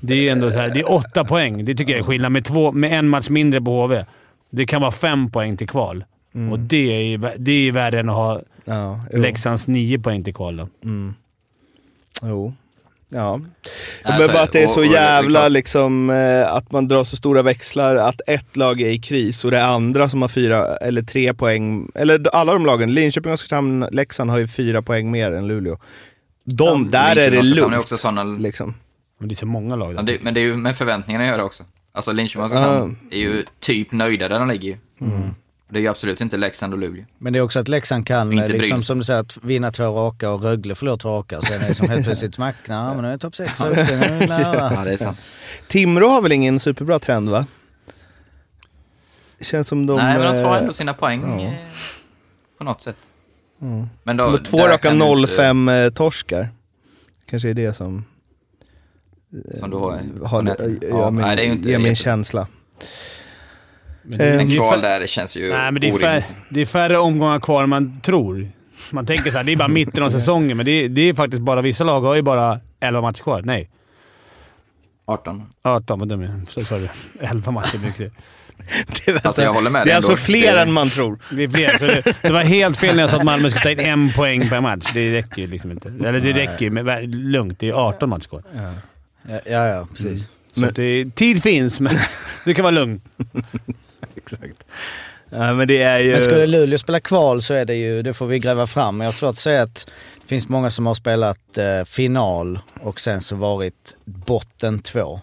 Det 0.00 0.28
är 0.28 0.32
ändå 0.32 0.50
så 0.50 0.56
här, 0.58 0.68
det 0.70 0.80
är 0.80 0.92
åtta 0.92 1.24
poäng. 1.24 1.64
Det 1.64 1.74
tycker 1.74 1.92
jag 1.92 2.00
är 2.00 2.04
skillnad. 2.04 2.32
Med, 2.32 2.44
två, 2.44 2.72
med 2.72 2.92
en 2.98 3.08
match 3.08 3.28
mindre 3.28 3.60
på 3.60 3.82
HV. 3.82 4.04
Det 4.50 4.66
kan 4.66 4.80
vara 4.80 4.90
fem 4.92 5.30
poäng 5.30 5.56
till 5.56 5.68
kval. 5.68 6.04
Mm. 6.34 6.52
Och 6.52 6.58
det 6.58 7.12
är, 7.14 7.34
det 7.38 7.52
är 7.68 7.72
värre 7.72 8.00
än 8.00 8.08
att 8.08 8.14
ha 8.14 8.40
Ja, 8.64 9.00
jo. 9.12 9.18
Leksands 9.18 9.68
nio 9.68 9.98
poäng 9.98 10.24
till 10.24 10.34
kval. 10.34 10.56
Då. 10.56 10.68
Mm. 10.84 11.14
Jo. 12.22 12.54
Ja. 13.12 13.36
Nej, 13.36 13.48
men 14.04 14.26
så 14.28 14.32
bara 14.32 14.42
att 14.42 14.52
det 14.52 14.58
är 14.62 14.64
och- 14.64 14.70
så 14.70 14.80
och 14.80 14.86
är 14.86 14.90
jävla 14.90 15.40
klart. 15.40 15.52
liksom, 15.52 16.10
eh, 16.10 16.52
att 16.54 16.72
man 16.72 16.88
drar 16.88 17.04
så 17.04 17.16
stora 17.16 17.42
växlar, 17.42 17.96
att 17.96 18.20
ett 18.26 18.56
lag 18.56 18.80
är 18.80 18.88
i 18.88 18.98
kris 18.98 19.44
och 19.44 19.50
det 19.50 19.64
andra 19.64 20.08
som 20.08 20.22
har 20.22 20.28
fyra 20.28 20.76
eller 20.76 21.02
tre 21.02 21.34
poäng, 21.34 21.90
eller 21.94 22.28
alla 22.34 22.52
de 22.52 22.66
lagen, 22.66 22.94
Linköping, 22.94 23.32
Oskarshamn, 23.32 23.86
Leksand 23.92 24.30
har 24.30 24.38
ju 24.38 24.48
fyra 24.48 24.82
poäng 24.82 25.10
mer 25.10 25.32
än 25.32 25.48
Luleå. 25.48 25.78
De, 26.44 26.90
där 26.90 27.16
är 27.16 27.30
det 27.30 27.38
och 27.38 27.42
Oskarshamn 27.44 27.52
är 27.52 27.70
lugnt. 27.70 27.84
också 27.84 27.96
såna, 27.96 28.24
Liksom. 28.24 28.74
Men 29.18 29.28
det 29.28 29.32
är 29.32 29.36
så 29.36 29.46
många 29.46 29.76
lag 29.76 29.94
ja, 29.94 30.02
där. 30.02 30.12
det, 30.12 30.22
men 30.22 30.34
det 30.34 30.40
är 30.40 30.44
ju 30.44 30.56
med 30.56 30.76
förväntningarna 30.76 31.24
att 31.24 31.30
göra 31.30 31.44
också. 31.44 31.64
Alltså 31.92 32.12
Linköping 32.12 32.40
och 32.40 32.46
Oskarshamn 32.46 32.98
är 33.10 33.18
ju 33.18 33.44
typ 33.60 33.92
nöjda 33.92 34.28
där 34.28 34.38
de 34.38 34.48
ligger 34.48 34.68
ju. 34.68 34.76
Det 35.70 35.78
är 35.78 35.80
ju 35.80 35.88
absolut 35.88 36.20
inte 36.20 36.36
Leksand 36.36 36.72
och 36.72 36.78
Luleå. 36.78 37.04
Men 37.18 37.32
det 37.32 37.38
är 37.38 37.42
också 37.42 37.58
att 37.58 37.68
Leksand 37.68 38.06
kan, 38.06 38.32
Inte 38.32 38.48
liksom, 38.48 38.82
som 38.82 38.98
du 38.98 39.04
säger, 39.04 39.20
att 39.20 39.36
vinna 39.42 39.72
två 39.72 39.84
raka 39.84 40.30
och 40.30 40.42
Rögle 40.42 40.74
förlorar 40.74 40.96
två 40.96 41.08
raka. 41.08 41.40
Sen 41.40 41.62
är 41.62 41.68
det 41.68 41.74
som 41.74 41.88
helt 41.88 42.04
plötsligt 42.04 42.34
smack, 42.34 42.56
nej 42.68 42.94
men 42.94 43.02
nu 43.02 43.12
är 43.12 43.18
topp 43.18 43.36
sex 43.36 43.60
uppe, 43.60 43.70
nu 43.74 43.92
är 43.92 44.28
nära. 44.28 44.72
Ja, 44.74 44.84
det 44.84 44.92
är 44.92 44.96
sant. 44.96 45.18
Timrå 45.68 46.08
har 46.08 46.22
väl 46.22 46.32
ingen 46.32 46.60
superbra 46.60 46.98
trend 46.98 47.28
va? 47.28 47.46
känns 49.40 49.68
som 49.68 49.86
de... 49.86 49.96
Nej, 49.96 50.18
men 50.18 50.34
de 50.36 50.42
tar 50.42 50.54
eh, 50.54 50.60
ändå 50.60 50.72
sina 50.72 50.94
poäng 50.94 51.40
ja. 51.40 51.46
eh, 51.46 51.54
på 52.58 52.64
något 52.64 52.82
sätt. 52.82 52.96
Mm. 53.62 53.86
Men 54.02 54.16
då, 54.16 54.24
de 54.24 54.30
har 54.30 54.38
två 54.38 54.58
raka 54.58 54.78
kan 54.78 54.98
du 54.98 55.20
inte- 55.20 55.42
0-5 55.42 55.84
eh, 55.84 55.90
torskar. 55.90 56.48
Kanske 57.26 57.48
är 57.50 57.54
det 57.54 57.74
som 57.74 58.04
Som 59.58 59.70
du 59.70 59.76
har 59.76 60.00
har, 60.24 60.56
Ja, 60.90 61.10
min, 61.10 61.20
nej, 61.20 61.36
det 61.36 61.42
är 61.42 61.46
ju 61.46 61.52
inte 61.52 61.68
ger 61.68 61.78
min 61.78 61.86
jätte- 61.86 62.02
känsla. 62.02 62.46
Men 64.02 64.20
Eh, 64.20 64.26
det, 64.26 64.40
En 64.42 64.48
det, 64.48 64.54
är 64.54 64.58
kval 64.58 64.80
där, 64.80 65.06
känns 65.06 65.36
ju 65.36 65.50
nej, 65.52 65.72
men 65.72 65.80
det, 65.80 65.88
är 65.88 65.92
fär, 65.92 66.08
orimligt. 66.08 66.26
det 66.48 66.60
är 66.60 66.66
färre 66.66 66.98
omgångar 66.98 67.40
kvar 67.40 67.62
än 67.62 67.68
man 67.68 68.00
tror. 68.00 68.48
Man 68.90 69.06
tänker 69.06 69.30
så 69.30 69.36
här, 69.36 69.44
det 69.44 69.52
är 69.52 69.56
bara 69.56 69.68
mitten 69.68 70.02
av 70.02 70.10
säsongen, 70.18 70.56
men 70.56 70.66
det 70.66 70.72
är, 70.72 70.88
det 70.88 71.02
är 71.08 71.14
faktiskt 71.14 71.42
bara... 71.42 71.62
Vissa 71.62 71.84
lag 71.84 72.00
har 72.00 72.14
ju 72.14 72.22
bara 72.22 72.60
11 72.80 73.00
matcher 73.00 73.22
kvar. 73.22 73.42
Nej, 73.44 73.70
18. 75.06 75.42
18. 75.62 75.98
Vad 75.98 76.08
dum 76.08 76.22
jag 76.22 76.30
är. 76.30 76.40
Så 76.48 76.64
sa 76.64 76.78
du. 76.78 76.88
11 77.20 77.52
matcher 77.52 77.78
mycket. 77.78 78.12
Det, 79.06 79.12
vänta, 79.12 79.28
Alltså 79.28 79.42
jag 79.42 79.52
håller 79.52 79.70
med 79.70 79.86
det 79.86 79.92
är 79.92 79.96
alltså 79.96 80.16
fler 80.16 80.52
Det- 80.54 80.60
än 80.60 80.72
man 80.72 80.90
tror. 80.90 81.18
Det 81.30 81.42
är 81.42 81.48
fler. 81.48 81.78
Det, 81.78 82.16
det 82.22 82.32
var 82.32 82.42
helt 82.42 82.76
fel 82.76 82.94
när 82.96 83.02
jag 83.02 83.10
sa 83.10 83.16
att 83.16 83.24
Malmö 83.24 83.50
skulle 83.50 83.62
ta 83.74 83.82
in 83.82 83.88
en 83.88 84.12
poäng 84.12 84.48
per 84.48 84.60
match. 84.60 84.90
Det 84.94 85.12
räcker 85.18 85.42
ju 85.42 85.48
liksom 85.48 85.70
inte. 85.70 85.88
Eller 85.88 86.20
det 86.20 86.32
räcker 86.32 86.64
ju, 86.64 86.70
men 86.70 87.10
lugnt. 87.10 87.58
Det 87.58 87.68
är 87.68 87.72
18 87.72 88.08
matcher 88.08 88.28
kvar. 88.28 88.42
Ja, 88.54 89.40
ja, 89.46 89.66
ja 89.66 89.86
precis. 89.92 90.28
Så 90.52 90.60
Men- 90.60 90.72
det, 90.74 91.14
tid 91.14 91.42
finns, 91.42 91.80
men 91.80 91.96
du 92.44 92.54
kan 92.54 92.62
vara 92.62 92.70
lugn. 92.74 93.00
Exakt. 94.22 94.64
Ja, 95.30 95.54
men 95.54 95.68
det 95.68 95.82
är 95.82 95.98
ju... 95.98 96.12
Men 96.12 96.22
skulle 96.22 96.46
Luleå 96.46 96.78
spela 96.78 97.00
kval 97.00 97.42
så 97.42 97.54
är 97.54 97.64
det 97.64 97.74
ju, 97.74 98.02
det 98.02 98.12
får 98.12 98.26
vi 98.26 98.38
gräva 98.38 98.66
fram. 98.66 98.96
Men 98.96 99.04
jag 99.04 99.08
har 99.08 99.16
svårt 99.16 99.30
att 99.30 99.36
säga 99.36 99.62
att 99.62 99.90
det 100.22 100.28
finns 100.28 100.48
många 100.48 100.70
som 100.70 100.86
har 100.86 100.94
spelat 100.94 101.58
eh, 101.58 101.84
final 101.86 102.58
och 102.80 103.00
sen 103.00 103.20
så 103.20 103.36
varit 103.36 103.96
botten 104.04 104.78
två. 104.78 105.20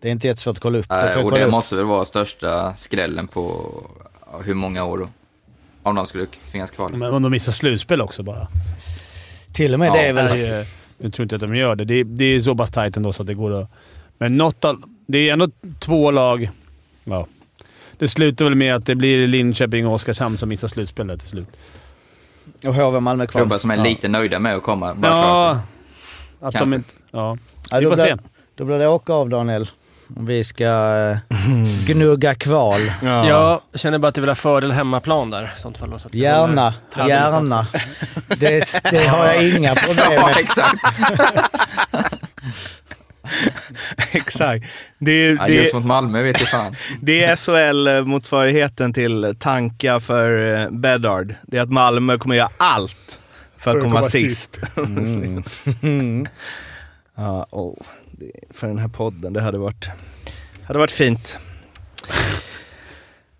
Det 0.00 0.08
är 0.08 0.12
inte 0.12 0.26
jättesvårt 0.26 0.56
att 0.56 0.62
kolla 0.62 0.78
upp. 0.78 0.86
Jag 0.88 1.16
och 1.16 1.22
kolla 1.22 1.36
det 1.36 1.44
upp. 1.44 1.50
måste 1.50 1.76
väl 1.76 1.84
vara 1.84 2.04
största 2.04 2.76
skrällen 2.76 3.28
på 3.28 3.72
hur 4.44 4.54
många 4.54 4.84
år 4.84 4.98
då? 4.98 5.08
Om 5.82 5.94
de 5.94 6.06
skulle 6.06 6.26
tvingas 6.50 6.70
kvala. 6.70 6.96
Men 6.96 7.14
om 7.14 7.22
de 7.22 7.32
missar 7.32 7.52
slutspel 7.52 8.00
också 8.00 8.22
bara. 8.22 8.48
Till 9.52 9.74
och 9.74 9.80
med 9.80 9.88
Ja, 9.88 9.92
det 9.92 10.06
är 10.06 10.12
väl... 10.12 10.60
Eh, 10.60 10.66
jag 10.98 11.12
tror 11.12 11.24
inte 11.24 11.34
att 11.34 11.40
de 11.40 11.56
gör 11.56 11.76
det. 11.76 11.84
Det 11.84 11.94
är, 11.94 12.04
det 12.04 12.24
är 12.24 12.38
så 12.38 12.54
pass 12.54 12.70
tajt 12.70 12.96
ändå 12.96 13.12
så 13.12 13.22
att 13.22 13.26
det 13.26 13.34
går 13.34 13.62
att... 13.62 13.70
Men 14.18 14.36
något 14.36 14.64
av, 14.64 14.82
Det 15.06 15.28
är 15.28 15.32
ändå 15.32 15.48
två 15.78 16.10
lag. 16.10 16.50
Ja. 17.04 17.26
Det 17.98 18.08
slutar 18.08 18.44
väl 18.44 18.54
med 18.54 18.74
att 18.74 18.86
det 18.86 18.94
blir 18.94 19.26
Linköping 19.26 19.86
och 19.86 19.94
Oskarshamn 19.94 20.38
som 20.38 20.48
missar 20.48 20.68
slutspelet 20.68 21.20
till 21.20 21.28
slut. 21.28 21.48
Och 22.66 22.74
HV 22.74 23.00
Malmö 23.00 23.26
kvar. 23.26 23.40
Klubbar 23.40 23.58
som 23.58 23.70
är 23.70 23.76
ja. 23.76 23.82
lite 23.82 24.08
nöjda 24.08 24.38
med 24.38 24.54
att 24.56 24.62
komma, 24.62 24.94
bara 24.94 25.12
Ja, 25.12 25.50
att 25.50 25.60
Kanske. 26.40 26.58
de 26.58 26.74
inte... 26.74 26.88
Ja. 27.10 27.38
Ja, 27.70 27.78
Vi 27.78 27.86
får 27.86 27.94
blir- 27.94 28.04
se. 28.04 28.16
Då 28.54 28.64
blir 28.64 28.78
det 28.78 28.88
åka 28.88 29.12
av 29.12 29.28
Daniel. 29.28 29.68
Om 30.16 30.26
vi 30.26 30.44
ska 30.44 30.64
eh, 30.64 31.16
gnugga 31.86 32.34
kval. 32.34 32.80
Ja. 33.02 33.28
Jag 33.28 33.60
känner 33.80 33.98
bara 33.98 34.08
att 34.08 34.14
du 34.14 34.20
vill 34.20 34.30
ha 34.30 34.34
fördel 34.34 34.72
hemmaplan 34.72 35.30
där 35.30 35.52
i 35.56 35.60
sånt 35.60 35.78
fall. 35.78 35.98
Så 35.98 36.08
Gärna, 36.12 36.74
gärna. 37.08 37.66
Det, 38.38 38.80
det 38.90 39.06
har 39.06 39.26
jag 39.26 39.48
inga 39.48 39.74
problem 39.86 40.12
Ja, 40.12 40.26
med. 40.26 40.36
exakt. 40.36 40.84
Exakt. 44.12 44.64
Det 44.98 45.10
är, 45.12 45.34
Ja, 45.36 45.46
det, 45.46 45.52
just 45.54 45.74
mot 45.74 45.84
Malmö 45.84 46.22
vet 46.22 46.40
jag 46.40 46.48
fan. 46.48 46.76
det 47.00 47.24
är 47.24 47.36
SHL-motsvarigheten 47.36 48.92
till 48.92 49.34
tanka 49.38 50.00
för 50.00 50.54
eh, 50.62 50.70
Bedard. 50.70 51.34
Det 51.42 51.56
är 51.58 51.62
att 51.62 51.72
Malmö 51.72 52.18
kommer 52.18 52.34
göra 52.36 52.48
allt 52.56 53.20
för 53.58 53.76
att 53.76 53.82
komma, 53.82 54.02
sist. 54.02 54.60
Mm. 55.82 56.26
Ja, 57.16 57.46
oh, 57.50 57.76
det, 58.10 58.30
för 58.54 58.66
den 58.66 58.78
här 58.78 58.88
podden, 58.88 59.32
det 59.32 59.40
hade 59.40 59.58
varit, 59.58 59.88
hade 60.66 60.78
varit 60.78 60.90
fint. 60.90 61.38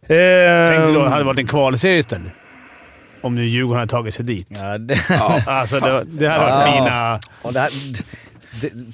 Tänkte 0.07 0.92
då 0.92 1.01
Ehm, 1.01 1.05
det 1.05 1.09
hade 1.11 1.24
varit 1.24 1.38
en 1.38 1.47
kvalserie 1.47 1.99
istället. 1.99 2.32
Om 3.20 3.34
nu 3.34 3.45
Djurgården 3.47 3.78
hade 3.80 3.90
tagit 3.90 4.14
sig 4.14 4.24
dit. 4.24 4.49
Ja, 4.51 4.78
det, 4.78 5.01
Alltså 5.47 5.80
det, 5.80 6.05
det 6.05 6.28
hade 6.28 6.40
varit 6.45 6.66
Ja. 6.66 6.72
fina... 6.72 7.20
och 7.42 7.53
det, 7.53 7.61
här- 7.61 7.70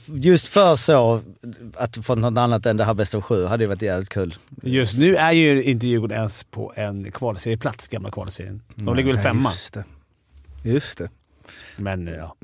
just 0.07 0.49
för 0.49 0.77
så, 0.77 1.21
att 1.75 2.05
få 2.07 2.15
något 2.15 2.39
annat 2.39 2.67
än 2.67 2.77
det 2.77 2.85
här 2.85 2.95
bästa 2.95 3.17
av 3.17 3.23
sju 3.23 3.45
hade 3.45 3.65
ju 3.65 3.69
varit 3.69 3.83
jävligt 3.83 4.09
kul. 4.09 4.35
Just 4.63 4.97
nu 4.99 5.17
är 5.17 5.33
ju 5.33 5.63
inte 5.63 5.87
Djurgården 5.87 6.17
ens 6.17 6.45
på 6.45 6.73
en 6.77 7.13
kvalserieplats, 7.13 7.89
gamla 7.89 8.11
kvalserien. 8.11 8.63
De 8.75 8.97
ligger 8.97 9.13
väl 9.13 9.23
femma. 9.23 9.51
Just 9.51 9.75
det. 9.75 9.85
Just 10.65 10.99
det. 10.99 11.11
Men 11.77 12.07
ja. 12.07 12.37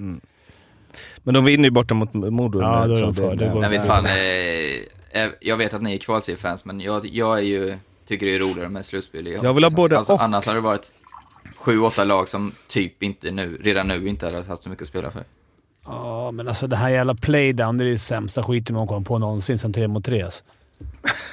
Men 1.22 1.34
de 1.34 1.44
vinner 1.44 1.64
ju 1.64 1.70
borta 1.70 1.94
mot 1.94 2.14
Modo. 2.14 2.60
Ja, 2.60 2.86
då 2.86 2.96
är 2.96 3.02
de 3.02 3.14
för. 3.14 3.36
Det 3.36 3.54
Men 3.54 3.70
visst 3.70 3.86
fan, 3.86 4.06
eh, 4.06 5.22
eh, 5.22 5.30
jag 5.40 5.56
vet 5.56 5.74
att 5.74 5.82
ni 5.82 5.94
är 5.94 5.98
kvalseriefans, 5.98 6.64
men 6.64 6.80
jag, 6.80 7.06
jag 7.06 7.38
är 7.38 7.42
ju, 7.42 7.76
tycker 8.08 8.26
det 8.26 8.34
är 8.34 8.38
roligare 8.38 8.68
med 8.68 8.86
slutspel. 8.86 9.26
Jag 9.26 9.54
vill 9.54 9.64
ha 9.64 9.70
både 9.70 9.98
alltså, 9.98 10.12
och. 10.12 10.22
Annars 10.22 10.46
hade 10.46 10.58
det 10.58 10.62
varit 10.62 10.92
sju, 11.56 11.80
åtta 11.80 12.04
lag 12.04 12.28
som 12.28 12.52
typ 12.68 13.02
inte 13.02 13.30
nu, 13.30 13.60
redan 13.62 13.88
nu 13.88 14.08
inte 14.08 14.26
hade 14.26 14.42
haft 14.42 14.62
så 14.62 14.70
mycket 14.70 14.82
att 14.82 14.88
spela 14.88 15.10
för. 15.10 15.24
Ja, 15.86 16.30
men 16.30 16.48
alltså 16.48 16.66
det 16.66 16.76
här 16.76 16.88
jävla 16.90 17.14
playdown, 17.14 17.78
det 17.78 17.84
är 17.84 17.88
det 17.88 17.98
sämsta 17.98 18.42
skiten 18.42 18.76
man 18.76 18.86
kom 18.86 19.04
på 19.04 19.18
någonsin 19.18 19.58
sen 19.58 19.72
tre 19.72 19.88
mot 19.88 20.04
tre. 20.04 20.22
alltså. 20.22 20.44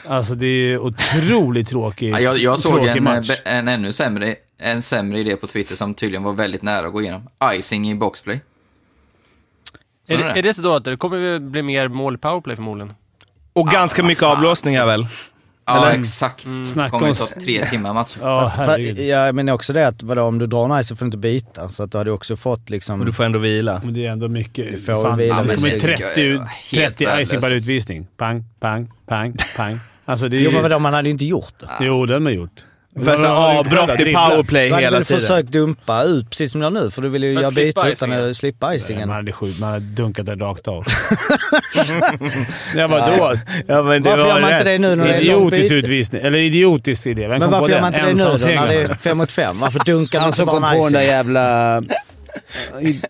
Alltså 0.08 0.36
det 0.36 0.48
är 0.48 0.78
otroligt 0.80 1.70
tråkig, 1.70 2.12
Ja, 2.14 2.20
jag, 2.20 2.38
jag 2.38 2.60
såg 2.60 2.86
en, 2.86 3.04
match. 3.04 3.30
eh, 3.46 3.54
en 3.56 3.68
ännu 3.68 3.94
sämre, 3.94 4.36
en 4.58 4.82
sämre 4.82 5.20
idé 5.20 5.36
på 5.36 5.48
Twitter 5.48 5.76
som 5.76 5.94
tydligen 5.94 6.24
var 6.24 6.34
väldigt 6.34 6.62
nära 6.62 6.88
att 6.88 6.94
gå 6.94 7.02
igenom. 7.02 7.30
Icing 7.54 7.90
i 7.92 7.96
boxplay. 7.96 8.42
Är, 10.08 10.18
det- 10.18 10.24
det? 10.24 10.30
är 10.40 10.44
det 10.44 10.54
så 10.54 10.62
då 10.62 10.74
att 10.76 10.86
det 10.86 10.98
kommer 10.98 11.18
ju 11.18 11.40
bli 11.40 11.62
mer 11.62 11.88
mål 11.88 12.16
i 12.16 12.18
powerplay 12.18 12.56
förmodligen? 12.56 12.94
Och 13.54 13.68
ganska 13.68 14.04
mycket 14.04 14.24
avblåsningar 14.24 14.86
väl? 14.86 15.08
Ja, 15.66 15.88
eller? 15.88 16.00
exakt. 16.00 16.46
Snacka 16.74 16.90
kommer 16.90 17.10
om- 17.10 17.16
ta 17.16 17.26
tre 17.42 17.66
timmar 17.66 17.94
match. 17.94 18.18
Ja, 18.22 18.40
Fast, 18.42 18.56
för, 18.56 19.02
jag 19.02 19.36
menar 19.36 19.54
också 19.54 19.74
det 19.74 19.88
att 19.88 20.04
vadå, 20.04 20.22
om 20.24 20.40
du 20.40 20.48
drar 20.48 20.66
en 20.78 20.84
ice 20.84 20.88
så 20.88 20.96
får 20.96 21.06
du 21.06 21.08
inte 21.08 21.18
byta. 21.18 21.70
Så 21.70 21.84
att 21.84 21.92
du 21.92 21.98
hade 21.98 22.12
också 22.12 22.36
fått 22.36 22.70
liksom... 22.70 23.00
Och 23.00 23.06
du 23.06 23.14
får 23.14 23.24
ändå 23.24 23.40
vila. 23.40 23.82
Men 23.86 23.94
det 23.94 24.06
är 24.06 24.12
ändå 24.12 24.28
mycket. 24.28 24.72
Du 24.72 24.78
får 24.82 25.04
Fan, 25.04 25.18
vila 25.18 25.44
det 25.44 25.56
kommer 25.56 25.70
Det 25.70 25.74
jag 25.74 25.82
30, 26.00 26.22
är 26.22 26.26
ut- 26.26 26.42
helt 26.72 26.98
30 26.98 27.22
icing 27.22 27.42
per 27.42 27.54
utvisning. 27.54 28.08
Pang, 28.18 28.44
pang, 28.60 28.92
pang, 29.06 29.36
pang. 29.58 29.80
Alltså 30.06 30.28
det 30.30 30.38
är 30.38 30.42
Jo 30.42 30.52
men 30.52 30.62
vadå, 30.62 30.80
man 30.80 30.94
hade 30.94 31.08
ju 31.08 31.12
inte 31.12 31.26
gjort 31.26 31.54
det. 31.60 31.68
Jo, 31.86 32.06
det 32.06 32.14
har 32.14 32.20
man 32.20 32.34
gjort. 32.34 32.64
För 32.96 33.18
så 33.18 33.28
avbrott 33.28 34.00
i 34.00 34.14
powerplay 34.14 34.68
Du 34.68 34.74
hade 34.74 34.86
hela 34.86 34.98
väl 34.98 35.06
tiden. 35.06 35.20
försökt 35.22 35.50
dumpa 35.50 36.04
ut 36.04 36.30
precis 36.30 36.52
som 36.52 36.62
du 36.62 36.66
gör 36.66 36.72
nu, 36.72 36.92
för 36.92 37.02
du 37.02 37.10
ville 37.10 37.26
ju 37.28 37.34
göra 37.34 37.50
slippa 37.50 37.82
byte 37.82 37.94
utan 37.94 38.12
att 38.30 38.38
slippa 38.38 38.76
icingen. 38.76 39.08
Man 39.08 39.16
hade, 39.16 39.32
skjut, 39.32 39.60
man 39.60 39.72
hade 39.72 39.86
dunkat 39.86 40.26
det 40.26 40.36
rakt 40.36 40.68
av. 40.68 40.86
ja, 42.76 42.88
vadå? 42.88 43.36
Ja, 43.68 43.84
men 43.84 44.04
det 44.04 44.10
Varför 44.10 44.24
var 44.24 44.30
gör 44.30 44.42
man 44.42 44.52
inte 44.54 44.64
det 44.64 44.78
nu 44.78 44.96
när 44.96 45.08
det 45.08 45.14
är 45.14 45.20
Idiotisk 45.22 45.72
utvisning. 45.72 46.22
Eller 46.22 46.40
idiotisk 46.40 47.08
idé. 47.08 47.28
Vem 47.28 47.30
Men 47.30 47.42
kom 47.42 47.52
på 47.52 47.60
varför 47.60 47.74
gör 47.74 47.82
man 47.82 47.94
inte 47.94 48.06
det 48.06 48.14
nu 48.14 48.24
då, 48.24 48.62
när 48.62 48.68
det 48.68 48.82
är 48.82 48.94
fem 48.94 49.18
mot 49.18 49.32
fem? 49.32 49.60
Varför 49.60 49.80
dunkar 49.80 50.20
man 50.20 50.22
Han 50.24 50.28
inte 50.30 50.38
som 50.38 50.46
kom 50.48 50.62
bara 50.62 50.72
på 50.72 50.78
en 50.78 50.84
den 50.84 50.94
där 50.94 51.02
jävla... 51.02 51.82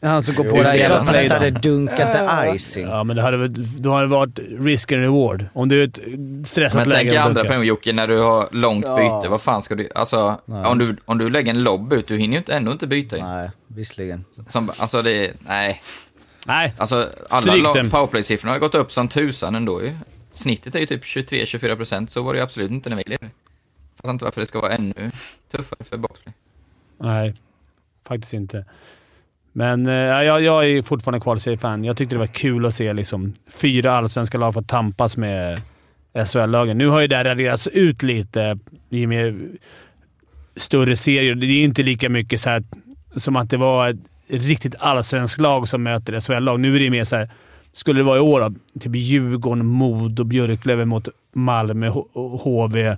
Han 0.02 0.24
som 0.24 0.36
kom 0.36 0.50
på 0.50 0.58
Jo, 0.58 0.64
det 0.64 0.70
är 0.70 0.74
jävla 0.74 1.22
inte 1.22 1.34
hade 1.34 1.50
dunkat 1.50 2.14
det 2.14 2.52
icing. 2.56 2.88
Ja, 2.88 3.04
men 3.04 3.16
det 3.16 3.22
hade, 3.22 3.48
då 3.80 3.92
hade 3.94 4.04
det 4.08 4.12
varit 4.12 4.40
risk 4.60 4.92
and 4.92 5.02
reward. 5.02 5.46
Om 5.54 5.70
du 5.70 5.84
är 5.84 5.88
ett 5.88 6.00
stressat 6.48 6.76
Men 6.88 6.96
tänk 6.96 7.06
läge 7.06 7.18
och 7.20 7.26
andra 7.26 7.34
dunkar. 7.34 7.48
perioden 7.50 7.68
Jocke, 7.68 7.94
när 7.94 8.08
du 8.08 8.20
har 8.20 8.48
långt 8.52 8.86
Ja. 8.86 8.98
byte, 8.98 9.30
vad 9.32 9.42
fan 9.42 9.62
ska 9.62 9.76
du... 9.76 9.90
Alltså, 9.96 10.42
Nej. 10.46 10.66
om 10.66 10.78
du, 10.78 10.98
om 11.06 11.18
du 11.18 11.30
lägger 11.30 11.54
en 11.54 11.64
lobb 11.64 11.94
ut, 11.94 12.08
du 12.08 12.18
hinner 12.18 12.34
ju 12.34 12.38
inte, 12.38 12.54
ändå 12.54 12.72
inte 12.72 12.88
byta 12.88 13.18
ju. 13.18 13.24
Nej, 13.24 13.50
visserligen. 13.68 14.26
Som, 14.48 14.72
alltså 14.78 15.02
det, 15.02 15.32
nej. 15.40 15.82
Nej. 16.48 16.74
Alltså 16.78 17.10
alla 17.30 17.48
Stryk 17.48 17.64
lag- 17.64 17.76
den. 17.76 17.90
powerplay-siffrorna 17.90 18.52
har 18.52 18.60
gått 18.60 18.76
upp 18.76 18.92
som 18.92 19.08
tusan 19.08 19.56
ändå 19.56 19.84
ju. 19.84 19.94
Snittet 20.32 20.76
är 20.76 20.80
ju 20.80 20.86
typ 20.86 21.04
23-24 21.04 21.76
procent, 21.76 22.12
så 22.12 22.22
var 22.24 22.34
det 22.34 22.38
ju 22.38 22.44
absolut 22.44 22.72
inte 22.72 22.90
när 22.90 22.98
vi 22.98 23.04
lirade. 23.06 23.26
Jag 23.26 23.98
fattar 23.98 24.10
inte 24.12 24.26
varför 24.26 24.42
det 24.42 24.48
ska 24.48 24.60
vara 24.62 24.72
ännu 24.74 25.12
tuffare 25.52 25.84
för 25.84 25.98
boxplay. 25.98 26.34
Nej, 26.98 27.34
faktiskt 28.08 28.34
inte. 28.34 28.66
Men 29.54 29.88
eh, 29.88 29.94
jag, 29.94 30.42
jag 30.42 30.70
är 30.70 30.82
fortfarande 30.82 31.20
kvalserie-fan. 31.20 31.84
Jag 31.84 31.98
tyckte 31.98 32.16
det 32.16 32.20
var 32.20 32.28
kul 32.28 32.66
att 32.66 32.74
se 32.74 32.94
liksom, 32.94 33.34
fyra 33.62 33.92
allsvenska 33.92 34.38
lag 34.38 34.54
få 34.54 34.62
tampas 34.62 35.18
med 35.18 35.62
SHL-lagen. 36.26 36.78
Nu 36.78 36.88
har 36.88 37.02
ju 37.02 37.08
det 37.08 37.16
här 37.16 37.24
raderats 37.24 37.68
ut 37.68 38.04
lite 38.04 38.60
i 38.90 39.06
och 39.06 39.10
med 39.10 39.58
större 40.56 40.96
serier. 40.96 41.36
Det 41.36 41.48
är 41.48 41.64
inte 41.64 41.84
lika 41.84 42.10
mycket 42.10 42.40
så 42.40 42.50
här, 42.50 42.64
som 43.16 43.36
att 43.36 43.50
det 43.50 43.58
var 43.58 43.90
ett 43.90 43.98
riktigt 44.28 44.76
allsvenskt 44.80 45.42
lag 45.42 45.68
som 45.68 45.84
möter 45.84 46.20
SHL-lag. 46.20 46.60
Nu 46.60 46.76
är 46.76 46.80
det 46.80 46.90
mer 46.90 47.04
så 47.04 47.16
här, 47.16 47.30
skulle 47.74 48.00
det 48.00 48.04
vara 48.04 48.18
i 48.18 48.22
år 48.22 48.40
då, 48.42 48.54
typ 48.80 48.96
Djurgården, 48.96 49.66
Modo, 49.66 50.24
Björklöven 50.24 50.88
mot 50.88 51.08
Malmö, 51.34 51.90
H- 51.90 52.38
HV. 52.44 52.98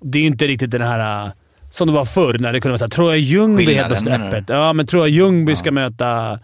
Det 0.00 0.18
är 0.18 0.22
inte 0.22 0.46
riktigt 0.46 0.70
den 0.70 0.82
här... 0.82 1.32
Som 1.70 1.86
det 1.88 1.92
var 1.94 2.04
förr 2.04 2.36
när 2.38 2.52
det 2.52 2.60
kunde 2.60 2.72
vara 2.72 2.78
såhär, 2.78 2.90
Troja 2.90 3.16
Ljungby 3.16 3.74
helt 3.74 3.86
plötsligt 3.88 4.14
öppet. 4.14 4.44
Ja, 4.48 4.72
men 4.72 4.86
Troja 4.86 5.06
Ljungby 5.06 5.52
Ja. 5.52 5.56
ska 5.56 5.70
möta 5.70 6.38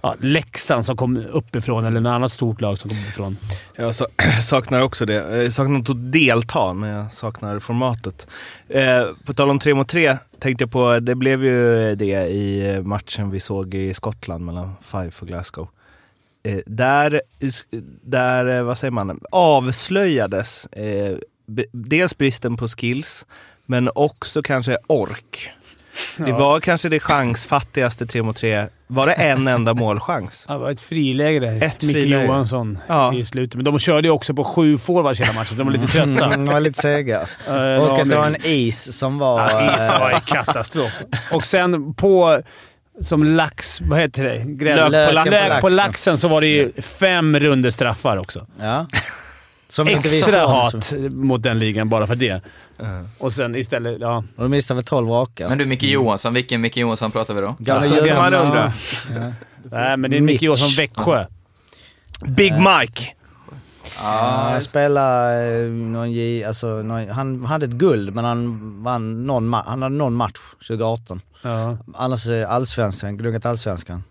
ja, 0.00 0.14
Leksand 0.20 0.86
som 0.86 0.96
kom 0.96 1.16
uppifrån, 1.32 1.84
eller 1.84 2.00
något 2.00 2.10
annat 2.10 2.32
stort 2.32 2.60
lag 2.60 2.78
som 2.78 2.90
kom 2.90 2.98
uppifrån. 2.98 3.36
Jag 3.76 3.94
sa- 3.94 4.06
saknar 4.42 4.80
också 4.80 5.06
det. 5.06 5.14
Jag 5.14 5.52
saknar 5.52 5.78
att 5.78 6.12
delta, 6.12 6.72
men 6.72 6.90
jag 6.90 7.12
saknar 7.14 7.58
formatet. 7.58 8.26
Eh, 8.68 9.04
på 9.24 9.34
tal 9.34 9.50
om 9.50 9.58
tre 9.58 9.74
mot 9.74 9.88
tre 9.88 10.16
tänkte 10.40 10.62
jag 10.62 10.70
på, 10.70 11.00
det 11.00 11.14
blev 11.14 11.44
ju 11.44 11.94
det 11.94 12.26
i 12.28 12.80
matchen 12.84 13.30
vi 13.30 13.40
såg 13.40 13.74
i 13.74 13.94
Skottland 13.94 14.44
mellan 14.44 14.72
Fife 14.82 15.20
och 15.22 15.26
Glasgow. 15.28 15.68
Eh, 16.42 16.58
där, 16.66 17.20
där, 18.02 18.56
eh, 18.58 18.62
vad 18.62 18.78
säger 18.78 18.92
man, 18.92 19.20
avslöjades 19.30 20.66
eh, 20.66 21.16
dels 21.72 22.18
bristen 22.18 22.56
på 22.56 22.68
skills, 22.68 23.26
men 23.70 23.90
också 23.94 24.42
kanske 24.42 24.78
ork. 24.86 25.50
Det 26.16 26.32
var 26.32 26.60
kanske 26.60 26.88
det 26.88 27.00
chansfattigaste 27.00 28.06
3 28.06 28.22
mot 28.22 28.36
3. 28.36 28.66
Var 28.86 29.06
det 29.06 29.12
en 29.12 29.48
enda 29.48 29.74
målchans? 29.74 30.44
Det 30.48 30.58
var 30.58 30.70
ett 30.70 30.80
friläge 30.80 31.40
där. 31.40 31.62
Ett 31.62 31.82
Micke 31.82 31.96
friläge. 31.96 32.24
Johansson 32.24 32.78
Ja. 32.86 33.14
i 33.14 33.24
slutet. 33.24 33.54
Men 33.54 33.64
de 33.64 33.78
körde 33.78 34.08
ju 34.08 34.12
också 34.12 34.34
på 34.34 34.44
sju 34.44 34.78
forwards 34.78 35.20
hela 35.20 35.32
matchen, 35.32 35.58
de 35.58 35.64
var 35.66 35.72
lite 35.72 35.86
trötta. 35.86 36.24
Mm, 36.26 36.44
de 36.44 36.52
var 36.52 36.60
lite 36.60 36.80
sega. 36.82 37.20
Eh, 37.48 37.54
Och 37.82 37.98
att 38.00 38.08
det 38.10 38.16
var 38.16 38.26
en 38.26 38.36
is 38.44 38.98
som 38.98 39.18
var... 39.18 39.40
Ja, 39.40 39.76
isen 39.76 40.00
var 40.00 40.10
eh, 40.10 40.14
ju 40.26 40.34
katastrof. 40.34 40.92
Och 41.32 41.46
sen 41.46 41.94
på, 41.94 42.42
som 43.02 43.24
lax, 43.24 43.80
vad 43.80 43.98
heter 44.00 44.24
det? 44.24 44.38
Grädde- 44.46 44.88
Lök 44.88 45.08
på 45.08 45.14
laxen. 45.14 45.48
Lök 45.48 45.60
på 45.60 45.68
laxen 45.68 46.18
så 46.18 46.28
var 46.28 46.40
det 46.40 46.46
ju 46.46 46.72
fem 46.82 47.40
runder 47.40 47.70
straffar 47.70 48.16
också. 48.16 48.46
Ja. 48.60 48.86
Som 49.68 49.88
inte 49.88 50.08
visste 50.08 50.30
Extra 50.30 50.46
hat 50.46 50.92
mot 51.10 51.42
den 51.42 51.58
ligan 51.58 51.88
bara 51.88 52.06
för 52.06 52.14
det. 52.14 52.40
Och 53.18 53.32
sen 53.32 53.54
istället, 53.54 54.00
ja. 54.00 54.24
Och 54.36 54.42
de 54.42 54.48
missade 54.50 54.76
väl 54.78 54.84
12 54.84 55.08
raka. 55.08 55.48
Men 55.48 55.58
du, 55.58 55.66
Micke 55.66 55.82
Johansson, 55.82 56.34
vilken 56.34 56.60
Micke 56.60 56.76
Johansson 56.76 57.10
pratar 57.10 57.34
vi 57.34 57.40
då? 57.40 57.56
Alltså, 57.72 57.94
gamla- 57.94 58.42
undrar. 58.42 58.72
Nej, 59.70 59.96
men 59.96 60.10
det 60.10 60.16
är 60.16 60.20
Micke. 60.20 60.42
Johansson 60.42 60.68
Växjö. 60.76 61.26
Big 62.20 62.52
Mike! 62.52 63.12
Ja, 64.02 64.48
han 64.50 64.60
spelade 64.60 65.64
eh, 65.64 65.70
någon 65.72 66.12
J, 66.12 66.44
alltså, 66.44 66.66
någon, 66.66 67.08
han 67.10 67.44
hade 67.44 67.66
ett 67.66 67.72
guld 67.72 68.14
men 68.14 68.24
han 68.24 68.82
vann 68.82 69.26
någon, 69.26 69.52
han 69.52 69.82
hade 69.82 69.94
någon 69.94 70.14
match 70.14 70.38
2018. 70.68 71.20
Ja. 71.42 71.76
Annars 71.94 72.26
allsvenskan, 72.48 73.16
gnuggat 73.16 73.46
allsvenskan. 73.46 74.02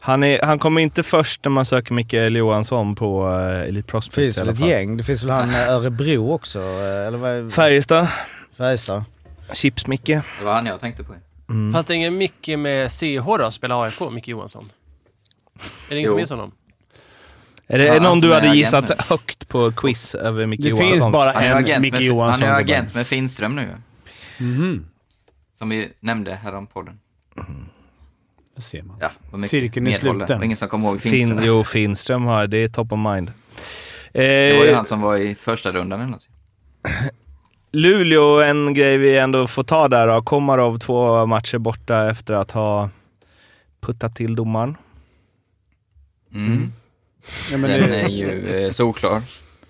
Han, 0.00 0.22
är, 0.24 0.42
han 0.42 0.58
kommer 0.58 0.80
inte 0.80 1.02
först 1.02 1.44
när 1.44 1.50
man 1.50 1.64
söker 1.64 1.94
Mikael 1.94 2.36
Johansson 2.36 2.94
på 2.94 3.26
uh, 3.28 3.60
Elite 3.62 3.72
Det 3.74 3.82
Prospects 3.82 4.14
finns 4.14 4.38
i 4.38 4.40
väl 4.40 4.48
ett 4.48 4.60
gäng. 4.60 4.96
Det 4.96 5.04
finns 5.04 5.22
väl 5.22 5.30
han 5.30 5.50
eh, 5.50 5.68
Örebro 5.70 6.32
också? 6.32 6.58
eh, 6.58 7.06
Eller 7.06 7.18
vad 7.18 7.30
är 7.30 7.50
Färjestad, 7.50 8.08
Färjestad? 8.56 9.04
Chips-Micke. 9.52 10.06
Det 10.38 10.44
var 10.44 10.54
han 10.54 10.66
jag 10.66 10.80
tänkte 10.80 11.04
på. 11.04 11.14
Mm. 11.48 11.72
Fast 11.72 11.88
det 11.88 11.94
är 11.94 11.96
ingen 11.96 12.16
Micke 12.18 12.48
med 12.58 12.90
CH 12.90 13.24
då, 13.38 13.50
spelar 13.50 13.84
AIK, 13.84 14.00
Micke 14.12 14.28
Johansson? 14.28 14.70
Är 15.88 15.94
det 15.94 15.96
ingen 15.98 16.08
som 16.08 16.16
minns 16.16 16.30
honom? 16.30 16.52
Är 17.66 17.78
det 17.78 17.84
Ja, 17.86 18.02
någon 18.02 18.20
du 18.20 18.34
hade 18.34 18.48
gissat 18.56 18.88
nu. 18.88 18.94
högt 18.98 19.48
på 19.48 19.72
quiz 19.72 20.14
över 20.14 20.46
Micke 20.46 20.62
Det 20.62 20.68
Johanssons? 20.68 20.92
finns 21.02 21.12
bara 21.12 21.32
en 21.32 21.56
agent, 21.56 21.82
Micke 21.82 21.92
med, 21.92 22.02
Johansson. 22.02 22.48
han 22.48 22.56
är 22.60 22.64
det 22.64 22.74
agent 22.74 22.94
med 22.94 23.06
Finström 23.06 23.56
nu. 23.56 23.68
Mhm. 24.38 24.84
Som 25.58 25.68
vi 25.68 25.92
nämnde 26.00 26.34
härom 26.34 26.66
podden. 26.66 26.98
Det 28.54 28.62
ser 28.62 28.82
man. 28.82 28.96
Ja, 29.00 29.10
mycket 29.32 29.50
Cirkeln 29.50 29.86
är 29.86 29.90
där. 29.92 29.98
sluten. 29.98 30.42
Ingen 30.42 30.56
som 30.56 30.68
kommer 30.68 30.88
ihåg 30.88 31.00
Fin, 31.00 31.12
Finström. 31.12 31.44
jo, 31.46 31.64
Finström 31.64 32.24
har 32.24 32.46
det 32.46 32.58
är 32.58 32.68
top 32.68 32.92
of 32.92 32.98
mind. 32.98 33.32
Det 34.12 34.56
var 34.56 34.64
ju 34.64 34.70
Eh, 34.70 34.76
han 34.76 34.84
som 34.86 35.00
var 35.00 35.16
i 35.16 35.34
första 35.34 35.72
rundan 35.72 36.00
eller 36.00 36.10
något. 36.10 36.28
Luleå, 37.72 38.40
en 38.40 38.74
grej 38.74 38.98
vi 38.98 39.18
ändå 39.18 39.46
får 39.46 39.64
ta 39.64 39.88
där 39.88 40.06
då. 40.06 40.22
Komarov 40.22 40.78
två 40.78 41.26
matcher 41.26 41.58
borta 41.58 42.10
efter 42.10 42.34
att 42.34 42.50
ha 42.50 42.90
puttat 43.80 44.16
till 44.16 44.34
domaren. 44.36 44.76
Mm. 46.34 46.72
Ja, 47.50 47.56
men 47.58 47.70
Den 47.70 47.90
det, 47.90 48.00
är 48.00 48.08
ju 48.08 48.48
eh, 48.64 48.70
solklar, 48.70 49.22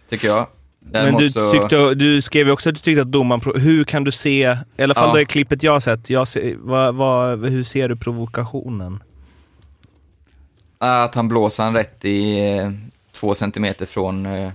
tycker 0.08 0.28
jag. 0.28 0.46
Men 0.84 0.92
Däremot 0.92 1.20
du, 1.20 1.30
så... 1.30 1.52
tyckte, 1.52 1.94
du 1.94 2.22
skrev 2.22 2.46
ju 2.46 2.52
också 2.52 2.68
att 2.68 2.74
du 2.74 2.80
tyckte 2.80 3.02
att 3.02 3.12
domaren... 3.12 3.60
Hur 3.62 3.84
kan 3.84 4.04
du 4.04 4.12
se, 4.12 4.56
i 4.76 4.82
alla 4.82 4.94
fall 4.94 5.08
Ja. 5.08 5.14
det 5.14 5.24
klippet 5.24 5.62
jag 5.62 5.72
har 5.72 5.80
sett, 5.80 6.10
jag 6.10 6.28
ser, 6.28 6.56
vad, 6.58 6.94
vad, 6.94 7.46
hur 7.46 7.64
ser 7.64 7.88
du 7.88 7.96
provokationen? 7.96 9.02
Att 10.78 11.14
han 11.14 11.28
blåser 11.28 11.64
han 11.64 11.74
rätt 11.74 12.04
i 12.04 12.48
eh, 12.48 12.70
två 13.12 13.34
centimeter 13.34 13.86
från 13.86 14.26
eh, 14.26 14.52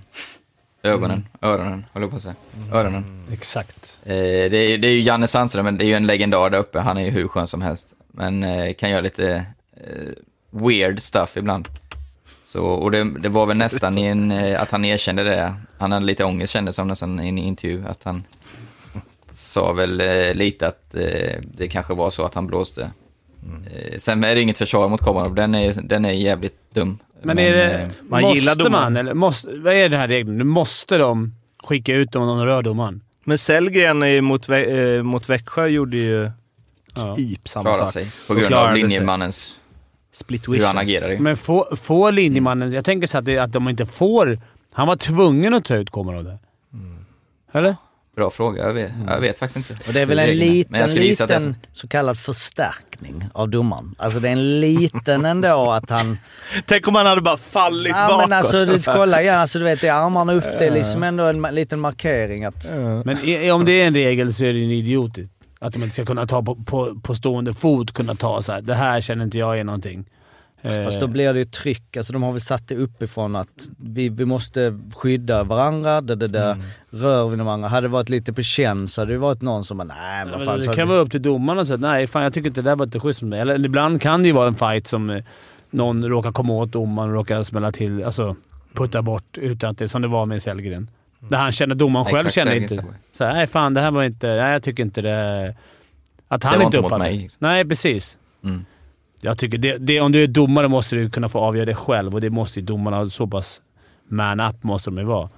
ögonen, 0.83 1.27
öronen, 1.41 1.85
håller 1.93 2.03
jag 2.03 2.11
på 2.11 2.17
att 2.17 2.23
säga. 2.23 2.35
Öronen. 2.73 3.23
exakt. 3.31 3.99
Eh, 4.03 4.13
det, 4.13 4.57
är, 4.57 4.77
det 4.77 4.87
är 4.87 4.91
ju 4.91 5.01
Janne 5.01 5.27
Sandström, 5.27 5.65
men 5.65 5.77
det 5.77 5.85
är 5.85 5.87
ju 5.87 5.93
en 5.93 6.07
legendar 6.07 6.49
där 6.49 6.59
uppe. 6.59 6.79
Han 6.79 6.97
är 6.97 7.05
ju 7.05 7.11
hur 7.11 7.27
skön 7.27 7.47
som 7.47 7.61
helst. 7.61 7.87
Men 8.07 8.43
eh, 8.43 8.73
kan 8.73 8.89
göra 8.89 9.01
lite 9.01 9.45
eh, 9.77 10.09
weird 10.51 11.01
stuff 11.01 11.37
ibland. 11.37 11.67
Så, 12.51 12.61
och 12.61 12.91
det, 12.91 13.19
det 13.19 13.29
var 13.29 13.47
väl 13.47 13.57
nästan 13.57 13.97
i 13.97 14.05
en, 14.05 14.31
eh, 14.31 14.61
att 14.61 14.71
han 14.71 14.85
erkände 14.85 15.23
det. 15.23 15.53
Han 15.77 15.91
hade 15.91 16.05
lite 16.05 16.23
ångest 16.23 16.53
kändes 16.53 16.75
som 16.75 16.87
nästan 16.87 17.19
i 17.19 17.27
en 17.29 17.37
intervju. 17.37 17.83
Att 17.87 17.99
han 18.03 18.23
sa 19.33 19.73
väl 19.73 20.01
eh, 20.01 20.33
lite 20.33 20.67
att 20.67 20.95
eh, 20.95 21.39
det 21.43 21.67
kanske 21.67 21.93
var 21.93 22.11
så 22.11 22.25
att 22.25 22.35
han 22.35 22.47
blåste. 22.47 22.91
Eh, 23.75 23.97
sen 23.99 24.23
är 24.23 24.35
det 24.35 24.41
inget 24.41 24.57
försvar 24.57 24.89
mot 24.89 25.01
Komarov. 25.01 25.35
Den 25.35 25.55
är, 25.55 25.73
den 25.73 26.05
är 26.05 26.11
jävligt 26.11 26.73
dum. 26.73 26.97
Men 27.23 27.39
är 27.39 27.51
det... 27.51 27.71
eh, 27.71 27.87
man 28.09 28.21
måste 28.21 28.69
man, 28.69 28.97
eller 28.97 29.13
måste, 29.13 29.47
vad 29.57 29.73
är 29.73 29.89
den 29.89 29.99
här 29.99 30.07
regeln? 30.07 30.37
Nu 30.37 30.43
måste 30.43 30.97
de 30.97 31.33
skicka 31.63 31.93
ut 31.95 32.11
dem 32.11 32.21
om 32.23 32.37
de 32.37 32.45
rör 32.45 32.61
domaren. 32.61 33.01
Men 33.23 33.37
Sellgren 33.37 34.23
mot, 34.23 34.49
eh, 34.49 35.03
mot 35.03 35.29
Växjö 35.29 35.67
gjorde 35.67 35.97
ju 35.97 36.31
Ja. 36.95 37.15
typ 37.15 37.47
samma 37.47 37.63
klara 37.63 37.85
sak. 37.85 37.93
sig 37.93 38.11
på 38.27 38.33
grund 38.33 38.53
av 38.53 38.73
linjemannens, 38.73 39.55
hur 40.47 40.65
han 40.65 40.77
agerar. 40.77 41.17
Men 41.17 41.37
får, 41.37 41.75
får 41.75 42.11
linjemannen... 42.11 42.71
Jag 42.71 42.85
tänker 42.85 43.07
så 43.07 43.17
att, 43.17 43.25
det, 43.25 43.37
att 43.37 43.51
de 43.51 43.69
inte 43.69 43.85
får... 43.85 44.39
Han 44.73 44.87
var 44.87 44.95
tvungen 44.95 45.53
att 45.53 45.65
ta 45.65 45.75
ut 45.75 45.89
Komarov 45.89 46.23
där. 46.23 46.37
Eller? 47.53 47.75
Bra 48.15 48.29
fråga, 48.29 48.67
jag 48.67 48.73
vet, 48.73 48.91
jag 49.07 49.19
vet 49.19 49.37
faktiskt 49.37 49.69
inte. 49.69 49.83
Och 49.87 49.93
det 49.93 50.01
är 50.01 50.05
väl 50.05 50.19
en 50.19 50.29
liten, 50.29 50.93
liten 50.93 51.55
så 51.73 51.87
kallad 51.87 52.17
förstärkning 52.17 53.25
av 53.33 53.49
domaren. 53.49 53.95
Alltså 53.97 54.19
det 54.19 54.27
är 54.27 54.31
en 54.31 54.59
liten 54.59 55.25
ändå 55.25 55.71
att 55.71 55.89
han... 55.89 56.17
Tänk 56.65 56.87
om 56.87 56.95
han 56.95 57.05
hade 57.05 57.21
bara 57.21 57.37
fallit 57.37 57.93
Ja 57.95 58.07
bakåt. 58.07 58.29
men 58.29 58.37
alltså 58.37 58.65
du, 58.65 58.81
kolla 58.85 59.21
igen, 59.21 59.39
alltså, 59.39 59.59
du 59.59 59.65
vet 59.65 59.81
det 59.81 59.87
är 59.87 59.93
armarna 59.93 60.33
upp, 60.33 60.43
det 60.59 60.67
är 60.67 60.71
liksom 60.71 61.03
ändå 61.03 61.23
en 61.23 61.41
liten 61.41 61.79
markering 61.79 62.45
att... 62.45 62.69
Men 63.05 63.51
om 63.51 63.65
det 63.65 63.71
är 63.81 63.87
en 63.87 63.93
regel 63.93 64.33
så 64.33 64.45
är 64.45 64.53
det 64.53 64.59
ju 64.59 64.75
idiotiskt. 64.75 65.33
Att 65.59 65.73
de 65.73 65.83
inte 65.83 65.93
ska 65.93 66.05
kunna 66.05 66.27
ta 66.27 66.43
på, 66.43 66.55
på, 66.55 66.99
på 67.03 67.15
stående 67.15 67.53
fot, 67.53 67.91
kunna 67.91 68.15
ta 68.15 68.41
så 68.41 68.51
här. 68.51 68.61
Det 68.61 68.75
här 68.75 69.01
känner 69.01 69.23
inte 69.23 69.37
jag 69.37 69.59
är 69.59 69.63
någonting. 69.63 70.05
Eh, 70.61 70.83
Fast 70.83 70.99
då 70.99 71.07
blir 71.07 71.33
det 71.33 71.39
ju 71.39 71.45
tryck, 71.45 71.97
alltså 71.97 72.13
de 72.13 72.23
har 72.23 72.31
väl 72.31 72.41
satt 72.41 72.67
det 72.67 72.75
uppifrån 72.75 73.35
att 73.35 73.69
vi, 73.77 74.09
vi 74.09 74.25
måste 74.25 74.79
skydda 74.95 75.43
varandra, 75.43 76.01
det, 76.01 76.15
det, 76.15 76.27
det. 76.27 76.45
Mm. 76.45 76.65
rör 76.89 77.29
vi 77.29 77.37
de 77.37 77.47
andra. 77.47 77.69
Hade 77.69 77.87
det 77.87 77.91
varit 77.91 78.09
lite 78.09 78.33
på 78.33 78.41
känn 78.41 78.87
så 78.87 79.01
hade 79.01 79.11
det 79.13 79.17
varit 79.17 79.41
någon 79.41 79.63
som 79.63 79.77
bara 79.77 79.83
nej 79.83 80.25
men 80.25 80.31
vad 80.31 80.45
fan. 80.45 80.59
det 80.59 80.75
kan 80.75 80.87
vara 80.87 80.99
upp 80.99 81.11
till 81.11 81.21
domaren 81.21 81.59
och 81.59 81.67
säga 81.67 81.77
nej, 81.77 82.07
fan 82.07 82.23
jag 82.23 82.33
tycker 82.33 82.47
inte 82.47 82.61
det 82.61 82.69
där 82.69 82.75
var 82.75 82.85
inte 82.85 82.99
schysst 82.99 83.21
med 83.21 83.29
mig. 83.29 83.39
Eller 83.39 83.65
ibland 83.65 84.01
kan 84.01 84.21
det 84.21 84.27
ju 84.27 84.33
vara 84.33 84.47
en 84.47 84.55
fight 84.55 84.87
som 84.87 85.09
eh, 85.09 85.23
någon 85.69 86.05
råkar 86.05 86.31
komma 86.31 86.53
åt 86.53 86.71
domaren 86.71 87.09
och 87.09 87.15
råkar 87.15 87.43
smälla 87.43 87.71
till, 87.71 88.03
alltså 88.03 88.35
putta 88.73 89.01
bort 89.01 89.37
utan 89.37 89.69
att 89.69 89.77
det 89.77 89.87
som 89.87 90.01
det 90.01 90.07
var 90.07 90.25
med 90.25 90.41
Sellgren. 90.41 90.89
Där 91.19 91.37
han 91.37 91.51
känner, 91.51 91.75
domaren 91.75 92.05
själv 92.05 92.17
Exakt, 92.17 92.33
känner 92.35 92.55
inte... 92.55 92.75
det. 92.75 92.85
Så 93.11 93.25
här, 93.25 93.33
nej 93.33 93.47
fan 93.47 93.73
det 93.73 93.81
här 93.81 93.91
var 93.91 94.03
inte... 94.03 94.27
Nej 94.27 94.51
jag 94.51 94.63
tycker 94.63 94.83
inte 94.83 95.01
det... 95.01 95.55
Att 96.27 96.43
han 96.43 96.53
Det 96.53 96.57
var 96.59 96.65
inte 96.65 96.77
uppfattar. 96.77 96.97
mig, 96.97 97.17
liksom. 97.17 97.37
Nej 97.39 97.65
precis. 97.65 98.17
Mm. 98.43 98.65
Jag 99.21 99.37
tycker 99.37 99.57
det, 99.57 99.77
det, 99.77 100.01
om 100.01 100.11
du 100.11 100.23
är 100.23 100.27
domare 100.27 100.67
måste 100.67 100.95
du 100.95 101.09
kunna 101.09 101.29
få 101.29 101.39
avgöra 101.39 101.65
det 101.65 101.75
själv 101.75 102.13
och 102.13 102.21
det 102.21 102.29
måste 102.29 102.59
ju 102.59 102.65
domarna 102.65 103.05
så 103.05 103.27
pass 103.27 103.61
man-up 104.07 104.63
måste 104.63 104.89
de 104.89 104.97
ju 104.97 105.03
vara. 105.03 105.29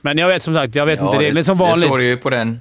Men 0.00 0.18
jag 0.18 0.28
vet 0.28 0.42
som 0.42 0.54
sagt, 0.54 0.74
jag 0.74 0.86
vet 0.86 1.00
inte 1.00 1.18
det. 1.18 1.34
Men 1.34 1.44
som 1.44 1.58
Det 1.58 1.64
vanligt. 1.64 1.88
såg 1.88 1.98
du 1.98 2.04
ju 2.04 2.16
på 2.16 2.30
den, 2.30 2.60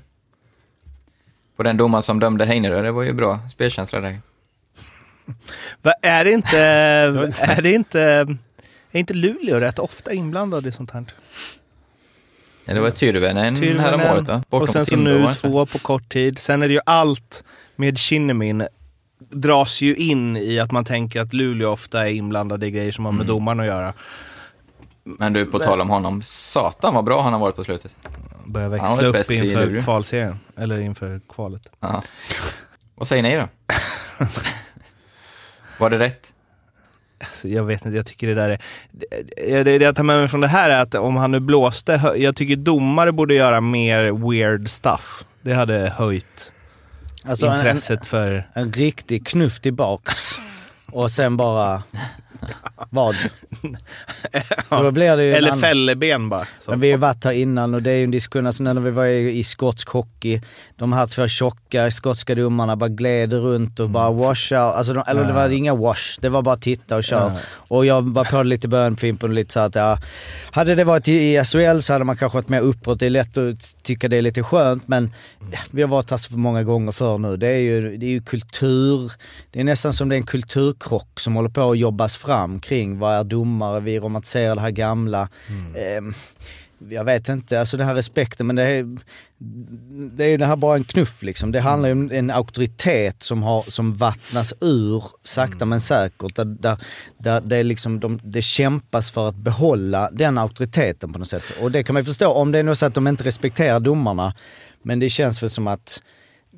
på 1.57 1.63
den 1.63 1.78
domaren 1.78 2.03
som 2.03 2.20
dömde 2.20 2.45
Heinerö. 2.45 2.82
Det 2.82 2.91
var 2.91 3.03
ju 3.03 3.13
bra 3.13 3.39
spelkänsla 3.51 3.99
där. 3.99 4.18
Va, 5.82 5.93
är 6.01 6.24
det 6.24 6.32
inte... 6.32 6.57
är 7.39 7.61
det 7.61 7.72
inte... 7.74 7.99
Är 8.91 8.99
inte 8.99 9.13
Luleå 9.13 9.59
rätt 9.59 9.80
ofta 9.80 10.13
inblandad 10.13 10.68
i 10.68 10.72
sånt 10.72 10.91
här? 10.91 11.05
Ja, 12.66 12.74
det 12.74 12.80
var 12.80 12.89
Tyrvännen 12.89 13.55
Tyrvännen. 13.55 13.80
häromåret 13.99 14.28
va? 14.28 14.43
Bortom 14.49 14.63
Och 14.63 14.70
sen 14.70 14.86
så 14.86 14.95
nu 14.95 15.34
två 15.34 15.66
på 15.66 15.80
kort 15.80 16.09
tid. 16.09 16.39
Sen 16.39 16.61
är 16.63 16.68
det 16.68 16.74
ju 16.74 16.80
allt 16.86 17.43
med 17.76 17.97
Kinnemin 17.97 18.68
dras 19.30 19.82
ju 19.82 19.95
in 19.95 20.38
i 20.38 20.59
att 20.59 20.72
man 20.72 20.86
tänker 20.86 21.22
att 21.22 21.34
Luleå 21.34 21.70
ofta 21.72 22.07
är 22.09 22.13
inblandade 22.13 22.68
i 22.68 22.72
grejer 22.72 22.91
som 22.91 23.05
har 23.05 23.11
med 23.11 23.22
Mm. 23.22 23.28
domaren 23.36 23.59
att 23.59 23.66
göra. 23.66 23.93
Men 25.03 25.34
du, 25.34 25.45
på 25.45 25.59
tal 25.59 25.82
om 25.82 25.89
honom. 25.89 26.22
Satan 26.26 26.93
vad 26.93 27.03
bra 27.03 27.22
han 27.22 27.34
har 27.34 27.39
varit 27.39 27.55
på 27.55 27.63
slutet. 27.63 27.95
Börjar 28.45 28.70
växla 28.70 29.05
upp 29.07 29.32
inför 29.32 29.82
kvalserien. 29.82 30.39
Eller 30.57 30.80
inför 30.80 31.22
kvalet. 31.30 31.72
Ja. 31.80 32.03
Vad 32.95 33.07
säger 33.07 33.24
ni 33.24 33.36
då? 33.36 33.47
var 35.80 35.89
det 35.89 35.99
rätt? 35.99 36.34
Alltså, 37.30 37.47
jag 37.47 37.63
vet 37.63 37.86
inte, 37.86 37.97
jag 37.97 38.05
tycker 38.05 38.28
det 38.28 38.34
där 38.36 38.49
är... 38.49 38.61
Det, 38.91 39.63
det, 39.63 39.78
det 39.78 39.86
jag 39.86 39.95
tar 39.95 40.03
med 40.03 40.17
mig 40.19 40.28
från 40.28 40.41
det 40.41 40.47
här 40.47 40.69
är 40.69 40.82
att 40.82 40.95
om 40.95 41.15
han 41.15 41.32
nu 41.32 41.39
blåste, 41.39 42.13
jag 42.17 42.36
tycker 42.36 42.55
domare 42.55 43.11
borde 43.11 43.34
göra 43.34 43.61
mer 43.61 44.30
weird 44.32 44.69
stuff. 44.69 45.23
Det 45.41 45.53
hade 45.53 45.93
höjt 45.97 46.53
Alltså 47.28 47.45
en, 47.45 47.51
en, 47.51 47.57
intresset 47.59 48.05
för... 48.05 48.49
en 48.53 48.73
riktig 48.73 49.28
knuff 49.28 49.59
tillbaks 49.59 50.13
och 50.91 51.11
sen 51.11 51.38
bara 51.38 51.84
Vad? 52.89 53.15
Då 54.69 54.91
blir 54.91 55.17
det 55.17 55.23
ju 55.26 55.34
Eller 55.34 55.51
annan- 55.51 55.61
fälleben 55.61 56.30
bara. 56.30 56.45
Så. 56.59 56.71
Men 56.71 56.80
vi 56.80 56.91
har 56.91 56.97
varit 56.97 57.23
här 57.26 57.32
innan 57.32 57.73
och 57.73 57.82
det 57.82 57.91
är 57.91 57.95
ju 57.95 58.03
en 58.03 58.11
diskussion, 58.11 58.47
alltså 58.47 58.63
när 58.63 58.73
vi 58.73 58.91
var 58.91 59.05
i 59.05 59.43
skotsk 59.43 59.89
hockey, 59.89 60.41
de 60.78 60.93
här 60.93 61.05
två 61.05 61.28
tjocka 61.28 61.91
skotska 61.91 62.36
domarna 62.36 62.76
bara 62.76 62.89
gled 62.89 63.34
runt 63.34 63.80
och 63.80 63.89
bara 63.89 64.11
washa, 64.11 64.57
alltså 64.57 64.93
de, 64.93 65.03
eller 65.07 65.23
det 65.23 65.34
var 65.34 65.49
inga 65.49 65.76
wash, 65.76 66.17
det 66.21 66.30
var 66.30 66.41
bara 66.41 66.57
titta 66.57 66.95
och 66.95 67.03
kör. 67.03 67.32
Och 67.47 67.86
jag 67.86 68.13
var 68.13 68.23
på 68.23 68.38
det 68.38 68.43
lite 68.43 68.67
i 68.67 68.69
början 68.69 68.97
Fimpen 68.97 69.30
och 69.30 69.36
lite 69.36 69.53
så 69.53 69.59
att 69.59 69.76
ja, 69.76 69.97
hade 70.51 70.76
det 70.76 70.84
varit 70.84 71.07
i, 71.07 71.43
SHL 71.43 71.80
så 71.80 71.93
hade 71.93 72.05
man 72.05 72.17
kanske 72.17 72.38
varit 72.38 72.49
mer 72.49 72.61
uppåt, 72.61 72.99
det 72.99 73.05
är 73.05 73.09
lätt 73.09 73.38
att 73.38 73.84
tycka 73.84 74.07
det 74.07 74.17
är 74.17 74.21
lite 74.21 74.43
skönt 74.43 74.88
men 74.88 75.13
vi 75.71 75.82
har 75.82 75.89
varit 75.89 76.11
här 76.11 76.17
så 76.17 76.38
många 76.38 76.63
gånger 76.63 76.91
för 76.91 77.17
nu. 77.17 77.38
Det 77.38 77.47
är 77.47 77.59
ju, 77.59 77.97
det 77.97 78.05
är 78.05 78.09
ju 78.09 78.21
kultur, 78.21 79.11
det 79.51 79.59
är 79.59 79.63
nästan 79.63 79.93
som 79.93 80.09
det 80.09 80.15
är 80.15 80.17
en 80.17 80.26
kulturkrock 80.26 81.19
som 81.19 81.36
håller 81.36 81.49
på 81.49 81.71
att 81.71 81.78
jobbas 81.78 82.17
fram 82.17 82.59
kring 82.59 82.99
vad 82.99 83.15
är 83.15 83.23
domare, 83.23 83.80
vi 83.80 83.99
romantiserar 83.99 84.55
det 84.55 84.61
här 84.61 84.71
gamla. 84.71 85.30
Ehm, 85.78 86.13
jag 86.89 87.03
vet 87.03 87.29
inte, 87.29 87.59
alltså 87.59 87.77
den 87.77 87.88
här 87.88 87.95
respekten 87.95 88.47
men 88.47 88.55
det 88.55 88.63
är, 88.63 88.97
det 90.17 90.23
är 90.23 90.29
ju 90.29 90.38
det 90.38 90.45
här 90.45 90.55
bara 90.55 90.75
en 90.75 90.83
knuff 90.83 91.23
liksom. 91.23 91.51
Det 91.51 91.59
handlar 91.59 91.89
ju 91.89 91.93
om 91.93 92.11
en 92.11 92.31
auktoritet 92.31 93.23
som, 93.23 93.43
har, 93.43 93.61
som 93.61 93.93
vattnas 93.93 94.53
ur 94.61 95.03
sakta 95.23 95.65
men 95.65 95.81
säkert. 95.81 96.36
Där, 96.36 96.45
där, 96.45 96.77
där 97.17 97.41
det, 97.41 97.57
är 97.57 97.63
liksom, 97.63 97.99
de, 97.99 98.19
det 98.23 98.41
kämpas 98.41 99.11
för 99.11 99.27
att 99.27 99.36
behålla 99.36 100.09
den 100.11 100.38
auktoriteten 100.38 101.13
på 101.13 101.19
något 101.19 101.27
sätt. 101.27 101.43
Och 101.61 101.71
det 101.71 101.83
kan 101.83 101.93
man 101.93 102.01
ju 102.01 102.05
förstå 102.05 102.31
om 102.31 102.51
det 102.51 102.59
är 102.59 102.63
något 102.63 102.77
så 102.77 102.86
att 102.86 102.93
de 102.93 103.07
inte 103.07 103.23
respekterar 103.23 103.79
domarna. 103.79 104.33
Men 104.83 104.99
det 104.99 105.09
känns 105.09 105.43
väl 105.43 105.49
som 105.49 105.67
att 105.67 106.01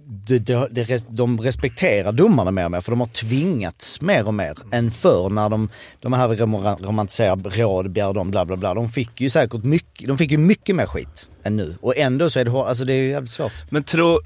de, 0.07 0.99
de 1.09 1.41
respekterar 1.41 2.11
domarna 2.11 2.51
mer 2.51 2.65
och 2.65 2.71
mer 2.71 2.81
för 2.81 2.91
de 2.91 2.99
har 2.99 3.07
tvingats 3.07 4.01
mer 4.01 4.27
och 4.27 4.33
mer 4.33 4.57
än 4.71 4.91
förr 4.91 5.29
när 5.29 5.49
de, 5.49 5.69
de 6.01 6.13
här 6.13 6.27
romantiserade 6.85 7.49
råd, 7.49 7.91
begär 7.91 8.13
dem, 8.13 8.31
bla 8.31 8.45
bla 8.45 8.57
bla. 8.57 8.73
De 8.73 8.89
fick 8.89 9.21
ju 9.21 9.29
säkert 9.29 9.63
mycket, 9.63 10.07
de 10.07 10.17
fick 10.17 10.31
ju 10.31 10.37
mycket 10.37 10.75
mer 10.75 10.85
skit 10.85 11.27
än 11.43 11.57
nu. 11.57 11.75
Och 11.81 11.97
ändå 11.97 12.29
så 12.29 12.39
är 12.39 12.45
det 12.45 12.51
alltså 12.51 12.85
det 12.85 12.93
är 12.93 13.01
ju 13.01 13.09
jävligt 13.09 13.31
svårt. 13.31 13.71
Men 13.71 13.83
tro... 13.83 14.19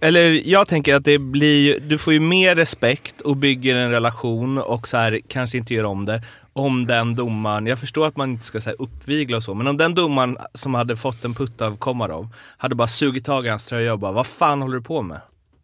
Eller 0.00 0.48
jag 0.48 0.68
tänker 0.68 0.94
att 0.94 1.04
det 1.04 1.18
blir 1.18 1.80
du 1.80 1.98
får 1.98 2.12
ju 2.12 2.20
mer 2.20 2.54
respekt 2.54 3.20
och 3.20 3.36
bygger 3.36 3.74
en 3.74 3.90
relation 3.90 4.58
och 4.58 4.88
så 4.88 4.96
här 4.96 5.20
kanske 5.28 5.58
inte 5.58 5.74
gör 5.74 5.84
om 5.84 6.04
det. 6.04 6.22
Om 6.52 6.86
den 6.86 7.14
domaren, 7.14 7.66
jag 7.66 7.78
förstår 7.78 8.06
att 8.06 8.16
man 8.16 8.30
inte 8.30 8.44
ska 8.44 8.60
säga 8.60 8.76
uppvigla 8.78 9.36
och 9.36 9.42
så, 9.42 9.54
men 9.54 9.66
om 9.66 9.76
den 9.76 9.94
domaren 9.94 10.38
som 10.54 10.74
hade 10.74 10.96
fått 10.96 11.24
en 11.24 11.34
putt 11.34 11.60
av 11.60 11.76
Komarov 11.76 12.28
hade 12.56 12.74
bara 12.74 12.88
sugit 12.88 13.24
tag 13.24 13.46
i 13.46 13.48
hans 13.48 13.66
tröja 13.66 13.92
och 13.92 13.98
bara 13.98 14.12
vad 14.12 14.26
fan 14.26 14.62
håller 14.62 14.76
du 14.76 14.82
på 14.82 15.02
med? 15.02 15.20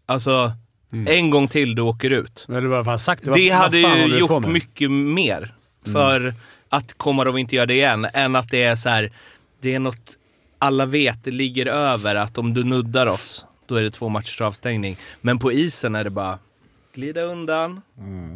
Alltså, 0.06 0.52
en 1.06 1.30
gång 1.30 1.48
till 1.48 1.74
du 1.74 1.82
åker 1.82 2.10
ut. 2.10 2.46
Eller 2.48 2.96
sagt? 2.96 3.24
Det 3.24 3.30
vad 3.30 3.58
hade 3.58 3.78
ju 3.78 4.18
gjort 4.18 4.46
mycket 4.46 4.90
mer 4.90 5.54
för 5.92 6.34
att 6.68 6.98
Komarov 6.98 7.38
inte 7.38 7.56
gör 7.56 7.66
det 7.66 7.74
igen, 7.74 8.06
än 8.12 8.36
att 8.36 8.48
det 8.48 8.62
är 8.62 8.76
så 8.76 8.88
här. 8.88 9.12
det 9.60 9.74
är 9.74 9.78
något 9.78 10.18
alla 10.58 10.86
vet, 10.86 11.24
det 11.24 11.30
ligger 11.30 11.66
över 11.66 12.14
att 12.14 12.38
om 12.38 12.54
du 12.54 12.64
nuddar 12.64 13.06
oss, 13.06 13.44
då 13.66 13.74
är 13.74 13.82
det 13.82 13.90
två 13.90 14.08
matchers 14.08 14.40
avstängning. 14.40 14.96
Men 15.20 15.38
på 15.38 15.52
isen 15.52 15.94
är 15.94 16.04
det 16.04 16.10
bara 16.10 16.38
glida 16.98 17.20
undan. 17.22 17.80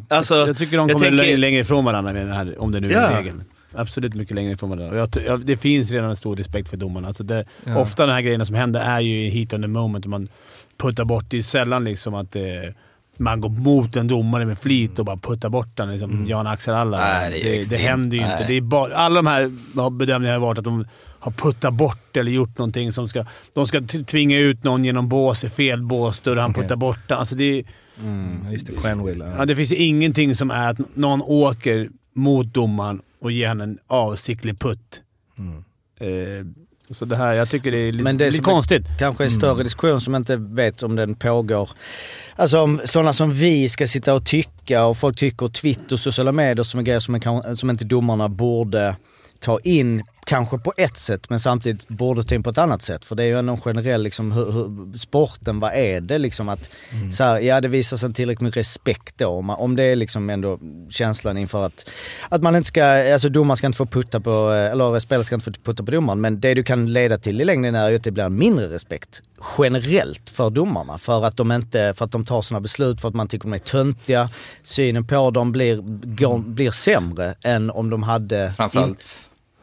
Alltså, 0.09 0.35
Jag 0.47 0.57
tycker 0.59 0.77
de 0.77 0.89
kommer 0.89 1.07
tänker- 1.09 1.27
lä- 1.27 1.37
längre 1.37 1.61
ifrån 1.61 1.85
varandra 1.85 2.13
med 2.13 2.27
det 2.27 2.33
här, 2.35 2.63
om 2.63 2.73
det 2.73 2.81
nu 2.81 2.91
Ja. 2.91 3.01
är 3.01 3.17
regeln. 3.17 3.45
Absolut 3.75 4.15
mycket 4.15 4.35
längre 4.35 4.53
ifrån 4.53 4.71
varandra. 4.71 4.91
Och 4.91 4.99
Jag, 5.17 5.25
jag, 5.27 5.41
det 5.47 5.57
finns 5.57 5.91
redan 5.91 6.11
en 6.11 6.17
stor 6.17 6.37
respekt 6.37 6.69
för 6.69 6.77
domarna. 6.77 7.09
Alltså 7.09 7.25
det, 7.25 7.45
Ja. 7.65 7.79
Ofta 7.79 8.07
de 8.07 8.13
här 8.13 8.21
grejerna 8.21 8.45
som 8.45 8.55
händer 8.57 8.81
är 8.81 9.01
ju 9.01 9.27
i 9.27 9.29
heat 9.31 9.53
on 9.53 9.63
the 9.63 9.69
moment. 9.69 10.07
Man 10.07 10.29
puttar 10.83 11.05
bort. 11.05 11.25
Det 11.29 11.39
är 11.39 11.43
sällan 11.43 11.85
liksom 11.85 12.15
att 12.15 12.37
eh, 12.37 12.43
man 13.17 13.41
går 13.41 13.49
mot 13.49 13.97
en 13.97 14.09
domare 14.09 14.47
med 14.47 14.59
flit 14.59 14.99
och 14.99 15.05
bara 15.05 15.17
puttar 15.17 15.49
bort 15.49 15.77
den. 15.77 15.91
Liksom 15.93 16.25
Jan 16.27 16.47
Axel 16.47 16.75
Alla. 16.75 16.99
Nej, 16.99 17.43
det 17.43 17.51
det, 17.57 17.71
det 17.71 17.77
händer 17.77 18.17
ju 18.17 18.23
inte. 18.23 18.45
Det 18.49 18.55
är 18.55 18.61
bara, 18.61 18.95
alla 18.97 19.15
de 19.15 19.27
här 19.27 19.91
bedömningarna 19.91 20.39
har 20.41 20.47
varit 20.47 20.59
att 20.59 20.65
de 20.65 20.85
har 21.21 21.33
puttat 21.33 21.75
bort 21.75 22.17
eller 22.17 22.33
gjort 22.33 22.59
någonting 22.59 22.93
som 22.93 23.09
ska... 23.09 23.25
De 23.55 23.67
ska 23.67 23.81
tvinga 24.07 24.39
ut 24.39 24.65
någon 24.65 24.85
genom 24.85 25.09
bås 25.09 25.45
i 25.45 25.49
fel 25.49 25.83
bås 25.83 26.21
där 26.21 26.37
han 26.37 26.51
Okej. 26.51 26.63
puttar 26.63 26.77
bort 26.77 26.99
den. 27.09 27.19
Alltså 27.19 27.35
det 27.35 27.59
är, 27.59 27.65
Mm, 28.01 28.53
just 28.53 28.67
det, 28.67 28.73
Quenville. 28.73 29.35
Ja, 29.39 29.45
det 29.47 29.57
finns 29.57 29.73
ingenting 29.73 30.35
som 30.35 30.51
är 30.51 30.71
att 30.71 30.97
någon 30.97 31.23
åker 31.23 31.89
mot 32.15 32.47
domaren 32.55 33.01
och 33.21 33.33
ger 33.33 33.49
henne 33.49 33.65
en 33.65 33.79
avsiktlig 33.87 34.59
putt. 34.59 35.03
Eh, 36.01 36.47
så 36.91 37.05
det 37.05 37.17
här, 37.17 37.33
jag 37.33 37.51
tycker 37.51 37.71
det 37.71 37.79
är 37.79 37.93
li- 37.93 38.03
Men 38.03 38.17
det 38.17 38.25
lite 38.25 38.37
som 38.37 38.45
är- 38.51 38.53
konstigt. 38.53 38.87
Kanske 38.99 39.25
en 39.25 39.31
större 39.31 39.63
diskussion 39.63 40.01
som 40.01 40.15
inte 40.15 40.37
vet 40.37 40.83
om 40.83 40.97
den 40.97 41.15
pågår. 41.15 41.71
Alltså 42.37 42.61
om 42.61 42.81
sådana 42.85 43.13
som 43.13 43.33
vi 43.33 43.69
ska 43.69 43.87
sitta 43.87 44.15
och 44.15 44.27
tycka 44.27 44.85
och 44.87 44.97
folk 44.99 45.17
tycker 45.19 45.49
Twitter 45.49 45.93
och 45.97 46.01
sociala 46.01 46.33
medier 46.33 46.65
som 46.65 46.81
är 46.81 46.85
grejer 46.85 47.01
som, 47.01 47.15
är, 47.15 47.19
kan- 47.19 47.57
som 47.57 47.71
inte 47.71 47.85
domarna 47.85 48.29
borde 48.29 48.97
ta 49.41 49.59
in, 49.65 50.03
kanske 50.25 50.59
på 50.59 50.73
ett 50.77 50.97
sätt 50.97 51.31
men 51.31 51.41
samtidigt 51.41 51.89
borde 51.89 52.23
ta 52.23 52.35
in 52.35 52.43
på 52.43 52.51
ett 52.51 52.59
annat 52.59 52.83
sätt. 52.83 53.05
För 53.05 53.17
det 53.17 53.23
är 53.23 53.27
ju 53.27 53.39
ändå 53.39 53.53
en 53.53 53.61
generell, 53.61 54.03
liksom, 54.03 54.33
hur, 54.33 54.53
hur, 54.53 54.99
sporten, 54.99 55.61
vad 55.61 55.73
är 55.75 56.01
det 56.01 56.19
liksom 56.19 56.49
att, 56.49 56.71
så 57.13 57.25
här, 57.25 57.41
ja 57.41 57.61
det 57.61 57.69
visas 57.69 58.03
en 58.03 58.15
tillräckligt 58.15 58.41
mycket 58.41 58.61
respekt 58.61 59.19
då. 59.19 59.29
Om, 59.29 59.51
om 59.51 59.77
det 59.77 59.83
är 59.83 59.97
liksom 59.97 60.31
ändå 60.31 60.59
känslan 60.91 61.39
inför 61.39 61.67
att, 61.67 61.89
att 62.29 62.43
man 62.43 62.57
inte 62.57 62.67
ska, 62.67 63.13
alltså 63.13 63.29
domaren 63.29 63.57
ska 63.57 63.67
inte 63.67 63.77
få 63.77 63.87
putta 63.87 64.21
på, 64.21 64.51
eller 64.51 64.99
spelare 64.99 65.25
ska 65.25 65.35
inte 65.35 65.45
få 65.45 65.53
putta 65.63 65.85
på 65.85 65.91
domaren. 65.91 66.21
Men 66.21 66.41
det 66.41 66.55
du 66.55 66.63
kan 66.63 66.93
leda 66.93 67.19
till 67.19 67.41
i 67.41 67.45
längden 67.45 67.75
är 67.75 67.91
ju 67.91 67.97
att 67.97 68.05
det 68.05 68.11
blir 68.11 68.25
en 68.25 68.39
mindre 68.39 68.69
respekt 68.69 69.23
generellt 69.59 70.31
för 70.31 70.51
domarna. 70.51 70.99
För 70.99 71.25
att 71.25 71.37
de 71.37 71.53
inte, 71.53 71.95
för 71.97 72.05
att 72.05 72.13
de 72.13 72.25
tar 72.25 72.43
sådana 72.43 72.61
beslut, 72.61 73.01
för 73.01 73.09
att 73.09 73.15
man 73.15 73.29
tycker 73.29 73.45
de 73.45 73.55
är 73.55 73.59
töntiga. 73.59 74.31
Synen 74.63 75.07
på 75.07 75.31
dem 75.31 75.53
blir, 75.53 75.77
går, 76.17 76.39
blir 76.39 76.71
sämre 76.71 77.35
än 77.43 77.71
om 77.71 77.91
de 77.91 78.03
hade... 78.03 78.53
Framförallt. 78.57 79.01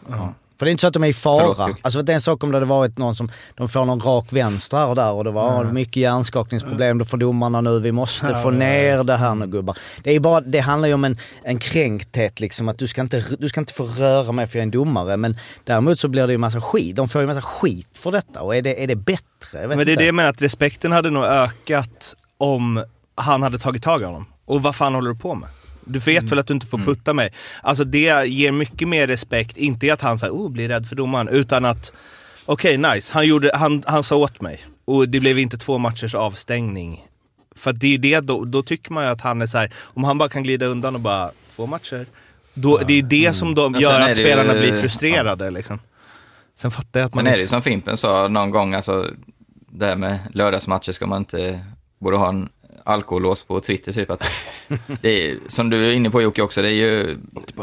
Ja. 0.09 0.33
För 0.59 0.65
det 0.65 0.69
är 0.69 0.71
inte 0.71 0.81
så 0.81 0.87
att 0.87 0.93
de 0.93 1.03
är 1.03 1.07
i 1.07 1.13
fara. 1.13 1.55
Förlåt, 1.55 1.77
alltså 1.81 2.01
det 2.01 2.13
är 2.13 2.15
en 2.15 2.21
sak 2.21 2.43
om 2.43 2.51
det 2.51 2.55
hade 2.55 2.65
varit 2.65 2.97
någon 2.97 3.15
som, 3.15 3.31
de 3.55 3.69
får 3.69 3.85
någon 3.85 3.99
rak 3.99 4.33
vänster 4.33 4.77
här 4.77 4.87
och 4.87 4.95
där 4.95 5.13
och 5.13 5.23
det 5.23 5.31
var 5.31 5.63
mycket 5.63 5.95
hjärnskakningsproblem, 5.95 6.97
då 6.97 7.05
får 7.05 7.17
domarna 7.17 7.61
nu, 7.61 7.79
vi 7.79 7.91
måste 7.91 8.35
få 8.35 8.51
ner 8.51 9.03
det 9.03 9.17
här 9.17 9.35
nu 9.35 9.47
gubbar. 9.47 9.77
Det, 10.03 10.15
är 10.15 10.19
bara, 10.19 10.41
det 10.41 10.59
handlar 10.59 10.87
ju 10.87 10.93
om 10.93 11.03
en, 11.03 11.17
en 11.43 11.59
kränkthet 11.59 12.39
liksom, 12.39 12.69
att 12.69 12.77
du 12.77 12.87
ska, 12.87 13.01
inte, 13.01 13.23
du 13.39 13.49
ska 13.49 13.59
inte 13.59 13.73
få 13.73 13.83
röra 13.85 14.31
mig 14.31 14.47
för 14.47 14.57
jag 14.57 14.61
är 14.61 14.65
en 14.65 14.71
domare. 14.71 15.17
Men 15.17 15.37
däremot 15.63 15.99
så 15.99 16.07
blir 16.07 16.27
det 16.27 16.33
ju 16.33 16.37
massa 16.37 16.61
skit, 16.61 16.95
de 16.95 17.09
får 17.09 17.21
ju 17.21 17.27
massa 17.27 17.41
skit 17.41 17.97
för 17.97 18.11
detta 18.11 18.41
och 18.41 18.55
är 18.55 18.61
det, 18.61 18.83
är 18.83 18.87
det 18.87 18.95
bättre? 18.95 19.67
Men 19.67 19.69
det 19.69 19.73
är 19.73 19.79
inte. 19.79 19.95
det 19.95 20.05
jag 20.05 20.15
menar, 20.15 20.29
att 20.29 20.41
respekten 20.41 20.91
hade 20.91 21.09
nog 21.09 21.23
ökat 21.23 22.15
om 22.37 22.83
han 23.15 23.43
hade 23.43 23.59
tagit 23.59 23.83
tag 23.83 24.01
i 24.01 24.05
honom. 24.05 24.25
Och 24.45 24.63
vad 24.63 24.75
fan 24.75 24.95
håller 24.95 25.09
du 25.09 25.15
på 25.15 25.35
med? 25.35 25.49
Du 25.89 25.99
vet 25.99 26.31
väl 26.31 26.39
att 26.39 26.47
du 26.47 26.53
inte 26.53 26.65
får 26.67 26.77
putta 26.77 27.13
mig? 27.13 27.33
Alltså 27.63 27.83
det 27.83 28.27
ger 28.27 28.51
mycket 28.51 28.87
mer 28.87 29.07
respekt, 29.07 29.57
inte 29.57 29.85
i 29.85 29.89
att 29.91 30.01
han 30.01 30.17
säger 30.19 30.33
oh, 30.33 30.51
blir 30.51 30.67
rädd 30.67 30.87
för 30.87 30.95
domaren, 30.95 31.27
utan 31.27 31.65
att 31.65 31.93
okej 32.45 32.77
nice, 32.77 33.13
han, 33.13 33.27
gjorde, 33.27 33.51
han, 33.53 33.83
han 33.87 34.03
sa 34.03 34.15
åt 34.15 34.41
mig. 34.41 34.65
Och 34.85 35.09
det 35.09 35.19
blev 35.19 35.39
inte 35.39 35.57
två 35.57 35.77
matchers 35.77 36.15
avstängning. 36.15 37.05
För 37.55 37.73
det 37.73 37.93
är 37.93 37.97
det, 37.97 38.19
då, 38.19 38.45
då 38.45 38.63
tycker 38.63 38.93
man 38.93 39.03
ju 39.03 39.09
att 39.09 39.21
han 39.21 39.41
är 39.41 39.47
så 39.47 39.57
här, 39.57 39.73
om 39.83 40.03
han 40.03 40.17
bara 40.17 40.29
kan 40.29 40.43
glida 40.43 40.65
undan 40.65 40.95
och 40.95 41.01
bara, 41.01 41.31
två 41.55 41.65
matcher. 41.65 42.05
Då, 42.53 42.77
Det 42.77 42.93
är 42.93 43.03
det 43.03 43.33
som 43.33 43.55
de 43.55 43.71
Men 43.71 43.81
gör 43.81 43.99
att 43.99 44.05
det 44.15 44.21
ju- 44.21 44.23
spelarna 44.27 44.53
blir 44.53 44.81
frustrerade 44.81 45.51
liksom. 45.51 45.79
Sen 46.55 46.71
fattar 46.71 46.99
jag 46.99 47.07
att 47.07 47.15
man 47.15 47.25
Sen 47.25 47.33
är 47.33 47.37
det 47.37 47.41
ju 47.41 47.47
som 47.47 47.61
Fimpen 47.61 47.97
sa 47.97 48.27
någon 48.27 48.51
gång, 48.51 48.73
alltså 48.73 49.05
det 49.71 49.85
här 49.85 49.95
med 49.95 50.19
lördagsmatcher 50.33 50.91
ska 50.91 51.07
man 51.07 51.17
inte, 51.17 51.59
borde 51.99 52.17
ha 52.17 52.29
en 52.29 52.49
alkohollås 52.89 53.43
på 53.43 53.59
Twitter 53.61 53.91
typ. 53.93 54.09
Att 54.09 54.25
det 55.01 55.29
är, 55.29 55.37
som 55.47 55.69
du 55.69 55.85
är 55.89 55.93
inne 55.93 56.09
på 56.09 56.21
Jocke 56.21 56.41
också, 56.41 56.61
det 56.61 56.69
är 56.69 56.73
ju, 56.73 57.17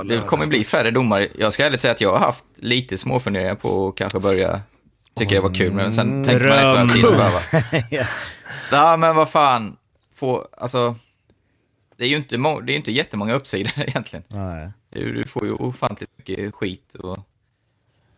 det 0.04 0.20
kommer 0.26 0.46
bli 0.46 0.64
färre 0.64 0.90
domare. 0.90 1.28
Jag 1.38 1.52
ska 1.52 1.64
ärligt 1.66 1.80
säga 1.80 1.92
att 1.92 2.00
jag 2.00 2.12
har 2.12 2.18
haft 2.18 2.44
lite 2.56 2.98
småfunderingar 2.98 3.54
på 3.54 3.88
att 3.88 3.96
kanske 3.96 4.20
börja 4.20 4.60
tycka 5.14 5.34
det 5.34 5.40
var 5.40 5.54
kul, 5.54 5.72
men 5.72 5.92
sen 5.92 6.24
tänker 6.24 6.48
man 6.48 6.58
efter 6.58 6.80
en 6.80 6.88
tid 6.88 7.04
och 7.04 7.16
bara, 7.16 7.30
va? 7.30 7.40
Ja, 8.72 8.96
men 8.96 9.16
vad 9.16 9.30
fan, 9.30 9.76
få, 10.14 10.48
alltså, 10.58 10.94
det 11.96 12.04
är 12.04 12.08
ju 12.08 12.16
inte, 12.16 12.38
må- 12.38 12.60
det 12.60 12.72
är 12.72 12.76
inte 12.76 12.92
jättemånga 12.92 13.34
uppsidor 13.34 13.72
egentligen. 13.76 14.24
Nej. 14.28 14.70
Du, 14.90 15.12
du 15.14 15.24
får 15.24 15.44
ju 15.46 15.52
ofantligt 15.52 16.10
mycket 16.16 16.54
skit 16.54 16.94
och, 16.94 17.18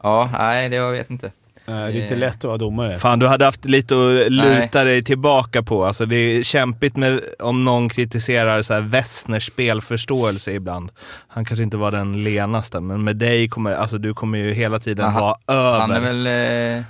ja, 0.02 0.30
nej, 0.38 0.68
det 0.68 0.76
jag 0.76 0.92
vet 0.92 1.10
inte. 1.10 1.32
Eh, 1.68 1.74
det 1.74 1.80
är 1.80 2.02
inte 2.02 2.14
lätt 2.14 2.36
att 2.36 2.44
vara 2.44 2.58
domare. 2.58 2.98
Fan, 2.98 3.18
du 3.18 3.26
hade 3.26 3.44
haft 3.44 3.64
lite 3.64 3.94
att 3.94 4.32
luta 4.32 4.78
Nej. 4.78 4.84
dig 4.84 5.04
tillbaka 5.04 5.62
på. 5.62 5.84
Alltså, 5.86 6.06
det 6.06 6.16
är 6.16 6.42
kämpigt 6.42 6.96
med, 6.96 7.20
om 7.38 7.64
någon 7.64 7.88
kritiserar 7.88 8.62
så 8.62 8.74
här 8.74 8.80
Westners 8.80 9.46
spelförståelse 9.46 10.52
ibland. 10.52 10.90
Han 11.28 11.44
kanske 11.44 11.62
inte 11.62 11.76
var 11.76 11.90
den 11.90 12.24
lenaste, 12.24 12.80
men 12.80 13.04
med 13.04 13.16
dig 13.16 13.48
kommer 13.48 13.72
alltså, 13.72 13.98
du 13.98 14.14
kommer 14.14 14.38
ju 14.38 14.52
hela 14.52 14.78
tiden 14.78 15.04
Aha. 15.04 15.20
vara 15.20 15.58
över. 15.58 15.80
Han 15.80 15.90
är 15.90 16.00
väl... 16.00 16.26
Eh... 16.26 16.32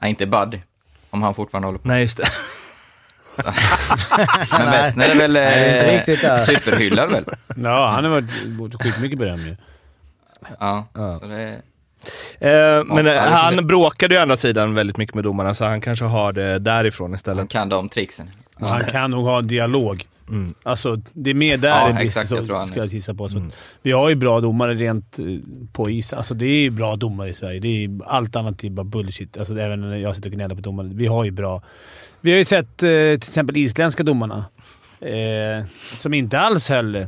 Nej, 0.00 0.10
inte 0.10 0.26
Bud. 0.26 0.60
Om 1.10 1.22
han 1.22 1.34
fortfarande 1.34 1.68
håller 1.68 1.78
på. 1.78 1.88
Nej, 1.88 2.02
just 2.02 2.16
det. 2.16 2.28
Men 4.58 4.70
Westner 4.70 5.08
är 5.08 5.14
väl 5.14 5.32
Nej, 5.32 5.74
inte 5.74 5.86
eh, 5.86 5.96
riktigt 5.98 6.20
där. 6.20 6.38
superhyllad 6.38 7.10
väl? 7.10 7.24
Ja, 7.56 7.90
han 7.90 8.04
har 8.04 8.10
varit 8.10 8.46
mot 8.46 8.82
skitmycket 8.82 9.18
beröm 9.18 9.40
ju. 9.40 9.56
Ja. 10.60 10.86
Ja. 10.94 11.18
Så 11.20 11.26
det... 11.26 11.62
Eh, 12.40 12.48
men 12.50 12.86
Ja, 12.88 12.98
eh, 12.98 13.06
ja, 13.06 13.22
det- 13.22 13.28
han 13.30 13.66
bråkade 13.66 14.14
ju 14.14 14.18
å 14.18 14.22
andra 14.22 14.36
sidan 14.36 14.74
väldigt 14.74 14.96
mycket 14.96 15.14
med 15.14 15.24
domarna, 15.24 15.54
så 15.54 15.64
han 15.64 15.80
kanske 15.80 16.04
har 16.04 16.32
det 16.32 16.58
därifrån 16.58 17.10
Han 17.10 17.16
istället. 17.16 17.48
kan 17.48 17.68
de 17.68 17.88
tricksen. 17.88 18.30
Han 18.60 18.84
kan 18.84 19.10
nog 19.10 19.24
ha 19.24 19.38
en 19.38 19.46
dialog 19.46 20.04
Mm. 20.28 20.54
Alltså, 20.62 20.96
det 21.12 21.30
är 21.30 21.34
mer 21.34 21.56
där 21.56 21.68
Ja, 21.68 21.86
det 21.86 21.92
brister, 21.92 22.04
exakt. 22.06 22.28
så, 22.28 22.34
Jag 22.34 22.46
tror 22.46 22.56
han 22.56 22.66
ska 22.66 22.78
jag 22.80 22.86
gissa 22.86 23.14
på. 23.14 23.28
Så. 23.28 23.36
Mm. 23.38 23.50
Vi 23.82 23.92
har 23.92 24.08
ju 24.08 24.14
bra 24.14 24.40
domare 24.40 24.74
rent 24.74 25.18
eh, 25.18 25.24
på 25.72 25.90
is. 25.90 26.12
Alltså, 26.12 26.34
det 26.34 26.46
är 26.46 26.60
ju 26.60 26.70
bra 26.70 26.96
domare 26.96 27.28
i 27.28 27.34
Sverige. 27.34 27.60
Det 27.60 27.84
är, 27.84 27.90
allt 28.06 28.36
annat 28.36 28.64
är 28.64 28.70
bara 28.70 28.84
bullshit. 28.84 29.36
Alltså, 29.36 29.58
även 29.58 29.80
när 29.80 29.96
jag 29.96 30.16
sitter 30.16 30.28
och 30.30 30.34
gnäller 30.34 30.54
på 30.54 30.60
domare. 30.60 30.90
Vi 30.92 31.06
har 31.06 31.24
ju 31.24 31.30
bra... 31.30 31.62
Vi 32.20 32.30
har 32.30 32.38
ju 32.38 32.44
sett 32.44 32.82
eh, 32.82 32.88
till 32.88 33.14
exempel 33.14 33.56
isländska 33.56 34.02
domarna 34.02 34.44
eh, 35.00 35.64
som 35.98 36.14
inte 36.14 36.38
alls 36.40 36.68
höll 36.68 37.06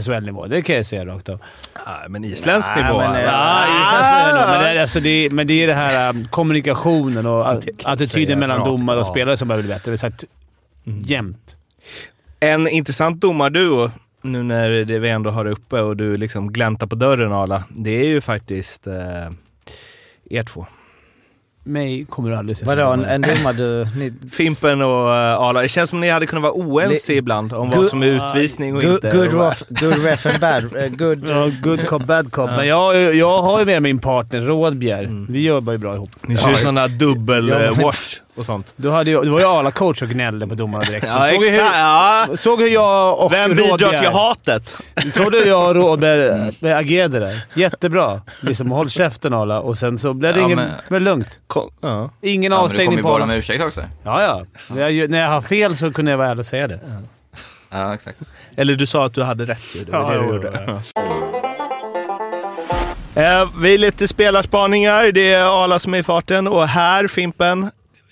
SHL-nivå. 0.00 0.46
Det 0.46 0.62
kan 0.62 0.76
jag 0.76 0.86
säga 0.86 1.06
rakt 1.06 1.28
av. 1.28 1.42
Nej, 1.86 2.08
men 2.08 2.24
isländsk 2.24 2.68
Nej, 2.76 2.84
nivå. 2.84 2.98
men, 2.98 3.24
Ja, 3.24 3.64
isländska 3.64 4.46
men, 4.50 4.60
det, 4.60 4.68
är- 4.68 4.80
alltså, 4.82 5.00
det, 5.00 5.08
är- 5.08 5.30
men 5.30 5.46
det 5.46 5.62
är 5.62 5.66
det 5.66 5.74
här 5.74 6.08
um, 6.10 6.24
kommunikationen 6.24 7.26
och 7.26 7.48
attityden 7.84 8.38
mellan 8.38 8.64
domare 8.64 9.00
och 9.00 9.06
spelare 9.06 9.36
som 9.36 9.48
behöver 9.48 9.62
bli 9.62 9.74
bättre. 9.74 9.84
Det 9.84 9.90
vi 9.90 9.96
sagt 9.98 10.24
Mm. 10.86 11.02
jämt. 11.02 11.56
En 12.40 12.68
intressant 12.68 13.20
domarduo, 13.20 13.90
nu 14.22 14.42
när 14.42 14.70
det 14.70 14.98
vi 14.98 15.08
ändå 15.08 15.30
har 15.30 15.44
det 15.44 15.50
uppe 15.50 15.80
och 15.80 15.96
du 15.96 16.16
liksom 16.16 16.52
gläntar 16.52 16.86
på 16.86 16.94
dörren 16.94 17.32
Arla, 17.32 17.64
det 17.68 17.90
är 17.90 18.06
ju 18.08 18.20
faktiskt 18.20 18.86
eh, 18.86 18.94
er 20.30 20.44
två. 20.44 20.66
Mig 21.64 22.06
kommer 22.10 22.30
du 22.30 22.36
aldrig 22.36 22.56
se 22.56 22.64
Vadå, 22.64 22.82
en, 22.86 23.04
en 23.04 23.22
domare 23.22 23.52
du... 23.52 23.86
Ni, 23.96 24.12
Fimpen 24.30 24.82
och 24.82 25.04
uh, 25.06 25.12
Arla, 25.14 25.60
det 25.62 25.68
känns 25.68 25.90
som 25.90 26.00
ni 26.00 26.08
hade 26.10 26.26
kunnat 26.26 26.42
vara 26.42 26.52
oense 26.52 27.14
ibland 27.14 27.52
om 27.52 27.68
Good- 27.68 27.76
vad 27.76 27.86
som 27.86 28.02
är 28.02 28.06
utvisning 28.06 28.76
och 28.76 28.82
good, 28.82 28.94
inte. 29.04 29.16
good, 29.16 29.34
Och- 29.34 29.48
ref, 29.48 29.62
good 29.68 30.04
ref 30.04 30.26
and 30.26 30.40
bad. 30.40 30.76
eh, 30.76 30.88
good, 30.88 31.24
Ja, 31.28 31.50
good 31.62 31.86
cop, 31.86 32.04
bad 32.04 32.32
cop. 32.32 32.50
Men 32.50 32.66
jag, 32.68 33.14
jag 33.14 33.42
har 33.42 33.58
ju 33.58 33.64
med 33.64 33.82
min 33.82 33.98
partner 33.98 34.40
Rådbjer. 34.40 35.02
Mm. 35.04 35.26
Vi 35.30 35.40
jobbar 35.46 35.72
ju 35.72 35.78
bra 35.78 35.94
ihop. 35.94 36.10
Ni 36.22 36.34
Ja, 36.34 36.40
kör 36.40 36.46
ju 36.46 36.52
just- 36.52 36.62
sådana 36.62 36.88
dubbel 36.88 37.48
Och 38.34 38.44
sånt. 38.46 38.74
Du, 38.76 38.90
hade 38.90 39.10
ju, 39.10 39.20
du 39.22 39.28
var 39.30 39.40
ju 39.40 39.46
Arla-coach 39.46 40.02
och 40.02 40.08
gnällde 40.08 40.46
på 40.46 40.54
domarna 40.54 40.84
direkt. 40.84 41.06
Ja, 41.08 41.26
såg, 41.34 41.44
exakt. 41.44 41.76
Ja. 41.78 42.24
hur, 42.28 42.36
såg 42.36 42.60
hur 42.60 42.68
jag 42.68 43.18
och 43.20 43.32
Vem 43.32 43.50
bidrar 43.56 43.98
till 43.98 44.08
hatet? 44.08 44.78
Såg 45.12 45.32
du 45.32 45.38
hur 45.38 45.46
jag 45.46 45.76
och 45.76 46.02
äh, 46.04 46.76
agerade 46.78 47.18
där? 47.18 47.40
Jättebra. 47.54 48.20
Liksom, 48.40 48.70
håll 48.70 48.90
käften 48.90 49.34
Arla. 49.34 49.60
Och 49.60 49.78
sen 49.78 49.98
så 49.98 50.14
blev 50.14 50.34
det 50.34 50.40
Ja, 50.40 50.46
ingen, 50.46 50.56
men- 50.58 50.70
men 50.88 51.04
lugnt. 51.04 51.38
Kom, 51.46 51.70
ja. 51.80 51.88
Ingen 51.88 52.12
Ja, 52.12 52.30
men 52.30 52.40
du 52.40 52.48
kommer 52.50 52.58
avstängning 52.64 52.96
ju 52.96 53.02
på 53.02 53.08
bara 53.08 53.16
Arla. 53.16 53.26
med 53.26 53.38
ursäkt 53.38 53.62
också. 53.64 53.80
Ja, 54.04 54.22
ja. 54.22 54.44
När 54.74 54.88
jag, 54.88 55.10
när 55.10 55.20
jag 55.20 55.28
har 55.28 55.40
fel 55.40 55.76
så 55.76 55.92
kunde 55.92 56.10
jag 56.10 56.18
vara 56.18 56.28
ärlig 56.28 56.40
och 56.40 56.46
säga 56.46 56.68
det. 56.68 56.80
Ja, 57.70 57.94
exakt. 57.94 58.18
Eller 58.56 58.74
du 58.74 58.86
sa 58.86 59.06
att 59.06 59.14
du 59.14 59.22
hade 59.22 59.44
rätt 59.44 59.62
ju. 59.74 59.84
Det 59.84 59.92
var 59.92 60.00
Ja, 60.00 60.10
det 60.10 60.18
du 60.18 60.24
jo, 60.28 60.34
gjorde. 60.34 60.80
Eh, 63.14 63.48
vi 63.60 63.74
är 63.74 63.78
lite 63.78 64.08
spelarspaningar. 64.08 65.12
Det 65.12 65.32
är 65.32 65.64
Arla 65.64 65.78
som 65.78 65.94
är 65.94 65.98
i 65.98 66.02
farten 66.02 66.48
och 66.48 66.68
här 66.68 67.06
Fimpen 67.08 67.70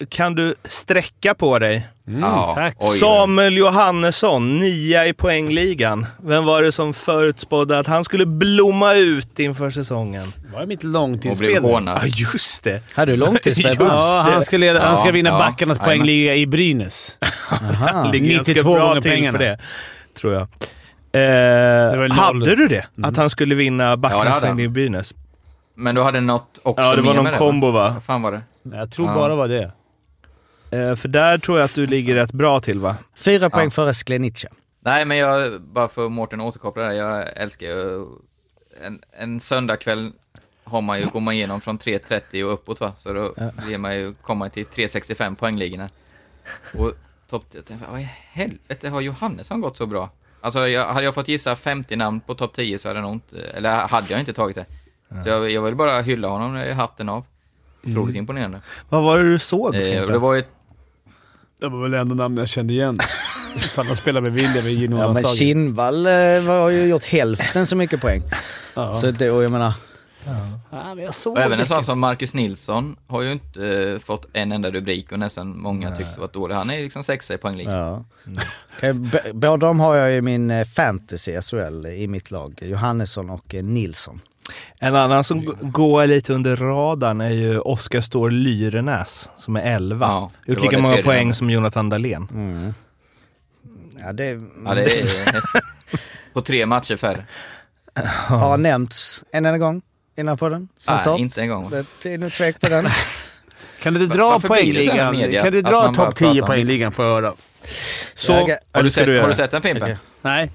kan 0.09 0.35
du 0.35 0.55
sträcka 0.65 1.35
på 1.35 1.59
dig. 1.59 1.89
Mm, 2.09 2.21
Ja, 2.21 2.53
tack. 2.55 2.77
oj. 2.79 2.99
Samuel 2.99 3.57
Johannesson, 3.59 4.59
nia 4.61 5.07
i 5.07 5.13
poängligan. 5.13 6.07
Vem 6.23 6.45
var 6.45 6.63
det 6.63 6.73
som 6.73 6.95
förutspådde 6.95 7.79
att 7.79 7.87
han 7.87 8.05
skulle 8.05 8.27
blomma 8.27 8.95
ut 8.95 9.39
inför 9.39 9.71
säsongen? 9.71 10.33
Det 10.37 10.57
var 10.57 10.67
mitt 10.67 10.85
långtidsspel. 10.85 11.63
Ja, 11.87 12.01
just 12.33 12.65
det. 12.65 12.83
hade 12.95 13.13
du 13.13 13.17
långtidsspel? 13.17 13.77
Ja, 13.81 14.27
han 14.33 14.45
ska, 14.45 14.57
leda, 14.57 14.81
han 14.87 14.97
ska 14.97 15.09
Ja, 15.09 15.13
vinna 15.13 15.31
ja. 15.31 15.39
backarnas 15.39 15.79
Jajamän. 15.79 15.99
poängliga 15.99 16.35
i 16.35 16.47
Brynäs. 16.47 17.19
Ligger 18.13 18.35
ganska 18.35 18.53
92 18.53 18.75
bra 18.75 18.87
gånger 18.89 19.01
till 19.01 19.11
pengarna. 19.11 19.39
för 19.39 19.45
det, 19.45 19.59
tror 20.21 20.33
jag. 20.33 20.43
Eh, 21.13 22.11
hade 22.13 22.55
du 22.57 22.69
det? 22.69 22.87
Att 23.03 23.17
han 23.17 23.31
skulle 23.31 23.55
vinna 23.55 23.85
Ja, 23.85 23.97
det 23.97 24.09
hade 24.09 24.25
backarna 24.31 24.47
han. 24.47 24.61
i 24.61 24.69
Brynäs? 24.69 25.15
Men 25.77 25.95
du 25.95 26.03
hade 26.03 26.21
något 26.21 26.59
också 26.63 26.85
Ja, 26.85 26.97
det 26.97 27.03
var 27.03 27.15
någon 27.15 27.33
kombo 27.39 27.71
va? 27.71 27.91
Vad 27.95 28.03
fan 28.03 28.23
var 28.23 28.33
det? 28.33 28.41
Jag 28.77 28.91
tror 28.93 29.09
Ja. 29.09 29.15
bara 29.15 29.29
det 29.29 29.35
var 29.35 29.49
det. 29.49 29.73
Eh, 30.71 30.97
för 30.97 31.09
där 31.09 31.39
tror 31.39 31.59
jag 31.59 31.64
att 31.64 31.75
du 31.75 31.87
ligger 31.87 32.14
rätt 32.14 32.33
bra 32.33 32.61
till 32.61 32.79
va? 32.79 32.97
Fyra 33.14 33.51
poäng 33.51 33.64
Ja. 33.64 33.71
före 33.71 33.95
Sklenica. 33.95 34.49
Nej, 34.81 35.05
men 35.05 35.16
jag, 35.16 35.61
bara 35.62 35.89
för 35.89 36.09
Mårten 36.09 36.41
återkoppla 36.41 36.83
där, 36.83 36.91
jag 36.91 37.29
älskar 37.37 37.66
ju 37.66 38.07
en, 38.83 39.01
en 39.12 39.41
söndagkväll 39.41 40.12
har 40.64 40.81
man 40.81 40.99
ju, 41.01 41.07
går 41.07 41.21
man 41.21 41.35
igenom 41.35 41.61
från 41.61 41.79
3.30 41.79 42.43
och 42.45 42.53
uppåt 42.53 42.81
va, 42.81 42.93
så 42.99 43.12
då 43.12 43.35
blir 43.66 43.79
man 43.79 43.95
ju, 43.95 44.14
kommer 44.14 44.49
till 44.49 44.64
3.65 44.66 45.35
poängligorna. 45.37 45.89
Och 46.79 46.93
topp, 47.31 47.45
jag 47.53 47.64
tänkte, 47.64 47.87
vad 47.91 48.01
i 48.01 48.09
helvete 48.33 48.89
har 48.89 49.01
Johannesson 49.01 49.61
gått 49.61 49.77
så 49.77 49.87
bra? 49.87 50.11
Alltså, 50.41 50.68
jag, 50.68 50.87
hade 50.87 51.05
jag 51.05 51.14
fått 51.14 51.29
gissa 51.29 51.57
50 51.57 51.97
namn 51.97 52.21
på 52.21 52.35
topp 52.35 52.53
10 52.55 52.79
så 52.79 52.89
hade 52.89 53.01
jag 53.01 53.05
nog 53.05 53.12
inte, 53.12 53.41
eller 53.41 53.71
hade 53.71 54.07
jag 54.11 54.21
inte 54.21 54.33
tagit 54.33 54.57
det. 54.57 54.66
Så 55.25 55.29
jag, 55.29 55.51
jag 55.51 55.62
vill 55.62 55.75
bara 55.75 56.01
hylla 56.01 56.29
honom 56.29 56.57
i 56.57 56.73
hatten 56.73 57.09
av. 57.09 57.25
Otroligt 57.87 58.16
imponerande. 58.16 58.61
Vad 58.89 59.03
var 59.03 59.18
det 59.18 59.31
du 59.31 59.39
såg 59.39 59.75
Eh, 59.75 60.07
det 60.07 60.18
var 60.18 60.35
ju 60.35 60.45
Det 61.61 61.69
var 61.69 61.83
väl 61.83 61.95
ändå 61.95 62.15
namn 62.15 62.37
jag 62.37 62.49
kände 62.49 62.73
igen. 62.73 62.99
Fan, 63.75 63.87
han 63.87 63.97
spelar 63.97 64.21
med 64.21 64.33
William 64.33 64.55
i 64.55 64.59
Ja, 64.59 64.63
men 64.65 64.75
juniorlandslaget. 64.81 65.39
Kinnvall 65.39 66.07
eh, 66.07 66.13
har 66.47 66.71
ju 66.71 66.83
gjort 66.87 67.05
hälften 67.05 67.67
så 67.67 67.77
mycket 67.77 68.01
poäng. 68.01 68.23
Ja. 68.75 69.01
Så 69.01 69.11
det, 69.11 69.31
och 69.31 69.43
jag 69.45 69.53
menar, 69.53 69.73
Ja, 70.71 70.95
men 70.95 71.05
jag 71.05 71.15
såg 71.15 71.33
Och 71.37 71.43
även 71.43 71.61
en 71.61 71.67
sån 71.67 71.85
som 71.85 72.01
Marcus 72.01 72.35
Nilsson 72.35 72.97
har 73.07 73.23
ju 73.23 73.33
inte 73.33 73.67
eh, 73.93 73.99
fått 73.99 74.27
en 74.33 74.53
enda 74.53 74.71
rubrik 74.71 75.13
och 75.13 75.19
nästan 75.19 75.59
många 75.61 75.97
tyckte 75.97 76.21
var 76.21 76.29
dålig. 76.33 76.55
Han 76.55 76.71
är 76.71 76.83
liksom 76.83 77.03
sexa 77.05 77.35
i 77.35 77.39
poängligan. 77.39 77.75
ja. 77.75 78.05
B- 78.93 79.33
Båda 79.33 79.57
de 79.67 79.81
har 79.81 79.97
jag 79.97 80.17
i 80.17 80.21
min 80.21 80.51
eh, 80.51 80.65
fantasy 80.67 81.41
SHL 81.41 81.87
i 81.87 82.09
mitt 82.09 82.31
lag. 82.31 82.55
Johannesson 82.63 83.31
och 83.31 83.55
eh, 83.55 83.63
Nilsson. 83.63 84.21
En 84.79 84.95
annan 84.97 85.25
som 85.25 85.41
g- 85.41 85.53
går 85.61 86.07
lite 86.07 86.33
under 86.33 86.57
radarn 86.57 87.21
är 87.21 87.31
ju 87.31 87.59
Oskar 87.59 88.01
Ståhl 88.01 88.33
Lyrenäs 88.35 89.31
som 89.39 89.57
är 89.57 89.75
11. 89.75 90.07
Ja, 90.07 90.31
det 90.47 90.53
Gjort 90.53 90.59
var 90.61 90.65
lika 90.67 90.77
det 90.77 90.83
många 90.83 90.95
tredje 90.95 91.05
poäng 91.11 91.19
namnet. 91.19 91.37
som 91.37 91.51
Jonathan 91.51 91.89
Dahlén. 91.89 92.29
Mm. 92.33 92.75
Ja, 94.05 94.13
det, 94.13 94.25
Ja, 94.65 94.75
det 94.75 95.01
är 95.01 95.43
på 96.33 96.43
tre 96.43 96.67
matcher 96.67 96.97
färre. 96.97 97.25
har 98.27 98.59
nämnts 98.59 99.25
en 99.33 99.47
enda 99.47 99.59
gång 99.59 99.83
innan 100.19 100.37
på 100.39 100.49
den. 100.49 100.69
Sen 100.79 100.95
Nej, 100.95 101.01
start. 101.03 101.19
inte 101.19 101.41
en 101.43 101.49
gång. 101.49 101.71
Det 102.03 102.15
är 102.15 102.19
nog 102.19 102.33
tvek 102.33 102.61
på 102.61 102.69
den. 102.69 102.89
Kan 103.83 103.95
du 103.95 104.03
inte 104.05 104.17
dra 104.17 104.29
varför 104.31 104.49
blir 104.49 104.75
det 104.75 104.85
så 104.85 104.91
här 104.91 104.97
med 104.97 105.07
poängligan? 105.07 105.17
media? 105.31 105.43
Kan 105.43 105.53
du 105.53 105.59
Att 105.59 105.65
dra 105.65 105.71
man 105.83 105.95
bara 105.95 106.07
topp 106.07 106.19
pratar 106.19 106.33
10 106.33 106.43
om 106.43 106.47
poängligan 106.47 106.93
får 106.93 107.05
jag 107.05 107.13
höra? 107.15 107.33
Så, 108.15 108.33
Jag- 108.33 108.49
ja, 108.51 108.57
Har 108.73 108.83
det 108.83 108.87
du, 108.87 108.91
ska 108.91 109.01
sett, 109.01 109.07
du 109.07 109.21
har 109.21 109.29
du 109.29 109.35
sett 109.35 109.51
den 109.51 109.63
Fimpen? 109.63 109.83
Okej. 109.83 109.97
Nej. 110.23 110.51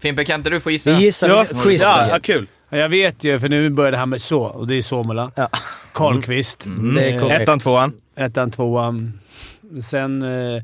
Fimpen, 0.00 0.24
kan 0.24 0.40
inte 0.40 0.50
du 0.50 0.60
få 0.60 0.70
gissa? 0.70 0.90
Vi 0.90 0.96
gissar 0.96 1.28
Ja, 1.28 1.44
quiz. 1.62 1.82
ja, 1.82 2.08
ja, 2.10 2.18
kul. 2.22 2.46
Jag 2.68 2.88
vet 2.88 3.24
ju, 3.24 3.38
för 3.38 3.48
nu 3.48 3.70
börjar 3.70 3.90
det 3.92 3.98
här 3.98 4.06
med 4.06 4.22
så. 4.22 4.42
Och 4.42 4.66
det 4.66 4.74
är 4.74 4.82
Suomela. 4.82 5.30
Ja. 5.34 5.48
Karlqvist. 5.92 6.66
Mm. 6.66 6.98
Eh, 6.98 7.20
korrekt. 7.20 7.40
Ettan, 7.40 7.60
tvåan. 7.60 7.92
Ettan, 8.16 8.50
tvåan. 8.50 9.20
Sen 9.82 10.22
eh, 10.22 10.62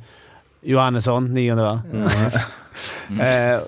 Johannesson, 0.62 1.34
nionde 1.34 1.62
va? 1.62 1.82
eh, 3.24 3.60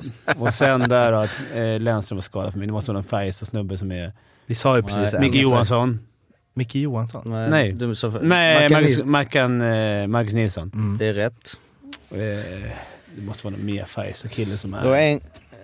och 0.42 0.54
sen 0.54 0.80
där 0.80 1.12
då, 1.12 1.22
eh, 1.60 1.80
Lennström 1.80 2.16
var 2.16 2.22
skadad 2.22 2.52
för 2.52 2.58
mig. 2.58 2.66
Det 2.66 2.72
måste 2.72 2.90
vara 2.90 2.98
någon 2.98 3.08
Färjestad-snubbe 3.08 3.76
som 3.76 3.92
är... 3.92 4.12
Vi 4.46 4.54
sa 4.54 4.76
ju 4.76 4.82
precis 4.82 5.14
en. 5.14 5.20
Micke 5.20 5.34
Johansson. 5.34 5.98
Micke 6.54 6.74
Johansson. 6.74 7.22
Nej. 7.50 7.72
Du, 7.72 7.94
så, 7.94 8.10
Nej, 8.10 8.68
Marcus, 8.68 9.04
Mackan, 9.04 9.60
eh, 9.60 10.06
Marcus 10.06 10.34
Nilsson. 10.34 10.70
Mm. 10.74 10.98
Det 10.98 11.06
är 11.06 11.14
rätt. 11.14 11.58
Eh, 12.10 12.18
det 13.16 13.22
måste 13.22 13.46
vara 13.46 13.56
någon 13.56 13.66
mer 13.66 13.84
Färjestad-kille 13.84 14.56
som 14.56 14.74
är... 14.74 14.82
Då 14.82 14.90
är 14.90 15.00
en, 15.00 15.20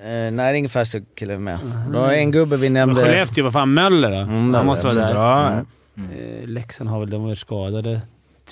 nej, 0.09 0.31
det 0.33 0.43
är 0.43 0.53
ingen 0.55 0.71
Färjestad-kille 0.71 1.39
med. 1.39 1.59
Då 1.93 2.05
är 2.05 2.13
en 2.13 2.31
gubbe 2.31 2.57
vi 2.57 2.69
Men 2.71 2.73
nämnde. 2.73 3.03
Skellefteå, 3.03 3.45
vad 3.45 3.53
fan 3.53 3.75
Möller 3.75 4.11
då? 4.11 4.17
Mm, 4.17 4.55
Han 4.55 4.67
måste 4.67 4.87
vara 4.87 4.97
där. 4.97 5.15
Ja, 5.15 5.53
Eh, 5.97 6.49
Leksand 6.49 6.91
har 6.91 7.01
väl, 7.01 7.11
de 7.11 7.25
varit 7.25 7.39
skadade. 7.39 8.01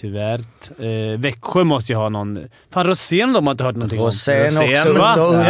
Tyvärr. 0.01 0.41
Eh, 0.79 1.19
Växjö 1.19 1.65
måste 1.65 1.93
ju 1.93 1.97
ha 1.99 2.09
någon... 2.09 2.39
Fan, 2.73 2.87
Rosén 2.87 3.33
de 3.33 3.47
har 3.47 3.53
inte 3.53 3.65
hört 3.65 3.75
någonting 3.75 4.01
Rosén 4.01 4.45
Rosén. 4.47 4.73
också 4.77 4.93
Va? 4.93 5.15
Ja. 5.17 5.45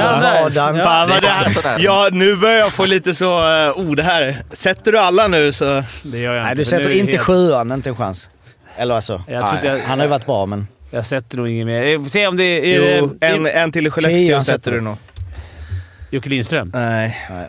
Ja. 0.54 0.84
Fan 0.84 1.08
vad 1.08 1.22
Det 1.22 1.28
det 1.62 1.68
här. 1.68 1.78
Ja, 1.80 2.08
nu 2.12 2.36
börjar 2.36 2.56
jag 2.58 2.72
få 2.72 2.86
lite 2.86 3.14
så 3.14 3.38
uh, 3.68 3.88
ord 3.90 4.00
här. 4.00 4.44
Sätter 4.52 4.92
du 4.92 4.98
alla 4.98 5.28
nu 5.28 5.52
så... 5.52 5.76
om. 5.76 5.82
Det 6.02 6.18
gör 6.18 6.34
jag 6.34 6.42
Nej, 6.42 6.50
inte. 6.52 6.62
du 6.62 6.64
för 6.64 6.76
nu 6.76 6.82
sätter 6.84 6.94
det 6.94 6.98
inte 6.98 7.12
helt- 7.12 7.22
sjuan, 7.24 7.72
inte 7.72 7.88
en 7.88 7.96
chans. 7.96 8.30
Eller 8.76 8.94
alltså, 8.94 9.22
Jag, 9.28 9.58
jag, 9.62 9.78
han 9.78 9.98
har 9.98 10.06
ju 10.06 10.10
varit 10.10 10.26
bra 10.26 10.46
men... 10.46 10.66
jag 10.90 11.06
sätter 11.06 11.36
nog 11.36 11.48
ingen 11.48 11.66
mer. 11.66 11.94
Eh, 11.94 12.02
får 12.02 12.10
se 12.10 12.26
om 12.26 12.36
det 12.36 12.44
är... 12.44 12.98
Jo, 12.98 13.16
är 13.20 13.34
en, 13.34 13.46
en 13.46 13.72
till 13.72 13.86
i 13.86 13.90
Skellefteå 13.90 14.42
sätter 14.42 14.52
sätter 14.52 14.70
du. 14.70 14.76
du 14.78 14.84
nog. 14.84 14.96
Jocke 16.10 16.28
Lindström? 16.28 16.70
Nej. 16.74 17.26
Nej. 17.30 17.48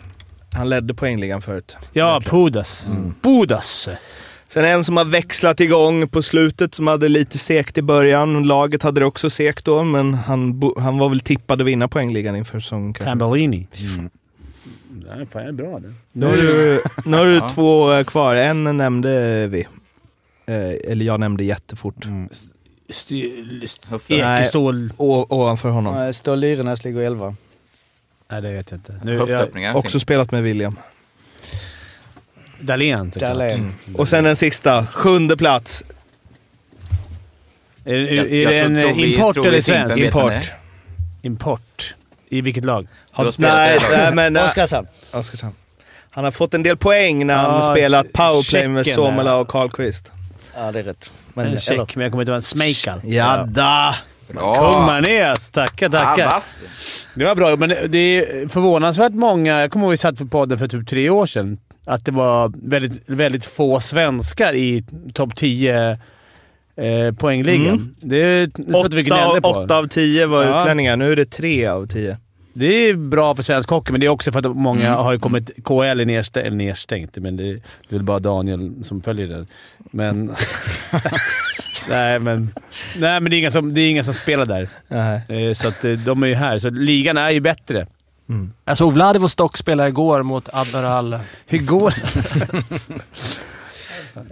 Han 0.54 0.68
ledde 0.68 0.94
poängligan 0.94 1.42
förut. 1.42 1.76
Ja, 1.92 2.20
Pudas. 2.24 2.86
Mm. 2.86 3.14
Pudas. 3.22 3.88
Sen 4.48 4.64
en 4.64 4.84
som 4.84 4.96
har 4.96 5.04
växlat 5.04 5.60
igång 5.60 6.08
på 6.08 6.22
slutet 6.22 6.74
som 6.74 6.86
hade 6.86 7.08
lite 7.08 7.38
segt 7.38 7.78
i 7.78 7.82
början. 7.82 8.42
Laget 8.46 8.82
hade 8.82 9.00
det 9.00 9.06
också 9.06 9.30
segt 9.30 9.64
då, 9.64 9.84
men 9.84 10.14
han, 10.14 10.62
han 10.78 10.98
var 10.98 11.08
väl 11.08 11.20
tippad 11.20 11.60
att 11.60 11.66
vinna 11.66 11.88
poängligan 11.88 12.36
inför 12.36 12.60
säsongen. 12.60 12.94
Tambellini. 12.94 13.66
Mm. 13.98 14.10
Nej, 15.16 15.26
fan, 15.26 15.42
är 15.42 15.52
bra 15.52 15.78
det. 15.78 15.94
Nu 16.12 16.26
har 16.26 16.32
du, 16.32 16.82
nu 17.04 17.16
har 17.16 17.26
du 17.26 17.34
Ja. 17.34 17.48
två 17.48 17.92
eh, 17.92 18.04
kvar. 18.04 18.34
En 18.34 18.76
nämnde 18.76 19.46
vi. 19.48 19.60
Eh, 20.46 20.90
eller 20.92 21.04
jag 21.04 21.20
nämnde 21.20 21.44
jättefort. 21.44 22.04
Mm. 22.04 22.28
Ekestål... 24.08 24.92
Ovanför 24.96 25.68
honom. 25.68 26.12
Stål 26.12 26.38
Lyrenäs 26.40 26.84
ligger 26.84 27.00
11. 27.02 27.34
Nej, 28.32 28.42
det 28.42 28.52
vet 28.52 28.70
jag 28.70 28.78
inte. 28.78 29.00
Nu, 29.04 29.12
jag, 29.12 29.18
Höftöppningar. 29.20 29.74
Också 29.74 30.00
spelat 30.00 30.30
med 30.30 30.42
William. 30.42 30.76
Dahlén, 32.60 33.12
jag. 33.14 33.22
Dahlén. 33.30 33.72
Och 33.96 34.08
sen 34.08 34.24
den 34.24 34.36
sista, 34.36 34.86
sjunde 34.86 35.36
plats. 35.36 35.84
Är, 37.84 37.94
är, 37.94 38.14
Jag- 38.14 38.26
är 38.26 38.42
jag 38.42 38.52
det 38.52 38.56
tror- 38.58 38.66
en 38.66 38.74
tror 38.74 38.90
eh, 38.90 38.96
vi- 38.96 39.14
import 39.14 39.34
tror 39.34 39.42
vi 39.44 39.48
eller 39.48 39.60
svensk? 39.60 39.98
Import. 39.98 40.52
import. 41.22 41.94
I 42.28 42.40
vilket 42.40 42.64
lag? 42.64 42.86
Har 43.10 43.32
nej, 43.38 43.78
nej, 43.96 44.14
men... 44.14 44.32
nej. 44.32 44.44
Oskarshamn. 44.44 44.88
Oskarshamn. 45.12 45.54
Han 46.10 46.24
har 46.24 46.30
fått 46.30 46.54
en 46.54 46.62
del 46.62 46.76
poäng 46.76 47.26
när 47.26 47.36
han 47.36 47.44
Ja, 47.66 47.74
spelat 47.74 48.12
powerplay 48.12 48.68
med 48.68 48.86
Somela 48.86 49.36
och 49.36 49.48
Karlqvist. 49.48 50.12
Ja, 50.56 50.72
det 50.72 50.78
är 50.78 50.82
rätt. 50.82 51.12
En 51.34 51.42
eller- 51.42 51.58
check, 51.58 51.96
men 51.96 52.02
jag 52.02 52.12
kommer 52.12 52.22
inte 52.22 52.30
ihåg 52.32 52.36
en 52.36 52.42
Smejkal. 52.42 53.00
Jadda! 54.34 54.72
Kung 54.72 54.82
Manéas, 54.86 55.50
tackar 55.50 55.86
Ah, 55.86 55.90
tackar. 55.98 56.26
vasst. 56.26 56.58
Det 57.14 57.24
var 57.24 57.34
bra, 57.34 57.56
men 57.56 57.68
det 57.88 57.98
är 57.98 58.48
förvånansvärt 58.48 59.12
många. 59.12 59.60
Jag 59.60 59.70
kommer 59.70 59.84
ihåg 59.86 59.90
vi 59.90 59.96
satt 59.96 60.18
för 60.18 60.24
podden 60.24 60.58
för 60.58 60.68
typ 60.68 60.88
tre 60.88 61.10
år 61.10 61.26
sedan. 61.26 61.58
Att 61.86 62.04
det 62.04 62.12
var 62.12 62.52
väldigt, 62.68 63.02
väldigt 63.06 63.44
få 63.44 63.80
svenskar 63.80 64.52
i 64.52 64.84
topp 65.14 65.36
10 65.36 65.90
eh, 66.76 67.14
poängligan. 67.18 67.66
Mm. 67.66 67.94
Det 68.00 68.50
vi 68.56 68.74
Åtta, 68.74 68.88
gnällde 69.02 69.40
på. 69.40 69.48
åtta 69.48 69.76
av 69.78 69.88
tio 69.88 70.26
var 70.26 70.44
Ja. 70.44 70.60
utlänningar. 70.62 70.96
Nu 70.96 71.12
är 71.12 71.16
det 71.16 71.30
tre 71.30 71.66
av 71.66 71.86
tio. 71.86 72.16
Det 72.54 72.66
är 72.66 72.94
bra 72.94 73.34
för 73.34 73.42
svensk 73.42 73.70
hockey, 73.70 73.92
men 73.92 74.00
det 74.00 74.06
är 74.06 74.10
också 74.10 74.32
för 74.32 74.38
att 74.38 74.56
många 74.56 74.86
Mm. 74.86 74.98
har 74.98 75.12
ju 75.12 75.18
kommit... 75.18 75.50
KL 75.64 75.82
är 75.82 76.04
nedstängt, 76.04 76.46
eller 76.46 76.56
nedstängt, 76.56 77.16
men 77.16 77.36
det, 77.36 77.44
det 77.44 77.58
är 77.88 77.92
väl 77.92 78.02
bara 78.02 78.18
Daniel 78.18 78.72
som 78.84 79.02
följer 79.02 79.26
det. 79.28 79.46
Men... 79.90 80.34
nej, 81.88 82.18
men, 82.18 82.54
nej, 82.96 83.20
men 83.20 83.30
det 83.30 83.36
är 83.36 83.38
inga 83.38 83.50
som, 83.50 83.74
det 83.74 83.80
är 83.80 83.90
inga 83.90 84.02
som 84.04 84.14
spelar 84.14 84.46
där. 84.46 84.68
Nej. 84.88 85.46
Eh, 85.48 85.52
Så 85.54 85.68
att 85.68 85.84
eh, 85.84 85.92
de 85.92 86.22
är 86.22 86.26
ju 86.26 86.34
här. 86.34 86.58
Så 86.58 86.70
ligan 86.70 87.16
är 87.16 87.30
ju 87.30 87.40
bättre. 87.40 87.86
Jag 88.64 88.76
såg 88.78 88.92
Vladivostok 88.92 89.56
spela 89.56 89.88
igår 89.88 90.22
mot 90.22 90.48
Admiral. 90.52 91.18
Hur 91.46 91.58
går 91.58 91.94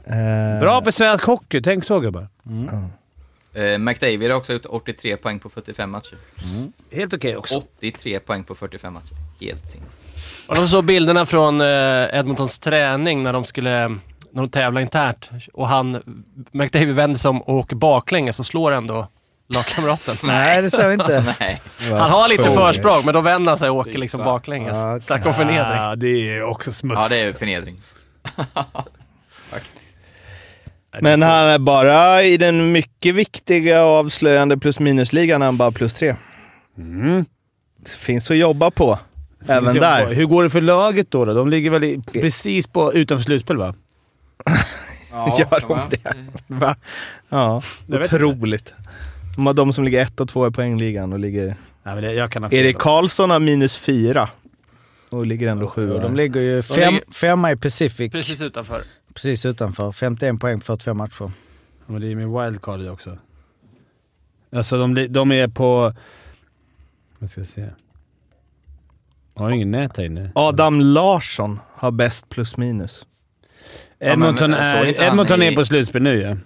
Eh, 0.04 0.60
Bra 0.60 0.82
för 0.84 0.90
svensk 0.90 1.24
hockey. 1.24 1.60
Tänk 1.62 1.84
så 1.84 2.00
gubbar. 2.00 2.28
Eh, 3.54 3.78
McDavid 3.78 4.30
har 4.30 4.36
också 4.36 4.52
gjort 4.52 4.66
83 4.68 5.16
poäng 5.16 5.38
på 5.38 5.48
45 5.50 5.90
matcher. 5.90 6.16
Helt 6.92 7.14
okej 7.14 7.36
också. 7.36 7.62
83 7.78 8.20
poäng 8.20 8.44
på 8.44 8.54
45 8.54 8.92
matcher. 8.92 9.14
Helt 9.40 9.66
sin. 9.66 9.80
Och 10.46 10.54
de 10.54 10.68
såg 10.68 10.84
bilderna 10.84 11.26
från 11.26 11.60
eh, 11.60 11.66
Edmontons 12.18 12.58
träning 12.58 13.22
när 13.22 13.32
de 13.32 13.44
skulle 13.44 13.96
när 14.32 14.42
de 14.42 14.50
tävlar 14.50 14.80
internt. 14.80 15.30
Och 15.52 15.68
han, 15.68 16.02
McDavid 16.50 16.94
vänder 16.94 17.18
sig 17.18 17.28
om 17.28 17.42
och 17.42 17.54
åker 17.54 17.76
baklänges 17.76 18.38
och 18.38 18.46
slår 18.46 18.72
ändå 18.72 19.08
lagkamraten. 19.48 20.16
Nej, 20.22 20.62
det 20.62 20.70
såg 20.70 20.84
jag 20.84 20.92
inte. 20.92 21.34
Nej. 21.40 21.62
Han 21.90 22.10
har 22.10 22.28
lite 22.28 22.44
försprång, 22.44 23.04
men 23.04 23.14
då 23.14 23.20
vänder 23.20 23.50
han 23.50 23.58
sig 23.58 23.70
och 23.70 23.76
åker 23.76 23.98
liksom 23.98 24.24
baklänges. 24.24 24.72
Ja. 24.72 25.00
Snacka 25.00 25.28
om 25.28 25.34
förnedring. 25.34 25.78
Ah, 25.80 25.96
det 25.96 26.36
är 26.36 26.42
också 26.42 26.72
smuts. 26.72 27.00
Ja, 27.00 27.08
det 27.10 27.28
är 27.28 27.32
förnedring. 27.32 27.76
Men 31.00 31.22
han 31.22 31.46
är 31.46 31.58
bara 31.58 32.22
i 32.22 32.36
den 32.36 32.72
mycket 32.72 33.14
viktiga 33.14 33.84
och 33.84 33.90
avslöjande 33.90 34.58
plus 34.58 34.78
minus-ligan 34.78 35.42
han 35.42 35.56
bara 35.56 35.72
plus 35.72 35.94
tre. 35.94 36.16
Mm. 36.78 37.24
Det 37.78 37.90
finns 37.90 38.30
att 38.30 38.36
jobba 38.36 38.70
på. 38.70 38.98
Även 39.48 39.74
där. 39.74 40.12
Hur 40.12 40.26
går 40.26 40.42
det 40.42 40.50
för 40.50 40.60
laget 40.60 41.10
då? 41.10 41.24
då? 41.24 41.34
De 41.34 41.48
ligger 41.48 41.70
väl 41.70 41.84
i, 41.84 42.00
precis 42.12 42.66
på, 42.66 42.94
utanför 42.94 43.24
slutspel 43.24 43.56
va? 43.56 43.74
Ja, 45.12 45.36
Gör 45.38 45.60
de 45.68 45.90
det? 45.90 46.14
Va? 46.46 46.76
Ja, 47.28 47.62
Jag 47.86 48.02
otroligt. 48.02 48.74
De, 49.36 49.46
har 49.46 49.54
de 49.54 49.72
som 49.72 49.84
ligger 49.84 50.02
ett 50.02 50.20
och 50.20 50.28
två 50.28 50.48
i 50.48 50.50
poängligan 50.50 51.12
och 51.12 51.18
ligger... 51.18 51.46
Nej, 51.82 51.94
men 51.94 52.04
det, 52.04 52.12
jag 52.12 52.30
kan. 52.32 52.44
Erik 52.54 52.78
Karlsson 52.78 53.30
har 53.30 53.40
minus 53.40 53.76
fyra 53.76 54.28
och 55.10 55.26
ligger 55.26 55.48
ändå 55.48 55.66
sjua. 55.66 55.94
Och 55.94 56.00
de 56.00 56.16
ligger 56.16 56.40
ju 56.40 56.62
fem, 56.62 56.94
ligger- 56.94 57.12
femma 57.12 57.52
i 57.52 57.56
Pacific, 57.56 58.12
Precis 58.12 58.42
utanför. 58.42 58.82
precis 59.14 59.46
utanför. 59.46 59.92
51 59.92 60.40
poäng 60.40 60.58
på 60.60 60.64
45 60.64 60.96
matcher. 60.96 61.14
Ja, 61.20 61.30
Men 61.86 62.00
det 62.00 62.06
är 62.12 62.16
med 62.16 62.44
wildcard 62.44 62.88
också. 62.88 63.18
Alltså 64.52 64.78
de, 64.78 65.06
de 65.12 65.32
är 65.32 65.48
på... 65.48 65.94
Vad 67.18 67.30
ska 67.30 67.40
jag 67.40 67.48
se? 67.48 67.68
Jag 69.34 69.42
har 69.42 69.50
ingen 69.50 69.70
nät 69.70 69.96
här 69.96 70.04
inne. 70.04 70.30
Adam 70.34 70.80
Larsson 70.80 71.60
har 71.74 71.90
bäst 71.90 72.28
plus 72.28 72.56
minus. 72.56 73.06
Edmonton, 74.00 74.50
såg 74.52 74.58
är, 74.60 74.98
han 74.98 75.08
Edmonton 75.08 75.42
är 75.42 75.52
på 75.56 75.64
slutspel 75.64 76.02
nu 76.02 76.20
ja. 76.22 76.36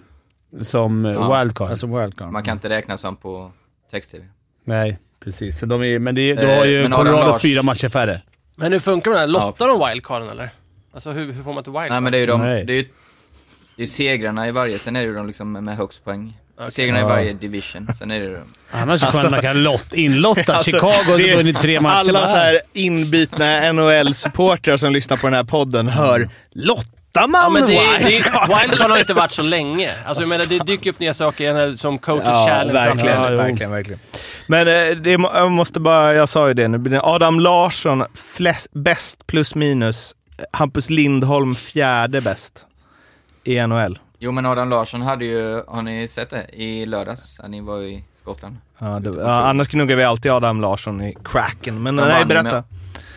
Som 0.63 1.05
eh, 1.05 1.11
Ja, 1.13 1.39
wildcard. 1.39 1.69
Alltså 1.69 1.87
wildcard. 1.99 2.31
Man 2.31 2.43
kan 2.43 2.53
inte 2.53 2.69
räkna 2.69 2.97
som 2.97 3.15
på 3.15 3.51
text-tv. 3.91 4.25
Nej, 4.65 4.97
precis. 5.23 5.59
Så 5.59 5.65
de 5.65 5.83
är, 5.83 5.99
men 5.99 6.15
det, 6.15 6.33
då 6.33 6.41
Eh, 6.41 6.57
har 6.57 6.65
ju 6.65 6.79
Adam 6.79 6.91
Colorado 6.91 7.31
Lars- 7.31 7.41
fyra 7.41 7.63
matcher 7.63 7.89
färre. 7.89 8.21
Men 8.55 8.71
hur 8.71 8.79
funkar 8.79 9.11
det 9.11 9.17
här? 9.19 9.27
Lottar 9.27 9.67
Ja. 9.67 9.77
de 9.77 9.89
wildcarden 9.89 10.29
eller? 10.29 10.49
Alltså 10.93 11.11
hur, 11.11 11.33
hur 11.33 11.43
får 11.43 11.53
man 11.53 11.63
till 11.63 11.71
wildcard? 11.73 11.91
Nej, 11.91 12.01
men 12.01 12.11
det 12.11 12.17
är 12.17 12.19
ju 12.19 12.25
de, 12.25 12.41
Nej. 12.41 12.65
det 12.65 12.73
är 12.73 12.77
ju, 12.77 12.81
det 12.83 13.81
är 13.81 13.81
ju 13.81 13.87
segrarna 13.87 14.47
i 14.47 14.51
varje, 14.51 14.79
sen 14.79 14.95
är 14.95 14.99
det 14.99 15.05
ju 15.05 15.13
de 15.15 15.27
liksom 15.27 15.51
med 15.51 15.77
högst 15.77 16.03
poäng. 16.05 16.37
Okej. 16.57 16.71
Segrarna 16.71 16.99
Ja. 16.99 17.05
i 17.05 17.09
varje 17.09 17.33
division, 17.33 17.87
sen 17.99 18.11
är 18.11 18.19
det 18.19 18.33
de. 18.35 18.43
Annars 18.71 19.01
kan 19.11 19.31
man 19.31 19.41
kan 19.41 19.63
lott, 19.63 19.93
inlotta. 19.93 20.55
Alltså, 20.55 20.71
Chicago 20.71 20.87
har 21.11 21.35
vunnit 21.37 21.59
tre 21.59 21.79
matcher. 21.81 22.09
Alla 22.09 22.27
så 22.27 22.35
här 22.35 22.59
inbitna 22.73 23.45
NHL-supportrar 23.73 24.77
som 24.77 24.93
lyssnar 24.93 25.17
på 25.17 25.27
den 25.27 25.33
här 25.33 25.43
podden 25.43 25.87
hör 25.87 26.29
Lottar 27.15 27.27
man 27.27 27.41
Ja, 27.43 27.49
men 27.49 27.61
det, 27.67 27.73
det, 27.99 28.05
wildcard? 28.05 28.47
wildcard 28.61 28.91
har 28.91 28.97
inte 28.99 29.13
varit 29.13 29.31
så 29.31 29.41
länge. 29.41 29.91
Alltså 30.05 30.23
jag 30.23 30.29
menar, 30.29 30.45
det 30.45 30.59
dyker 30.59 30.89
upp 30.89 30.99
nya 30.99 31.13
saker 31.13 31.73
som 31.73 31.97
coaches 31.97 32.27
Ja, 32.31 32.45
challenge. 32.47 32.73
verkligen, 32.73 33.21
Ja, 33.21 33.29
verkligen, 33.29 33.71
verkligen. 33.71 33.99
Men 34.47 34.67
eh, 34.67 34.97
det, 34.97 35.11
jag 35.11 35.51
måste 35.51 35.79
bara, 35.79 36.13
jag 36.13 36.29
sa 36.29 36.47
ju 36.47 36.53
det 36.53 36.67
nu, 36.67 36.77
blir 36.77 36.93
det 36.93 37.01
Adam 37.03 37.39
Larsson 37.39 38.03
flest, 38.15 38.67
bäst 38.73 39.27
plus 39.27 39.55
minus. 39.55 40.15
Hampus 40.51 40.89
Lindholm 40.89 41.55
fjärde 41.55 42.21
bäst 42.21 42.65
i 43.43 43.67
NHL. 43.67 43.99
Jo, 44.19 44.31
men 44.31 44.45
Adam 44.45 44.69
Larsson 44.69 45.01
hade 45.01 45.25
ju, 45.25 45.63
har 45.67 45.81
ni 45.81 46.07
sett 46.07 46.29
det? 46.29 46.45
I 46.53 46.85
lördags, 46.85 47.39
när 47.41 47.49
ni 47.49 47.61
var 47.61 47.81
i 47.81 48.03
Skottland. 48.21 48.57
Ja, 48.79 48.99
det, 48.99 49.09
ja, 49.21 49.43
annars 49.49 49.67
gnuggar 49.67 49.95
vi 49.95 50.03
alltid 50.03 50.31
Adam 50.31 50.61
Larsson 50.61 51.01
i 51.01 51.17
cracken. 51.25 51.83
Men 51.83 51.95
nej, 51.95 52.25
berätta. 52.25 52.43
Med, 52.51 52.63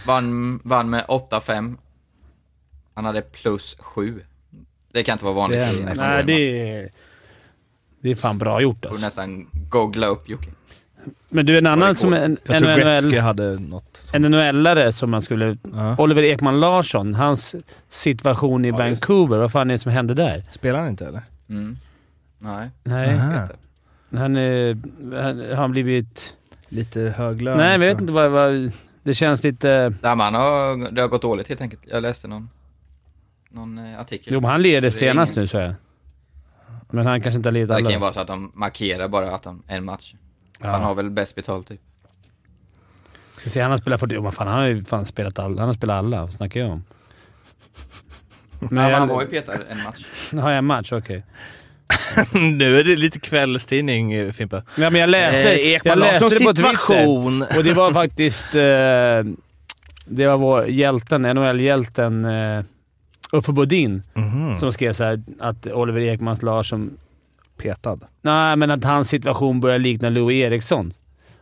vann, 0.06 0.60
vann 0.64 0.90
med 0.90 1.04
8-5. 1.04 1.76
Han 2.98 3.04
hade 3.04 3.22
plus 3.22 3.76
7. 3.80 4.22
Det 4.92 5.02
kan 5.02 5.12
inte 5.12 5.24
vara 5.24 5.34
vanligt. 5.34 5.60
Den 5.60 5.88
en 5.88 5.96
Nej, 5.96 6.24
det 6.24 6.32
är, 6.32 6.90
det 8.00 8.10
är 8.10 8.14
fan 8.14 8.38
bra 8.38 8.60
gjort 8.60 8.84
alltså. 8.84 9.04
nästan 9.04 9.46
googla 9.68 10.06
upp 10.06 10.28
Jocke. 10.28 10.48
Men 11.28 11.46
du, 11.46 11.58
en 11.58 11.66
annan 11.66 11.94
som 11.94 12.12
en, 12.12 12.36
Gretzky 12.44 13.10
NHL, 13.10 13.18
hade 13.18 13.58
något. 13.58 14.10
en 14.12 14.24
NHL-are 14.34 14.92
som 14.92 15.10
man 15.10 15.22
skulle... 15.22 15.56
Ja. 15.72 15.96
Oliver 15.98 16.22
Ekman 16.22 16.60
Larsson, 16.60 17.14
hans 17.14 17.54
situation 17.88 18.64
i 18.64 18.68
Ja, 18.68 18.76
Vancouver. 18.76 19.38
Vad 19.38 19.52
fan 19.52 19.70
är 19.70 19.74
det 19.74 19.78
som 19.78 19.92
hände 19.92 20.14
där? 20.14 20.44
Spelar 20.52 20.78
han 20.78 20.88
inte 20.88 21.06
eller? 21.06 21.22
Mm. 21.48 21.76
Nej. 22.38 22.68
Nej, 22.84 23.14
Aha. 23.14 23.48
han, 24.10 24.36
är, 24.36 24.78
han 25.22 25.40
han 25.48 25.56
har 25.58 25.68
blivit... 25.68 26.34
Lite 26.68 27.00
hög 27.00 27.42
lön. 27.42 27.58
Nej, 27.58 27.72
jag 27.72 27.78
vet 27.78 28.00
inte 28.00 28.12
vad... 28.12 28.30
vad 28.30 28.72
det 29.02 29.14
känns 29.14 29.44
lite... 29.44 29.94
Nej, 30.02 30.16
men 30.16 30.20
han 30.20 30.34
har, 30.34 30.90
det 30.90 31.00
har 31.00 31.08
gått 31.08 31.22
dåligt 31.22 31.48
helt 31.48 31.60
enkelt. 31.60 31.82
Jag 31.86 32.02
läste 32.02 32.28
någon, 32.28 32.50
någon 33.50 33.78
eh, 33.78 34.00
artikel. 34.00 34.32
Jo, 34.32 34.40
men 34.40 34.50
han 34.50 34.62
leder 34.62 34.90
senast 34.90 35.32
ingen- 35.32 35.40
nu, 35.42 35.46
så 35.46 35.56
jag. 35.56 35.74
Men 36.90 37.06
han 37.06 37.20
kanske 37.20 37.36
inte 37.36 37.48
har 37.48 37.52
lidit 37.52 37.68
Det 37.68 37.74
kan 37.74 37.82
ju 37.82 37.88
alla. 37.88 37.98
vara 37.98 38.12
så 38.12 38.20
att 38.20 38.26
de 38.26 38.52
markerar 38.54 39.08
bara 39.08 39.34
att 39.34 39.44
han, 39.44 39.62
en 39.66 39.84
match. 39.84 40.14
Ja. 40.60 40.66
Han 40.68 40.82
har 40.82 40.94
väl 40.94 41.10
bäst 41.10 41.34
betalt 41.34 41.68
typ. 41.68 41.80
Ska 43.36 43.50
se, 43.50 43.60
han 43.60 43.70
har 43.70 43.78
spelat 43.78 44.00
40... 44.00 44.14
Jo, 44.14 44.22
men 44.22 44.32
fan, 44.32 44.46
han 44.48 44.58
har 44.58 44.66
ju 44.66 44.84
fan 44.84 45.04
spelat 45.04 45.38
alla. 45.38 45.58
Han 45.60 45.68
har 45.68 45.74
spelat 45.74 45.96
alla. 45.98 46.20
Vad 46.20 46.32
snackar 46.32 46.60
jag 46.60 46.70
om? 46.70 46.84
Men 48.60 48.68
Men 48.74 48.84
jag, 48.90 48.98
han 48.98 49.08
var 49.08 49.22
ju 49.22 49.28
petad 49.28 49.52
en 49.70 49.82
match. 49.82 50.04
Har 50.32 50.50
jag 50.50 50.58
en 50.58 50.64
match? 50.64 50.92
Okej. 50.92 51.24
nu 52.32 52.78
är 52.80 52.84
det 52.84 52.96
lite 52.96 53.20
kvällstidning, 53.20 54.12
eh, 54.12 54.32
Fimpa. 54.32 54.62
Ja, 54.76 54.90
men 54.90 55.00
jag 55.00 55.10
läste, 55.10 55.52
Eh, 55.52 55.72
Ekman 55.72 55.90
jag 55.90 55.98
läste 55.98 56.24
det 56.24 56.44
på 56.44 56.52
Twitter. 56.54 56.70
situation. 56.70 57.42
Och 57.56 57.64
det 57.64 57.72
var 57.72 57.92
faktiskt... 57.92 58.54
Eh, 58.54 59.34
det 60.10 60.26
var 60.26 60.36
vår 60.36 60.66
hjälten, 60.66 61.22
NHL-hjälten 61.22 62.24
eh, 62.24 62.64
Uffe 63.32 63.52
Bodin 63.52 64.02
Mhm. 64.14 64.58
som 64.58 64.72
skrev 64.72 64.92
så 64.92 65.04
här 65.04 65.22
att 65.40 65.66
Oliver 65.66 66.00
Ekmans 66.00 66.42
Larsson... 66.42 66.90
Petad. 67.56 67.98
Nej, 68.22 68.56
men 68.56 68.70
att 68.70 68.84
hans 68.84 69.08
situation 69.08 69.60
börjar 69.60 69.78
likna 69.78 70.08
Louis 70.08 70.44
Eriksson. 70.44 70.92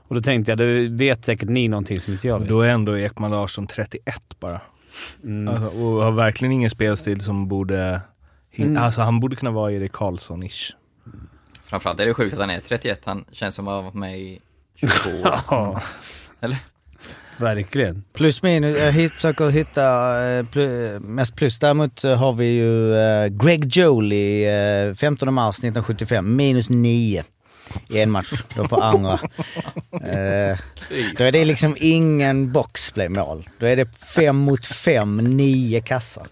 Och 0.08 0.14
då 0.14 0.20
tänkte 0.20 0.50
jag, 0.52 0.58
då 0.58 0.96
vet 0.96 1.24
säkert 1.24 1.48
ni 1.48 1.68
någonting 1.68 2.00
som 2.00 2.12
inte 2.12 2.26
jag 2.28 2.38
vet. 2.38 2.48
Då 2.48 2.60
är 2.60 2.68
ändå 2.68 2.98
Ekman 2.98 3.30
Larsson 3.30 3.66
31 3.66 4.22
bara. 4.40 4.60
Mm. 5.24 5.48
Alltså, 5.54 5.78
och 5.78 6.02
har 6.02 6.10
verkligen 6.12 6.52
ingen 6.52 6.70
spelstil 6.70 7.20
som 7.20 7.48
borde... 7.48 8.00
Mm. 8.52 8.76
Alltså 8.82 9.00
han 9.00 9.20
borde 9.20 9.36
kunna 9.36 9.50
vara 9.50 9.72
Erik 9.72 9.92
Karlsson-ish. 9.92 10.72
Framförallt 11.64 12.00
är 12.00 12.06
det 12.06 12.14
sjukt 12.14 12.34
att 12.34 12.40
han 12.40 12.50
är 12.50 12.60
31. 12.60 13.00
Han 13.04 13.24
känns 13.32 13.54
som 13.54 13.68
att 13.68 13.74
han 13.74 13.76
har 13.76 13.90
varit 13.90 13.94
med 14.00 14.18
i 14.18 14.40
22 14.74 15.10
år. 15.54 15.82
Eller? 16.40 16.56
Verkligen. 17.40 18.04
Plus 18.12 18.42
minus, 18.42 18.78
jag 18.78 18.92
hit, 18.92 19.12
försöker 19.12 19.48
hitta 19.48 19.84
eh, 20.26 20.46
plu, 20.46 20.98
mest 21.00 21.36
plus. 21.36 21.58
Däremot 21.58 22.02
har 22.02 22.32
vi 22.32 22.46
ju 22.46 22.96
eh, 22.96 23.26
Greg 23.26 23.76
Jolie, 23.76 24.88
eh, 24.88 24.94
15 24.94 25.34
mars 25.34 25.54
1975, 25.54 26.36
minus 26.36 26.70
9 26.70 27.24
i 27.88 28.00
en 28.00 28.10
match. 28.10 28.42
Då 28.56 28.68
på 28.68 28.76
andra. 28.76 29.18
Eh, 29.92 30.58
då 31.18 31.24
är 31.24 31.32
det 31.32 31.44
liksom 31.44 31.76
ingen 31.80 32.52
boxplay-mål. 32.52 33.48
Då 33.58 33.66
är 33.66 33.76
det 33.76 33.98
fem 33.98 34.36
mot 34.36 34.66
fem, 34.66 35.16
nio 35.16 35.80
kassar. 35.80 36.26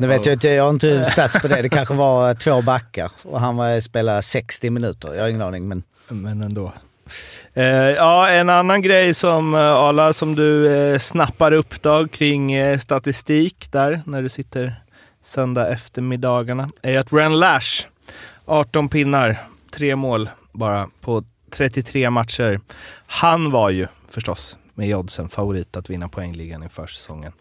Nu 0.00 0.06
vet 0.06 0.26
jag 0.26 0.32
inte, 0.32 0.48
jag 0.48 0.64
har 0.64 0.70
inte 0.70 1.04
stats 1.04 1.40
på 1.40 1.48
det. 1.48 1.62
Det 1.62 1.68
kanske 1.68 1.94
var 1.94 2.34
två 2.34 2.62
backar 2.62 3.10
och 3.22 3.40
han 3.40 3.56
var 3.56 3.80
spelade 3.80 4.22
60 4.22 4.70
minuter. 4.70 5.14
Jag 5.14 5.22
har 5.22 5.28
ingen 5.28 5.42
aning 5.42 5.68
men 5.68 5.82
Men 6.08 6.42
ändå. 6.42 6.72
Eh, 7.54 7.64
ja, 7.66 8.28
en 8.28 8.50
annan 8.50 8.82
grej 8.82 9.14
som 9.14 9.54
uh, 9.54 9.60
Ala, 9.60 10.12
som 10.12 10.34
du 10.34 10.76
eh, 10.76 10.98
snappar 10.98 11.52
upp 11.52 11.82
då 11.82 12.08
kring 12.08 12.52
eh, 12.52 12.78
statistik 12.78 13.72
där 13.72 14.02
när 14.06 14.22
du 14.22 14.28
sitter 14.28 14.74
söndag 15.22 15.68
eftermiddagarna 15.68 16.70
är 16.82 16.98
att 16.98 17.12
Ren 17.12 17.38
Lash, 17.38 17.86
18 18.44 18.88
pinnar, 18.88 19.48
tre 19.70 19.96
mål 19.96 20.30
bara 20.52 20.88
på 21.00 21.24
33 21.50 22.10
matcher. 22.10 22.60
Han 23.06 23.50
var 23.50 23.70
ju 23.70 23.86
förstås 24.08 24.58
med 24.74 24.96
oddsen 24.96 25.28
favorit 25.28 25.76
att 25.76 25.90
vinna 25.90 26.08
poängligan 26.08 26.62
inför 26.62 26.86
säsongen. 26.86 27.32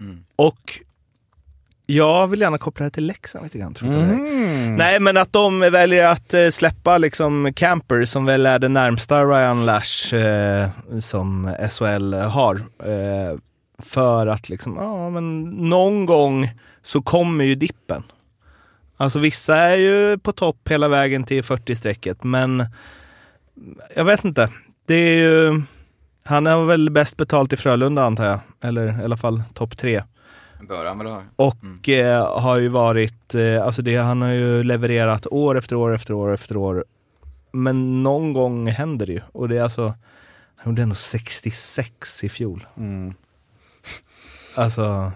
Mm. 0.00 0.24
Och 0.36 0.80
jag 1.90 2.28
vill 2.28 2.40
gärna 2.40 2.58
koppla 2.58 2.84
det 2.84 2.90
till 2.90 3.06
Leksand 3.06 3.44
lite 3.44 3.58
grann. 3.58 3.74
Tror 3.74 3.92
jag. 3.92 4.02
Mm. 4.02 4.76
Nej, 4.76 5.00
men 5.00 5.16
att 5.16 5.32
de 5.32 5.60
väljer 5.60 6.08
att 6.08 6.34
eh, 6.34 6.48
släppa 6.48 6.98
liksom 6.98 7.52
Camper 7.56 8.04
som 8.04 8.24
väl 8.24 8.46
är 8.46 8.58
det 8.58 8.68
närmsta 8.68 9.24
Ryan 9.24 9.66
Lash 9.66 10.14
eh, 10.14 10.68
som 11.00 11.54
SHL 11.70 12.14
har. 12.14 12.54
Eh, 12.84 13.38
för 13.78 14.26
att 14.26 14.48
liksom, 14.48 14.76
ja 14.76 15.10
men 15.10 15.44
någon 15.50 16.06
gång 16.06 16.50
så 16.82 17.02
kommer 17.02 17.44
ju 17.44 17.54
dippen. 17.54 18.02
Alltså 18.96 19.18
vissa 19.18 19.56
är 19.56 19.76
ju 19.76 20.18
på 20.18 20.32
topp 20.32 20.68
hela 20.68 20.88
vägen 20.88 21.24
till 21.24 21.42
40-strecket, 21.42 22.24
men 22.24 22.66
jag 23.96 24.04
vet 24.04 24.24
inte. 24.24 24.50
Det 24.86 24.94
är 24.94 25.16
ju, 25.16 25.62
han 26.24 26.46
är 26.46 26.64
väl 26.64 26.90
bäst 26.90 27.16
betalt 27.16 27.52
i 27.52 27.56
Frölunda 27.56 28.04
antar 28.04 28.26
jag, 28.26 28.40
eller 28.60 29.00
i 29.00 29.04
alla 29.04 29.16
fall 29.16 29.42
topp 29.54 29.76
tre. 29.78 30.02
Bör 30.60 30.84
han 30.86 30.98
väl 30.98 31.06
ha. 31.06 31.22
Och 31.36 31.88
eh, 31.88 32.40
har 32.40 32.56
ju 32.56 32.68
varit, 32.68 33.34
eh, 33.34 33.64
alltså 33.64 33.82
det, 33.82 33.96
han 33.96 34.22
har 34.22 34.28
ju 34.30 34.62
levererat 34.64 35.26
år 35.26 35.58
efter 35.58 35.76
år 35.76 35.94
efter 35.94 36.14
år 36.14 36.34
efter 36.34 36.56
år. 36.56 36.84
Men 37.52 38.02
någon 38.02 38.32
gång 38.32 38.66
händer 38.68 39.06
det 39.06 39.12
ju. 39.12 39.20
Och 39.32 39.48
det 39.48 39.58
är 39.58 39.62
alltså, 39.62 39.94
han 40.56 40.72
gjorde 40.72 40.82
ändå 40.82 40.94
66 40.94 42.24
i 42.24 42.28
fjol. 42.28 42.66
Mm. 42.76 43.14
Alltså, 44.56 45.12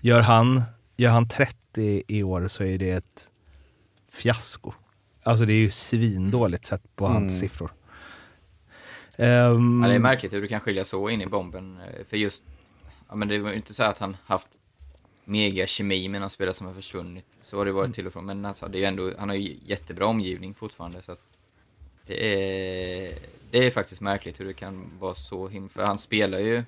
gör 0.00 0.20
han, 0.20 0.62
gör 0.96 1.10
han 1.10 1.28
30 1.28 2.02
i 2.08 2.22
år 2.22 2.48
så 2.48 2.64
är 2.64 2.78
det 2.78 2.90
ett 2.90 3.30
fiasko. 4.12 4.72
Alltså 5.22 5.44
det 5.44 5.52
är 5.52 5.56
ju 5.56 5.70
svindåligt 5.70 6.66
sett 6.66 6.96
på 6.96 7.06
hans 7.06 7.18
Mm. 7.32 7.40
siffror. 7.40 7.72
Ehm, 9.18 9.80
Ja, 9.82 9.88
det 9.88 9.94
är 9.94 9.98
märkligt 9.98 10.32
hur 10.32 10.42
du 10.42 10.48
kan 10.48 10.60
skilja 10.60 10.84
så 10.84 11.08
in 11.10 11.20
i 11.22 11.26
bomben. 11.26 11.78
eh, 11.80 12.04
För 12.10 12.16
just, 12.16 12.42
ja 13.12 13.16
men 13.16 13.28
det 13.28 13.38
var 13.38 13.50
ju 13.50 13.56
inte 13.56 13.74
så 13.74 13.82
att 13.82 13.98
han 13.98 14.16
haft 14.24 14.48
mega 15.24 15.66
kemi 15.66 16.08
med 16.08 16.20
någon 16.20 16.30
spelare 16.30 16.54
som 16.54 16.66
har 16.66 16.74
försvunnit. 16.74 17.24
Så 17.42 17.56
har 17.56 17.64
det 17.64 17.72
varit 17.72 17.94
till 17.94 18.06
och 18.06 18.12
från. 18.12 18.26
Men 18.26 18.44
alltså, 18.44 18.68
det 18.68 18.78
är 18.78 18.80
ju 18.80 18.86
ändå, 18.86 19.12
han 19.18 19.28
har 19.28 19.36
ju 19.36 19.58
jättebra 19.64 20.06
omgivning 20.06 20.54
fortfarande. 20.54 21.02
Så 21.02 21.16
det, 22.06 22.14
är, 22.24 23.18
det 23.50 23.66
är 23.66 23.70
faktiskt 23.70 24.00
märkligt 24.00 24.40
hur 24.40 24.44
det 24.44 24.52
kan 24.52 24.90
vara 24.98 25.14
så 25.14 25.48
himla... 25.48 25.68
För 25.68 25.82
han 25.82 25.98
spelar 25.98 26.38
ju... 26.38 26.62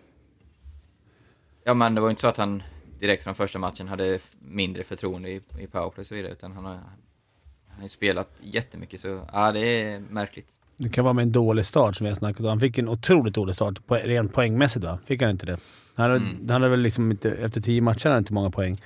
Ja 1.65 1.75
men 1.75 1.95
det 1.95 2.01
var 2.01 2.09
ju 2.09 2.11
inte 2.11 2.21
så 2.21 2.29
att 2.29 2.37
han 2.37 2.63
direkt 3.01 3.23
från 3.23 3.35
första 3.35 3.59
matchen 3.59 3.89
hade 3.89 4.19
mindre 4.39 4.85
förtroende 4.85 5.31
i, 5.31 5.41
i 5.59 5.67
powerplay 5.67 6.03
och 6.03 6.07
så 6.07 6.15
vidare. 6.15 6.33
Utan 6.33 6.53
han 6.53 6.65
har, 6.65 6.75
han 6.75 7.77
har 7.77 7.83
ju 7.83 7.89
spelat 7.89 8.31
jättemycket 8.43 9.01
så, 9.01 9.29
ja 9.33 9.53
det 9.53 9.61
är 9.61 10.01
märkligt. 10.01 10.49
Det 10.77 10.89
kan 10.89 11.05
vara 11.05 11.15
med 11.15 11.23
en 11.23 11.33
dålig 11.33 11.67
start 11.67 11.97
som 11.97 12.05
vi 12.05 12.11
har 12.11 12.17
snackat 12.17 12.41
om. 12.41 12.47
Han 12.47 12.61
fick 12.61 12.79
en 12.79 12.89
otroligt 12.89 13.35
dålig 13.35 13.55
start, 13.55 13.79
rent 13.89 14.33
poängmässigt 14.33 14.85
va? 14.85 14.99
Fick 15.07 15.23
han 15.23 15.31
inte 15.31 15.47
det? 15.47 15.59
Han 15.95 16.11
hade, 16.11 16.17
Mm. 16.17 16.37
han 16.41 16.51
hade 16.51 16.69
väl 16.69 16.81
liksom 16.81 17.11
inte, 17.11 17.31
efter 17.31 17.61
tio 17.61 17.81
matcher 17.81 18.05
hade 18.05 18.15
han 18.15 18.21
inte 18.23 18.33
många 18.33 18.51
poäng. 18.51 18.81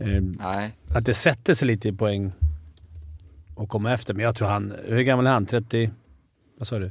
Eh, 0.00 0.06
Nej, 0.22 0.76
att 0.94 1.04
det 1.06 1.14
sätter 1.14 1.54
sig 1.54 1.68
lite 1.68 1.88
i 1.88 1.92
poäng 1.92 2.32
och 3.54 3.68
komma 3.68 3.92
efter. 3.92 4.14
Men 4.14 4.24
jag 4.24 4.34
tror 4.36 4.48
han... 4.48 4.72
Hur 4.88 5.02
gammal 5.02 5.26
är 5.26 5.30
han? 5.30 5.46
30... 5.46 5.90
Vad 6.58 6.66
sa 6.68 6.78
du? 6.78 6.90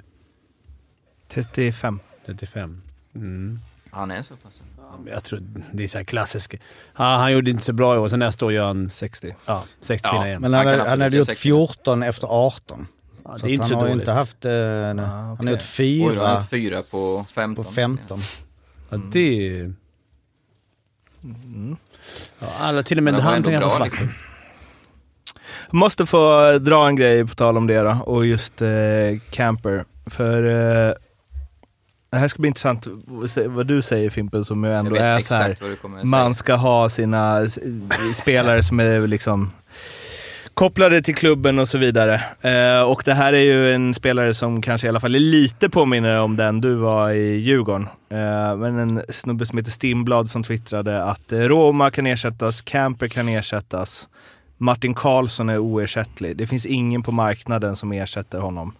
35. 1.27 1.99
35? 2.25 2.81
Mm. 3.15 3.59
han 3.91 4.11
är 4.11 4.23
så 4.23 4.35
pass. 4.35 4.61
Ja, 4.77 5.11
Jag 5.11 5.23
tror 5.23 5.41
det 5.71 5.83
är 5.83 5.87
så 5.87 5.97
här 5.97 6.05
klassisk. 6.05 6.55
Ja, 6.97 7.03
han 7.17 7.31
gjorde 7.33 7.51
inte 7.51 7.63
så 7.63 7.73
bra 7.73 7.95
i 7.95 7.97
år, 7.97 8.07
så 8.07 8.17
nästa 8.17 8.45
år 8.45 8.53
gör 8.53 8.67
han 8.67 8.89
60. 8.91 9.35
ja, 9.45 9.63
60 9.79 10.07
Ja. 10.11 10.27
igen. 10.27 10.41
Men 10.41 10.53
Han 10.53 10.67
han, 10.67 10.79
hade- 10.79 11.03
han 11.03 11.11
gjort 11.13 11.25
60 11.27 11.41
14 11.41 12.03
efter 12.03 12.27
18. 12.27 12.87
Ja, 13.23 13.37
så 13.37 13.45
det 13.45 13.51
är 13.51 13.53
inte 13.53 13.63
att 13.63 13.69
så 13.69 13.75
han 13.75 13.81
har 13.81 13.89
dåligt. 13.89 14.01
inte 14.01 14.11
haft... 14.11 14.45
Eh, 14.45 14.51
Han 14.51 14.99
Ah, 14.99 15.35
har 15.35 15.51
gjort. 15.51 15.63
Oj, 15.79 15.99
då 16.15 16.21
har 16.21 16.27
han 16.27 16.47
fyra 16.47 16.75
haft 16.77 16.89
fyra 16.89 16.91
på 16.91 17.23
15. 17.33 17.65
på 17.65 17.71
15. 17.71 18.19
Ja, 18.89 18.97
det 19.11 19.59
är... 19.59 19.73
Mm. 21.23 21.77
Ja, 22.39 22.47
alla, 22.59 22.83
till 22.83 22.97
och 22.97 23.03
med 23.03 23.13
han 23.13 23.43
tänker 23.43 23.61
på 23.61 23.69
svart. 23.69 23.85
liksom. 23.85 24.09
Måste 25.71 26.05
få 26.05 26.51
dra 26.59 26.87
en 26.87 26.95
grej 26.95 27.27
på 27.27 27.35
tal 27.35 27.57
om 27.57 27.67
det 27.67 27.79
då, 27.81 27.97
och 28.05 28.25
just 28.25 28.61
eh, 28.61 28.69
Camper. 29.29 29.85
För 30.05 30.43
eh, 30.43 30.93
det 32.11 32.17
här 32.17 32.27
ska 32.27 32.39
bli 32.39 32.47
intressant 32.47 32.87
vad 33.45 33.67
du 33.67 33.81
säger 33.81 34.09
Fimpen, 34.09 34.45
som 34.45 34.63
ju 34.63 34.73
ändå 34.73 34.95
är 34.95 35.19
så 35.19 35.33
här. 35.33 35.57
Man 36.05 36.35
ska 36.35 36.55
ha 36.55 36.89
sina 36.89 37.47
spelare 38.15 38.63
som 38.63 38.79
är 38.79 39.07
liksom 39.07 39.51
kopplade 40.59 41.01
till 41.01 41.15
klubben 41.15 41.59
och 41.59 41.67
så 41.67 41.77
vidare. 41.77 42.21
Eh, 42.41 42.81
och 42.81 43.01
det 43.05 43.13
här 43.13 43.33
är 43.33 43.41
ju 43.41 43.73
en 43.73 43.93
spelare 43.93 44.33
som 44.33 44.61
kanske 44.61 44.87
i 44.87 44.89
alla 44.89 44.99
fall 44.99 45.15
är 45.15 45.19
lite 45.19 45.69
påminner 45.69 46.19
om 46.19 46.35
den 46.35 46.61
du 46.61 46.75
var 46.75 47.11
i 47.11 47.35
Djurgården. 47.35 47.87
Eh, 48.09 48.55
men 48.57 48.79
en 48.79 49.01
snubbe 49.09 49.45
som 49.45 49.57
heter 49.57 49.71
Stimblad 49.71 50.29
som 50.29 50.43
twittrade 50.43 51.03
att 51.03 51.31
Roma 51.31 51.91
kan 51.91 52.07
ersättas, 52.07 52.61
Camper 52.61 53.07
kan 53.07 53.29
ersättas, 53.29 54.09
Martin 54.57 54.93
Karlsson 54.93 55.49
är 55.49 55.57
oersättlig. 55.57 56.37
Det 56.37 56.47
finns 56.47 56.65
ingen 56.65 57.03
på 57.03 57.11
marknaden 57.11 57.75
som 57.75 57.91
ersätter 57.91 58.39
honom. 58.39 58.73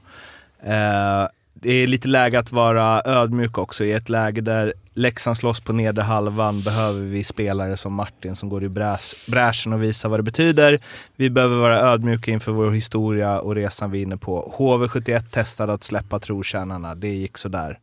Eh, 0.64 1.28
det 1.62 1.72
är 1.74 1.88
lite 1.88 2.08
läge 2.08 2.40
att 2.40 2.52
vara 2.52 3.02
ödmjuk 3.06 3.58
också. 3.58 3.84
I 3.86 3.92
ett 3.92 4.10
läge 4.10 4.42
där 4.42 4.74
Leksand 4.94 5.38
slåss 5.38 5.60
på 5.60 5.74
nedre 5.74 6.02
halvan 6.04 6.62
behöver 6.62 7.02
vi 7.02 7.24
spelare 7.24 7.78
som 7.78 7.94
Martin 7.94 8.36
som 8.36 8.50
går 8.50 8.64
i 8.64 8.70
bräs, 8.70 9.16
bräschen 9.28 9.74
och 9.74 9.84
visar 9.84 10.10
vad 10.10 10.20
det 10.20 10.24
betyder. 10.24 10.80
Vi 11.16 11.30
behöver 11.30 11.58
vara 11.58 11.80
ödmjuka 11.80 12.32
inför 12.32 12.52
vår 12.52 12.72
historia 12.72 13.40
och 13.40 13.56
resan 13.56 13.92
vi 13.92 14.00
är 14.00 14.04
inne 14.04 14.18
på. 14.18 14.54
HV71 14.58 15.20
testade 15.20 15.74
att 15.74 15.84
släppa 15.84 16.20
trotjänarna. 16.20 16.96
Det 16.96 17.08
gick 17.10 17.38
sådär. 17.38 17.80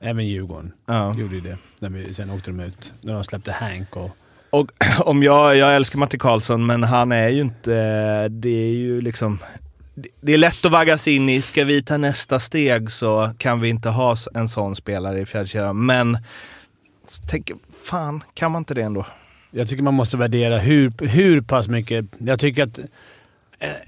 Även 0.00 0.26
Djurgården 0.26 0.72
Ja. 0.86 1.14
gjorde 1.18 1.34
ju 1.34 1.40
det. 1.40 1.56
När 1.80 1.90
vi, 1.90 2.14
sen 2.14 2.30
åkte 2.30 2.50
de 2.50 2.60
ut. 2.60 2.92
När 3.00 3.12
de 3.12 3.24
släppte 3.24 3.52
Hank 3.52 3.96
och... 3.96 4.10
Och 4.50 4.70
om 5.00 5.22
jag, 5.22 5.56
jag 5.56 5.76
älskar 5.76 5.98
Martin 5.98 6.20
Karlsson, 6.20 6.66
men 6.66 6.82
han 6.82 7.12
är 7.12 7.28
ju 7.28 7.40
inte, 7.40 7.72
det 8.28 8.48
är 8.48 8.72
ju 8.74 9.00
liksom, 9.00 9.38
det- 10.20 10.32
är 10.32 10.38
lätt 10.38 10.64
att 10.64 10.72
vaggas 10.72 11.08
in 11.08 11.28
i, 11.28 11.42
ska 11.42 11.64
vi 11.64 11.82
ta 11.82 11.96
nästa 11.96 12.40
steg 12.40 12.90
så 12.90 13.30
kan 13.38 13.60
vi 13.60 13.68
inte 13.68 13.88
ha 13.88 14.16
en 14.34 14.48
sån 14.48 14.76
spelare 14.76 15.20
i 15.20 15.26
fjärdekedjan. 15.26 15.86
Men, 15.86 16.18
så 17.06 17.22
tänker, 17.22 17.56
fan, 17.84 18.22
kan 18.34 18.52
man 18.52 18.60
inte 18.60 18.74
det 18.74 18.82
ändå? 18.82 19.06
Jag 19.50 19.68
tycker 19.68 19.82
man 19.82 19.94
måste 19.94 20.16
värdera 20.16 20.58
hur, 20.58 20.92
hur 21.08 21.40
pass 21.40 21.68
mycket... 21.68 22.04
Jag 22.18 22.40
tycker 22.40 22.62
att 22.62 22.78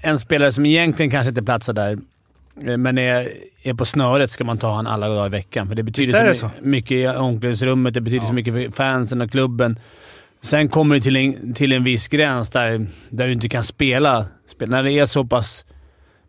en 0.01 0.19
spelare 0.19 0.51
som 0.51 0.65
egentligen 0.65 1.11
kanske 1.11 1.29
inte 1.29 1.41
platsar 1.41 1.73
där, 1.73 1.97
eh, 2.65 2.77
men 2.77 2.97
är, 2.97 3.31
är 3.63 3.73
på 3.73 3.85
snöret, 3.85 4.31
ska 4.31 4.43
man 4.43 4.57
ta 4.57 4.75
han 4.75 4.87
alla 4.87 5.07
dagar 5.07 5.25
i 5.25 5.29
veckan. 5.29 5.67
För 5.67 5.75
det 5.75 5.83
betyder 5.83 6.25
det 6.25 6.35
så, 6.35 6.39
så? 6.39 6.51
my- 6.61 6.71
mycket 6.71 6.91
i 6.91 7.07
omklädningsrummet, 7.07 7.93
det 7.93 8.01
betyder 8.01 8.25
så 8.25 8.33
mycket 8.33 8.53
för 8.53 8.71
fansen 8.71 9.21
och 9.21 9.31
klubben. 9.31 9.79
Sen 10.41 10.69
kommer 10.69 10.95
det 10.95 11.01
till 11.01 11.15
en, 11.15 11.53
till 11.53 11.71
en 11.71 11.83
viss 11.83 12.07
gräns 12.07 12.49
där, 12.49 12.87
där 13.09 13.27
du 13.27 13.33
inte 13.33 13.49
kan 13.49 13.63
spela. 13.63 14.25
spela. 14.47 14.75
När 14.75 14.83
det 14.83 14.91
är 14.91 15.05
så 15.05 15.23
pass 15.25 15.65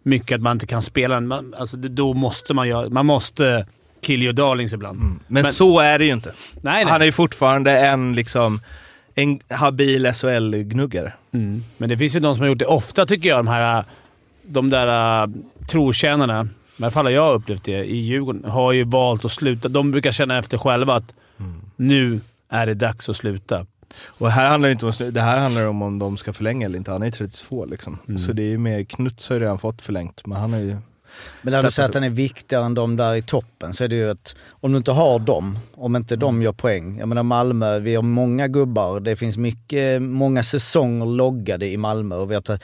mycket 0.03 0.35
att 0.35 0.43
man 0.43 0.57
inte 0.57 0.66
kan 0.66 0.83
spela, 0.83 1.20
man, 1.20 1.55
alltså, 1.59 1.77
då 1.77 2.15
måste 2.15 2.55
man 2.55 2.69
göra... 2.69 2.89
Man 2.89 3.07
måste 3.07 3.66
kill 4.01 4.23
your 4.23 4.33
darlings 4.33 4.73
ibland. 4.73 4.99
Men, 5.01 5.19
Men- 5.29 5.45
så 5.45 5.79
är 5.81 5.99
det 5.99 6.05
ju 6.05 6.12
inte. 6.12 6.33
Nej, 6.61 6.85
nej. 6.85 6.93
Han 6.93 7.01
är 7.01 7.07
ju 7.07 7.12
fortfarande 7.12 7.79
en 7.79 8.15
liksom, 8.15 8.61
en 9.15 9.41
habil 9.51 10.07
SHL-gnuggare. 10.07 11.12
Mm. 11.33 11.65
Men 11.77 11.89
det 11.89 11.97
finns 11.97 12.16
ju 12.16 12.20
de 12.20 12.35
som 12.35 12.43
har 12.43 12.49
gjort 12.49 12.59
det 12.59 12.66
ofta, 12.66 13.07
tycker 13.07 13.29
jag. 13.29 13.39
De 13.39 13.49
här 13.49 13.85
de 14.43 14.70
där 14.70 15.23
uh, 15.27 15.35
trotjänarna, 15.70 16.49
i 16.77 16.83
alla 16.83 16.91
fall 16.91 17.07
har 17.07 17.12
jag 17.12 17.35
upplevt 17.35 17.65
det 17.65 17.85
i 17.85 17.97
Djurgården, 17.97 18.45
har 18.45 18.73
ju 18.73 18.85
valt 18.85 19.24
att 19.24 19.33
sluta. 19.33 19.69
De 19.69 19.91
brukar 19.91 20.12
känna 20.12 20.39
efter 20.39 20.59
själva 20.59 20.95
att 20.95 21.15
nu 21.77 22.20
är 22.49 22.66
det 22.66 22.74
dags 22.74 23.09
att 23.09 23.16
sluta. 23.16 23.66
Och 24.05 24.31
här 24.31 24.51
handlar 24.51 24.69
det 24.69 24.73
inte 24.73 24.86
om, 24.86 24.93
det 25.12 25.20
här 25.20 25.39
handlar 25.39 25.66
om 25.66 25.82
om 25.82 25.98
de 25.98 26.16
ska 26.16 26.32
förlänga 26.32 26.66
eller 26.66 26.78
inte. 26.78 26.90
Han 26.90 27.02
är 27.02 27.06
ju 27.06 27.12
32 27.12 27.64
liksom. 27.64 27.98
Mm. 28.09 28.19
Så 28.19 28.32
det 28.32 28.43
är 28.43 28.48
ju 28.48 28.59
mer, 28.59 28.85
Knuts 28.85 29.28
har 29.28 29.36
ju 29.36 29.43
redan 29.43 29.59
fått 29.59 29.82
förlängt, 29.82 30.27
men 30.27 30.39
han 30.39 30.55
är 30.55 30.59
ju... 30.59 30.77
Men 31.43 31.52
när 31.52 31.62
du 31.62 31.70
säger 31.70 31.89
att 31.89 31.94
han 31.94 32.05
är 32.05 32.10
viktigare 32.10 32.64
än 32.64 32.74
de 32.74 32.97
där 32.97 33.14
i 33.14 33.22
toppen 33.22 33.74
så 33.74 33.84
är 33.84 33.89
det 33.89 33.94
ju 33.97 34.10
att 34.10 34.34
om 34.51 34.72
du 34.72 34.78
inte 34.78 34.93
har 34.93 35.18
dem, 35.18 35.59
om 35.74 35.97
inte 35.97 36.16
de 36.16 36.43
gör 36.43 36.52
poäng. 36.52 36.98
Jag 36.98 37.09
menar 37.09 37.22
Malmö, 37.22 37.78
vi 37.78 37.94
har 37.94 38.02
många 38.02 38.48
gubbar. 38.48 39.01
Det 39.01 39.16
finns 39.16 39.36
mycket, 39.36 40.02
många 40.02 40.43
säsonger 40.43 41.06
loggade 41.06 41.66
i 41.66 41.76
Malmö 41.76 42.16
och 42.16 42.30
vi 42.30 42.34
har 42.34 42.59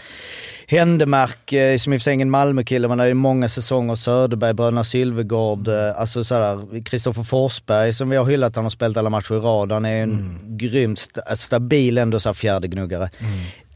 Händemark, 0.66 1.52
eh, 1.52 1.78
som 1.78 1.92
i 1.92 1.96
och 1.96 2.00
för 2.00 2.04
sig 2.04 2.14
ingen 2.14 2.30
Malmökille, 2.30 2.88
men 2.88 2.98
det 2.98 3.04
är 3.04 3.14
många 3.14 3.48
säsonger. 3.48 3.94
Söderberg, 3.94 4.54
Bröderna 4.54 4.84
Sylvegård, 4.84 5.68
eh, 5.68 6.00
alltså 6.00 6.24
sådär. 6.24 6.84
Kristoffer 6.84 7.22
Forsberg 7.22 7.92
som 7.92 8.08
vi 8.08 8.16
har 8.16 8.24
hyllat, 8.24 8.56
han 8.56 8.64
har 8.64 8.70
spelat 8.70 8.96
alla 8.96 9.10
matcher 9.10 9.34
i 9.34 9.38
rad. 9.38 9.72
Han 9.72 9.84
är 9.84 10.02
en 10.02 10.38
grymt 10.44 10.98
sta- 10.98 11.36
stabil 11.36 11.98
ändå 11.98 12.20
så 12.20 12.28
här 12.28 12.34
fjärdegnuggare. 12.34 13.10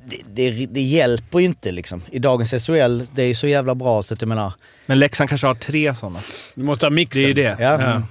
Det, 0.07 0.23
det, 0.51 0.67
det 0.67 0.81
hjälper 0.81 1.39
ju 1.39 1.45
inte 1.45 1.73
liksom. 1.73 2.03
I 2.11 2.19
dagens 2.19 2.51
SHL, 2.67 3.01
det 3.15 3.23
är 3.23 3.27
ju 3.27 3.35
så 3.35 3.47
jävla 3.47 3.75
bra 3.75 4.03
så 4.03 4.15
att 4.15 4.23
jag 4.23 4.29
menar... 4.29 4.53
Men 4.87 4.99
Leksand 4.99 5.29
kanske 5.29 5.47
har 5.47 5.55
tre 5.55 5.95
sådana. 5.95 6.19
Du 6.55 6.63
måste 6.63 6.87
ha 6.87 6.91
mixen. 6.91 7.23
Det 7.23 7.27
är 7.27 7.29
ju 7.29 7.35
det. 7.35 7.57
Ja. 7.63 7.75
Mm. 7.81 8.03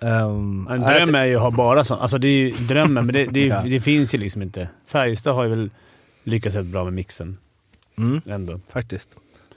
Ehm, 0.00 0.68
En 0.70 0.80
dröm 0.80 1.14
är 1.14 1.24
ju 1.24 1.36
att 1.36 1.42
ha 1.42 1.50
bara 1.50 1.84
sånt. 1.84 2.00
Alltså 2.00 2.18
det 2.18 2.28
är 2.28 2.32
ju 2.32 2.50
drömmen, 2.50 3.06
men 3.06 3.12
det, 3.14 3.24
det, 3.26 3.40
Ja. 3.46 3.62
det 3.64 3.80
finns 3.80 4.14
ju 4.14 4.18
liksom 4.18 4.42
inte. 4.42 4.68
Färjestad 4.86 5.34
har 5.34 5.44
ju 5.44 5.50
väl 5.50 5.70
lyckats 6.24 6.56
rätt 6.56 6.66
bra 6.66 6.84
med 6.84 6.92
mixen 6.92 7.36
Mm, 7.98 8.20
ändå. 8.26 8.60
faktiskt. 8.72 9.08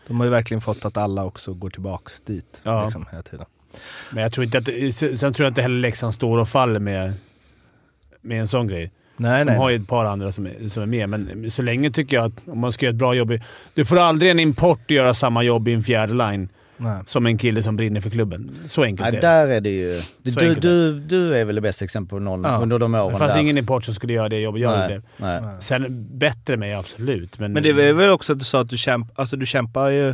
De 0.07 0.17
har 0.19 0.25
ju 0.25 0.31
verkligen 0.31 0.61
fått 0.61 0.85
att 0.85 0.97
alla 0.97 1.25
också 1.25 1.53
går 1.53 1.69
tillbaks 1.69 2.21
dit. 2.25 2.61
Ja. 2.63 2.83
Liksom, 2.83 3.05
hela 3.11 3.23
tiden. 3.23 3.45
Men 4.11 4.23
jag 4.23 4.31
tror 4.31 4.43
inte 4.45 4.57
att... 4.57 4.65
det- 4.65 4.91
Sen 4.93 5.33
tror 5.33 5.45
jag 5.45 5.51
inte 5.51 5.61
heller 5.61 5.79
Leksand 5.79 6.13
står 6.13 6.37
och 6.37 6.47
faller 6.49 6.79
med, 6.79 7.13
med 8.21 8.39
en 8.39 8.47
sån 8.47 8.67
grej. 8.67 8.91
Nej, 9.17 9.39
De 9.39 9.51
nej. 9.51 9.57
har 9.57 9.69
ju 9.69 9.75
ett 9.75 9.87
par 9.87 10.05
andra 10.05 10.31
som 10.31 10.45
är, 10.47 10.69
som 10.69 10.83
är 10.83 10.87
med, 10.87 11.09
men 11.09 11.51
så 11.51 11.61
länge 11.61 11.91
tycker 11.91 12.15
jag 12.17 12.25
att 12.25 12.47
om 12.47 12.59
man 12.59 12.71
ska 12.71 12.85
göra 12.85 12.93
ett 12.93 12.99
bra 12.99 13.13
jobb... 13.13 13.31
i- 13.31 13.41
Du 13.73 13.85
får 13.85 13.99
aldrig 13.99 14.31
en 14.31 14.39
import 14.39 14.91
göra 14.91 15.13
samma 15.13 15.43
jobb 15.43 15.67
i 15.67 15.73
en 15.73 15.83
fjärde 15.83 16.13
line 16.13 16.49
nej. 16.77 16.97
som 17.05 17.25
en 17.25 17.37
kille 17.37 17.63
som 17.63 17.75
brinner 17.75 18.01
för 18.01 18.09
klubben. 18.09 18.51
Så 18.65 18.83
enkelt 18.83 19.01
Ja, 19.05 19.07
är 19.07 19.11
det. 19.11 19.27
där 19.27 19.47
är 19.47 19.61
det 19.61 19.69
ju... 19.69 20.01
Du, 20.23 20.31
du, 20.31 20.55
du, 20.55 20.99
du 20.99 21.35
är 21.35 21.45
väl 21.45 21.55
det 21.55 21.61
bästa 21.61 21.85
exemplet 21.85 22.09
på 22.09 22.19
någon 22.19 22.43
Ja. 22.43 22.59
under 22.61 22.79
de 22.79 22.95
åren 22.95 23.13
Det 23.13 23.19
fanns 23.19 23.33
där. 23.33 23.39
ingen 23.39 23.57
import 23.57 23.85
som 23.85 23.93
skulle 23.93 24.13
göra 24.13 24.29
det 24.29 24.37
jobbet 24.39 24.61
jag 24.61 24.71
nej, 24.77 24.91
gjorde. 24.93 25.01
nej. 25.17 25.41
Sen 25.59 26.07
bättre 26.17 26.57
med 26.57 26.79
absolut, 26.79 27.39
men... 27.39 27.53
Men 27.53 27.63
det 27.63 27.69
är 27.69 27.93
väl 27.93 28.09
också 28.09 28.33
att 28.33 28.39
du 28.39 28.45
sa 28.45 28.61
att 28.61 28.69
du, 28.69 28.77
kämp, 28.77 29.19
alltså, 29.19 29.37
du 29.37 29.45
kämpar 29.45 29.89
ju 29.89 30.13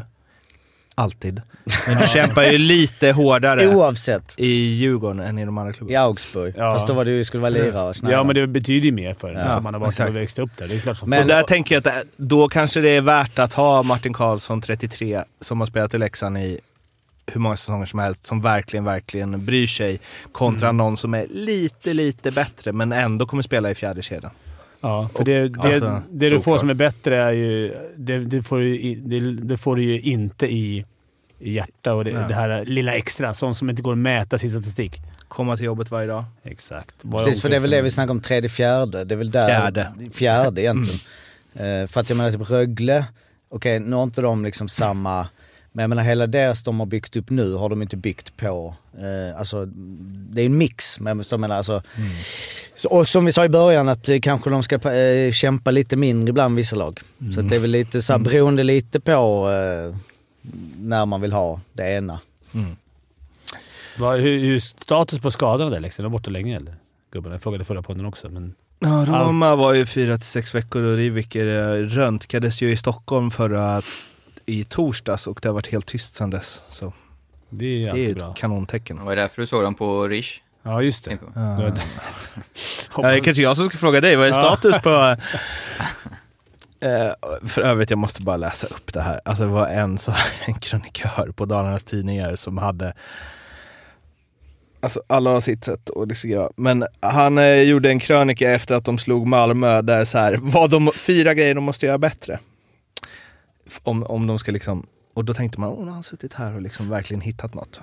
alltid. 0.95 1.41
Men 1.87 1.97
du 2.01 2.07
kämpar 2.07 2.43
ju 2.43 2.57
lite 2.57 3.11
hårdare 3.11 3.67
Oavsett. 3.75 4.35
i 4.37 4.47
Djurgården 4.55 5.19
än 5.19 5.37
i 5.39 5.45
de 5.45 5.57
andra 5.57 5.71
I 5.71 5.73
klubbarna. 5.73 5.99
Augsburg. 5.99 6.53
Ja. 6.57 6.73
Fast 6.73 6.87
då 6.87 6.93
var 6.93 7.05
det 7.05 7.11
ju, 7.11 7.23
skulle 7.25 7.41
vara 7.41 7.49
lirare. 7.49 7.71
Ja, 7.87 7.93
snarare. 7.93 8.23
men 8.23 8.35
det 8.35 8.47
betyder 8.47 8.85
ju 8.85 8.91
mer 8.91 9.13
för 9.13 9.33
en 9.33 9.39
Ja, 9.39 9.53
som 9.53 9.63
man 9.63 9.73
har 9.73 9.81
varit 9.81 9.99
och 9.99 10.15
växt 10.17 10.39
upp 10.39 10.57
där. 10.57 10.67
Det 10.67 10.75
är 10.75 10.79
klart 10.79 10.97
som 10.97 11.09
Men- 11.09 11.21
och 11.21 11.27
där 11.27 11.43
tänker 11.43 11.75
jag 11.75 11.87
att 11.87 12.05
då 12.17 12.49
kanske 12.49 12.81
det 12.81 12.89
är 12.89 13.01
värt 13.01 13.39
att 13.39 13.53
ha 13.53 13.83
Martin 13.83 14.13
Karlsson, 14.13 14.61
33, 14.61 15.23
som 15.41 15.59
har 15.59 15.67
spelat 15.67 15.93
i 15.93 15.97
Leksand 15.97 16.37
i 16.37 16.59
hur 17.25 17.39
många 17.39 17.57
säsonger 17.57 17.85
som 17.85 17.99
helst, 17.99 18.25
som 18.27 18.41
verkligen, 18.41 18.83
verkligen 18.85 19.45
bryr 19.45 19.67
sig. 19.67 19.99
Kontra 20.31 20.67
Mm. 20.69 20.77
någon 20.77 20.97
som 20.97 21.13
är 21.13 21.25
lite, 21.29 21.93
lite 21.93 22.31
bättre, 22.31 22.71
men 22.71 22.91
ändå 22.91 23.25
kommer 23.25 23.43
spela 23.43 23.71
i 23.71 23.75
fjärde 23.75 24.01
kedjan. 24.01 24.31
Ja, 24.83 25.09
för 25.15 25.23
det, 25.23 25.49
det, 25.49 25.59
alltså, 25.61 26.01
det 26.11 26.29
du 26.29 26.39
får 26.39 26.57
som 26.57 26.69
är 26.69 26.73
bättre 26.73 27.17
är 27.21 27.31
ju... 27.31 27.75
Det, 27.95 28.17
det, 28.19 28.43
får, 28.43 28.57
du, 28.57 28.79
i- 28.79 28.95
det, 28.95 29.19
det 29.19 29.57
får 29.57 29.75
du 29.75 29.83
ju 29.83 30.01
inte 30.01 30.47
i, 30.53 30.85
i 31.39 31.53
hjärta 31.53 31.93
och 31.93 32.05
det, 32.05 32.33
här 32.33 32.65
lilla 32.65 32.93
extra. 32.93 33.33
Sånt 33.33 33.57
som 33.57 33.69
inte 33.69 33.81
går 33.81 33.91
att 33.91 33.97
mäta 33.97 34.37
sin 34.37 34.51
statistik. 34.51 35.01
Komma 35.27 35.57
till 35.57 35.65
jobbet 35.65 35.91
varje 35.91 36.07
dag. 36.07 36.23
Exakt. 36.43 37.03
Bara 37.03 37.23
Precis, 37.25 37.41
för 37.41 37.49
det 37.49 37.55
är 37.55 37.59
väl 37.59 37.69
det 37.71 37.81
vi 37.81 37.91
snackar 37.91 38.11
om, 38.11 38.21
tredje, 38.21 38.49
fjärde. 38.49 39.03
Det 39.03 39.15
är 39.15 39.17
väl 39.17 39.31
där... 39.31 39.45
Fjärde. 39.47 39.93
Fjärde 40.13 40.61
egentligen. 40.61 40.99
Eh, 41.53 41.87
för 41.87 41.99
att 41.99 42.09
jag 42.09 42.17
menar 42.17 42.31
typ 42.31 42.49
Rögle, 42.49 43.05
okej 43.49 43.79
nu 43.79 43.95
har 43.95 44.03
inte 44.03 44.21
de 44.21 44.43
liksom 44.45 44.67
samma, 44.69 45.27
men 45.71 45.83
jag 45.83 45.89
menar 45.89 46.03
hela 46.03 46.27
deras 46.27 46.63
de 46.63 46.79
har 46.79 46.85
byggt 46.87 47.15
upp 47.15 47.29
nu 47.29 47.53
har 47.53 47.69
de 47.69 47.81
inte 47.81 47.97
byggt 47.97 48.37
på, 48.37 48.75
eh, 48.97 49.39
alltså 49.39 49.65
det 49.65 50.41
är 50.41 50.45
en 50.45 50.57
mix. 50.57 50.99
Men 50.99 51.23
jag 51.31 51.39
menar, 51.39 51.55
alltså, 51.57 51.81
så, 51.81 51.87
och 52.89 53.07
som 53.09 53.25
vi 53.25 53.31
sa 53.31 53.45
i 53.45 53.49
början 53.49 53.89
att 53.89 54.09
eh, 54.09 54.19
kanske 54.19 54.49
de 54.49 54.63
ska 54.63 54.91
eh, 54.91 55.31
kämpa 55.31 55.71
lite 55.71 55.95
mindre 55.95 56.29
ibland 56.29 56.55
vissa 56.55 56.75
lag. 56.75 56.99
Så 57.33 57.39
att 57.39 57.49
det 57.49 57.55
är 57.55 57.59
väl 57.59 57.71
lite 57.71 58.01
så 58.01 58.13
här, 58.13 58.19
beroende 58.19 58.63
lite 58.63 58.99
på 58.99 59.11
eh, 59.51 59.95
när 60.79 61.05
man 61.05 61.21
vill 61.21 61.33
ha 61.33 61.61
det 61.73 61.91
ena. 61.91 62.19
Vad- 63.97 64.19
hur, 64.19 64.39
hur 64.39 64.55
är 64.55 64.59
status 64.59 65.19
på 65.19 65.31
skadorna 65.31 65.69
där 65.69 65.79
Leksand? 65.79 66.05
De 66.05 66.11
var 66.11 66.19
borta 66.19 66.29
länge 66.31 66.55
eller? 66.57 66.75
Gubbarna. 67.11 67.35
Jag 67.35 67.41
frågade 67.41 67.63
förra 67.63 67.81
podden 67.81 68.05
också, 68.05 68.29
men... 68.29 68.53
Ja, 68.79 69.05
Roma 69.09 69.55
var 69.55 69.73
ju 69.73 69.85
fyra 69.85 70.17
till 70.17 70.27
sex 70.27 70.55
veckor 70.55 70.81
och 70.83 70.97
Riviker 70.97 71.47
eh, 71.47 71.85
röntgades 71.85 72.61
ju 72.61 72.71
i 72.71 72.77
Stockholm 72.77 73.31
förra 73.31 73.81
i 74.45 74.63
torsdags 74.63 75.27
och 75.27 75.39
det 75.41 75.49
har 75.49 75.53
varit 75.53 75.67
helt 75.67 75.85
tyst 75.85 76.13
sedan 76.13 76.29
dess. 76.29 76.63
Så 76.69 76.93
Det 77.49 77.85
är 77.87 77.93
det 77.93 78.05
är 78.05 78.09
ett 78.11 78.17
bra. 78.17 78.33
kanontecken. 78.33 78.97
Det 78.97 79.03
var 79.03 79.15
därför 79.15 79.41
du 79.41 79.47
såg 79.47 79.63
dem 79.63 79.75
på 79.75 80.07
Rish. 80.07 80.39
Ja, 80.63 80.81
just 80.81 81.05
det. 81.05 81.11
jag. 81.11 81.19
Ja. 81.35 81.69
det- 81.69 81.81
Ja, 82.97 83.01
det 83.09 83.15
är 83.17 83.19
kanske 83.19 83.43
jag 83.43 83.57
som 83.57 83.65
ska 83.65 83.77
fråga 83.77 84.01
dig, 84.01 84.15
vad 84.15 84.25
är 84.27 84.29
Ja. 84.29 84.35
status 84.35 84.81
på... 84.81 85.15
Eh, 86.79 87.13
för 87.47 87.61
övrigt, 87.61 87.89
jag 87.89 87.99
måste 87.99 88.21
bara 88.21 88.37
läsa 88.37 88.67
upp 88.67 88.93
det 88.93 89.01
här. 89.01 89.21
Alltså 89.25 89.43
det 89.43 89.49
var 89.49 89.67
en, 89.67 89.97
så, 89.97 90.13
en 90.45 90.53
krönikör 90.53 91.31
på 91.35 91.45
Dalarnas 91.45 91.83
Tidningar 91.83 92.35
som 92.35 92.57
hade 92.57 92.93
Alltså 94.79 95.01
alla 95.07 95.29
har 95.29 95.41
sitt 95.41 95.63
sätt 95.65 95.89
att 95.95 96.09
diskutera. 96.09 96.49
Men 96.55 96.85
han 96.99 97.37
eh, 97.37 97.61
gjorde 97.61 97.89
en 97.89 97.99
krönika 97.99 98.51
efter 98.51 98.75
att 98.75 98.85
de 98.85 98.97
slog 98.97 99.27
Malmö 99.27 99.81
där 99.81 100.05
så 100.05 100.17
här, 100.17 100.37
vad 100.41 100.69
de, 100.69 100.91
fyra 100.95 101.33
grejer 101.33 101.55
de 101.55 101.63
måste 101.63 101.85
göra 101.85 101.97
bättre. 101.97 102.39
Om, 103.83 104.03
om 104.03 104.27
de 104.27 104.39
ska 104.39 104.51
liksom, 104.51 104.85
och 105.13 105.25
då 105.25 105.33
tänkte 105.33 105.59
man, 105.59 105.69
åh, 105.69 105.79
nu 105.79 105.85
har 105.85 105.93
han 105.93 106.03
suttit 106.03 106.33
här 106.33 106.55
och 106.55 106.61
liksom 106.61 106.89
verkligen 106.89 107.21
hittat 107.21 107.53
något. 107.53 107.81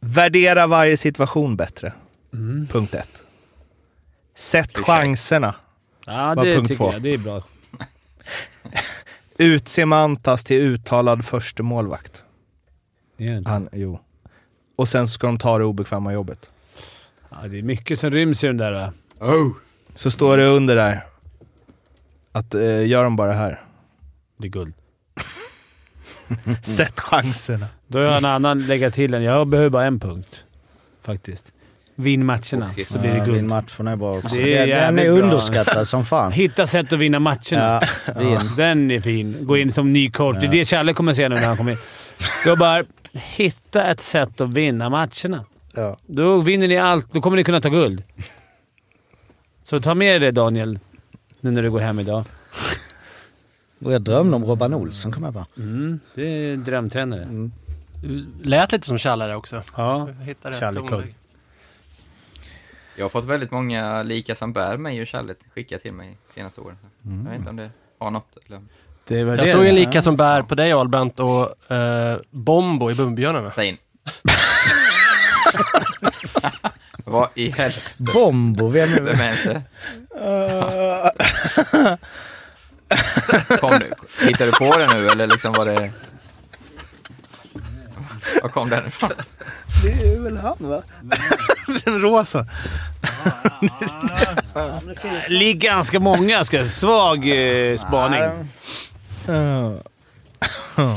Värdera 0.00 0.66
varje 0.66 0.96
situation 0.96 1.56
bättre. 1.56 1.92
Mm. 2.32 2.66
Punkt 2.66 2.94
ett. 2.94 3.22
Sätt 4.34 4.70
Ursäkta. 4.70 4.82
chanserna. 4.92 5.54
Ja, 6.06 6.34
Var 6.34 6.44
det 6.44 6.54
punkt 6.54 6.68
tycker 6.68 6.78
två. 6.84 6.92
jag. 6.92 7.02
Det 7.02 7.14
är 7.14 7.18
bra. 7.18 7.42
Utse 9.38 9.86
Mantas 9.86 10.44
till 10.44 10.60
uttalad 10.62 11.24
första 11.24 11.62
målvakt. 11.62 12.24
Det 13.16 13.26
är 13.26 13.30
det 13.30 13.38
inte. 13.38 13.50
Han, 13.50 13.68
jo. 13.72 14.00
Och 14.76 14.88
sen 14.88 15.08
så 15.08 15.12
ska 15.12 15.26
de 15.26 15.38
ta 15.38 15.58
det 15.58 15.64
obekväma 15.64 16.12
jobbet. 16.12 16.50
Ja, 17.30 17.36
det 17.48 17.58
är 17.58 17.62
mycket 17.62 18.00
som 18.00 18.10
ryms 18.10 18.44
i 18.44 18.46
den 18.46 18.56
där. 18.56 18.72
äh. 18.82 18.90
Så 19.94 20.10
står 20.10 20.36
det 20.36 20.46
under 20.46 20.76
där 20.76 21.04
att 22.32 22.54
eh, 22.54 22.86
gör 22.86 23.04
de 23.04 23.16
bara 23.16 23.28
det 23.28 23.34
här. 23.34 23.62
Det 24.36 24.46
är 24.46 24.50
guld. 24.50 24.74
Sätt 26.62 27.00
chanserna. 27.00 27.66
Då 27.86 27.98
har 27.98 28.04
jag 28.06 28.16
en 28.16 28.24
annan 28.24 28.66
lägga 28.66 28.90
till 28.90 29.14
en. 29.14 29.22
Jag 29.22 29.46
behöver 29.46 29.70
bara 29.70 29.84
en 29.84 30.00
punkt. 30.00 30.44
Faktiskt. 31.04 31.52
Vinn 31.94 32.26
matcherna, 32.26 32.68
så 32.88 32.98
blir 32.98 33.10
det 33.12 33.18
Ja, 33.18 33.24
guld. 33.24 33.36
din 33.36 33.48
matcherna 33.48 33.90
är 33.90 33.96
bra 33.96 34.14
också. 34.16 34.34
Det 34.34 34.56
är 34.58 34.66
Den- 34.66 34.98
är 34.98 35.08
underskattad 35.08 35.88
som 35.88 36.04
fan. 36.04 36.32
Hitta 36.42 36.66
sätt 36.66 36.92
att 36.92 36.98
vinna 36.98 37.18
matcherna. 37.18 37.82
Ja, 38.06 38.12
vinn. 38.18 38.50
Den 38.56 38.90
är 38.90 39.00
fin. 39.00 39.36
Gå 39.40 39.56
in 39.56 39.72
som 39.72 39.92
ny 39.92 40.10
coach. 40.10 40.36
Det 40.40 40.46
är 40.46 40.50
det 40.50 40.64
Challe 40.64 40.92
kommer 40.94 41.14
säga 41.14 41.28
nu 41.28 41.34
när 41.34 41.46
han 41.46 41.56
kommer 41.56 41.72
in. 41.72 41.78
Gubbar, 42.44 42.84
hitta 43.12 43.84
ett 43.84 44.00
sätt 44.00 44.40
att 44.40 44.50
vinna 44.50 44.88
matcherna. 44.88 45.44
Ja. 45.74 45.96
Då 46.06 46.40
vinner 46.40 46.68
ni 46.68 46.76
allt. 46.78 47.12
Då 47.12 47.20
kommer 47.20 47.36
ni 47.36 47.44
kunna 47.44 47.60
ta 47.60 47.68
guld. 47.68 48.02
Så 49.62 49.80
ta 49.80 49.94
med 49.94 50.12
dig 50.12 50.18
det 50.32 50.40
Daniel, 50.40 50.78
nu 51.40 51.50
när 51.50 51.62
du 51.62 51.70
går 51.70 51.80
hem 51.80 51.98
idag. 52.00 52.24
Och 53.84 53.92
jag 53.92 54.02
drömde 54.02 54.36
om 54.36 54.44
Robban 54.44 54.74
Olsson, 54.74 55.12
kom 55.12 55.24
jag 55.24 55.34
på. 55.34 55.46
Mm, 55.56 56.00
det 56.14 56.22
är 56.22 56.56
drömtränare. 56.56 57.22
Mm. 57.22 57.52
Du 58.02 58.26
lät 58.42 58.72
lite 58.72 58.86
som 58.86 58.98
Challe 58.98 59.34
också. 59.34 59.62
Ja. 59.76 60.08
Challe 60.60 60.80
kung. 60.88 61.14
Jag 62.96 63.04
har 63.04 63.10
fått 63.10 63.24
väldigt 63.24 63.50
många 63.50 64.02
lika 64.02 64.34
som 64.34 64.52
bär 64.52 64.76
mig 64.76 65.02
och 65.02 65.08
Challe 65.08 65.34
skickat 65.54 65.82
till 65.82 65.92
mig 65.92 66.16
senaste 66.28 66.60
åren. 66.60 66.76
Jag 67.02 67.30
vet 67.30 67.38
inte 67.38 67.50
om 67.50 67.56
det 67.56 67.70
har 67.98 68.10
något. 68.10 68.36
Eller... 68.46 68.60
Det 69.04 69.24
var 69.24 69.36
Jag 69.36 69.46
det. 69.46 69.50
såg 69.52 69.66
en 69.66 69.74
lika 69.74 70.02
som 70.02 70.16
bär 70.16 70.42
på 70.42 70.54
dig 70.54 70.72
Ahlbrandt 70.72 71.20
och 71.20 71.72
eh, 71.72 72.18
Bombo 72.30 72.90
i 72.90 72.94
Bumbibjörnarna. 72.94 73.50
Säg 73.50 73.68
in. 73.68 73.76
Vad 77.04 77.28
i 77.34 77.50
helvete? 77.50 77.90
Bombo, 77.96 78.68
vem 78.68 78.94
är 78.94 79.00
Vem 79.00 79.20
är 79.20 79.44
det? 79.44 79.62
Kom 83.60 83.78
du, 83.78 83.92
hittade 84.26 84.50
du 84.50 84.56
på 84.56 84.78
det 84.78 84.86
nu 84.94 85.08
eller 85.08 85.26
liksom 85.26 85.52
var 85.52 85.66
det... 85.66 85.92
Var 88.42 88.48
kom 88.48 88.70
den 88.70 88.86
ifrån? 88.86 89.10
Det 89.82 89.92
är 89.92 90.20
väl 90.20 90.36
han 90.36 90.56
va? 90.58 90.82
Den 91.84 92.00
rosa. 92.02 92.46
Ligger 95.28 95.68
ganska 95.68 96.00
många. 96.00 96.44
Ska, 96.44 96.64
svag 96.64 97.28
eh, 97.28 97.78
spaning. 97.78 98.20
Ja. 99.26 99.74
Jag 100.76 100.96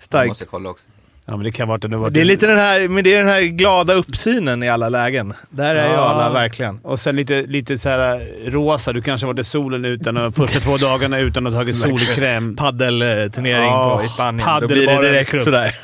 Starkt. 0.00 0.28
måste 0.28 0.44
kolla 0.44 0.68
också. 0.70 0.86
Ja, 1.26 1.36
men 1.36 1.44
det 1.44 1.50
kan 1.50 1.68
vara 1.68 1.78
har 1.82 1.96
varit... 1.96 2.14
Det 2.14 2.20
är 2.20 2.24
lite 2.24 2.46
den 2.46 2.58
här, 2.58 2.88
men 2.88 3.04
det 3.04 3.14
är 3.14 3.18
den 3.18 3.28
här 3.32 3.40
glada 3.42 3.94
uppsynen 3.94 4.62
i 4.62 4.68
alla 4.68 4.88
lägen. 4.88 5.34
Där 5.50 5.74
är 5.74 5.88
ju 5.88 5.92
Ja. 5.94 5.98
alla 5.98 6.30
verkligen. 6.32 6.78
Och 6.82 7.00
sen 7.00 7.16
lite, 7.16 7.42
lite 7.42 7.78
så 7.78 7.88
här 7.88 8.14
eh, 8.14 8.50
rosa. 8.50 8.92
Du 8.92 9.00
kanske 9.00 9.26
varit 9.26 9.38
i 9.40 9.44
solen 9.44 9.84
utan 9.84 10.16
att, 10.16 10.36
första 10.36 10.60
två 10.60 10.76
dagarna 10.76 11.18
utan 11.18 11.46
att 11.46 11.52
ha 11.52 11.60
tagit 11.60 11.76
solkräm. 11.80 12.56
Paddelturnering 12.56 13.64
Ja, 13.64 13.98
på, 13.98 14.04
i 14.04 14.08
Spanien. 14.08 14.44
paddel 14.46 14.68
Då 14.68 14.74
blir 14.74 14.86
det 14.86 14.94
bara 14.96 15.02
direkt 15.02 15.34
överkropp. 15.34 15.42
sådär. 15.44 15.76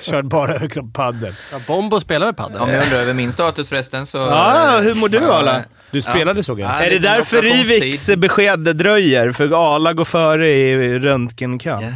Kört 0.10 0.24
bara 0.24 0.54
överkropp 0.54 0.92
paddel. 0.94 1.34
Ja, 1.52 1.58
Bombo 1.66 2.00
spelar 2.00 2.26
med 2.26 2.36
padel. 2.36 2.60
Om 2.60 2.68
ni 2.68 2.78
undrar 2.78 2.98
över 2.98 3.14
min 3.14 3.32
status 3.32 3.68
förresten 3.68 4.06
så... 4.06 4.18
Ja, 4.18 4.80
hur 4.82 4.94
mår 4.94 5.08
du, 5.08 5.18
Ja, 5.18 5.32
Arla? 5.38 5.64
Du 5.90 6.00
spelade 6.00 6.42
såg 6.42 6.60
jag. 6.60 6.70
Ja, 6.70 6.74
är 6.74 6.90
det 6.90 6.96
lite 6.96 7.08
därför. 7.16 7.42
Riviks 7.42 8.10
besked 8.16 8.76
dröjer? 8.76 9.32
För 9.32 9.74
Arla 9.74 9.92
går 9.92 10.04
före 10.04 10.48
i 10.48 10.98
röntgenkön? 10.98 11.94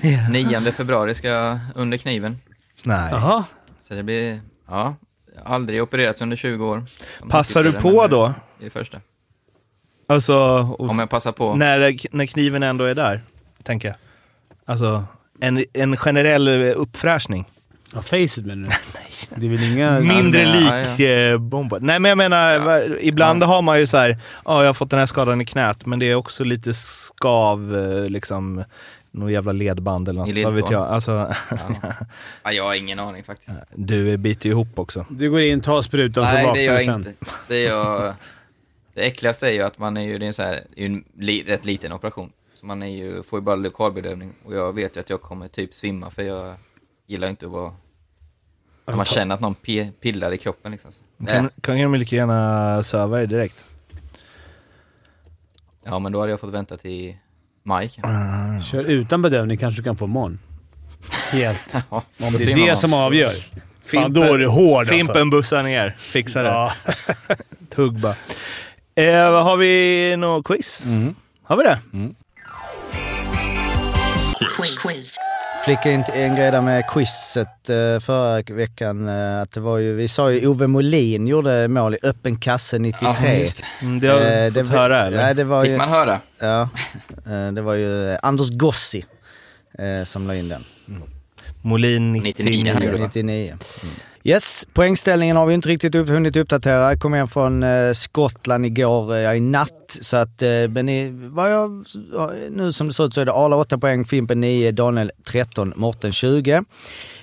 Ja. 0.00 0.28
9 0.30 0.72
februari 0.72 1.14
ska 1.14 1.28
jag 1.28 1.58
under 1.74 1.98
kniven. 1.98 2.36
Nej. 2.82 3.08
Jaha. 3.10 3.44
Så 3.80 3.94
det 3.94 4.02
blir... 4.02 4.40
Ja, 4.68 4.94
aldrig 5.44 5.82
opererats 5.82 6.22
under 6.22 6.36
20 6.36 6.66
år. 6.66 6.84
Passar 7.28 7.64
du 7.64 7.72
på 7.72 8.06
då? 8.06 8.34
Det 8.60 8.66
är 8.66 8.70
första. 8.70 9.00
Alltså, 10.08 10.36
Om 10.78 10.98
jag 10.98 11.10
passar 11.10 11.32
på. 11.32 11.54
när, 11.54 12.16
när 12.16 12.26
kniven 12.26 12.62
ändå 12.62 12.84
är 12.84 12.94
där, 12.94 13.22
tänker 13.62 13.88
jag. 13.88 13.96
Alltså, 14.64 15.04
en, 15.40 15.64
en 15.72 15.96
generell 15.96 16.48
uppfräschning. 16.76 17.44
Ja, 17.94 18.02
facet 18.02 18.44
menar 18.46 18.68
du? 18.68 18.74
Det 19.40 19.46
är 19.46 19.50
väl 19.50 19.72
inga... 19.72 20.00
Mindre 20.00 20.42
ja, 20.42 20.52
lik 20.52 21.00
eh. 21.00 21.78
Nej 21.80 21.98
men 22.00 22.08
jag 22.08 22.18
menar, 22.18 22.58
va- 22.58 22.96
ibland 23.00 23.42
har 23.42 23.62
man 23.62 23.78
ju 23.78 23.86
så 23.86 23.96
här, 23.96 24.18
ja 24.44 24.60
jag 24.62 24.68
har 24.68 24.74
fått 24.74 24.90
den 24.90 24.98
här 24.98 25.06
skadan 25.06 25.40
i 25.40 25.44
knät, 25.44 25.86
men 25.86 25.98
det 25.98 26.10
är 26.10 26.14
också 26.14 26.44
lite 26.44 26.74
skav, 26.74 27.76
eh, 27.76 28.08
liksom, 28.08 28.64
någon 29.16 29.32
jävla 29.32 29.52
ledband 29.52 30.08
eller 30.08 30.28
I 30.28 30.32
något. 30.32 30.44
Vad 30.44 30.54
vet 30.62 30.70
jag. 30.70 30.82
Alltså, 30.86 31.34
Ja, 32.42 32.52
jag 32.52 32.64
har 32.64 32.74
ingen 32.74 32.98
aning 32.98 33.24
faktiskt. 33.24 33.56
du 33.74 34.16
biter 34.16 34.46
ju 34.46 34.50
ihop 34.52 34.78
också. 34.78 35.06
Du 35.10 35.30
går 35.30 35.40
in, 35.40 35.60
tar 35.60 35.82
sprutan 35.82 36.26
så 36.28 36.32
Nej, 36.32 36.42
det 36.42 36.46
vaknar 36.48 36.62
gör 36.62 36.72
du 36.72 36.76
jag 36.78 36.84
sen. 36.84 36.94
inte. 36.94 37.14
Det, 37.48 37.56
är 37.56 37.68
jag, 37.68 38.14
det 38.94 39.00
äckligaste 39.06 39.48
är 39.48 39.52
ju 39.52 39.62
att 39.62 39.78
man 39.78 39.96
är 39.96 40.02
ju, 40.02 40.18
det 40.18 40.24
är 40.24 40.28
en, 40.28 40.34
så 40.34 40.42
här, 40.42 40.60
det 40.76 40.84
en 40.86 41.04
li, 41.18 41.42
rätt 41.42 41.64
liten 41.64 41.92
operation. 41.92 42.32
Så 42.54 42.66
man 42.66 42.82
är 42.82 42.86
ju, 42.96 43.22
får 43.22 43.38
ju 43.38 43.42
bara 43.42 43.56
lokalbedövning 43.56 44.32
och 44.44 44.54
jag 44.54 44.72
vet 44.74 44.96
ju 44.96 45.00
att 45.00 45.10
jag 45.10 45.22
kommer 45.22 45.48
typ 45.48 45.74
svimma 45.74 46.10
för 46.10 46.22
jag 46.22 46.54
gillar 47.06 47.28
inte 47.28 47.46
att 47.46 47.52
vara... 47.52 47.72
När 48.86 48.96
man 48.96 49.04
känner 49.06 49.34
att 49.34 49.40
någon 49.40 49.54
pillar 50.00 50.32
i 50.32 50.38
kroppen 50.38 50.72
liksom. 50.72 50.92
Så. 50.92 51.26
Kan, 51.26 51.44
Äh, 51.44 51.50
kan 51.60 51.76
de 51.76 51.94
lika 51.94 52.16
gärna 52.16 52.82
söva 52.82 53.16
dig 53.16 53.26
direkt? 53.26 53.64
Ja, 55.84 55.98
men 55.98 56.12
då 56.12 56.20
hade 56.20 56.32
jag 56.32 56.40
fått 56.40 56.50
vänta 56.54 56.76
till 56.76 57.16
maj 57.66 57.88
kanske. 58.02 58.70
Kör 58.70 58.84
utan 58.84 59.22
bedövning 59.22 59.56
kanske 59.58 59.80
du 59.80 59.84
kan 59.84 59.96
få 59.96 60.04
imorgon. 60.04 60.38
Helt. 61.32 61.74
Ja, 61.90 62.02
det 62.18 62.26
är 62.52 62.66
det 62.66 62.76
som 62.76 62.92
avgör. 62.94 63.30
Fan, 63.30 63.60
Fimpen- 64.04 64.12
då 64.14 64.22
är 64.22 64.38
du 64.38 64.46
hård 64.48 64.78
alltså. 64.80 64.94
Fimpen 64.94 65.30
bussar 65.30 65.62
ner, 65.62 65.96
fixar 65.98 66.44
det. 66.44 66.50
Ja. 66.50 66.72
Tugg 67.74 68.00
bara. 68.00 68.14
Eh, 68.94 69.42
har 69.42 69.56
vi 69.56 70.16
något 70.16 70.46
quiz? 70.46 70.86
Har 71.42 71.56
vi 71.56 71.62
det? 71.64 71.78
Flika 75.66 75.90
in 75.92 76.04
en 76.14 76.36
grej 76.36 76.50
där 76.50 76.60
med 76.60 76.86
quizet 76.90 77.70
eh, 77.70 78.00
förra 78.00 78.42
veckan. 78.54 79.08
eh, 79.08 79.40
Att 79.40 79.52
det 79.52 79.60
var 79.60 79.78
ju, 79.78 79.94
vi 79.94 80.08
sa 80.08 80.30
ju 80.32 80.46
Ove 80.46 80.66
Molin 80.66 81.26
gjorde 81.26 81.68
mål 81.68 81.94
i 81.94 81.98
öppen 82.02 82.36
kasse 82.36 82.78
93. 82.78 83.08
Ja, 83.28 83.32
just 83.34 83.56
det. 83.56 83.64
Mm, 83.86 84.00
det 84.00 84.08
har 84.08 84.18
vi 84.20 84.26
Eh, 84.58 84.64
fått 84.64 84.72
var- 84.72 84.78
höra 84.78 85.06
eller? 85.06 85.16
Nej, 85.16 85.34
det 85.34 85.44
var 85.44 85.62
Fick 85.62 85.70
ju, 85.72 85.76
man 85.78 85.88
höra? 85.88 86.20
ja, 86.40 86.68
eh, 87.26 87.48
det 87.52 87.60
var 87.62 87.74
ju 87.74 88.10
eh, 88.12 88.18
Anders 88.22 88.50
Gossi 88.50 89.04
eh, 89.78 90.04
som 90.04 90.26
la 90.26 90.34
in 90.34 90.48
den. 90.48 90.64
Molin 91.62 92.12
99. 92.12 92.34
99, 92.44 92.72
han 92.72 92.82
gjorde 92.82 92.96
det. 92.96 93.02
99. 93.04 93.56
Yes, 94.26 94.66
poängställningen 94.72 95.36
har 95.36 95.46
vi 95.46 95.54
inte 95.54 95.68
riktigt 95.68 95.94
upp, 95.94 96.08
hunnit 96.08 96.36
uppdatera. 96.36 96.88
Jag 96.90 97.00
kom 97.00 97.12
hem 97.12 97.28
från 97.28 97.62
eh, 97.62 97.92
Skottland 97.92 98.66
igår, 98.66 99.16
eh, 99.16 99.34
i 99.34 99.40
natt. 99.40 99.98
Så 100.00 100.16
att, 100.16 100.42
eh, 100.42 100.48
men 100.68 100.88
i, 100.88 101.10
vad 101.12 101.52
jag, 101.52 101.84
nu 102.50 102.72
som 102.72 102.88
det 102.88 102.94
ser 102.94 103.06
ut 103.06 103.14
så 103.14 103.20
är 103.20 103.24
det 103.24 103.32
Arla 103.32 103.56
8 103.56 103.78
poäng, 103.78 104.04
Fimpen 104.04 104.40
9, 104.40 104.72
Daniel 104.72 105.12
13, 105.24 105.72
Morten 105.76 106.12
20. 106.12 106.64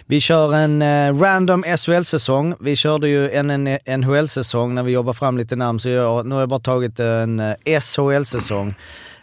Vi 0.06 0.20
kör 0.20 0.56
en 0.56 0.82
eh, 0.82 1.20
random 1.20 1.64
SHL-säsong. 1.64 2.56
Vi 2.60 2.76
körde 2.76 3.08
ju 3.08 3.30
en, 3.30 3.68
en 3.68 4.02
NHL-säsong 4.02 4.76
när 4.76 4.84
vi 4.84 4.92
jobbade 4.92 5.18
fram 5.18 5.38
lite 5.38 5.56
namn, 5.56 5.80
så 5.80 5.90
jag, 5.90 6.26
nu 6.26 6.36
har 6.36 6.42
jag 6.42 6.50
bara 6.50 6.60
tagit 6.60 7.00
en 7.00 7.40
eh, 7.40 7.80
SHL-säsong. 7.80 8.76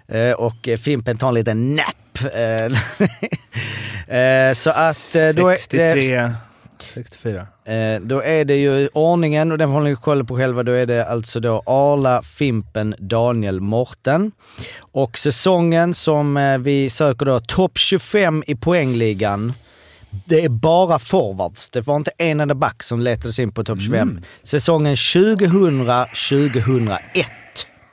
Eh, 0.08 0.32
och 0.32 0.68
eh, 0.68 0.78
Fimpen 0.78 1.18
tar 1.18 1.28
en 1.28 1.34
liten 1.34 1.76
napp. 1.76 2.34
Eh, 2.34 4.16
eh, 4.18 4.52
så 4.52 4.70
att 4.70 5.14
eh, 5.14 5.28
då 5.28 5.48
är 5.50 5.94
det... 5.94 6.34
63, 6.82 7.04
64. 7.04 7.46
Eh, 7.74 8.00
då 8.00 8.22
är 8.22 8.44
det 8.44 8.56
ju 8.56 8.88
ordningen, 8.88 9.52
och 9.52 9.58
den 9.58 9.72
får 9.72 9.80
ni 9.80 9.96
kolla 9.96 10.24
på 10.24 10.36
själva, 10.36 10.62
då 10.62 10.72
är 10.72 10.86
det 10.86 11.06
alltså 11.06 11.40
då 11.40 11.62
Arla, 11.66 12.22
Fimpen, 12.22 12.94
Daniel, 12.98 13.60
Morten. 13.60 14.32
Och 14.78 15.18
säsongen 15.18 15.94
som 15.94 16.36
eh, 16.36 16.58
vi 16.58 16.90
söker 16.90 17.26
då, 17.26 17.40
topp 17.40 17.78
25 17.78 18.44
i 18.46 18.54
poängligan. 18.54 19.52
Det 20.24 20.44
är 20.44 20.48
bara 20.48 20.98
forwards. 20.98 21.70
Det 21.70 21.80
var 21.80 21.96
inte 21.96 22.10
en 22.18 22.40
enda 22.40 22.54
back 22.54 22.82
som 22.82 23.00
letades 23.00 23.38
in 23.38 23.52
på 23.52 23.64
topp 23.64 23.80
25. 23.80 24.20
Säsongen 24.42 24.94
2000-2001. 24.94 26.98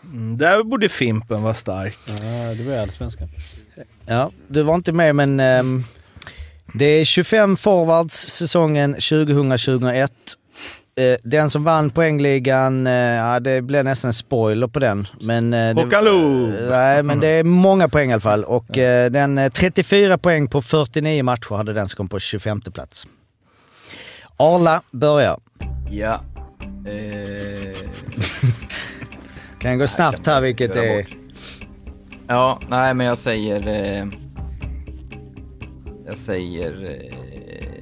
Mm, 0.04 0.38
där 0.38 0.64
borde 0.64 0.90
Fimpen 0.90 1.44
vara 1.44 1.54
stark. 1.54 1.98
Ja, 2.06 2.54
det 2.58 2.64
var 2.64 2.74
ju 2.74 2.78
allsvenskan. 2.78 3.30
Ja, 4.06 4.32
du 4.48 4.64
var 4.64 4.76
inte 4.76 4.92
med 4.92 5.16
men 5.16 5.40
ehm, 5.40 5.84
det 6.74 6.86
är 6.86 7.06
25 7.06 7.58
forwards 7.58 8.16
säsongen 8.16 8.96
2000-2001. 8.96 10.10
Eh, 10.98 11.18
den 11.24 11.50
som 11.50 11.64
vann 11.64 11.90
poängligan, 11.90 12.88
eh, 12.88 12.94
ja, 12.94 13.40
det 13.40 13.62
blev 13.62 13.86
nästan 13.86 14.10
en 14.10 14.14
spoiler 14.14 14.68
på 14.68 14.80
den. 14.80 15.08
Men, 15.22 15.54
eh, 15.54 15.76
det, 15.76 15.86
Nej, 16.70 17.04
men 17.04 17.20
det 17.20 17.28
är 17.28 17.44
många 17.44 17.90
poäng 17.90 18.10
i 18.10 18.14
alla 18.14 18.20
fall. 18.20 18.44
Och 18.44 18.66
den 19.12 19.38
eh, 19.38 19.50
34 19.52 20.18
poäng 20.18 20.48
på 20.48 20.62
49 20.62 21.24
matcher 21.24 21.56
hade 21.56 21.74
den 21.74 21.88
som 21.88 21.98
kom 21.98 22.10
på 22.10 22.20
25 22.20 22.62
plats. 22.62 23.08
Arla 24.38 24.82
börjar. 24.92 25.40
Ja. 25.92 26.22
Eh, 26.88 27.76
Kan 29.60 29.78
gå 29.78 29.88
snabbt 29.88 30.28
här 30.28 30.42
vilket 30.42 30.76
är... 30.76 31.06
Ja, 32.28 32.60
nej 32.70 32.94
men 32.94 33.08
jag 33.08 33.18
säger... 33.18 33.68
Eh, 33.68 34.08
jag 36.08 36.18
säger... 36.18 36.84
Eh, 36.84 37.80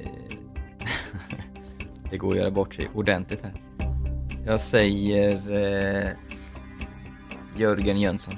det 2.10 2.16
går 2.16 2.30
att 2.30 2.36
göra 2.36 2.50
bort 2.50 2.74
sig 2.74 2.90
ordentligt 2.94 3.42
här. 3.42 3.52
Jag 4.46 4.60
säger... 4.60 5.32
Eh, 5.50 6.08
Jörgen 7.56 8.00
Jönsson. 8.00 8.34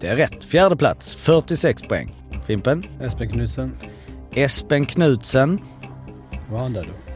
Det 0.00 0.06
är 0.06 0.16
rätt. 0.16 0.44
Fjärde 0.44 0.76
plats, 0.76 1.14
46 1.14 1.82
poäng. 1.82 2.14
Fimpen? 2.46 2.84
Espen 3.00 3.28
Knutsen. 3.28 3.76
Espen 4.34 4.86
Knutsen. 4.86 5.58
Var 6.50 6.58
han 6.58 6.72
där 6.72 6.82
då? 6.82 7.14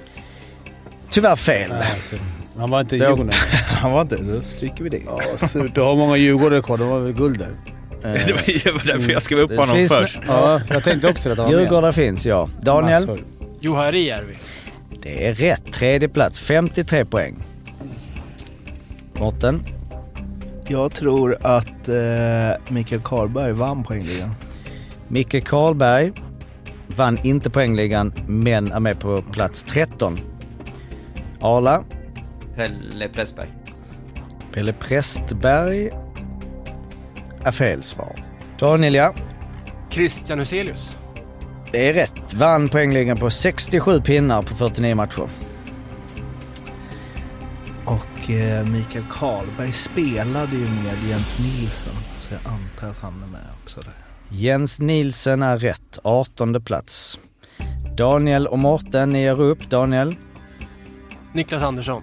Tyvärr 1.11 1.37
fel. 1.37 1.71
Nej, 1.71 1.93
alltså, 1.93 2.17
han 2.57 2.71
var 2.71 2.81
inte 2.81 2.97
i 2.97 2.99
Djurgården. 2.99 3.31
Han 3.69 3.93
var 3.93 4.03
inte, 4.03 4.17
då 4.17 4.41
stryker 4.41 4.85
vi 4.85 4.91
det. 4.91 5.03
Ja, 5.07 5.49
surt. 5.49 5.75
Du 5.75 5.81
har 5.81 5.97
många 5.97 6.17
djurgårdare 6.17 6.63
kvar. 6.63 6.79
De 6.79 6.89
var 6.89 7.01
väl 7.01 7.13
guld 7.13 7.39
där. 7.39 7.57
Eh, 8.05 8.13
Det 8.27 8.73
var 8.73 8.87
därför 8.87 9.13
jag 9.13 9.23
skrev 9.23 9.39
upp 9.39 9.51
Det 9.51 9.57
honom 9.57 9.77
finns- 9.77 9.93
först. 9.93 10.19
Ja, 10.27 10.61
jag 10.71 10.85
tänkte 10.85 11.09
också 11.09 11.29
med. 11.29 11.51
Djurgårdar 11.51 11.93
finns 11.93 12.27
ja. 12.27 12.49
Daniel? 12.63 13.07
Massor. 13.07 13.19
Juha 13.61 13.93
Rijärvi. 13.93 14.35
Det 15.03 15.27
är 15.29 15.35
rätt. 15.35 15.73
Tredje 15.73 16.09
plats, 16.09 16.41
53 16.41 17.05
poäng. 17.05 17.37
Mårten? 19.19 19.63
Jag 20.69 20.93
tror 20.93 21.39
att 21.43 21.89
eh, 21.89 21.95
Mikael 22.69 23.01
Karlberg 23.05 23.53
vann 23.53 23.85
poängligan. 23.85 24.35
Micke 25.09 25.45
Karlberg 25.45 26.13
vann 26.87 27.19
inte 27.23 27.51
poängligan 27.51 28.13
men 28.27 28.73
är 28.73 28.81
med 28.81 29.01
på 29.01 29.23
plats 29.33 29.63
13. 29.63 30.19
Arla? 31.41 31.85
Pelle 32.57 33.09
Pressberg. 33.15 33.49
Pelle 34.55 34.73
Prästberg 34.73 35.91
är 37.45 37.53
fel 37.53 37.83
svar. 37.83 38.17
Daniel 38.59 38.95
ja. 38.95 39.15
Christian 39.91 40.39
Huselius. 40.39 40.97
Det 41.73 41.89
är 41.89 41.95
rätt. 41.95 42.35
Vann 42.35 42.69
poängligan 42.69 43.17
på 43.17 43.31
67 43.31 44.01
pinnar 44.01 44.43
på 44.43 44.55
49 44.55 44.95
matcher. 44.95 45.29
Och 47.85 48.31
eh, 48.31 48.67
Mikael 48.67 49.05
Karlberg 49.11 49.73
spelade 49.73 50.57
ju 50.57 50.69
med 50.69 50.99
Jens 51.09 51.39
Nilsson. 51.39 51.95
Så 52.21 52.35
jag 52.35 52.53
antar 52.53 52.89
att 52.89 52.99
han 52.99 53.23
är 53.23 53.27
med 53.27 53.47
också 53.65 53.81
där. 53.81 53.93
Jens 54.29 54.81
Nilsen 54.81 55.43
är 55.43 55.59
rätt. 55.59 55.99
18 56.05 56.65
plats. 56.65 57.19
Daniel 57.97 58.47
och 58.47 58.59
Mårten, 58.59 59.11
ni 59.11 59.23
gör 59.23 59.41
upp. 59.41 59.71
Daniel? 59.71 60.15
Niklas 61.33 61.63
Andersson. 61.63 62.03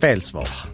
Fel 0.00 0.22
svar. 0.22 0.71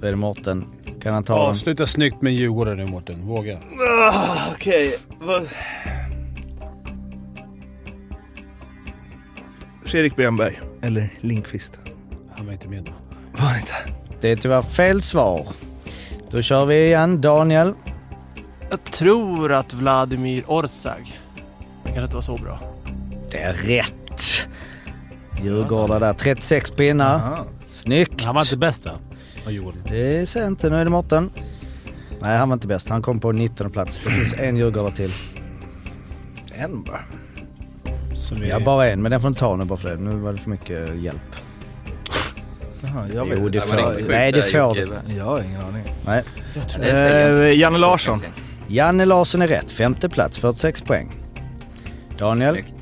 Då 0.00 0.06
är 0.06 0.10
det 0.10 0.16
Mårten. 0.16 0.64
Kan 1.02 1.14
han 1.14 1.24
ta 1.24 1.38
den? 1.38 1.46
Avsluta 1.46 1.86
snyggt 1.86 2.22
med 2.22 2.32
Djurgården 2.32 2.76
nu 2.76 2.86
Mårten. 2.86 3.26
Våga. 3.26 3.58
Okej, 4.54 4.98
vad... 5.20 5.48
Fredrik 9.84 10.16
Bremberg. 10.16 10.60
Eller 10.82 11.12
Linkvist. 11.20 11.78
Han 12.36 12.46
var 12.46 12.52
inte 12.52 12.68
med 12.68 12.82
då. 12.82 12.92
Var 13.42 13.52
det 13.52 13.58
inte? 13.58 13.74
Det 14.20 14.30
är 14.30 14.36
tyvärr 14.36 14.62
fel 14.62 15.02
svar. 15.02 15.46
Då 16.30 16.42
kör 16.42 16.66
vi 16.66 16.84
igen. 16.86 17.20
Daniel? 17.20 17.72
Jag 18.70 18.84
tror 18.84 19.52
att 19.52 19.74
Vladimir 19.74 20.44
Orzag. 20.46 21.20
Det 21.82 21.84
kanske 21.84 22.02
inte 22.02 22.14
var 22.14 22.22
så 22.22 22.36
bra. 22.36 22.60
Det 23.30 23.38
är 23.38 23.52
rätt. 23.52 24.48
Djurgårdar 25.42 26.00
där. 26.00 26.12
36 26.12 26.70
pinnar. 26.70 27.38
Snyggt. 27.66 28.24
Han 28.24 28.34
var 28.34 28.42
inte 28.42 28.56
bäst 28.56 28.86
va? 28.86 28.92
Av 29.48 29.52
Djurgården. 29.52 29.82
Det 29.88 30.34
jag 30.36 30.46
inte. 30.46 30.70
Nu 30.70 30.76
är 30.76 30.84
det 30.84 30.90
Mårten. 30.90 31.30
Nej, 32.20 32.38
han 32.38 32.48
var 32.48 32.54
inte 32.54 32.66
bäst. 32.66 32.88
Han 32.88 33.02
kom 33.02 33.20
på 33.20 33.32
19 33.32 33.70
plats. 33.70 34.04
Det 34.04 34.10
finns 34.10 34.34
en 34.34 34.56
Djurgårdare 34.56 34.92
till. 34.92 35.12
En 36.52 36.82
bara. 36.82 37.00
Som 38.14 38.40
vi... 38.40 38.48
Ja, 38.48 38.60
bara 38.60 38.88
en. 38.88 39.02
Men 39.02 39.10
den 39.10 39.20
får 39.20 39.28
du 39.28 39.34
ta 39.34 39.56
nu 39.56 39.64
bara 39.64 39.78
för 39.78 39.88
det. 39.88 39.96
Nu 39.96 40.16
var 40.16 40.32
det 40.32 40.38
för 40.38 40.50
mycket 40.50 41.04
hjälp. 41.04 41.20
Jaha, 42.80 43.08
jag 43.14 43.24
vet 43.26 43.38
Jo, 43.38 43.48
det 43.48 43.58
inte. 43.58 43.68
får 43.68 43.76
du. 43.96 44.08
Nej, 44.08 44.32
det 44.32 44.42
får 44.42 44.74
du. 44.74 45.14
Jag 45.16 45.24
har 45.24 45.42
ingen 45.42 45.60
aning. 45.60 45.82
Nej. 46.06 46.24
Eh, 46.80 47.58
Janne 47.58 47.78
Larsson. 47.78 48.18
Janne 48.68 49.04
Larsson 49.04 49.42
är 49.42 49.48
rätt. 49.48 49.70
Femte 49.70 50.08
plats, 50.08 50.38
46 50.38 50.82
poäng. 50.82 51.10
Daniel? 52.18 52.54
Snyggt. 52.54 52.72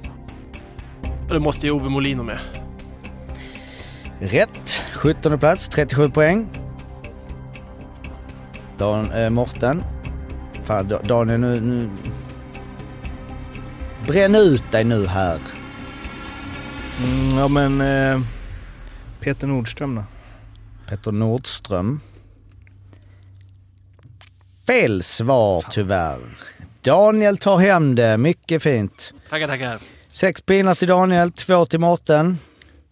Och 1.28 1.34
det 1.34 1.40
måste 1.40 1.66
ju 1.66 1.72
Ove 1.72 1.88
Molino 1.88 2.22
med. 2.22 2.38
Rätt. 4.18 4.82
17 4.94 5.38
plats, 5.38 5.68
37 5.68 6.10
poäng. 6.10 6.48
Dan, 8.78 9.10
eh, 9.12 9.30
Morten. 9.30 9.82
Fan, 10.64 10.88
Da- 10.88 11.02
Daniel 11.02 11.40
nu, 11.40 11.60
nu... 11.60 11.90
Bränn 14.06 14.34
ut 14.34 14.72
dig 14.72 14.84
nu 14.84 15.06
här. 15.06 15.38
Mm, 17.05 17.38
ja 17.38 17.48
men 17.48 17.80
eh, 17.80 18.20
Peter 19.20 19.47
Nordström 19.47 19.94
då? 19.94 20.05
Petter 20.88 21.12
Nordström. 21.12 22.01
Fel 24.66 25.02
svar 25.02 25.64
tyvärr. 25.70 26.18
Daniel 26.82 27.38
tar 27.38 27.59
hem 27.59 27.94
det. 27.94 28.16
Mycket 28.18 28.62
fint. 28.62 29.12
Tackar, 29.30 29.47
tackar. 29.48 29.78
Sex 30.09 30.40
pinnar 30.43 30.74
till 30.74 30.88
Daniel, 30.88 31.32
två 31.32 31.66
till 31.66 31.80
Mårten. 31.80 32.38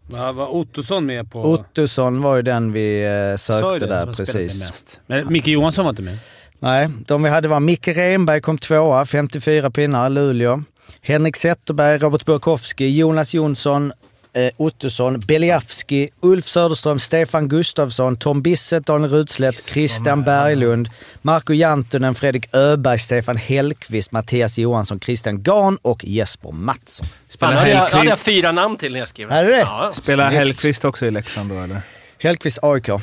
Var, 0.07 0.33
var 0.33 0.55
Ottosson 0.55 1.07
med 1.07 1.31
på... 1.31 1.43
Ottosson 1.43 2.23
var 2.23 2.37
ju 2.37 2.43
den 2.43 2.73
vi 2.73 3.05
eh, 3.05 3.37
sökte 3.37 3.87
det, 3.87 3.87
där 3.87 4.07
precis. 4.07 4.61
Mest. 4.61 5.01
Men 5.07 5.33
Micke 5.33 5.47
Johansson 5.47 5.85
var 5.85 5.91
inte 5.91 6.03
med. 6.03 6.19
Nej, 6.59 6.89
de 7.07 7.23
vi 7.23 7.29
hade 7.29 7.49
var 7.49 7.61
Micke 7.61 7.89
Renberg 7.89 8.41
kom 8.41 8.59
tvåa, 8.59 9.07
54 9.07 9.71
pinnar, 9.71 10.11
Luleå. 10.11 10.63
Henrik 11.01 11.37
Zetterberg, 11.37 11.99
Robert 11.99 12.25
Burakovsky, 12.25 12.89
Jonas 12.89 13.35
Jonsson, 13.35 13.93
eh, 14.35 14.51
Ottosson, 14.57 15.21
Beliavski, 15.21 16.09
Ulf 16.21 16.47
Söderström, 16.47 16.99
Stefan 16.99 17.49
Gustafsson, 17.49 18.17
Tom 18.17 18.43
Bisset, 18.43 18.87
Daniel 18.87 19.11
Rudslätt, 19.11 19.65
Christian 19.65 20.23
Berglund, 20.23 20.89
Marco 21.23 21.53
Jantunen, 21.53 22.15
Fredrik 22.15 22.55
Öberg, 22.55 22.99
Stefan 22.99 23.37
Hellqvist, 23.37 24.13
Mattias 24.13 24.59
Johansson, 24.59 25.01
Christian 25.01 25.43
Garn 25.43 25.79
och 25.83 26.05
Jesper 26.05 26.51
Mattsson. 26.53 27.07
Spelar 27.29 27.53
hade 27.53 27.71
jag, 27.71 27.91
hade 27.91 28.09
jag 28.09 28.19
fyra 28.19 28.53
namn 28.53 28.77
till 28.77 28.93
när 28.93 28.99
jag 28.99 29.09
skrev 29.09 29.29
du 29.29 29.35
det? 29.35 29.59
Ja, 29.59 29.93
spelar 29.95 30.25
Snyggt. 30.25 30.39
Hellkvist 30.39 30.85
också 30.85 31.07
i 31.07 31.11
Leksand 31.11 31.51
då 31.51 31.61
eller? 31.61 31.81
Hellqvist 32.19 32.59
AIK. 32.63 32.89
Ja, 32.89 33.01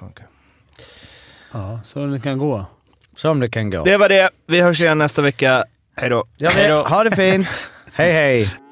okej. 0.00 0.26
Ja, 1.52 1.80
så 1.84 2.06
det 2.06 2.20
kan 2.20 2.38
gå. 2.38 2.66
Som 3.16 3.40
det 3.40 3.48
kan 3.48 3.70
gå. 3.70 3.84
Det 3.84 3.96
var 3.96 4.08
det. 4.08 4.30
Vi 4.46 4.60
hörs 4.60 4.80
igen 4.80 4.98
nästa 4.98 5.22
vecka. 5.22 5.64
Hej 5.96 6.10
då. 6.10 6.24
Ja, 6.36 6.86
ha 6.88 7.04
det 7.04 7.16
fint. 7.16 7.70
hej 7.92 8.12
hej. 8.12 8.63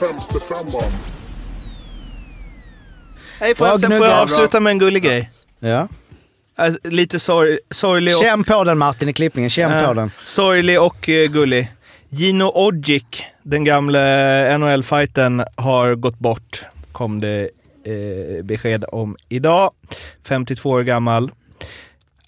Femte 0.00 0.40
femman. 0.48 0.90
Hej 3.40 3.54
förresten, 3.54 3.90
får 3.98 4.06
jag 4.06 4.18
avsluta 4.18 4.60
med 4.60 4.70
en 4.70 4.78
gullig 4.78 5.02
grej? 5.02 5.30
Ja. 5.58 5.88
Alltså, 6.56 6.88
lite 6.88 7.20
sorg, 7.20 7.58
sorglig 7.70 8.14
och... 8.16 8.20
Känn 8.22 8.44
på 8.44 8.64
den 8.64 8.78
Martin 8.78 9.08
i 9.08 9.12
klippningen, 9.12 9.50
känn 9.50 9.70
på 9.70 9.76
Ja, 9.76 9.94
den. 9.94 10.10
Sorglig 10.24 10.80
och 10.80 11.08
eh, 11.08 11.28
gullig. 11.30 11.72
Gino 12.08 12.44
Ogic, 12.54 13.04
den 13.42 13.64
gamla 13.64 13.98
NHL-fighten, 14.58 15.44
har 15.56 15.94
gått 15.94 16.18
bort. 16.18 16.66
Kom 16.92 17.20
det 17.20 17.48
eh, 17.84 18.44
besked 18.44 18.84
om 18.88 19.16
idag. 19.28 19.70
52 20.28 20.70
år 20.70 20.82
gammal. 20.82 21.30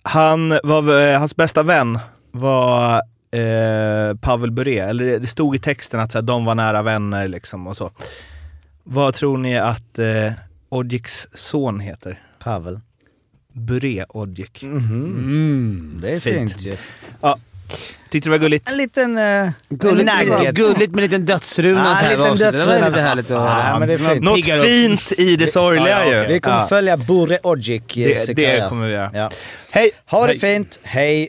Han 0.02 0.58
var, 0.62 1.08
eh, 1.12 1.18
hans 1.18 1.36
bästa 1.36 1.62
vän 1.62 1.98
var 2.30 3.02
eh, 3.32 4.16
Pavel 4.20 4.50
Bure. 4.50 4.80
Eller 4.80 5.18
det 5.18 5.26
stod 5.26 5.56
i 5.56 5.58
texten 5.58 6.00
att 6.00 6.12
så 6.12 6.18
här, 6.18 6.22
de 6.22 6.44
var 6.44 6.54
nära 6.54 6.82
vänner 6.82 7.28
liksom 7.28 7.66
och 7.66 7.76
så. 7.76 7.90
Vad 8.84 9.14
tror 9.14 9.38
ni 9.38 9.58
att 9.58 9.98
eh, 9.98 10.32
Ogics 10.68 11.28
son 11.34 11.80
heter? 11.80 12.20
Pavel. 12.38 12.80
Bure 13.52 14.04
Ogic. 14.08 14.62
Mhm. 14.62 15.98
Det 16.02 16.10
är 16.10 16.20
Fint. 16.20 16.52
fint 16.52 16.66
ju. 16.66 16.74
Tyckte 18.10 18.28
det 18.28 18.30
var 18.30 18.38
gulligt? 18.38 18.70
En 18.70 18.76
liten 18.76 19.18
uh, 19.18 19.50
Gulligt, 19.68 20.10
nugget. 20.28 20.54
gulligt 20.54 20.92
med 20.94 21.04
en 21.04 21.10
liten 21.10 21.26
dödsruna 21.26 21.80
Ja, 21.80 21.84
så 21.84 21.90
här 21.94 22.04
en 22.04 22.10
liten 22.18 22.32
avslutet. 22.32 22.52
Det 22.52 22.58
var 22.58 22.66
dödsruna. 22.74 22.88
lite 22.88 23.00
härligt 23.00 23.24
att 23.30 23.30
Ja, 23.30 23.48
höra. 23.48 23.78
men 23.78 23.88
det 23.88 23.94
är 23.94 23.98
fint. 23.98 24.22
Något 24.24 24.34
Piggar 24.34 24.58
upp. 24.58 24.64
fint 24.64 25.12
i 25.12 25.36
det 25.36 25.46
sorgliga 25.48 25.88
Ja, 25.88 25.98
ja, 26.04 26.12
ju. 26.12 26.20
okej. 26.20 26.32
Vi 26.34 26.40
kommer 26.40 26.56
Ja. 26.56 26.66
följa 26.66 26.96
Bure 26.96 27.38
Ogic 27.42 27.82
Det, 27.94 28.36
det 28.36 28.68
kommer 28.68 28.86
vi 28.86 28.92
göra. 28.92 29.10
Ja. 29.14 29.30
Hej! 29.70 29.90
Ha 30.06 30.20
det 30.20 30.26
Hej. 30.26 30.38
fint. 30.38 30.78
Hej! 30.82 31.28